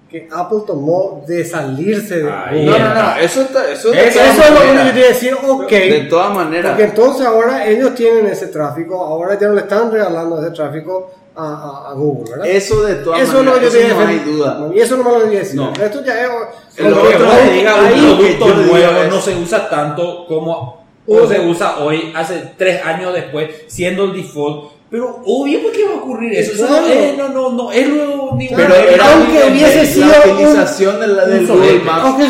que 0.10 0.28
Apple 0.32 0.60
tomó 0.66 1.22
de 1.28 1.44
salirse 1.44 2.24
de 2.24 2.32
Ahí 2.32 2.66
No, 2.66 2.80
no, 2.80 2.94
no, 2.94 3.16
eso, 3.18 3.42
está, 3.42 3.70
eso, 3.70 3.92
de 3.92 4.08
Eso, 4.08 4.22
es 4.22 4.38
lo 4.52 4.62
que 4.62 4.68
yo 4.68 4.84
te 4.86 4.92
voy 4.94 5.04
a 5.04 5.08
decir, 5.10 5.34
ok. 5.48 5.70
De 5.70 6.08
todas 6.10 6.34
maneras. 6.34 6.72
Porque 6.72 6.86
entonces 6.86 7.26
ahora 7.28 7.68
ellos 7.68 7.94
tienen 7.94 8.26
ese 8.26 8.48
tráfico, 8.48 8.96
ahora 9.04 9.38
ya 9.38 9.48
no 9.50 9.54
le 9.56 9.62
están 9.62 9.92
regalando 9.92 10.42
ese 10.42 10.52
tráfico 10.56 11.12
a, 11.38 11.90
a- 11.92 11.94
Google, 11.94 12.32
¿verdad? 12.32 12.48
Eso 12.48 12.82
de 12.84 12.96
todas 12.96 13.22
Eso 13.22 13.34
lo 13.44 13.52
maneras, 13.52 13.62
yo 13.74 13.80
te 13.80 13.86
eso 13.88 13.96
no 14.02 14.08
hay 14.08 14.20
duda. 14.20 14.70
Y 14.74 14.80
eso 14.80 14.98
no 14.98 15.04
me 15.04 15.12
lo 15.12 15.26
voy 15.26 15.36
a 15.36 15.40
decir. 15.40 15.56
No. 15.56 15.72
Esto 15.74 16.04
ya 16.04 16.22
es. 16.24 16.30
El 16.78 16.90
Lo 16.92 16.98
otro 16.98 17.10
que 17.10 17.16
te 17.18 17.24
ahí 17.68 18.00
un 18.00 18.10
lo 18.10 18.18
producto 18.18 18.48
nuevo 18.56 19.04
no 19.10 19.22
se 19.22 19.36
usa 19.36 19.70
tanto 19.70 20.26
como 20.28 20.86
o 21.08 21.26
se 21.28 21.40
usa 21.40 21.78
hoy, 21.80 22.12
hace 22.16 22.52
tres 22.58 22.84
años 22.86 23.14
después, 23.14 23.50
siendo 23.68 24.04
el 24.06 24.14
default. 24.14 24.72
Pero 24.90 25.20
obvio 25.26 25.62
porque 25.64 25.84
va 25.86 25.94
a 25.96 25.98
ocurrir 25.98 26.34
eso. 26.34 26.54
Eso 26.54 26.62
no, 26.64 26.70
Claro. 26.70 26.88
es, 26.88 27.18
no, 27.18 27.28
no, 27.30 27.50
no 27.52 27.72
es 27.74 27.88
ni 28.36 28.48
Pero 28.48 28.68
Claro, 28.68 28.90
era 28.90 29.14
aunque 29.16 29.44
un- 29.44 29.52
hubiese 29.52 29.78
la 29.84 29.86
sido 29.86 30.06
un- 30.26 30.32
utilización 30.34 31.00
de, 31.02 31.08
la, 31.08 31.26
del 31.26 31.40
un 31.52 31.58
Google. 31.58 31.80
Maps. 31.80 32.02
Aunque 32.06 32.24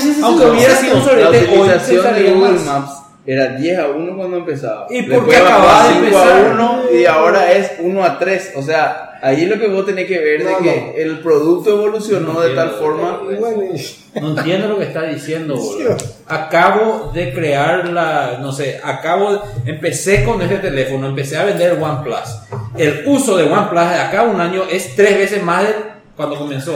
un 0.46 0.52
hubiera 0.52 0.76
sido 0.76 0.96
un 0.98 1.04
sorete, 1.04 1.22
La 1.48 1.54
utilización 1.54 2.16
de 2.16 2.32
Google. 2.34 2.60
Maps 2.60 2.92
era 3.28 3.50
10 3.50 3.78
a 3.80 3.88
1 3.90 4.16
cuando 4.18 4.38
empezaba. 4.38 4.88
¿Y 4.90 5.02
Después 5.02 5.20
por 5.20 5.30
qué 5.30 5.42
bajó 5.42 5.54
acababa 5.58 5.84
de 5.90 5.94
5 5.94 6.06
empezar? 6.06 6.48
a 6.48 6.52
1 6.54 6.82
y 7.00 7.06
ahora 7.06 7.52
es 7.52 7.72
1 7.80 8.04
a 8.04 8.18
3. 8.20 8.54
O 8.56 8.62
sea, 8.64 9.20
ahí 9.22 9.46
lo 9.46 9.60
que 9.60 9.68
vos 9.68 9.86
tenés 9.86 10.08
que 10.08 10.18
ver 10.18 10.44
No, 10.44 10.50
de 10.50 10.56
no. 10.56 10.62
que 10.62 11.02
el 11.02 11.20
producto 11.20 11.72
evolucionó 11.72 12.34
No 12.34 12.42
de 12.42 12.56
tal 12.56 12.72
forma. 12.72 13.20
No 14.22 14.30
entiendo 14.38 14.70
lo 14.70 14.78
que 14.80 14.86
está 14.86 15.04
diciendo, 15.04 15.56
boludo. 15.60 15.98
Acabo 16.26 17.12
de 17.14 17.34
crear 17.34 17.88
la, 17.90 18.38
no 18.42 18.52
sé, 18.52 18.80
acabo, 18.84 19.34
de- 19.34 19.72
empecé 19.72 20.24
con 20.24 20.42
este 20.42 20.58
teléfono, 20.58 21.08
empecé 21.08 21.38
a 21.38 21.44
vender 21.44 21.78
OnePlus. 21.82 22.40
El 22.78 23.04
uso 23.08 23.36
de 23.38 23.44
OnePlus 23.44 23.90
de 23.90 23.96
acá 23.96 24.22
a 24.22 24.24
un 24.24 24.40
año 24.40 24.64
es 24.72 24.96
tres 24.96 25.18
veces 25.18 25.44
más 25.44 25.64
de 25.68 25.76
cuando 26.16 26.38
comenzó. 26.38 26.76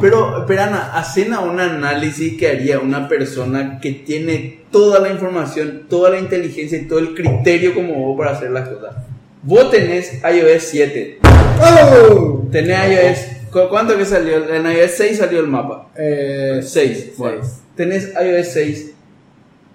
Pero, 0.00 0.44
pero 0.46 0.62
Ana, 0.62 0.92
hacen 0.94 1.32
a 1.32 1.40
un 1.40 1.58
análisis 1.60 2.36
que 2.38 2.48
haría 2.48 2.78
una 2.78 3.08
persona 3.08 3.78
que 3.80 3.92
tiene 3.92 4.60
toda 4.70 5.00
la 5.00 5.10
información, 5.10 5.84
toda 5.88 6.10
la 6.10 6.18
inteligencia 6.18 6.78
y 6.78 6.86
todo 6.86 6.98
el 6.98 7.14
criterio 7.14 7.74
como 7.74 7.94
vos 7.94 8.18
para 8.18 8.32
hacer 8.32 8.50
las 8.50 8.68
cosas. 8.68 8.94
Vos 9.42 9.70
tenés 9.70 10.20
iOS 10.24 10.62
7, 10.62 11.18
¡Oh! 11.60 12.46
tenés 12.50 12.78
iOS, 12.90 13.50
¿cu- 13.50 13.68
¿cuánto 13.68 13.96
que 13.96 14.04
salió? 14.04 14.48
En 14.54 14.66
iOS 14.66 14.90
6 14.92 15.18
salió 15.18 15.40
el 15.40 15.46
mapa. 15.48 15.88
Eh, 15.96 16.60
6. 16.62 17.12
Bueno, 17.16 17.42
tenés 17.76 18.12
iOS 18.14 18.48
6, 18.48 18.92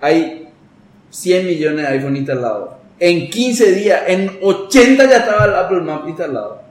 hay 0.01 0.47
100 1.09 1.45
millones 1.47 1.88
de 1.88 1.93
iPhone 1.93 2.15
instalados. 2.17 2.69
En 2.99 3.30
15 3.30 3.71
días, 3.71 4.01
en 4.07 4.38
80 4.41 5.05
ya 5.09 5.17
estaba 5.17 5.45
el 5.45 5.55
Apple 5.55 5.81
Map 5.81 6.07
instalado. 6.07 6.61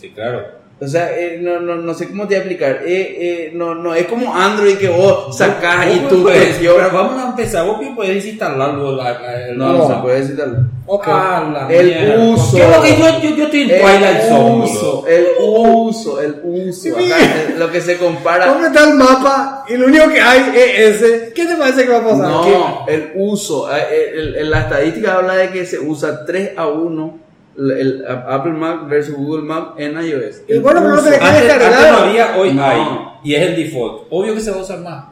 Sí, 0.00 0.10
claro. 0.10 0.42
O 0.78 0.86
sea, 0.86 1.10
eh, 1.18 1.38
no, 1.40 1.58
no, 1.58 1.76
no 1.76 1.94
sé 1.94 2.06
cómo 2.06 2.24
te 2.24 2.34
voy 2.34 2.34
a 2.34 2.38
explicar. 2.38 2.80
Eh, 2.84 3.16
eh, 3.18 3.50
no, 3.54 3.74
no 3.74 3.94
es 3.94 4.06
como 4.08 4.34
Android 4.36 4.76
que 4.76 4.90
vos 4.90 5.34
sacás 5.34 5.86
y 5.94 6.00
tú 6.00 6.22
puedes- 6.22 6.60
yo- 6.60 6.76
Pero 6.76 6.90
vamos 6.92 7.22
a 7.24 7.28
empezar, 7.30 7.64
vos 7.66 7.80
bien 7.80 7.94
podés 7.96 8.22
instalarlo. 8.26 8.94
la- 8.94 9.12
la- 9.18 9.46
el- 9.48 9.56
No, 9.56 9.72
no, 9.72 9.88
se 9.88 9.94
puede 10.02 10.18
instalar. 10.18 10.56
ok. 10.86 11.04
Ah, 11.08 11.66
El 11.70 11.86
mierda. 11.86 12.24
uso. 12.24 12.56
¿Qué 12.58 12.62
es 12.62 12.76
lo 12.76 12.82
que 12.82 12.90
yo, 12.90 13.20
yo, 13.30 13.36
yo 13.36 13.44
estoy 13.44 13.62
en 13.62 13.68
Twilight 13.68 14.16
El 14.20 14.28
Zone, 14.28 14.64
el 15.08 15.26
uso, 15.40 16.20
el 16.20 16.40
uso. 16.44 16.88
Acá, 16.94 17.24
eh, 17.24 17.54
lo 17.58 17.72
que 17.72 17.80
se 17.80 17.96
compara. 17.96 18.46
¿Dónde 18.46 18.66
está 18.66 18.84
el 18.90 18.94
mapa? 18.96 19.64
Y 19.68 19.76
lo 19.78 19.86
único 19.86 20.08
que 20.10 20.20
hay 20.20 20.52
es 20.54 21.00
ese. 21.02 21.32
¿Qué 21.34 21.46
te 21.46 21.54
parece 21.56 21.84
que 21.84 21.88
va 21.90 21.98
a 22.00 22.04
pasar? 22.04 22.18
No, 22.28 22.84
el 22.86 23.12
uso. 23.14 23.74
eh, 23.74 24.10
el- 24.14 24.36
el- 24.36 24.50
la 24.50 24.60
estadística 24.60 25.14
habla 25.14 25.36
de 25.36 25.48
que 25.48 25.64
se 25.64 25.78
usa 25.78 26.22
3 26.26 26.50
a 26.54 26.66
1 26.68 27.18
el, 27.58 28.04
Apple 28.06 28.52
Map 28.52 28.88
versus 28.88 29.14
Google 29.14 29.42
Map 29.44 29.78
en 29.80 29.92
iOS. 29.94 30.42
Y 30.48 30.58
bueno, 30.58 30.80
pero 30.82 30.96
no 30.96 31.02
que- 31.02 31.16
Antes, 31.16 31.42
descargado. 31.44 31.74
antes 31.74 31.92
no 31.92 31.98
había, 31.98 32.36
hoy 32.36 32.52
No. 32.54 32.64
hay. 32.64 32.80
Y 33.24 33.34
es 33.34 33.42
el 33.42 33.56
default. 33.56 34.06
Obvio 34.10 34.34
que 34.34 34.40
se 34.40 34.50
va 34.50 34.58
a 34.58 34.60
usar 34.60 34.80
más. 34.80 35.04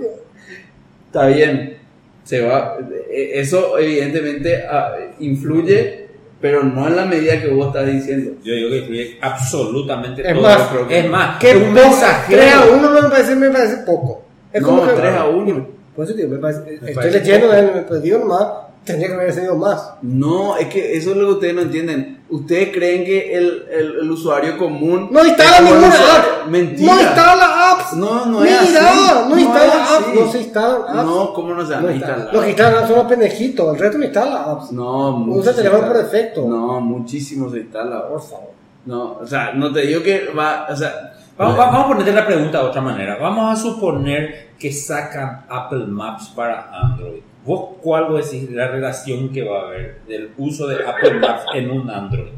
Está 1.07 1.27
bien. 1.29 1.79
Se 2.25 2.41
va. 2.41 2.77
eh, 3.11 3.33
Eso 3.35 3.79
evidentemente 3.79 4.65
ah, 4.71 4.93
influye, 5.21 6.07
pero 6.41 6.63
no 6.63 6.87
en 6.89 6.97
la 6.97 7.05
medida 7.05 7.41
que 7.41 7.49
vos 7.49 7.69
estás 7.69 7.87
diciendo. 7.87 8.33
Yo 8.43 8.55
digo 8.55 8.71
que 8.71 8.79
influye 8.79 9.19
absolutamente 9.21 10.23
Es 10.27 10.33
todo. 10.35 10.43
más, 10.43 10.69
que- 10.89 10.99
es 11.01 11.11
más, 11.11 11.39
¿Qué 11.39 11.57
un 11.57 11.73
mensajero. 11.73 12.41
3 12.41 12.55
a 12.55 12.65
1 12.67 12.91
me 12.91 13.09
parece, 13.11 13.37
me 13.37 13.51
parece 13.51 13.77
poco. 13.85 14.25
Es 14.53 14.63
No, 14.63 14.69
como 14.69 14.87
que. 14.87 14.93
3 14.93 15.13
a 15.15 15.27
1. 15.27 15.69
Por 15.95 16.05
eso 16.05 16.15
digo, 16.15 16.29
me 16.31 16.39
parece, 16.39 16.75
estoy 16.75 16.95
parece 16.95 17.19
leyendo, 17.21 17.49
pues 17.87 18.03
digo 18.03 18.19
nomás, 18.19 18.47
Tendría 18.85 19.09
que 19.09 19.15
haber 19.15 19.33
sido 19.33 19.57
más. 19.57 19.95
No, 20.03 20.57
es 20.57 20.67
que 20.69 20.97
eso 20.97 21.13
es 21.13 21.17
lo 21.17 21.27
que 21.27 21.33
ustedes 21.33 21.55
no 21.55 21.63
entienden. 21.63 22.23
Ustedes 22.29 22.71
creen 22.77 23.05
que 23.05 23.35
el, 23.35 23.67
el, 23.71 23.95
el 24.03 24.11
usuario 24.11 24.59
común. 24.59 25.09
No 25.11 25.25
instala 25.25 25.61
ninguna 25.61 25.89
app. 25.89 26.47
Mentira. 26.49 26.95
No 26.95 27.01
instala 27.01 27.71
apps. 27.73 27.93
No, 27.95 28.27
no 28.27 28.41
Mira, 28.41 28.63
es 28.63 28.77
así. 28.77 29.11
no 29.31 29.39
instala 29.39 29.97
apps. 29.97 30.07
No 30.15 30.33
se 30.33 30.39
instalan 30.39 30.83
apps. 30.89 30.95
No, 31.07 31.33
¿cómo 31.33 31.55
no 31.55 31.65
se 31.67 31.73
van 31.73 31.83
No 31.83 31.89
a 31.89 31.93
instala. 31.93 32.13
instalar? 32.17 32.35
Los 32.35 32.43
que 32.45 32.51
instalan 32.51 32.75
apps 32.79 32.89
son 32.89 32.97
los 32.99 33.07
pendejitos. 33.07 33.75
El 33.75 33.81
resto 33.81 33.99
no 33.99 34.05
instala 34.05 34.43
apps. 34.45 34.73
No, 34.73 35.09
Usa 35.09 35.19
mucho 35.19 35.43
se 35.45 35.55
teléfono 35.55 35.87
por 35.87 35.97
instala. 35.97 36.13
defecto. 36.13 36.49
No, 36.49 36.81
muchísimo 36.81 37.51
se 37.51 37.59
instala. 37.61 38.09
Por 38.09 38.21
favor. 38.23 38.51
No, 38.87 39.13
o 39.21 39.27
sea, 39.27 39.53
no 39.55 39.73
te 39.73 39.81
digo 39.83 40.03
que 40.03 40.27
va. 40.37 40.67
O 40.71 40.77
sea, 40.77 41.13
Vamos, 41.39 41.59
va- 41.59 41.67
vamos 41.67 41.85
a 41.85 41.89
ponerte 41.89 42.13
la 42.13 42.27
pregunta 42.27 42.59
de 42.61 42.65
otra 42.69 42.81
manera. 42.81 43.17
Vamos 43.21 43.53
a 43.53 43.61
suponer 43.61 44.51
que 44.59 44.73
sacan 44.73 45.47
Apple 45.49 45.87
Maps 45.87 46.29
para 46.29 46.69
Android. 46.73 47.23
¿Vos 47.45 47.77
cuál 47.83 48.07
vos 48.07 48.31
decís 48.31 48.51
la 48.51 48.69
relación 48.69 49.31
que 49.31 49.43
va 49.43 49.61
a 49.61 49.67
haber 49.67 50.01
del 50.09 50.31
uso 50.39 50.67
de 50.67 50.77
Apple 50.85 51.15
Maps 51.15 51.45
en 51.55 51.71
un 51.71 51.91
Android? 51.91 52.33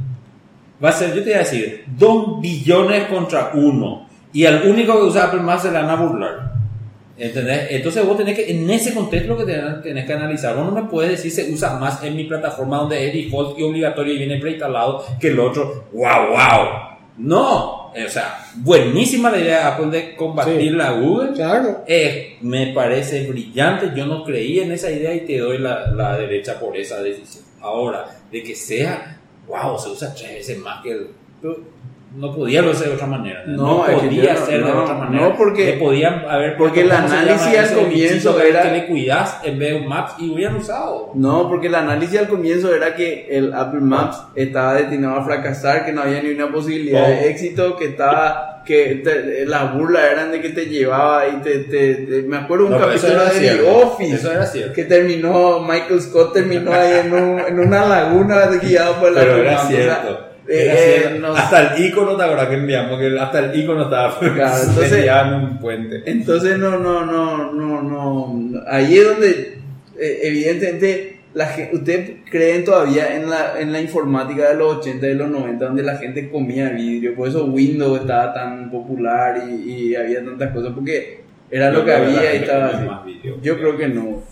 Va 0.82 0.88
a 0.88 0.92
ser, 0.92 1.10
yo 1.10 1.22
te 1.22 1.30
voy 1.30 1.34
a 1.34 1.38
decir, 1.38 1.84
2 1.96 2.40
billones 2.40 3.04
contra 3.04 3.52
1. 3.54 4.08
Y 4.32 4.44
al 4.44 4.68
único 4.68 4.94
que 4.94 5.02
usa 5.04 5.24
Apple 5.24 5.40
Maps 5.40 5.62
se 5.62 5.70
le 5.70 5.78
van 5.78 5.90
a 5.90 5.96
burlar. 5.96 6.52
¿Entendés? 7.18 7.68
Entonces 7.70 8.04
vos 8.04 8.16
tenés 8.16 8.34
que, 8.34 8.50
en 8.50 8.68
ese 8.68 8.92
contexto 8.92 9.38
que 9.38 9.44
tenés, 9.44 9.82
tenés 9.82 10.04
que 10.04 10.12
analizar. 10.12 10.54
Vos 10.54 10.66
no 10.66 10.72
me 10.72 10.82
puedes 10.82 11.12
decir 11.12 11.30
se 11.30 11.50
usa 11.50 11.78
más 11.78 12.02
en 12.02 12.14
mi 12.14 12.24
plataforma 12.24 12.78
donde 12.78 13.06
es 13.06 13.14
default 13.14 13.58
y 13.58 13.62
obligatorio 13.62 14.12
y 14.12 14.18
viene 14.18 14.38
preinstalado 14.38 15.02
que 15.18 15.28
el 15.28 15.40
otro. 15.40 15.86
¡Wow, 15.92 16.28
wow! 16.30 16.95
No, 17.18 17.86
o 17.86 18.09
sea, 18.09 18.44
buenísima 18.56 19.30
la 19.30 19.38
idea 19.38 19.59
de 19.59 19.64
Apple 19.64 19.86
de 19.86 20.16
combatir 20.16 20.60
Sí. 20.60 20.70
la 20.70 20.93
Google. 20.93 21.32
Claro. 21.32 21.84
Eh, 21.86 22.36
me 22.43 22.68
parece 22.74 23.26
brillante, 23.26 23.93
yo 23.97 24.05
no 24.06 24.22
creí 24.22 24.60
en 24.60 24.72
esa 24.72 24.90
idea 24.90 25.14
y 25.14 25.20
te 25.20 25.38
doy 25.38 25.59
la, 25.59 25.90
la 25.93 26.18
derecha 26.18 26.60
por 26.60 26.76
esa 26.76 27.02
decisión. 27.02 27.44
Ahora, 27.60 28.05
de 28.30 28.43
que 28.43 28.55
sea, 28.55 29.18
wow, 29.48 29.78
se 29.78 29.88
usa 29.88 30.14
tres 30.14 30.34
veces 30.34 30.59
más 30.59 30.82
que 30.82 30.90
el... 30.93 31.09
No 32.14 32.34
podía 32.34 32.62
lo 32.62 32.70
hacer 32.70 32.88
de 32.88 32.94
otra 32.94 33.06
manera. 33.08 33.42
No, 33.46 33.56
No, 33.56 33.84
podía 33.84 34.32
yo 34.34 34.40
no- 34.40 34.46
ser 34.46 34.64
de 34.64 34.70
otra 34.72 34.94
manera. 34.94 35.22
no, 35.28 35.36
porque- 35.36 35.72
podían 35.78 36.24
haber 36.26 36.56
porque 36.56 36.80
el 36.82 36.88
¿cómo 36.88 37.02
se 37.02 37.08
llama 37.08 37.20
análisis 37.20 37.58
al 37.58 37.74
comienzo 37.78 38.40
era- 38.40 38.62
que 38.62 38.70
le 38.70 38.86
cuidas 38.86 39.40
en 39.44 39.58
vez 39.58 39.70
de 39.72 39.76
un 39.80 39.88
Maps 39.88 40.14
y 40.18 40.30
hubieran 40.30 40.56
usado. 40.56 41.10
No, 41.14 41.48
porque 41.50 41.66
el 41.66 41.74
análisis 41.74 42.18
al 42.20 42.28
comienzo 42.28 42.74
era 42.74 42.94
que 42.94 43.26
el 43.30 43.52
Apple 43.52 43.80
Maps 43.80 44.22
estaba 44.34 44.74
destinado 44.74 45.16
a 45.16 45.24
fracasar, 45.24 45.84
que 45.84 45.92
no 45.92 46.02
había 46.02 46.22
ni 46.22 46.30
una 46.30 46.50
posibilidad 46.50 47.02
Oh. 47.04 47.08
de 47.08 47.28
éxito, 47.30 47.76
que 47.76 47.86
estaba, 47.86 48.62
que 48.64 49.02
te- 49.04 49.44
las 49.44 49.74
burlas 49.74 50.02
eran 50.10 50.32
de 50.32 50.40
que 50.40 50.48
te 50.50 50.66
llevaba 50.66 51.28
y 51.28 51.36
te, 51.42 51.58
te- 51.64 51.94
te- 51.96 52.22
me 52.22 52.38
acuerdo 52.38 52.64
un 52.66 52.72
No, 52.72 52.78
capítulo 52.78 53.24
de 53.26 53.30
The. 53.40 53.62
Office 53.68 54.14
Eso 54.14 54.32
era 54.32 54.46
cierto. 54.46 54.72
que 54.72 54.84
terminó, 54.84 55.60
Michael 55.60 56.00
Scott 56.00 56.32
terminó 56.32 56.72
ahí 56.72 56.92
en, 57.04 57.12
un- 57.12 57.40
en 57.40 57.60
una 57.60 57.84
laguna 57.84 58.46
guiado 58.62 58.94
por 59.00 59.08
el 59.08 59.14
Pero 59.16 59.32
Apple 59.32 59.42
era 59.42 59.52
Maps, 59.52 59.64
o 59.64 59.68
sea, 59.68 59.76
cierto. 59.76 60.25
Eh, 60.48 61.18
eh, 61.18 61.23
Hasta 61.35 61.74
el 61.74 61.85
icono, 61.86 62.16
¿te 62.16 62.23
acuerdas 62.23 62.48
que 62.48 62.55
enviamos? 62.55 62.98
Que 63.01 63.18
hasta 63.18 63.39
el 63.40 63.60
icono 63.60 63.85
estaba 63.85 64.18
Claro, 64.18 64.62
entonces- 64.68 65.06
en 65.06 65.35
un 65.35 65.59
puente. 65.59 66.02
Entonces 66.06 66.59
no, 66.59 66.78
no, 66.78 67.05
no, 67.05 67.52
no, 67.52 67.82
no. 67.82 68.60
Ahí 68.68 68.97
es 68.98 69.05
donde 69.06 69.59
eh, 69.98 70.20
evidentemente 70.23 71.20
la 71.35 71.47
gente, 71.47 71.77
ustedes 71.77 72.10
creen 72.31 72.64
todavía 72.64 73.14
en 73.14 73.28
la, 73.28 73.60
en 73.60 73.70
la 73.73 73.81
informática 73.81 74.48
de 74.48 74.55
los 74.55 74.77
80 74.78 75.05
y 75.05 75.09
de 75.10 75.14
los 75.16 75.28
90 75.28 75.64
donde 75.66 75.82
la 75.82 75.97
gente 75.97 76.31
comía 76.31 76.70
vidrio, 76.70 77.14
por 77.14 77.28
eso 77.28 77.44
Windows 77.44 78.01
estaba 78.01 78.32
tan 78.32 78.70
popular 78.70 79.43
y, 79.47 79.70
y 79.70 79.97
había 79.97 80.24
tantas 80.24 80.51
cosas, 80.52 80.73
porque 80.74 81.20
era 81.51 81.70
lo 81.70 81.81
Yo 81.81 81.85
que 81.85 81.93
había 81.93 82.35
y 82.35 82.39
estaba 82.39 82.66
así. 82.66 83.20
Yo 83.43 83.59
creo 83.59 83.77
que 83.77 83.89
no. 83.89 84.23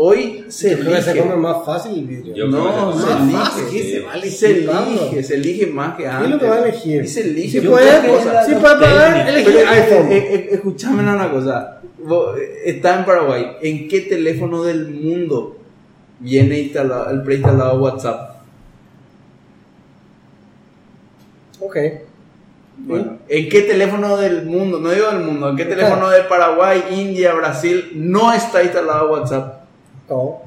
Hoy 0.00 0.44
se 0.48 0.70
Yo 0.70 0.78
creo 0.78 0.94
que 0.94 1.02
se 1.02 1.10
elige. 1.10 1.26
come 1.28 1.36
más 1.42 1.66
fácil 1.66 1.92
el 1.98 2.04
vídeo. 2.06 2.32
Yo 2.34 2.46
no, 2.46 2.92
se 2.96 3.06
no. 3.06 3.18
elige. 3.18 3.36
fácil, 3.36 3.82
se 3.82 4.00
va 4.00 4.12
a 4.12 4.16
elegir, 4.16 4.38
se 4.38 4.54
Pablo. 4.62 5.00
elige, 5.00 5.22
se 5.24 5.34
elige 5.34 5.66
más 5.66 5.96
que 5.96 6.02
¿Qué 6.04 6.08
antes. 6.08 6.24
es 6.24 6.30
lo 6.34 6.38
que 6.38 6.46
va 6.46 6.54
a 6.54 6.58
elegir? 6.68 7.02
Y 7.04 7.08
se 7.08 7.20
elige. 7.22 7.60
Si 7.60 7.66
puede, 7.66 7.90
si 8.46 8.54
puede 8.54 8.76
pagar, 8.76 9.28
elegir 9.28 9.54
Pero, 9.56 9.68
iPhone. 9.70 10.12
eh, 10.12 10.16
eh, 10.34 10.48
escúchame 10.52 11.02
una 11.02 11.28
cosa. 11.32 11.80
Eh, 12.38 12.62
Está 12.66 12.98
en 13.00 13.04
Paraguay. 13.04 13.46
¿En 13.60 13.88
qué 13.88 14.02
teléfono 14.02 14.62
del 14.62 14.88
mundo 14.88 15.58
viene 16.20 16.60
instalado, 16.60 17.10
el 17.10 17.22
preinstalado 17.24 17.80
WhatsApp? 17.80 18.36
Ok. 21.60 21.76
Bueno, 22.80 23.18
¿En 23.28 23.48
qué 23.48 23.62
teléfono 23.62 24.16
del 24.16 24.46
mundo? 24.46 24.78
No 24.78 24.90
digo 24.90 25.08
del 25.10 25.24
mundo. 25.24 25.50
¿En 25.50 25.56
qué 25.56 25.64
teléfono 25.64 26.08
de 26.10 26.22
Paraguay, 26.22 26.84
India, 26.92 27.34
Brasil 27.34 27.90
no 27.96 28.32
está 28.32 28.62
instalado 28.62 29.10
WhatsApp? 29.10 29.57
No. 30.08 30.40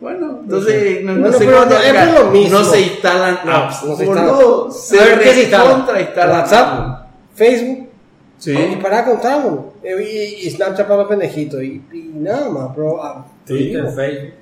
Bueno, 0.00 0.40
entonces 0.44 1.04
no, 1.04 1.12
no 1.12 1.20
Bueno, 1.20 1.38
sé 1.38 1.44
pero 1.44 1.66
no- 1.66 1.76
es 1.76 2.18
lo 2.18 2.30
mismo. 2.30 2.58
No 2.58 2.64
se 2.64 2.80
instalan 2.80 3.38
No, 3.44 3.52
apps. 3.52 3.84
no 3.84 3.96
se 3.96 4.04
instalan. 4.06 4.72
Se 4.72 4.98
A 5.00 5.04
ver, 5.04 5.18
¿qué 5.20 5.34
se 5.34 5.42
instala? 5.42 5.64
recontrainstalan 5.64 6.36
WhatsApp, 6.40 7.06
Facebook, 7.34 7.88
Sí. 8.38 8.52
y 8.52 8.76
para 8.76 9.04
contamos. 9.04 9.58
Y, 9.84 10.46
y 10.46 10.50
Snapchat 10.50 10.86
para 10.86 11.00
los 11.00 11.08
pendejitos. 11.08 11.62
Y, 11.62 11.82
y 11.92 12.10
nada 12.14 12.48
más, 12.48 12.74
bro. 12.74 13.02
Ah, 13.02 13.26
Twitter, 13.46 13.84
Facebook. 13.94 14.32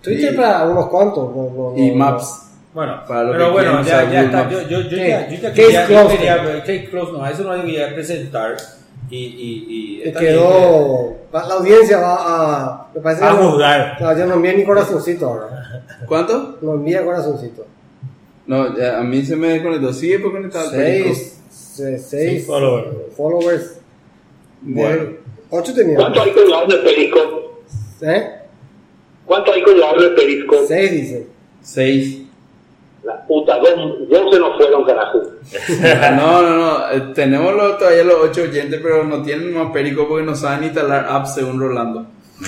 Twitter 0.00 0.30
Sí. 0.30 0.36
para 0.36 0.64
unos 0.64 0.86
cuantos. 0.88 1.28
no- 1.36 1.50
no- 1.54 1.74
Y 1.76 1.90
no- 1.90 1.96
Maps. 1.96 2.38
Bueno, 2.72 3.02
Para 3.06 3.24
lo 3.24 3.32
pero 3.32 3.46
que 3.48 3.52
bueno, 3.52 3.82
ya, 3.82 4.10
ya 4.10 4.22
está. 4.22 4.36
Maps. 4.44 4.50
Yo, 4.52 4.62
yo, 4.62 4.80
yo 4.88 4.96
ya, 4.96 5.28
yo 5.28 5.34
ya 5.36 5.40
Case 5.50 5.52
quería, 5.52 5.82
yo 5.82 5.86
closed. 5.88 6.16
quería- 6.16 6.60
case 6.60 6.88
closed, 6.90 7.12
no, 7.12 7.26
eso 7.26 7.42
no 7.44 7.54
lo 7.56 7.62
quería 7.62 7.92
presentar. 7.94 8.56
Y, 9.12 9.24
y, 10.04 10.08
y 10.08 10.12
quedó. 10.14 11.14
La, 11.32 11.46
la 11.46 11.54
audiencia 11.54 11.98
va 12.00 12.16
a. 12.18 12.90
Me 12.94 13.00
parece 13.02 13.24
A 13.24 13.32
juzgar. 13.34 13.98
No, 14.00 14.18
yo 14.18 14.26
no 14.26 14.34
envía 14.34 14.52
ni 14.54 14.64
corazoncito 14.64 15.26
ahora. 15.26 15.84
¿Cuánto? 16.08 16.58
No 16.62 16.74
envía 16.74 17.04
corazoncito. 17.04 17.66
No, 18.46 18.76
ya, 18.76 18.98
a 18.98 19.02
mí 19.02 19.22
se 19.24 19.36
me 19.36 19.48
desconectó. 19.48 19.92
Sigue 19.92 20.18
por 20.18 20.32
conectado. 20.32 20.70
Seis. 20.70 21.40
se- 21.50 21.98
Seis 21.98 22.06
Seis 22.08 22.46
followers. 22.46 22.88
followers. 23.16 23.80
Bueno. 24.62 25.02
De- 25.04 25.20
Ocho 25.50 25.74
tenía. 25.74 25.96
¿Cuánto 25.96 26.22
hay 26.22 26.32
colgado 26.32 26.64
en 26.64 26.70
el 26.72 26.80
perisco? 26.80 27.18
¿Eh? 28.00 28.30
¿Cuánto 29.26 29.52
hay 29.52 29.62
colgado 29.62 29.96
en 29.98 30.02
el 30.04 30.14
perisco? 30.14 30.56
Seis 30.66 30.90
dice. 30.90 31.26
Seis. 31.60 32.21
La 33.04 33.20
puta, 33.26 33.58
dos, 33.58 34.08
dos 34.08 34.32
se 34.32 34.38
nos 34.38 34.56
fueron, 34.56 34.84
carajo. 34.84 35.20
No, 36.16 36.42
no, 36.42 36.56
no. 36.56 36.90
eh, 36.92 37.12
tenemos 37.14 37.52
los- 37.54 37.78
todavía 37.78 38.04
los 38.04 38.16
ocho 38.22 38.42
oyentes, 38.42 38.80
pero 38.82 39.02
no 39.04 39.22
tienen 39.22 39.52
más 39.54 39.72
perico 39.72 40.06
porque 40.08 40.24
no 40.24 40.34
saben 40.36 40.64
instalar 40.64 41.06
apps 41.08 41.34
según 41.34 41.60
Rolando. 41.60 42.06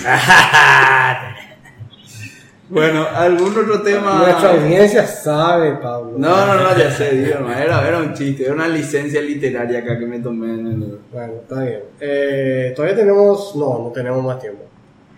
Bueno, 2.67 3.05
¿algún 3.13 3.55
otro 3.55 3.83
tema? 3.83 4.23
Nuestra 4.23 4.51
audiencia 4.53 5.05
sabe, 5.05 5.73
Pablo. 5.73 6.13
No, 6.17 6.47
no, 6.47 6.55
no, 6.55 6.75
ya 6.75 6.89
sé, 6.89 7.11
digo, 7.11 7.41
no, 7.41 7.53
era, 7.53 7.87
era 7.87 7.99
un 7.99 8.13
chiste, 8.15 8.43
era 8.45 8.53
una 8.53 8.67
licencia 8.67 9.21
literaria 9.21 9.79
acá 9.79 9.99
que 9.99 10.07
me 10.07 10.17
tomé 10.19 10.47
en 10.55 10.67
el... 10.67 10.99
Bueno, 11.11 11.33
está 11.43 11.61
bien. 11.61 11.81
Eh, 11.99 12.73
todavía 12.75 12.95
tenemos. 12.97 13.55
No, 13.55 13.83
no 13.83 13.91
tenemos 13.93 14.23
más 14.23 14.39
tiempo. 14.39 14.63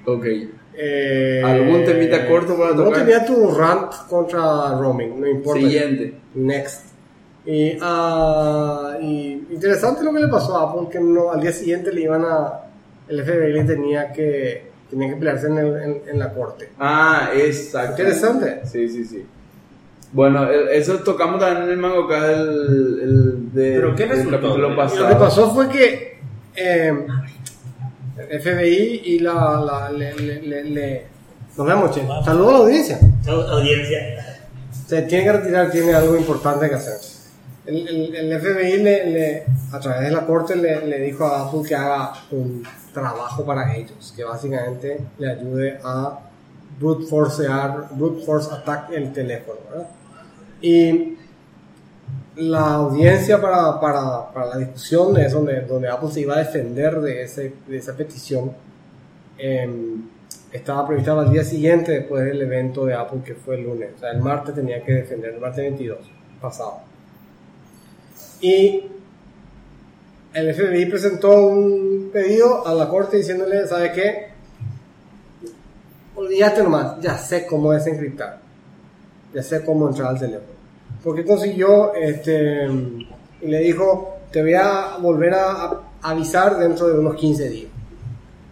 Ok. 0.05 0.25
Eh, 0.79 1.41
¿Algún 1.43 1.83
temita 1.83 2.27
corto 2.27 2.55
para 2.57 2.73
No 2.73 2.91
tenía 2.91 3.25
tu 3.25 3.49
rant 3.51 3.91
contra 4.07 4.77
roaming, 4.77 5.19
no 5.19 5.27
importa. 5.27 5.59
Siguiente. 5.61 6.13
Next. 6.35 6.85
Y, 7.45 7.77
ah, 7.81 8.97
y 9.01 9.47
interesante 9.51 10.03
lo 10.03 10.13
que 10.13 10.19
le 10.19 10.27
pasó 10.27 10.55
a 10.57 10.69
Apple, 10.69 10.87
que 10.91 10.99
no, 10.99 11.31
al 11.31 11.41
día 11.41 11.51
siguiente 11.51 11.91
le 11.91 12.01
iban 12.01 12.23
a. 12.25 12.61
El 13.07 13.23
FBI 13.23 13.53
le 13.53 13.63
tenía 13.63 14.11
que, 14.11 14.67
tenía 14.89 15.09
que 15.09 15.15
pelearse 15.15 15.47
en, 15.47 15.57
el- 15.57 15.81
en- 15.81 16.01
en 16.11 16.19
la 16.19 16.33
corte. 16.33 16.69
Ah, 16.77 17.29
exacto. 17.35 17.91
Interesante. 18.01 18.61
Sí, 18.65 18.89
sí, 18.89 19.05
sí. 19.05 19.25
Bueno, 20.11 20.49
el- 20.49 20.67
eso 20.69 20.97
tocamos 20.99 21.39
también 21.39 21.63
en 21.63 21.69
el 21.71 21.77
mango 21.77 22.03
acá 22.03 22.31
el, 22.33 22.99
el 23.01 23.53
de, 23.53 23.71
¿Pero 23.75 23.95
qué 23.95 24.05
resultó? 24.05 24.57
lo 24.57 24.73
Y 24.73 24.75
pasado. 24.75 25.03
lo 25.03 25.09
que 25.09 25.15
pasó 25.15 25.53
fue 25.55 25.69
que 25.69 26.19
eh, 26.55 26.93
FBI 28.29 29.01
y 29.05 29.19
la. 29.19 29.61
la 29.65 29.89
le, 29.91 30.13
le, 30.15 30.63
le- 30.63 31.05
nos 31.57 31.65
vemos, 31.67 31.91
che. 31.91 32.05
Saludos 32.23 32.49
a 32.49 32.51
la 32.53 32.57
audiencia. 32.59 32.99
Au- 33.27 33.41
Audiencia. 33.57 33.99
Se 34.87 35.01
tiene 35.03 35.23
que 35.25 35.31
retirar, 35.33 35.71
tiene 35.71 35.93
algo 35.93 36.15
importante 36.15 36.69
que 36.69 36.75
hacer. 36.75 36.97
El, 37.65 37.87
el- 37.87 38.15
el 38.15 38.39
FBI, 38.39 38.83
le, 38.83 39.43
a 39.73 39.79
través 39.79 40.01
de 40.03 40.11
la 40.11 40.25
corte, 40.25 40.55
le, 40.55 40.85
le 40.85 40.99
dijo 40.99 41.25
a 41.25 41.47
Apple 41.47 41.61
que 41.67 41.75
haga 41.75 42.13
un 42.31 42.63
trabajo 42.93 43.43
para 43.45 43.75
ellos, 43.75 44.13
que 44.15 44.23
básicamente 44.23 44.99
le 45.17 45.31
ayude 45.31 45.79
a 45.83 46.19
brute 46.79 47.05
forcear, 47.07 47.87
brute 47.91 48.23
force 48.25 48.49
attack 48.53 48.91
el 48.91 49.11
teléfono. 49.11 49.57
¿verdad? 49.69 49.87
Y 50.61 51.17
la 52.37 52.75
audiencia 52.75 53.41
para, 53.41 53.79
para, 53.79 54.31
para 54.31 54.45
la 54.47 54.57
discusión 54.57 55.17
es 55.17 55.33
donde, 55.33 55.61
donde 55.61 55.89
Apple 55.89 56.09
se 56.11 56.21
iba 56.21 56.35
a 56.35 56.39
defender 56.39 56.99
de, 57.01 57.23
ese, 57.23 57.53
de 57.67 57.77
esa 57.77 57.95
petición. 57.95 58.51
em, 59.37 60.09
estaba 60.51 60.87
prevista 60.87 61.13
para 61.13 61.27
el 61.27 61.33
día 61.33 61.43
siguiente 61.43 61.91
después 61.91 62.23
del 62.23 62.41
evento 62.41 62.85
de 62.85 62.93
Apple 62.93 63.19
que 63.23 63.35
fue 63.35 63.55
el 63.55 63.63
lunes. 63.63 63.89
O 63.97 63.99
sea, 63.99 64.11
el 64.11 64.19
martes 64.19 64.55
tenía 64.55 64.81
que 64.83 64.93
defender, 64.93 65.33
el 65.33 65.39
martes 65.39 65.63
22 65.63 65.97
pasado. 66.41 66.79
Y 68.39 68.83
el 70.33 70.53
FBI 70.53 70.85
presentó 70.85 71.47
un 71.47 72.09
pedido 72.13 72.65
a 72.65 72.73
la 72.73 72.87
corte 72.87 73.17
diciéndole, 73.17 73.67
¿sabe 73.67 73.91
qué? 73.91 74.27
olvídate 76.17 76.63
nomás, 76.63 76.99
ya 76.99 77.17
sé 77.17 77.45
cómo 77.45 77.71
desencriptar. 77.71 78.39
Ya 79.33 79.43
sé 79.43 79.63
cómo 79.63 79.87
entrar 79.87 80.09
al 80.09 80.19
teléfono. 80.19 80.56
Porque 81.03 81.25
consiguió, 81.25 81.93
este, 81.93 82.67
y 83.41 83.47
le 83.47 83.59
dijo, 83.59 84.15
te 84.31 84.41
voy 84.41 84.53
a 84.55 84.97
volver 84.99 85.33
a, 85.33 85.81
avisar 86.01 86.57
dentro 86.57 86.87
de 86.87 86.99
unos 86.99 87.15
15 87.15 87.49
días. 87.49 87.71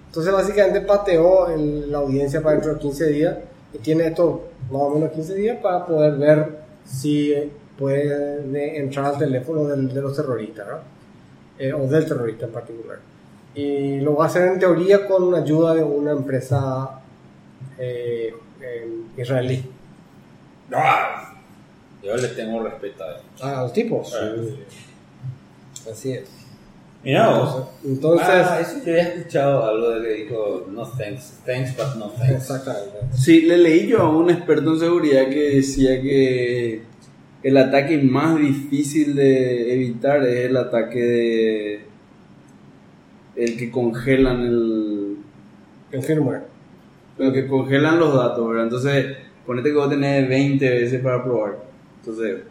Entonces 0.07 0.33
básicamente 0.33 0.81
pateó 0.81 1.47
el- 1.49 1.91
la 1.91 1.99
audiencia 1.99 2.41
para 2.41 2.53
dentro 2.55 2.73
de 2.73 2.79
15 2.79 3.05
días 3.07 3.37
y 3.73 3.77
tiene 3.77 4.07
esto 4.07 4.47
más 4.71 4.81
o 4.81 4.89
menos 4.89 5.11
15 5.11 5.35
días 5.35 5.57
para 5.61 5.85
poder 5.85 6.15
ver 6.15 6.49
si 6.85 7.33
puede 7.77 8.77
entrar 8.77 9.05
al 9.05 9.17
teléfono 9.19 9.65
del- 9.65 9.93
de 9.93 10.01
los 10.01 10.15
terroristas, 10.15 10.67
¿no? 10.67 10.77
Eh, 11.59 11.71
o 11.71 11.85
del 11.87 12.05
terrorista 12.05 12.45
en 12.45 12.51
particular. 12.51 12.97
Y 13.53 13.99
lo 14.01 14.15
va 14.15 14.25
a 14.25 14.27
hacer 14.27 14.47
en 14.51 14.59
teoría 14.59 15.05
con 15.07 15.33
ayuda 15.35 15.75
de 15.75 15.83
una 15.83 16.11
empresa 16.11 16.89
eh, 17.77 18.33
eh, 18.61 18.89
israelí. 19.17 19.63
Ah, 20.73 21.24
Yo 22.05 22.15
le 22.15 22.27
tengo 22.29 22.61
respeto 22.63 23.03
a 23.03 23.07
él. 23.09 23.15
Ah, 23.41 23.61
los 23.63 23.73
tipos. 23.73 24.13
Así 25.91 26.11
es. 26.13 26.29
Mira 27.03 27.37
vos. 27.37 27.67
Entonces, 27.83 28.27
Ah, 28.29 28.59
eso 28.61 28.77
yo 28.83 28.91
había 28.91 29.03
escuchado 29.09 29.63
algo 29.65 29.89
de 29.91 30.07
que 30.07 30.13
dijo 30.23 30.67
no 30.71 30.83
thanks, 30.87 31.39
thanks 31.45 31.75
but 31.77 31.95
no 31.97 32.09
thanks. 32.09 32.33
exactamente. 32.43 32.97
Sí, 33.13 33.41
le 33.43 33.57
leí 33.57 33.87
yo 33.87 33.99
a 34.01 34.09
un 34.09 34.29
experto 34.31 34.73
en 34.73 34.79
seguridad 34.79 35.27
que 35.29 35.55
decía 35.57 36.01
que 36.01 36.81
el 37.43 37.57
ataque 37.57 37.99
más 37.99 38.39
difícil 38.39 39.15
de 39.15 39.73
evitar 39.75 40.23
es 40.23 40.45
el 40.49 40.57
ataque 40.57 40.99
de 40.99 41.85
el 43.35 43.57
que 43.57 43.69
congelan 43.69 44.41
el 44.41 45.17
El 45.91 46.01
firmware. 46.01 46.41
el 47.19 47.33
que 47.33 47.47
congelan 47.47 47.99
los 47.99 48.15
datos, 48.15 48.47
¿verdad? 48.47 48.63
Entonces, 48.63 49.15
ponete 49.45 49.69
que 49.69 49.75
vos 49.75 49.89
tenés 49.89 50.27
20 50.27 50.67
veces 50.69 51.01
para 51.01 51.23
probar. 51.23 51.64
Entonces, 52.05 52.41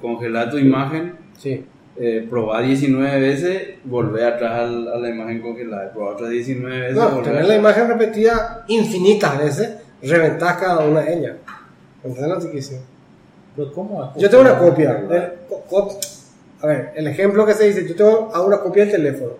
congelar 0.00 0.50
tu 0.50 0.58
imagen, 0.58 1.14
Sí. 1.38 1.64
eh, 1.98 2.26
probar 2.28 2.64
19 2.64 3.20
veces, 3.20 3.62
volver 3.84 4.24
atrás 4.34 4.60
al- 4.68 4.88
a 4.88 4.96
la 4.98 5.08
imagen 5.08 5.40
congelada, 5.40 5.90
probar 5.92 6.14
otras 6.14 6.30
19 6.30 6.78
veces, 6.80 6.96
No, 6.96 7.22
tener 7.22 7.44
la 7.46 7.56
imagen 7.56 7.88
repetida 7.88 8.64
infinitas 8.68 9.38
veces, 9.38 9.70
reventás 10.02 10.56
cada 10.58 10.80
una 10.84 11.00
de 11.00 11.14
ellas. 11.18 11.36
¿Entendés 12.04 12.36
quiero 12.38 12.52
decir? 12.54 12.78
Pero 13.56 13.72
¿cómo? 13.72 14.12
Yo 14.18 14.28
tengo 14.28 14.42
una 14.42 14.58
copia. 14.58 14.94
del- 14.94 15.32
co- 15.48 15.62
co- 15.70 15.98
a 16.60 16.66
ver, 16.66 16.92
el 16.96 17.06
ejemplo 17.06 17.46
que 17.46 17.54
se 17.54 17.66
dice, 17.68 17.86
yo 17.88 17.94
tengo 17.94 18.30
hago 18.34 18.46
una 18.46 18.58
copia 18.60 18.82
del 18.84 18.92
teléfono. 18.92 19.32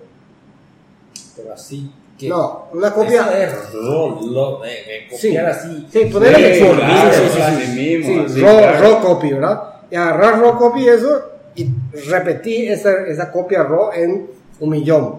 Pero 1.36 1.52
así. 1.52 1.90
Que- 2.22 2.28
No, 2.28 2.66
una 2.72 2.92
copia. 2.92 3.26
Es 3.42 3.72
ro- 3.72 4.20
lo- 4.22 4.64
eh, 4.64 4.70
eh, 4.88 5.06
Sí, 5.10 5.28
copiar 5.28 5.46
así. 5.46 5.86
sí, 5.92 6.04
ponerle 6.06 6.36
Sí, 6.54 6.60
lector. 6.60 6.76
claro, 6.78 7.10
sí, 7.12 7.20
sí, 7.32 7.40
sí, 7.40 7.66
sí. 7.66 7.80
mismo, 7.80 8.14
Sí, 8.14 8.32
así, 8.32 8.40
raw, 8.40 8.58
claro. 8.58 8.80
raw 8.80 9.00
copy, 9.02 9.32
¿verdad? 9.32 9.62
Y 9.90 9.94
agarrar 9.96 10.40
raw 10.40 10.58
copy 10.58 10.88
eso 10.88 11.22
y 11.54 11.68
repetí 12.08 12.66
esa, 12.68 13.04
esa 13.06 13.30
copia 13.30 13.62
raw 13.62 13.90
en 13.94 14.26
un 14.60 14.70
millón. 14.70 15.16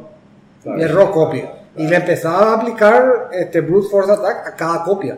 Claro. 0.63 0.81
Es 0.81 0.91
raw 0.93 1.11
copy. 1.11 1.43
Y 1.75 1.87
le 1.87 1.95
empezaba 1.95 2.51
a 2.51 2.55
aplicar 2.55 3.29
este 3.33 3.61
brute 3.61 3.87
force 3.89 4.11
attack 4.11 4.47
a 4.47 4.55
cada 4.55 4.83
copia. 4.83 5.17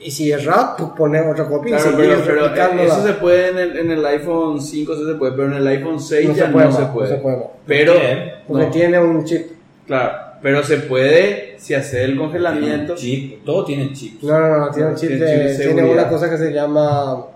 Y 0.00 0.10
si 0.10 0.30
es 0.30 0.44
RAT, 0.44 0.76
pues 0.76 0.90
pones 0.90 1.24
otra 1.26 1.46
copia 1.46 1.76
Claro, 1.78 1.92
y 1.92 1.96
pero, 1.96 2.20
pero 2.52 2.82
eso 2.82 3.06
se 3.06 3.12
puede 3.14 3.48
en 3.50 3.58
el, 3.58 3.78
en 3.78 3.90
el 3.92 4.04
iPhone 4.04 4.60
5, 4.60 4.94
sí 4.96 5.04
se 5.06 5.14
puede, 5.14 5.32
pero 5.32 5.46
en 5.46 5.54
el 5.54 5.66
iPhone 5.66 5.98
6 5.98 6.28
No 6.28 6.34
se 6.34 6.40
ya 6.40 6.52
puede 6.52 6.66
no, 6.66 6.72
se 6.72 6.80
no 6.82 6.92
puede. 6.92 7.08
se 7.08 7.14
puede. 7.16 7.38
Pero, 7.66 7.92
Bien. 7.94 8.32
Porque 8.46 8.64
no, 8.66 8.70
tiene 8.70 8.98
un 9.00 9.24
chip. 9.24 9.46
claro, 9.86 10.12
pero 10.44 10.62
se 10.62 10.76
puede 10.76 11.54
si 11.56 11.72
hace 11.72 12.04
el 12.04 12.18
congelamiento. 12.18 12.94
Chip, 12.94 13.42
todo 13.46 13.64
tiene 13.64 13.94
chip. 13.94 14.22
No, 14.22 14.38
no, 14.38 14.58
no, 14.58 14.70
tiene 14.70 14.90
un 14.90 14.94
chip 14.94 15.08
Tiene 15.08 15.24
de, 15.24 15.48
chip 15.48 15.58
de 15.58 15.64
tiene 15.72 15.90
una 15.90 16.06
cosa 16.06 16.28
que 16.28 16.36
se 16.36 16.52
llama 16.52 17.28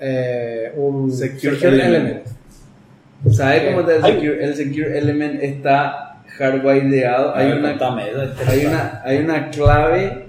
eh, 0.00 0.72
un 0.76 1.12
Secure 1.12 1.56
secure, 1.56 1.74
element. 1.74 2.06
element. 2.06 2.26
¿Sabe 3.30 3.66
cómo 3.66 3.80
está 3.80 3.96
el 3.96 4.14
secure, 4.14 4.44
el 4.44 4.56
secure 4.56 4.98
element 4.98 5.42
está 5.42 6.22
hardwireado? 6.38 7.36
Hay 7.36 7.52
una, 7.52 7.76
hay 8.46 8.64
una, 8.64 9.02
hay 9.04 9.18
una 9.18 9.50
clave, 9.50 10.24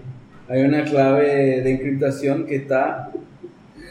hay 0.50 0.64
una 0.64 0.84
clave 0.84 1.62
de 1.62 1.72
encriptación 1.72 2.48
que 2.48 2.58
está 2.58 3.12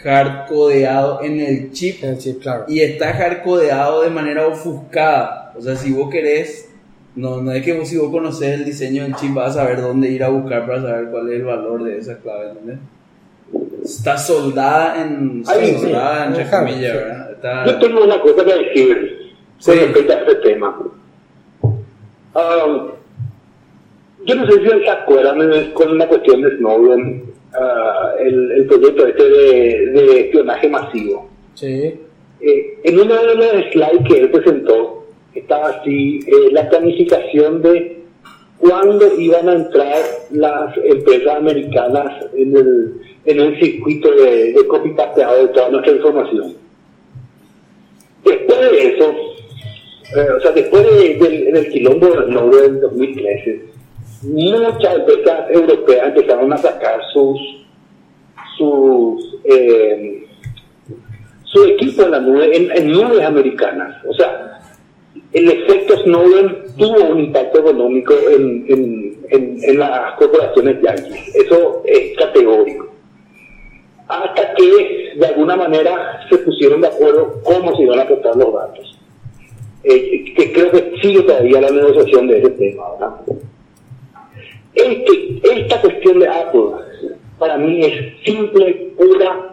hardcodeado 0.03 1.23
en 1.23 1.41
el 1.41 1.73
chip 1.73 2.05
El 2.05 2.19
chip, 2.19 2.43
claro. 2.43 2.67
y 2.69 2.81
está 2.81 3.15
hardcodeado 3.15 4.03
de 4.03 4.11
manera 4.11 4.47
ofuscada. 4.47 5.55
O 5.57 5.63
sea, 5.63 5.77
si 5.77 5.93
vos 5.93 6.11
querés, 6.11 6.70
no, 7.21 7.43
no 7.43 7.53
es 7.53 7.63
que 7.65 7.73
vos, 7.79 7.89
si 7.89 7.97
vos 7.99 8.11
conocés 8.11 8.55
el 8.59 8.65
diseño 8.65 9.03
del 9.05 9.15
chip 9.17 9.35
vas 9.35 9.51
a 9.57 9.61
saber 9.63 9.81
dónde 9.81 10.11
ir 10.11 10.23
a 10.25 10.29
buscar 10.29 10.67
para 10.67 10.81
saber 10.83 11.11
cuál 11.11 11.29
es 11.29 11.37
el 11.41 11.45
valor 11.45 11.83
de 11.85 11.99
esa 11.99 12.19
clave, 12.19 12.51
¿entendés? 12.51 12.79
Está 13.85 14.17
soldada 14.19 15.03
en, 15.03 15.43
Ay, 15.47 15.67
sí, 15.67 15.79
soldada 15.81 16.27
entre 16.27 16.43
en 16.43 16.51
comillas, 16.51 16.93
sí. 16.93 16.99
¿verdad? 16.99 17.31
Está- 17.33 17.67
Yo 17.67 17.79
tengo 17.79 18.05
una 18.05 18.21
cosa 18.21 18.45
que 18.45 18.55
decir 18.55 19.19
Sí. 19.59 19.71
con 19.71 19.79
respecto 19.81 20.13
a 20.13 20.17
este 20.17 20.35
tema. 20.37 20.79
Ah, 22.35 22.87
yo 24.25 24.35
no 24.35 24.47
sé 24.47 24.53
si 24.61 24.69
se 24.85 24.89
acuerdan 24.91 25.73
con 25.73 25.99
la 25.99 26.07
cuestión 26.09 26.43
de 26.43 26.57
Snowden, 26.59 27.25
ah, 27.55 28.13
el, 28.21 28.53
el 28.53 28.67
proyecto 28.67 29.07
este 29.07 29.23
de, 29.29 29.87
de 29.93 30.21
espionaje 30.21 30.69
masivo. 30.69 31.29
Sí. 31.55 32.01
Eh, 32.43 32.79
en 32.85 32.99
uno 33.01 33.15
de 33.15 33.35
los 33.35 33.65
slides 33.73 34.09
que 34.09 34.19
él 34.21 34.31
presentó, 34.31 35.00
estaba 35.35 35.69
así 35.71 36.21
eh, 36.27 36.51
la 36.53 36.69
planificación 36.69 37.63
de 37.63 38.01
cuándo 38.59 39.07
iban 39.19 39.49
a 39.49 39.53
entrar 39.55 39.97
las 40.31 40.77
empresas 40.85 41.37
americanas 41.37 42.27
en 42.35 42.57
el, 42.57 43.01
en 43.25 43.41
el 43.41 43.61
circuito 43.61 44.11
de, 44.13 44.53
de 44.53 44.67
copy 44.67 44.91
pasteado 44.91 45.47
de 45.47 45.49
toda 45.49 45.71
nuestra 45.71 45.93
información. 45.95 46.55
Después 48.25 48.61
de 48.61 48.89
eso, 48.89 49.15
eh, 50.17 50.29
o 50.37 50.41
sea, 50.41 50.53
después 50.53 50.83
de- 50.85 51.15
del, 51.17 51.53
del 51.53 51.69
quilombo 51.71 52.07
de 52.09 52.27
Snowden 52.27 52.73
del 52.75 52.81
2013, 52.81 53.65
muchas 54.25 54.97
empresas 54.97 55.51
europeas 55.51 56.09
empezaron 56.09 56.53
a 56.53 56.57
sacar 56.59 57.01
sus 57.13 57.39
sus 58.59 59.39
eh, 59.45 60.27
su 61.45 61.65
equipo 61.65 62.03
en 62.03 62.11
la 62.11 62.21
nube, 62.21 62.55
en 62.77 62.93
nubes 62.93 63.23
americanas. 63.25 64.05
O 64.07 64.13
sea, 64.15 64.60
el 65.33 65.49
efecto 65.49 65.97
Snowden 66.03 66.65
tuvo 66.77 67.05
un 67.11 67.21
impacto 67.21 67.61
económico 67.61 68.15
en, 68.31 68.65
en, 68.69 69.19
en, 69.31 69.59
en 69.63 69.79
las 69.79 70.15
corporaciones 70.15 70.81
yankees. 70.83 71.35
Eso 71.37 71.83
es 71.87 72.17
categórico. 72.19 72.89
Hasta 74.09 74.55
que 74.55 75.13
de 75.17 75.27
alguna 75.27 75.57
manera 75.57 76.21
se 76.29 76.39
pusieron 76.39 76.81
de 76.81 76.89
acuerdo 76.89 77.41
cómo 77.45 77.77
se 77.77 77.85
iban 77.85 78.01
a 78.01 78.07
tratar 78.07 78.37
los 78.37 78.53
datos. 78.53 78.99
Eh, 79.85 80.35
que 80.37 80.53
creo 80.53 80.71
que 80.73 80.93
sigue 81.01 81.23
todavía 81.23 81.61
la 81.61 81.71
negociación 81.71 82.27
de 82.27 82.39
ese 82.39 82.51
tema. 82.51 82.85
esta 84.75 85.81
cuestión 85.81 86.19
de 86.19 86.29
Apple 86.29 86.71
para 87.39 87.57
mí 87.57 87.81
es 87.83 88.13
simple, 88.25 88.93
pura 88.97 89.50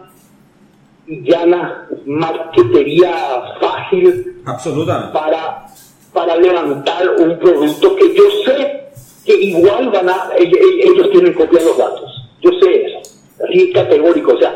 llana 1.08 1.88
marquetería 2.06 3.42
fácil 3.60 4.40
Absolutamente. 4.44 5.12
para, 5.12 5.66
para 6.12 6.36
levantar 6.36 7.08
un 7.18 7.38
producto 7.38 7.96
que 7.96 8.14
yo 8.14 8.24
sé 8.44 8.84
que 9.24 9.34
igual 9.34 9.90
van 9.90 10.08
a, 10.08 10.30
ellos, 10.38 10.58
ellos 10.82 11.10
tienen 11.10 11.34
copia 11.34 11.58
de 11.58 11.64
los 11.66 11.76
datos. 11.76 12.24
Yo 12.40 12.50
sé 12.60 12.86
eso, 12.86 12.98
así 13.44 13.72
categórico. 13.72 14.32
O 14.32 14.38
sea, 14.38 14.54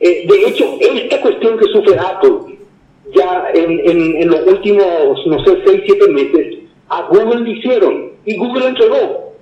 eh, 0.00 0.26
de 0.28 0.48
hecho, 0.48 0.76
esta 0.80 1.20
cuestión 1.20 1.58
que 1.58 1.64
sufre 1.66 1.98
Apple, 1.98 2.58
ya 3.14 3.48
en, 3.54 3.80
en, 3.88 4.16
en 4.22 4.28
los 4.28 4.46
últimos, 4.46 5.26
no 5.26 5.44
sé, 5.44 5.62
6, 5.64 5.82
7 5.86 6.08
meses, 6.08 6.58
a 6.88 7.02
Google 7.08 7.40
le 7.40 7.50
hicieron 7.52 8.12
y 8.24 8.36
Google 8.36 8.68
entregó. 8.68 9.32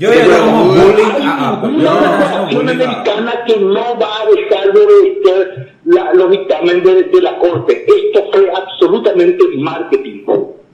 Yo 0.00 0.10
ya 0.12 0.24
Pero 0.24 0.44
como 0.46 0.64
Google- 0.64 0.82
bullying. 0.84 1.04
Hay 1.14 1.22
Ah, 1.26 1.60
ah, 1.62 1.66
una 1.68 1.76
no, 1.76 1.82
no, 1.82 2.00
no, 2.00 2.24
ah. 2.24 2.48
americana 2.50 3.32
que 3.46 3.56
no 3.60 3.98
va 4.00 4.08
a 4.22 4.30
dejar 4.34 4.72
de 4.72 4.80
obedecer 4.80 5.72
la- 5.84 6.14
los 6.14 6.30
dictámenes 6.30 6.82
de, 6.84 7.02
de 7.04 7.20
la 7.22 7.38
corte. 7.38 7.84
Esto 7.86 8.30
fue 8.32 8.50
absolutamente 8.50 9.44
marketing. 9.58 10.22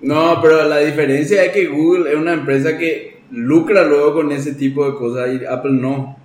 No, 0.02 0.38
pero 0.40 0.64
la 0.68 0.78
diferencia 0.78 1.44
es 1.44 1.50
que 1.52 1.66
Google 1.66 2.10
es 2.10 2.16
una 2.16 2.34
empresa 2.34 2.78
que 2.78 3.16
lucra 3.32 3.82
luego 3.84 4.14
con 4.14 4.30
ese 4.30 4.54
tipo 4.54 4.86
de 4.88 4.94
cosas 4.96 5.28
y 5.32 5.44
Apple 5.44 5.72
no. 5.72 6.16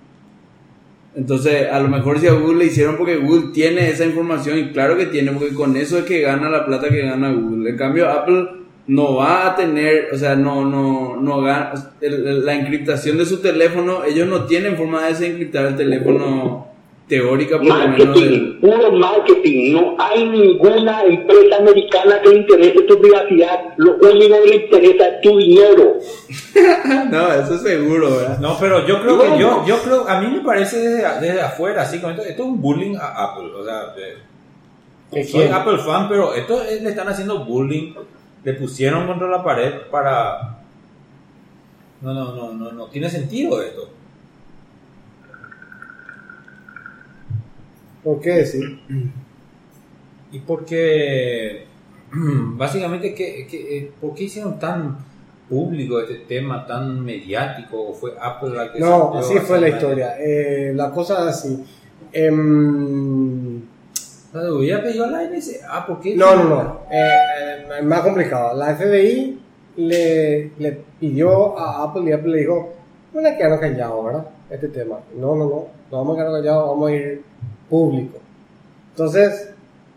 Entonces, 1.16 1.68
a 1.70 1.80
lo 1.80 1.88
mejor 1.88 2.20
si 2.20 2.28
a 2.28 2.32
Google 2.34 2.58
le 2.60 2.64
hicieron 2.66 2.96
porque 2.96 3.16
Google 3.16 3.50
tiene 3.52 3.90
esa 3.90 4.04
información 4.04 4.58
y 4.58 4.70
claro 4.70 4.96
que 4.96 5.06
tiene, 5.06 5.32
porque 5.32 5.52
con 5.54 5.76
eso 5.76 5.98
es 5.98 6.04
que 6.04 6.20
gana 6.20 6.48
la 6.48 6.64
plata 6.64 6.88
que 6.88 7.02
gana 7.02 7.32
Google. 7.32 7.68
En 7.70 7.76
cambio, 7.76 8.08
Apple 8.08 8.48
no 8.86 9.14
va 9.16 9.46
a 9.48 9.56
tener, 9.56 10.08
o 10.12 10.16
sea, 10.18 10.34
no, 10.34 10.64
no, 10.64 11.16
no 11.16 11.40
gana, 11.42 11.72
la 12.00 12.54
encriptación 12.54 13.16
de 13.18 13.26
su 13.26 13.40
teléfono, 13.40 14.04
ellos 14.04 14.26
no 14.28 14.44
tienen 14.46 14.76
forma 14.76 15.02
de 15.02 15.08
desencriptar 15.10 15.66
el 15.66 15.76
teléfono 15.76 16.66
teórica 17.08 17.58
por 17.58 17.66
lo 17.66 17.74
menos 17.88 17.98
del- 18.20 18.58
Marketing, 18.58 18.60
puro 18.60 18.92
marketing. 18.92 19.72
No 19.74 19.96
hay 19.98 20.28
ninguna 20.28 21.02
empresa 21.04 21.56
americana 21.58 22.20
que 22.22 22.28
le 22.30 22.36
interese 22.38 22.82
tu 22.82 22.98
privacidad. 23.00 23.60
Lo 23.76 23.96
único 23.96 24.42
que 24.42 24.48
le 24.48 24.56
interesa 24.64 25.08
es 25.08 25.20
tu 25.20 25.36
dinero. 25.38 25.94
No, 27.10 27.32
eso 27.32 27.54
es 27.54 27.62
seguro, 27.62 28.10
¿verdad? 28.16 28.38
No, 28.38 28.56
pero 28.58 28.86
yo 28.86 29.00
creo 29.02 29.18
que 29.18 29.38
yo, 29.38 29.64
yo 29.66 29.78
creo, 29.82 30.08
a 30.08 30.20
mí 30.20 30.26
me 30.28 30.40
parece 30.44 30.78
desde, 30.78 31.20
desde 31.20 31.40
afuera, 31.40 31.82
así 31.82 31.98
como 31.98 32.12
esto, 32.12 32.22
esto 32.24 32.42
es 32.42 32.48
un 32.48 32.60
bullying 32.60 32.96
a 32.96 33.24
Apple, 33.24 33.50
o 33.58 33.64
sea, 33.64 33.92
de- 33.94 34.16
¿De 35.18 35.24
soy 35.24 35.42
quién? 35.42 35.52
Apple 35.54 35.78
fan, 35.78 36.08
pero 36.08 36.34
esto 36.34 36.62
es- 36.62 36.82
le 36.82 36.90
están 36.90 37.08
haciendo 37.08 37.44
bullying, 37.44 37.92
le 38.44 38.54
pusieron 38.54 39.06
contra 39.06 39.28
la 39.28 39.42
pared 39.42 39.72
para, 39.90 40.58
no, 42.00 42.12
no, 42.12 42.34
no, 42.34 42.52
no, 42.52 42.72
no 42.72 42.86
tiene 42.86 43.08
sentido 43.08 43.62
esto. 43.62 43.88
¿Por 48.02 48.20
qué 48.20 48.30
decir? 48.30 48.80
Y 50.32 50.40
porque, 50.40 51.66
básicamente, 52.12 53.14
¿qué, 53.14 53.46
qué, 53.48 53.78
eh, 53.78 53.92
¿por 54.00 54.14
qué 54.14 54.24
hicieron 54.24 54.58
tan 54.58 54.98
público 55.48 56.00
este 56.00 56.16
tema, 56.26 56.66
tan 56.66 57.04
mediático? 57.04 57.90
¿O 57.90 57.94
fue 57.94 58.14
Apple 58.20 58.50
la 58.50 58.72
que 58.72 58.80
No, 58.80 59.14
así 59.16 59.38
fue 59.38 59.60
la 59.60 59.68
historia. 59.68 60.16
Eh, 60.18 60.72
la 60.74 60.90
cosa 60.90 61.20
es 61.20 61.36
así. 61.36 61.64
Em, 62.12 63.61
O 64.34 64.40
sea, 64.40 64.52
hubiera 64.52 64.82
pedido 64.82 65.06
la 65.10 65.24
NSA, 65.24 65.86
¿por 65.86 66.00
qué? 66.00 66.16
no, 66.16 66.34
no, 66.36 66.44
no. 66.48 66.78
Eh, 66.90 67.66
eh, 67.78 67.82
más 67.82 68.00
complicado. 68.00 68.56
La 68.56 68.74
FBI 68.74 69.38
le, 69.76 70.50
le 70.58 70.72
pidió 70.98 71.58
a 71.58 71.84
Apple 71.84 72.02
y 72.08 72.12
Apple 72.12 72.30
le 72.32 72.38
dijo, 72.38 72.70
no 73.12 73.20
le 73.20 73.36
quedaron 73.36 73.58
callados, 73.58 74.04
¿verdad? 74.04 74.26
Este 74.50 74.68
tema. 74.68 75.00
No, 75.16 75.34
no, 75.34 75.44
no. 75.44 75.66
No 75.90 75.98
vamos 75.98 76.16
a 76.16 76.20
quedar 76.20 76.32
callados, 76.40 76.68
vamos 76.68 76.88
a 76.90 76.92
ir 76.94 77.22
público. 77.68 78.18
Entonces, 78.92 79.50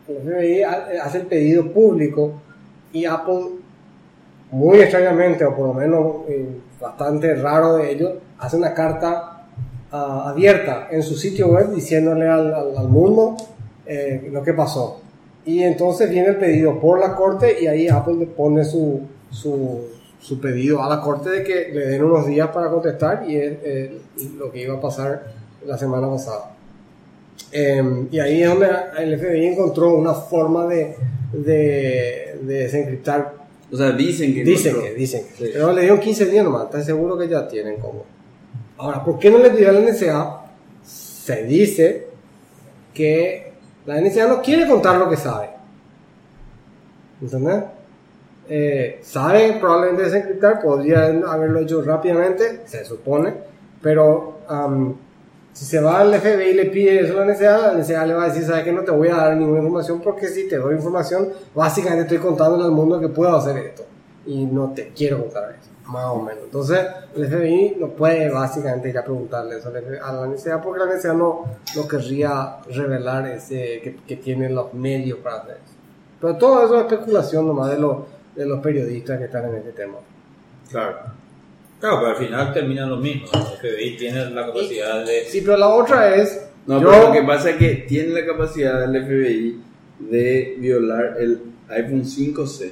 el 0.07 0.17
FBI 0.17 0.63
ha- 0.63 0.87
hace 1.03 1.19
el 1.19 1.27
pedido 1.27 1.71
público 1.71 2.33
y 2.91 3.05
Apple, 3.05 3.41
muy 4.51 4.79
extrañamente, 4.79 5.45
o 5.45 5.55
por 5.55 5.67
lo 5.67 5.73
menos 5.73 6.15
eh, 6.27 6.45
bastante 6.81 7.35
raro 7.35 7.77
de 7.77 7.91
ellos, 7.91 8.11
hace 8.37 8.57
una 8.57 8.73
carta 8.73 9.45
ah, 9.91 10.25
abierta 10.29 10.87
en 10.91 11.01
su 11.03 11.15
sitio 11.15 11.47
web 11.47 11.71
diciéndole 11.73 12.27
al, 12.27 12.53
al- 12.53 12.77
al 12.77 12.87
mundo 12.89 13.35
eh, 13.85 14.29
lo 14.31 14.43
que 14.43 14.53
pasó. 14.53 15.01
Y 15.45 15.61
entonces 15.63 16.09
viene 16.09 16.29
el 16.29 16.37
pedido 16.37 16.79
por 16.79 16.99
la 16.99 17.15
corte 17.15 17.57
y 17.61 17.67
ahí 17.67 17.87
Apple 17.87 18.15
le 18.15 18.25
pone 18.27 18.65
su, 18.65 19.01
su, 19.29 19.81
su 20.19 20.39
pedido 20.41 20.81
a 20.83 20.89
la 20.89 21.01
corte 21.01 21.29
de 21.29 21.43
que 21.43 21.69
le 21.71 21.87
den 21.87 22.03
unos 22.03 22.25
días 22.25 22.49
para 22.49 22.69
contestar 22.69 23.25
y 23.27 23.35
es 23.35 23.53
eh, 23.63 23.97
lo 24.37 24.51
que 24.51 24.61
iba 24.63 24.75
a 24.75 24.81
pasar 24.81 25.27
la 25.65 25.77
semana 25.77 26.09
pasada. 26.09 26.51
Eh, 27.51 28.07
y 28.11 28.19
ahí 28.19 28.41
es 28.41 28.49
donde 28.49 28.67
el 28.97 29.19
FBI 29.19 29.45
encontró 29.47 29.93
una 29.95 30.13
forma 30.13 30.65
de, 30.67 30.95
de, 31.31 32.39
de 32.41 32.53
desencriptar. 32.63 33.33
O 33.71 33.77
sea, 33.77 33.91
dicen 33.91 34.33
que 34.33 34.43
Dicen 34.43 34.71
encontró. 34.71 34.93
que, 34.93 34.99
dicen. 34.99 35.23
Sí. 35.37 35.49
Pero 35.53 35.73
le 35.73 35.81
dieron 35.81 35.99
15 35.99 36.25
días 36.25 36.43
nomás, 36.43 36.65
estoy 36.65 36.83
seguro 36.83 37.17
que 37.17 37.27
ya 37.27 37.47
tienen 37.47 37.77
como. 37.79 38.03
Ahora, 38.77 39.03
¿por 39.03 39.19
qué 39.19 39.29
no 39.29 39.37
le 39.37 39.51
pidió 39.51 39.69
a 39.69 39.73
la 39.73 39.79
NSA? 39.81 40.41
Se 40.83 41.43
dice 41.43 42.07
que 42.93 43.44
la 43.85 44.01
NSA 44.01 44.27
no 44.27 44.41
quiere 44.41 44.67
contar 44.67 44.97
lo 44.97 45.09
que 45.09 45.17
sabe. 45.17 45.49
¿Entendés? 47.21 47.63
Eh, 48.47 48.99
sabe 49.01 49.57
probablemente 49.59 50.03
desencriptar, 50.03 50.61
podrían 50.61 51.23
haberlo 51.23 51.59
hecho 51.59 51.81
rápidamente, 51.81 52.61
se 52.65 52.85
supone, 52.85 53.33
pero 53.81 54.39
am, 54.47 54.95
si 55.51 55.65
se 55.65 55.79
va 55.79 56.01
al 56.01 56.13
FBI 56.13 56.49
y 56.49 56.53
le 56.53 56.65
pide 56.65 56.99
eso 56.99 57.19
a 57.19 57.25
la 57.25 57.33
NSA, 57.33 57.73
la 57.73 57.73
NSA 57.79 58.05
le 58.05 58.13
va 58.13 58.23
a 58.25 58.27
decir, 58.27 58.43
sabes 58.43 58.63
que 58.63 58.71
no 58.71 58.83
te 58.83 58.91
voy 58.91 59.07
a 59.07 59.15
dar 59.15 59.35
ninguna 59.35 59.59
información 59.59 59.99
porque 60.01 60.27
si 60.27 60.47
te 60.47 60.57
doy 60.57 60.75
información, 60.75 61.29
básicamente 61.55 62.03
estoy 62.03 62.17
contándole 62.19 62.65
al 62.65 62.71
mundo 62.71 62.99
que 62.99 63.09
puedo 63.09 63.35
hacer 63.35 63.57
esto 63.57 63.83
y 64.27 64.45
no 64.45 64.73
te 64.73 64.89
quiero 64.89 65.21
contar 65.21 65.55
eso, 65.59 65.71
más 65.87 66.05
o 66.05 66.21
menos. 66.21 66.43
Entonces, 66.45 66.79
el 67.15 67.27
FBI 67.27 67.77
no 67.79 67.89
puede 67.89 68.29
básicamente 68.29 68.89
ir 68.89 68.97
a 68.97 69.03
preguntarle 69.03 69.57
eso 69.57 69.69
a 69.69 70.11
la 70.13 70.27
NSA 70.27 70.61
porque 70.61 70.83
la 70.83 70.95
NSA 70.95 71.13
no, 71.13 71.45
no 71.75 71.87
querría 71.87 72.57
revelar 72.69 73.27
ese, 73.27 73.81
que, 73.81 73.97
que 74.07 74.15
tiene 74.17 74.49
los 74.49 74.73
medios 74.73 75.19
para 75.19 75.37
hacer 75.37 75.57
eso. 75.63 75.75
Pero 76.19 76.37
todo 76.37 76.65
eso 76.65 76.75
es 76.77 76.91
especulación 76.91 77.47
nomás 77.47 77.71
de 77.71 77.79
los, 77.79 77.97
de 78.35 78.45
los 78.45 78.59
periodistas 78.59 79.17
que 79.17 79.25
están 79.25 79.49
en 79.49 79.55
este 79.55 79.71
tema. 79.71 79.97
Claro. 80.69 80.97
Claro, 81.79 81.97
pero 81.99 82.11
al 82.11 82.15
final 82.15 82.53
termina 82.53 82.85
lo 82.85 82.97
mismo. 82.97 83.27
El 83.33 83.41
FBI 83.41 83.97
tiene 83.97 84.29
la 84.31 84.47
capacidad 84.47 85.05
de... 85.05 85.25
Sí, 85.25 85.41
pero 85.41 85.57
la 85.57 85.67
otra 85.67 86.15
es. 86.15 86.49
No, 86.65 86.81
yo, 86.81 86.89
pero 86.89 87.07
lo 87.07 87.11
que 87.11 87.21
pasa 87.21 87.51
es 87.51 87.57
que 87.57 87.75
tiene 87.87 88.21
la 88.21 88.25
capacidad 88.25 88.79
del 88.79 89.05
FBI 89.05 89.61
de 89.99 90.55
violar 90.57 91.17
el 91.19 91.41
iPhone 91.69 92.03
5C, 92.03 92.71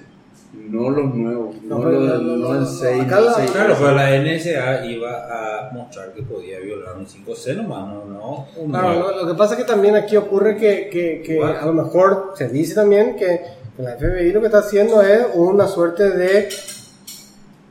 no 0.74 0.90
los 0.90 1.14
nuevos, 1.14 1.56
no, 1.64 1.78
No, 1.80 1.90
los 1.90 2.02
no, 2.02 2.18
no, 2.18 2.36
no 2.38 2.54
el 2.56 2.60
no, 2.62 2.66
6. 2.66 3.02
acá 3.04 3.22
la- 3.22 3.34
6. 3.34 3.52
Claro, 3.52 3.76
pero 3.80 3.92
la 3.92 4.10
NSA 4.16 4.86
iba 4.86 5.12
a 5.12 5.72
mostrar 5.72 6.12
que 6.14 6.24
podía 6.24 6.60
violar 6.60 6.96
un 6.98 7.06
5C 7.06 7.56
nomás, 7.56 7.88
no, 7.88 8.06
no 8.06 8.48
un 8.58 8.70
Claro, 8.72 9.00
lo, 9.00 9.22
lo 9.24 9.28
que 9.28 9.34
pasa 9.38 9.54
es 9.54 9.60
que 9.60 9.66
también 9.66 9.96
aquí 9.96 10.16
ocurre 10.18 10.58
que, 10.58 10.90
que, 10.90 11.22
que 11.26 11.36
Igual. 11.36 11.58
a 11.58 11.66
lo 11.66 11.74
mejor 11.74 12.34
se 12.36 12.50
dice 12.50 12.76
también 12.76 13.16
que 13.16 13.42
la 13.78 13.96
FBI 13.98 14.32
lo 14.32 14.40
que 14.42 14.48
está 14.48 14.60
haciendo 14.60 15.02
es 15.02 15.26
una 15.36 15.68
suerte 15.68 16.10
de. 16.10 16.50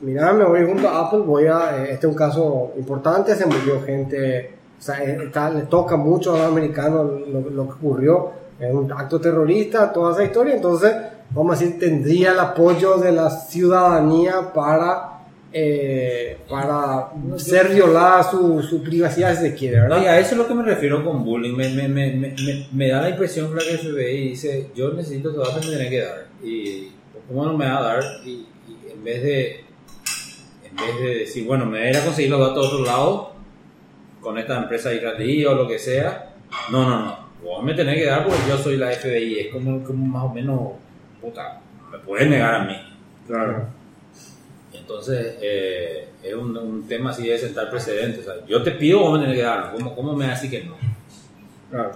Mira, 0.01 0.33
me 0.33 0.45
voy 0.45 0.65
junto 0.67 0.89
a 0.89 1.07
Apple, 1.07 1.21
voy 1.21 1.47
a. 1.47 1.77
eh, 1.85 1.93
Este 1.93 2.07
es 2.07 2.13
un 2.13 2.15
caso 2.19 2.73
importante, 2.77 3.37
se 3.37 3.47
murió 3.47 3.81
gente. 3.83 4.51
O 4.79 4.83
sea, 4.83 5.03
eh, 5.05 5.19
está- 5.27 5.51
le 5.51 5.63
toca 5.63 5.97
mucho 5.97 6.35
a 6.35 6.39
los 6.39 6.47
americanos 6.49 7.07
lo, 7.29 7.41
lo 7.51 7.67
que 7.69 7.73
ocurrió. 7.75 8.31
Es 8.59 8.73
un 8.75 8.91
acto 8.93 9.21
terrorista, 9.21 9.93
toda 9.93 10.13
esa 10.13 10.25
historia. 10.25 10.55
Entonces, 10.55 10.93
vamos 11.35 11.57
a 11.57 11.61
decir, 11.61 11.79
tendría 11.79 12.33
el 12.33 12.41
apoyo 12.41 12.99
de 12.99 13.13
la 13.13 13.31
ciudadanía 13.31 14.53
para. 14.53 15.09
eh, 15.53 16.39
para 16.49 17.11
ser 17.37 17.69
violada 17.75 18.23
su, 18.23 18.63
su 18.63 18.83
privacidad 18.83 19.35
si 19.37 19.43
se 19.49 19.55
quiere, 19.55 19.81
¿verdad? 19.81 19.99
No, 19.99 20.03
y 20.03 20.07
a 20.07 20.19
eso 20.19 20.33
es 20.33 20.39
lo 20.39 20.47
que 20.49 20.55
me 20.55 20.63
refiero 20.63 21.05
con 21.05 21.25
bullying. 21.25 21.55
Me, 21.55 21.69
me, 21.71 21.89
me, 21.89 22.35
me, 22.73 22.89
da 22.89 23.03
la 23.03 23.11
impresión 23.11 23.49
que 23.51 23.57
la 23.57 23.79
FBI 23.79 24.29
dice, 24.31 24.71
yo 24.75 24.93
necesito 24.95 25.31
tu 25.33 25.41
datos, 25.41 25.67
me 25.67 25.77
tiene 25.77 25.91
que 25.91 26.01
dar. 26.01 26.27
Y 26.43 26.89
¿cómo 27.29 27.45
no 27.47 27.57
me 27.59 27.67
va 27.67 27.79
a 27.79 27.83
dar? 27.83 28.03
Y, 28.25 28.47
y 28.67 28.91
en 28.93 29.05
vez 29.05 29.23
de 29.23 29.65
en 30.65 30.77
vez 30.77 31.01
de 31.01 31.15
decir, 31.21 31.47
bueno, 31.47 31.67
me 31.67 31.79
voy 31.79 31.87
a 31.87 31.91
ir 31.91 31.97
a 31.99 32.05
conseguir 32.05 32.31
los 32.31 32.41
datos 32.41 32.71
de 32.71 32.77
otro 32.77 32.87
lado, 32.87 33.33
con 34.21 34.39
esta 34.39 34.57
empresa 34.59 34.93
israelí 34.95 35.45
o 35.45 35.55
lo 35.55 35.69
que 35.69 35.79
sea, 35.79 36.35
no, 36.71 36.89
no, 36.89 37.01
no. 37.05 37.19
Vos 37.45 37.63
me 37.65 37.75
tenés 37.75 37.97
que 37.97 38.07
dar 38.07 38.25
porque 38.25 38.41
yo 38.49 38.57
soy 38.57 38.77
la 38.77 38.91
FBI. 38.93 39.39
Es 39.41 39.53
como, 39.53 39.83
como 39.85 40.07
más 40.07 40.25
o 40.25 40.29
menos, 40.31 40.61
puta, 41.23 41.61
me 41.91 41.99
puedes 41.99 42.29
negar 42.29 42.55
a 42.55 42.65
mí. 42.65 42.77
Claro. 43.27 43.67
Entonces, 44.73 45.37
eh, 45.41 46.09
es 46.23 46.35
un, 46.35 46.57
un 46.57 46.87
tema 46.89 47.11
así 47.11 47.27
de 47.29 47.39
sentar 47.39 47.71
precedentes. 47.71 48.27
O 48.27 48.33
sea, 48.35 48.47
yo 48.47 48.63
te 48.63 48.73
pido, 48.73 49.01
vos 49.01 49.13
me 49.19 49.21
tenés 49.25 49.37
que 49.39 49.45
dar. 49.45 49.73
¿Cómo, 49.73 49.95
cómo 49.95 50.15
me 50.15 50.27
decís 50.27 50.51
que 50.51 50.65
no? 50.65 50.77
Claro. 51.71 51.93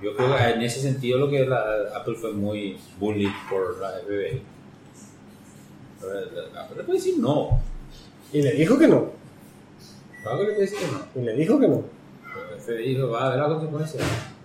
Yo 0.00 0.14
creo 0.16 0.36
que 0.36 0.42
en 0.42 0.62
ese 0.62 0.80
sentido 0.80 1.18
lo 1.18 1.28
que 1.30 1.44
la, 1.46 1.60
Apple 1.94 2.14
fue 2.14 2.32
muy 2.32 2.78
bullied 2.98 3.28
por 3.50 3.78
la 3.80 3.90
FBI. 4.00 4.42
Pero 6.00 6.12
la- 6.52 6.62
Apple 6.62 6.76
le 6.78 6.84
puede 6.84 6.98
decir 6.98 7.14
no. 7.18 7.60
Y 8.32 8.42
le 8.42 8.52
dijo 8.52 8.78
que 8.78 8.88
no. 8.88 9.10
Claro 10.22 10.38
que 10.38 10.44
le 10.44 10.52
puede 10.52 10.60
decir 10.70 10.78
que 10.78 10.86
no. 10.92 11.22
Y 11.22 11.24
le 11.24 11.32
dijo 11.34 11.58
que 11.60 11.68
no. 11.68 11.82
El 12.54 12.60
FBI 12.60 12.94
dijo, 12.94 13.08
va 13.10 13.26
a 13.26 13.30
ver 13.30 13.38
la 13.40 13.46
consecuencia. 13.48 14.00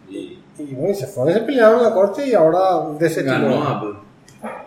Y 0.09 0.39
Y 0.59 0.73
bueno, 0.73 0.95
se 0.95 1.07
fueron, 1.07 1.33
se 1.33 1.41
pelearon 1.41 1.77
en 1.79 1.83
la 1.85 1.93
corte 1.93 2.27
y 2.27 2.33
ahora 2.33 2.97
desestimó. 2.99 3.31
Ganó 3.33 3.63
Apple. 3.67 3.93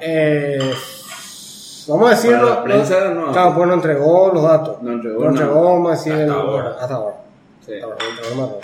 Eh, 0.01 0.59
vamos 1.89 2.06
a 2.09 2.10
decirlo. 2.14 2.48
La 2.51 2.62
prensa. 2.64 2.94
Claro, 3.32 3.55
pues 3.55 3.68
no 3.68 3.74
entregó 3.74 4.31
los 4.32 4.43
datos. 4.43 4.82
No 4.82 4.93
entregó 4.93 5.24
No 5.24 5.31
nada. 5.31 5.44
entregó, 5.47 5.64
vamos 5.64 5.89
a 5.89 5.94
decir. 5.94 6.12
Hasta 6.12 6.24
el- 6.24 6.31
ahora. 6.31 6.77
Hasta 6.81 6.94
ahora. 6.94 7.16
Sí. 7.66 7.72
Hasta 7.74 7.85
ahora, 7.86 7.97
no 8.01 8.10
entregó 8.10 8.36
nada. 8.47 8.59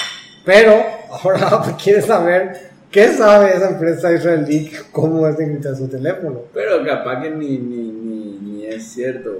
Pero 0.45 0.75
ahora 1.11 1.49
Apple 1.61 1.75
quiere 1.83 2.03
saber 2.03 2.71
qué 2.91 3.09
sabe 3.09 3.55
esa 3.57 3.71
empresa 3.71 4.13
israelí 4.13 4.71
cómo 4.93 5.27
desencriptar 5.27 5.77
su 5.77 5.89
teléfono. 5.89 6.41
Pero 6.55 6.85
capaz 6.85 7.23
que 7.23 7.31
ni, 7.31 7.59
ni, 7.59 7.89
ni, 7.91 8.39
ni 8.41 8.67
es 8.67 8.85
cierto. 8.93 9.31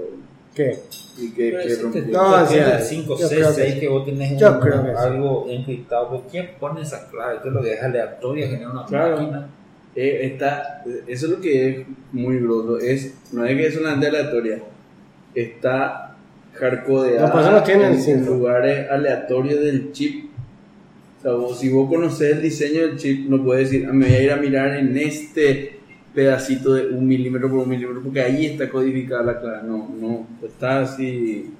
¿Qué? 0.53 0.79
Y 1.19 1.31
que, 1.31 1.51
que 1.51 2.01
te- 2.01 2.11
No, 2.11 2.45
sí, 2.47 2.57
el 2.57 2.79
5, 2.81 3.17
yo 3.17 3.27
6, 3.27 3.39
creo 3.39 3.49
que 3.49 3.61
6 3.61 3.73
sí. 3.75 3.79
que 3.79 3.87
vos 3.89 4.05
tenés 4.05 4.39
Yo 4.39 4.51
un- 4.53 4.59
creo 4.59 4.83
que 4.83 4.89
sí. 4.91 4.95
algo 4.97 5.45
encriptado. 5.49 6.09
¿Por 6.09 6.21
¿Quién 6.23 6.49
pone 6.59 6.81
esa 6.81 7.07
clave? 7.09 7.37
Es 7.43 7.51
lo 7.51 7.61
que 7.61 7.73
es 7.73 7.81
aleatoria, 7.83 8.47
genera 8.47 8.69
una 8.71 8.85
Claro. 8.85 9.17
máquina. 9.17 9.47
Eh, 9.99 10.19
está, 10.31 10.83
eso 11.07 11.25
es 11.25 11.31
lo 11.31 11.41
que 11.41 11.69
es 11.69 11.87
muy 12.11 12.37
grosso. 12.37 12.77
Es, 12.79 13.15
no 13.33 13.43
es 13.45 13.57
que 13.57 13.65
es 13.65 13.77
una 13.77 13.93
aleatoria. 13.93 14.59
Está 15.33 16.15
hardcodeada 16.53 17.27
No, 17.27 17.33
no 17.51 17.57
en, 17.87 18.25
lugares 18.25 18.89
aleatorios 18.89 19.59
del 19.59 19.91
chip. 19.91 20.25
O 21.19 21.21
sea, 21.23 21.31
vos- 21.33 21.59
si 21.59 21.69
vos 21.69 21.89
conocés 21.89 22.33
el 22.35 22.41
diseño 22.43 22.81
del 22.87 22.97
chip, 22.97 23.27
no 23.27 23.43
puedes 23.43 23.71
decir, 23.71 23.87
"Ah, 23.89 23.93
me 23.93 24.05
voy 24.05 24.15
a 24.15 24.21
ir 24.21 24.31
a 24.31 24.35
mirar 24.37 24.77
en 24.77 24.95
este 24.97 25.79
pedacito 26.13 26.73
de 26.75 26.87
un 26.87 27.07
milímetro 27.07 27.49
por 27.49 27.59
un 27.59 27.69
milímetro, 27.69 28.01
porque 28.03 28.21
ahí 28.21 28.45
está 28.45 28.69
codificada 28.69 29.23
la 29.23 29.39
clave. 29.39 29.67
No, 29.67 29.89
no, 29.99 30.27
está 30.45 30.81
así. 30.81 31.51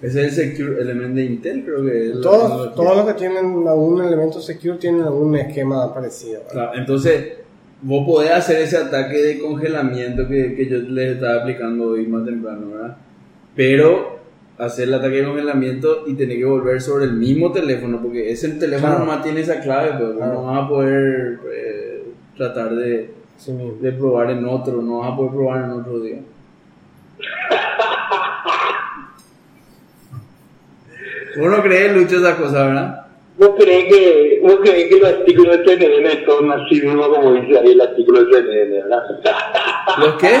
Ese 0.00 0.26
es 0.26 0.38
el 0.38 0.50
Secure 0.50 0.80
Element 0.80 1.14
de 1.16 1.24
Intel, 1.24 1.64
creo 1.64 1.82
que 1.84 2.10
es. 2.10 2.20
Todos, 2.20 2.74
todos 2.74 2.96
los 2.98 3.06
que 3.06 3.14
tienen 3.14 3.66
algún 3.66 4.00
elemento 4.02 4.40
secure 4.40 4.78
tienen 4.78 5.02
algún 5.02 5.34
esquema 5.36 5.92
parecido. 5.92 6.42
Claro, 6.52 6.70
entonces, 6.76 7.32
vos 7.82 8.06
podés 8.06 8.30
hacer 8.30 8.62
ese 8.62 8.76
ataque 8.76 9.16
de 9.20 9.38
congelamiento 9.40 10.28
que, 10.28 10.54
que 10.54 10.66
yo 10.68 10.78
les 10.78 11.14
estaba 11.14 11.42
aplicando 11.42 11.88
hoy 11.88 12.06
más 12.06 12.24
temprano, 12.24 12.70
¿verdad? 12.70 12.96
Pero 13.56 14.18
hacer 14.56 14.86
el 14.88 14.94
ataque 14.94 15.16
de 15.16 15.24
congelamiento 15.24 16.04
y 16.06 16.14
tener 16.14 16.36
que 16.38 16.44
volver 16.44 16.80
sobre 16.80 17.04
el 17.06 17.14
mismo 17.14 17.50
teléfono, 17.50 18.00
porque 18.00 18.30
ese 18.30 18.48
teléfono 18.50 18.92
Claro. 18.94 19.04
nomás 19.04 19.22
tiene 19.24 19.40
esa 19.40 19.60
clave, 19.60 19.90
pues 19.98 20.08
vos 20.10 20.16
Claro. 20.16 20.32
no 20.34 20.42
vas 20.44 20.64
a 20.64 20.68
poder 20.68 21.40
eh, 21.52 22.04
tratar 22.36 22.74
de, 22.76 23.10
Sí 23.36 23.52
de 23.80 23.92
probar 23.92 24.30
en 24.30 24.44
otro, 24.46 24.80
no 24.82 24.98
vas 25.00 25.12
a 25.12 25.16
poder 25.16 25.32
probar 25.32 25.64
en 25.64 25.70
otro 25.70 26.00
día. 26.00 26.20
Vos 31.36 31.50
no 31.50 31.62
crees, 31.62 31.92
Lucho, 31.94 32.16
esa 32.18 32.36
cosa, 32.36 32.66
¿verdad? 32.66 33.04
¿Vos 33.38 33.50
crees 33.58 33.84
que, 33.92 34.40
vos 34.42 34.58
crees 34.62 34.88
que 34.88 34.98
los 34.98 35.08
artículos 35.10 35.58
de 35.58 35.64
CNN 35.64 36.24
son 36.26 36.50
así 36.50 36.74
mismo 36.80 37.08
como 37.08 37.34
dice 37.34 37.58
ahí 37.58 37.70
el 37.72 37.80
artículo 37.80 38.24
de 38.24 38.32
CNN, 38.42 38.70
verdad? 38.82 39.02
¿Los 39.98 40.14
qué? 40.16 40.36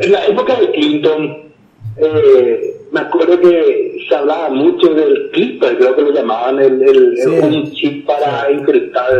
En 0.00 0.12
la 0.12 0.26
época 0.26 0.58
de 0.58 0.70
Clinton, 0.72 1.52
eh, 1.98 2.76
me 2.90 3.00
acuerdo 3.00 3.38
que 3.40 3.96
se 4.08 4.14
hablaba 4.16 4.48
mucho 4.48 4.92
del 4.94 5.30
Clipper, 5.32 5.76
creo 5.78 5.94
que 5.94 6.02
lo 6.02 6.12
llamaban, 6.12 6.58
el, 6.58 6.82
el, 6.82 7.16
Sí. 7.16 7.28
un 7.28 7.70
chip 7.72 8.06
para 8.06 8.48
encriptar 8.48 9.12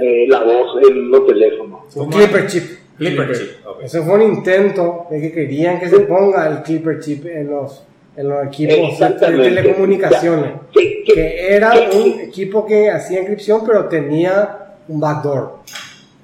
eh, 0.00 0.26
la 0.28 0.42
voz 0.42 0.82
en 0.88 1.10
los 1.10 1.26
teléfonos. 1.26 1.94
Un 1.94 2.10
Clipper 2.10 2.46
chip. 2.48 2.64
Clipper 2.98 3.32
chip. 3.32 3.48
Eso 3.82 4.02
fue 4.02 4.14
un 4.14 4.22
intento 4.22 5.06
de 5.10 5.20
que 5.20 5.32
querían 5.32 5.78
que 5.78 5.88
se 5.88 6.00
ponga 6.00 6.48
el 6.48 6.62
Clipper 6.62 6.98
chip 7.00 7.26
en 7.26 7.50
los, 7.50 7.84
en 8.16 8.28
los 8.28 8.46
equipos 8.46 8.98
de 8.98 9.10
telecomunicaciones. 9.10 10.52
¿Qué- 10.72 11.02
qué- 11.06 11.14
Que 11.14 11.54
era 11.54 11.72
qué- 11.72 11.96
un 11.98 12.20
equipo 12.20 12.64
que 12.66 12.90
hacía 12.90 13.20
encripción, 13.20 13.62
pero 13.66 13.86
tenía 13.86 14.76
un 14.88 15.00
backdoor. 15.00 15.58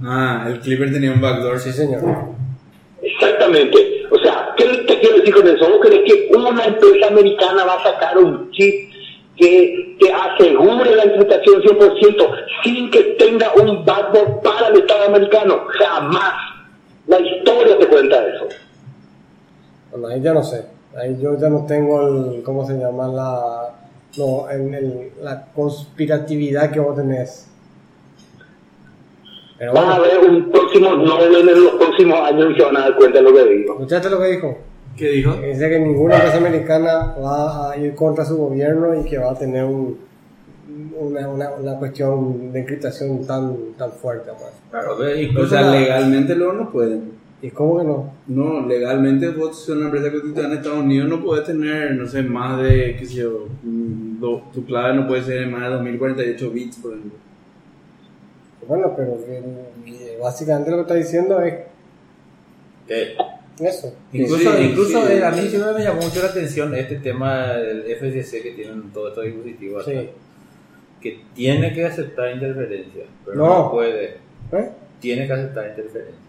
Ah, 0.03 0.45
el 0.49 0.61
Clipper 0.61 0.93
tenía 0.93 1.13
un 1.13 1.21
backdoor. 1.21 1.59
Sí, 1.59 1.73
señor. 1.73 2.01
Exactamente. 3.03 3.77
O 4.11 4.19
sea, 4.19 4.49
¿qué 4.57 4.65
te 4.87 4.99
quiero 5.01 5.17
decir 5.19 5.35
con 5.35 5.47
eso? 5.49 5.69
¿Vos 5.69 5.79
crees 5.83 6.03
que 6.07 6.31
una 6.37 6.65
empresa 6.65 7.07
americana 7.09 7.65
va 7.65 7.75
a 7.75 7.83
sacar 7.83 8.19
un 8.19 8.51
chip 8.51 8.91
que, 9.37 9.97
que 9.99 10.13
asegure 10.13 10.95
la 10.97 11.05
encriptación 11.05 11.63
100% 11.63 12.31
sin 12.65 12.91
que 12.91 13.03
tenga 13.19 13.53
un 13.55 13.85
backdoor 13.85 14.41
para 14.43 14.69
el 14.69 14.77
Estado 14.79 15.05
americano? 15.07 15.65
Jamás. 15.79 16.35
La 17.07 17.19
historia 17.21 17.79
te 17.79 17.87
cuenta 17.89 18.17
eso. 18.29 18.49
Bueno, 19.91 20.09
ahí 20.09 20.21
ya 20.21 20.33
no 20.33 20.43
sé. 20.43 20.65
Ahí 20.97 21.19
yo 21.21 21.39
ya 21.39 21.49
no 21.49 21.65
tengo 21.67 22.03
el, 22.07 22.43
¿cómo 22.43 22.67
se 22.67 22.75
llama? 22.79 23.07
La, 23.09 23.75
no, 24.19 24.51
en 24.51 24.75
el- 24.75 25.13
la 25.23 25.45
conspiratividad 25.55 26.71
que 26.71 26.81
vos 26.81 26.97
tenés. 26.97 27.47
Pero 29.59 29.75
Van 29.75 29.85
a 29.91 29.99
bueno, 29.99 30.03
ver 30.23 30.31
un 30.31 30.51
próximo 30.51 30.91
Nobel 30.97 31.49
en 31.49 31.65
los 31.65 31.75
próximos 31.75 32.19
años 32.21 32.47
y 32.51 32.55
se 32.59 32.65
van 32.65 32.77
a 32.79 32.81
dar 32.81 32.97
cuenta 32.97 33.19
de 33.19 33.25
lo 33.25 33.35
que 33.35 33.45
digo. 33.45 33.75
¿escuchaste 33.75 34.09
lo 34.11 34.19
que 34.19 34.27
dijo? 34.29 34.59
¿Qué 34.97 35.09
dijo? 35.11 35.35
Dice 35.35 35.69
que 35.69 35.79
ninguna 35.79 36.15
empresa 36.17 36.39
americana 36.39 37.15
va 37.23 37.71
a 37.73 37.77
ir 37.77 37.95
contra 37.95 38.25
su 38.25 38.37
gobierno 38.37 38.99
y 38.99 39.05
que 39.05 39.19
va 39.19 39.33
a 39.33 39.35
tener 39.39 39.65
un, 39.65 39.99
una, 40.99 41.29
una, 41.29 41.51
una 41.53 41.79
cuestión 41.79 42.53
de 42.53 42.61
encriptación 42.61 43.27
tan, 43.27 43.55
tan 43.77 43.93
fuerte. 43.93 44.31
Pues. 44.39 44.51
Claro, 44.71 44.97
ve, 44.97 45.31
O 45.39 45.47
sea, 45.47 45.71
legalmente 45.71 46.35
luego 46.35 46.55
no 46.55 46.71
pueden. 46.71 47.20
¿Y 47.43 47.51
cómo 47.51 47.79
que 47.79 47.85
no? 47.85 48.13
No, 48.27 48.67
legalmente 48.67 49.31
vos 49.31 49.59
si 49.59 49.67
sos 49.67 49.77
una 49.77 49.87
empresa 49.87 50.11
constituida 50.11 50.47
en 50.47 50.53
Estados 50.53 50.79
Unidos 50.81 51.09
no 51.09 51.25
puedes 51.25 51.47
tener, 51.47 51.93
no 51.95 52.07
sé, 52.07 52.23
más 52.23 52.63
de, 52.63 52.97
qué 52.99 53.07
sé 53.07 53.15
yo, 53.15 53.47
mm, 53.63 54.21
do- 54.21 54.43
tu 54.53 54.65
clave 54.67 54.95
no 54.95 55.07
puede 55.09 55.23
ser 55.23 55.47
más 55.49 55.63
de 55.63 55.69
2048 55.71 56.51
bits, 56.51 56.77
por 56.77 56.93
ejemplo. 56.93 57.19
Bueno, 58.69 58.93
pero 58.95 59.17
que- 59.25 59.91
que 59.91 60.19
básicamente 60.21 60.71
lo 60.71 60.77
que 60.79 60.83
está 60.83 60.95
diciendo 60.95 61.41
es 61.41 61.55
que- 62.87 63.17
eso. 63.61 63.95
Incluso, 64.13 64.53
Sí, 64.57 64.63
incluso 64.65 65.07
sí. 65.07 65.13
eh, 65.13 65.25
a 65.25 65.31
mí 65.31 65.41
siempre 65.49 65.73
me 65.73 65.83
llamó 65.83 66.03
mucho 66.03 66.21
la 66.23 66.29
atención 66.29 66.75
este 66.75 66.97
tema 66.97 67.55
del 67.55 67.85
FCC 67.91 68.43
que 68.43 68.51
tienen 68.53 68.91
todos 68.93 69.11
estos 69.11 69.25
dispositivos. 69.25 69.85
Sí. 69.87 70.11
Que 71.01 71.21
tiene 71.35 71.73
que 71.73 71.87
aceptar 71.87 72.33
interferencia, 72.35 73.05
pero 73.25 73.37
No. 73.39 73.47
no, 73.65 73.71
puede. 73.71 74.17
¿Eh? 74.53 74.71
Tiene 75.01 75.27
que 75.27 75.33
aceptar 75.33 75.69
interferencia. 75.71 76.21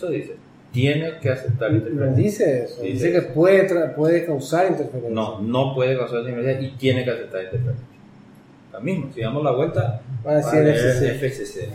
Eso 0.00 0.10
dice. 0.10 0.36
Tiene 0.72 1.18
que 1.20 1.30
aceptar 1.30 1.70
No 1.72 1.78
interferencia. 1.78 2.22
dice 2.24 2.64
eso. 2.64 2.82
Dice 2.82 2.92
Dice 3.08 3.12
que 3.12 3.22
puede, 3.32 3.88
puede 3.96 4.24
causar 4.24 4.68
interferencia. 4.70 5.10
No, 5.10 5.40
no 5.40 5.74
puede 5.74 5.96
causar 5.98 6.20
interferencia 6.20 6.66
y 6.68 6.70
tiene 6.78 7.04
que 7.04 7.10
aceptar 7.10 7.42
interferencia. 7.44 7.86
Lo 8.72 8.80
mismo, 8.80 9.10
si 9.12 9.20
damos 9.20 9.42
la 9.44 9.50
vuelta, 9.50 10.00
Va 10.26 10.32
a 10.32 10.36
decir 10.36 10.60
vale, 10.60 10.74
FCC. 10.74 11.18
FCC. 11.18 11.68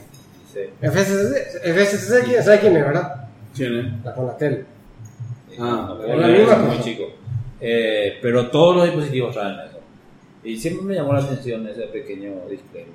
FCC, 0.82 1.60
FCC, 1.64 2.24
¿quién- 2.26 2.44
¿sabe 2.44 2.60
quién 2.62 2.78
es, 2.78 2.86
verdad? 2.86 3.28
¿Quién 3.56 3.76
es? 3.76 3.86
La. 4.06 4.12
Ah, 5.60 5.86
no, 5.98 6.02
es 6.02 6.08
no, 6.10 6.16
la 6.18 6.30
es 6.34 6.40
misma 6.40 6.56
muy 6.58 6.80
chico. 6.80 7.04
Eh, 7.60 8.14
pero 8.22 8.50
todos 8.50 8.76
los 8.78 8.86
dispositivos 8.86 9.34
traen 9.34 9.60
eso. 9.68 9.80
Y 10.44 10.58
siempre 10.58 10.86
me 10.86 10.96
llamó 10.96 11.14
la 11.14 11.20
atención 11.20 11.68
ese 11.68 11.84
pequeño 11.88 12.32
disclaimer. 12.50 12.94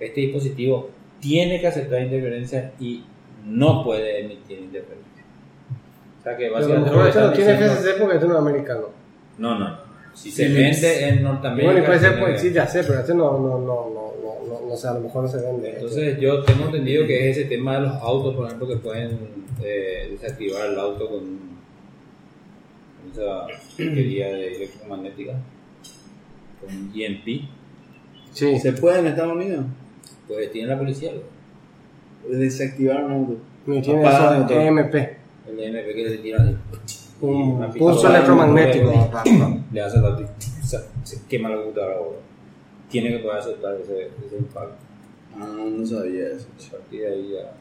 Este 0.00 0.20
dispositivo 0.22 0.90
tiene 1.20 1.60
que 1.60 1.66
aceptar 1.66 2.00
interferencia 2.02 2.72
y 2.80 3.04
no 3.46 3.84
puede 3.84 4.20
emitir 4.20 4.58
interferencia. 4.58 5.24
O 6.20 6.22
sea 6.22 6.36
que 6.36 6.44
Pero 6.44 6.50
lo 6.50 6.54
básicamente 6.54 6.90
lo 6.90 7.02
que 7.02 7.08
este 7.08 7.20
no 7.20 7.32
tiene 7.32 7.54
FCC 7.54 7.98
porque 7.98 8.14
este 8.14 8.26
no 8.28 8.34
es 8.34 8.40
americano. 8.40 8.88
No, 9.38 9.58
no. 9.58 9.78
Si 10.14 10.30
se 10.30 10.48
vende 10.48 11.08
en 11.08 11.22
Norteamérica. 11.22 11.72
bueno, 11.72 11.84
y 11.84 11.86
puede 11.86 12.00
ser, 12.00 12.20
pues, 12.20 12.40
sí, 12.40 12.52
ya 12.52 12.66
sé, 12.66 12.84
pero 12.84 13.00
este 13.00 13.14
no, 13.14 13.32
no, 13.38 13.58
no, 13.58 13.58
no, 13.58 14.14
no, 14.22 14.46
no, 14.46 14.68
no 14.68 14.76
sé, 14.76 14.88
a 14.88 14.94
lo 14.94 15.00
mejor 15.00 15.22
no 15.22 15.28
se 15.28 15.40
vende. 15.40 15.70
Entonces 15.70 16.20
yo 16.20 16.42
tengo 16.44 16.66
entendido 16.66 17.06
que 17.06 17.30
es 17.30 17.36
ese 17.38 17.48
tema 17.48 17.76
de 17.76 17.86
los 17.86 17.94
autos, 17.96 18.36
por 18.36 18.46
ejemplo, 18.46 18.68
que 18.68 18.76
pueden 18.76 19.18
eh, 19.62 20.08
desactivar 20.12 20.66
el 20.66 20.78
auto 20.78 21.08
con, 21.08 21.20
con 21.20 23.10
esa 23.10 23.46
porquería 23.76 24.26
de 24.26 24.56
electromagnética, 24.56 25.32
con 26.60 26.92
EMP, 26.94 27.48
sí. 28.32 28.58
¿Se 28.60 28.72
puede 28.74 29.00
en 29.00 29.06
Estados 29.06 29.32
Unidos? 29.32 29.64
pues 30.28 30.50
tiene 30.50 30.68
la 30.68 30.78
policía, 30.78 31.12
¿no? 31.12 31.20
desactivaron 32.28 33.10
algo. 33.12 33.36
Me 33.66 33.80
tiene 33.80 34.02
eso 34.08 34.44
de 34.44 34.66
EMP. 34.66 34.94
El 34.94 35.60
EMP 35.60 35.94
que 35.94 36.08
le 36.08 36.18
tiran 36.18 36.48
ahí. 36.48 36.58
Un 37.20 37.72
pulso 37.78 38.08
electromagnético. 38.08 38.92
Le 39.72 39.80
hace 39.80 40.00
la 40.00 40.18
se 41.04 41.22
quema 41.28 41.50
la 41.50 41.56
computadora, 41.56 41.96
Tiene 42.88 43.10
que 43.10 43.18
poder 43.18 43.38
aceptar 43.38 43.74
ese, 43.74 44.10
ese 44.26 44.36
impacto. 44.38 44.74
Ah, 45.38 45.56
no 45.70 45.86
sabía 45.86 46.28
eso. 46.28 46.46
A 46.68 46.70
partir 46.72 47.00
de 47.00 47.06
ahí 47.08 47.32
ya. 47.34 47.52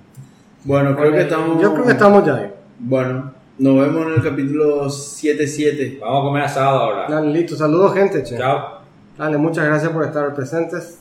Bueno, 0.64 0.96
creo 0.96 1.12
que 1.12 1.22
estamos. 1.22 1.62
Yo 1.62 1.74
creo 1.74 1.86
que 1.86 1.92
estamos 1.92 2.26
ya. 2.26 2.36
ahí. 2.36 2.52
Bueno, 2.80 3.34
nos 3.58 3.80
vemos 3.80 4.08
en 4.08 4.14
el 4.14 4.24
capítulo 4.24 4.86
7.7. 4.86 6.00
Vamos 6.00 6.22
a 6.22 6.24
comer 6.24 6.44
asado 6.44 6.80
ahora. 6.80 7.08
Dale, 7.10 7.32
listo. 7.34 7.56
Saludos, 7.56 7.94
gente. 7.94 8.24
Chao. 8.24 8.82
Dale, 9.18 9.38
muchas 9.38 9.66
gracias 9.66 9.92
por 9.92 10.06
estar 10.06 10.34
presentes. 10.34 11.00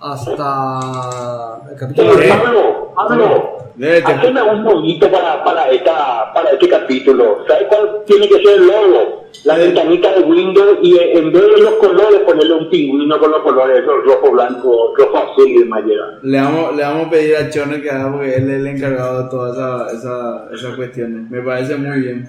Hasta 0.00 1.60
el 1.70 1.76
capítulo 1.76 2.79
Ámelo. 2.96 3.60
Haceme 4.04 4.42
un 4.42 4.64
loguito 4.64 5.10
para, 5.10 5.42
para, 5.42 5.70
esta, 5.70 6.32
para 6.34 6.50
este 6.50 6.68
capítulo. 6.68 7.44
¿Sabes 7.48 7.66
cuál 7.68 8.02
tiene 8.06 8.28
que 8.28 8.36
ser 8.36 8.58
el 8.58 8.66
logo? 8.66 9.24
La 9.44 9.56
ventanita 9.56 10.12
de 10.12 10.20
Windows 10.20 10.78
y 10.82 10.96
eh, 10.96 11.18
en 11.18 11.32
vez 11.32 11.42
de 11.42 11.62
los 11.62 11.74
colores 11.74 12.20
ponerle 12.26 12.54
un 12.54 12.68
pingüino 12.68 13.18
con 13.18 13.30
los 13.30 13.42
colores 13.42 13.82
rojo, 13.86 14.32
blanco, 14.32 14.94
rojo 14.96 15.16
azul 15.16 15.48
y 15.48 15.58
demás. 15.60 15.82
Le 16.22 16.40
vamos, 16.40 16.76
le 16.76 16.82
vamos 16.82 17.06
a 17.06 17.10
pedir 17.10 17.36
a 17.36 17.48
Chone 17.48 17.80
que 17.80 17.90
haga 17.90 18.12
porque 18.12 18.34
él 18.34 18.50
es 18.50 18.56
el 18.56 18.66
encargado 18.66 19.22
de 19.22 19.30
todas 19.30 19.56
esa, 19.56 19.96
esa, 19.96 20.48
esas 20.54 20.76
cuestiones. 20.76 21.30
Me 21.30 21.40
parece 21.40 21.76
muy 21.76 22.00
bien. 22.00 22.28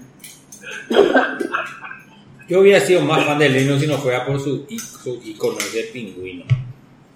Yo 2.47 2.61
hubiera 2.61 2.79
sido 2.79 3.01
más 3.01 3.25
fan 3.25 3.39
de 3.39 3.49
Linux 3.49 3.81
si 3.81 3.87
no 3.87 3.97
fuera 3.97 4.25
por 4.25 4.39
su, 4.39 4.65
su 4.69 5.19
icono 5.25 5.57
de 5.73 5.83
pingüino. 5.91 6.45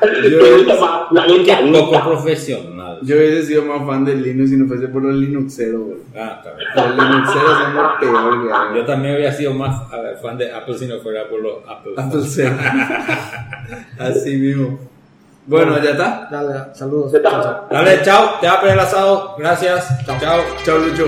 Te 0.00 0.56
gusta 0.56 0.80
más 0.80 1.12
la 1.12 1.26
Qué 1.26 1.32
ventanita. 1.38 1.78
poco 1.80 2.02
profesional. 2.10 2.98
Yo 3.02 3.16
hubiese 3.16 3.42
sido 3.44 3.64
más 3.64 3.86
fan 3.86 4.04
del 4.04 4.22
Linux 4.22 4.50
si 4.50 4.56
no 4.56 4.66
fuese 4.66 4.88
por 4.88 5.02
los 5.02 5.14
Linuxeros, 5.14 5.80
güey. 5.80 5.98
Ah, 6.16 6.42
está 6.42 6.54
bien. 6.54 6.96
Los 6.96 7.08
Linuxeros 7.10 7.58
son 7.58 7.74
lo 7.74 7.98
peor 8.00 8.46
que 8.46 8.52
hay. 8.52 8.76
Yo 8.76 8.84
también 8.86 9.14
hubiera 9.16 9.32
sido 9.32 9.54
más 9.54 9.92
a 9.92 10.00
ver, 10.00 10.16
fan 10.18 10.38
de 10.38 10.52
Apple 10.52 10.78
si 10.78 10.86
no 10.86 10.98
fuera 11.00 11.28
por 11.28 11.40
los 11.40 11.54
Apple. 11.68 11.92
Apple. 11.96 12.20
Así 13.98 14.36
mismo. 14.36 14.78
Bueno, 15.46 15.78
ya 15.82 15.90
está. 15.90 16.28
Dale, 16.30 16.74
saludos. 16.74 17.12
Ya 17.12 17.18
está. 17.18 17.30
Chao, 17.30 17.42
chao. 17.42 17.66
Dale, 17.70 18.02
chao. 18.02 18.30
Te 18.40 18.46
va 18.48 18.60
a 18.60 18.72
el 18.72 18.80
asado. 18.80 19.36
Gracias. 19.38 20.04
Chao. 20.04 20.42
Chao, 20.64 20.78
Lucho. 20.78 21.06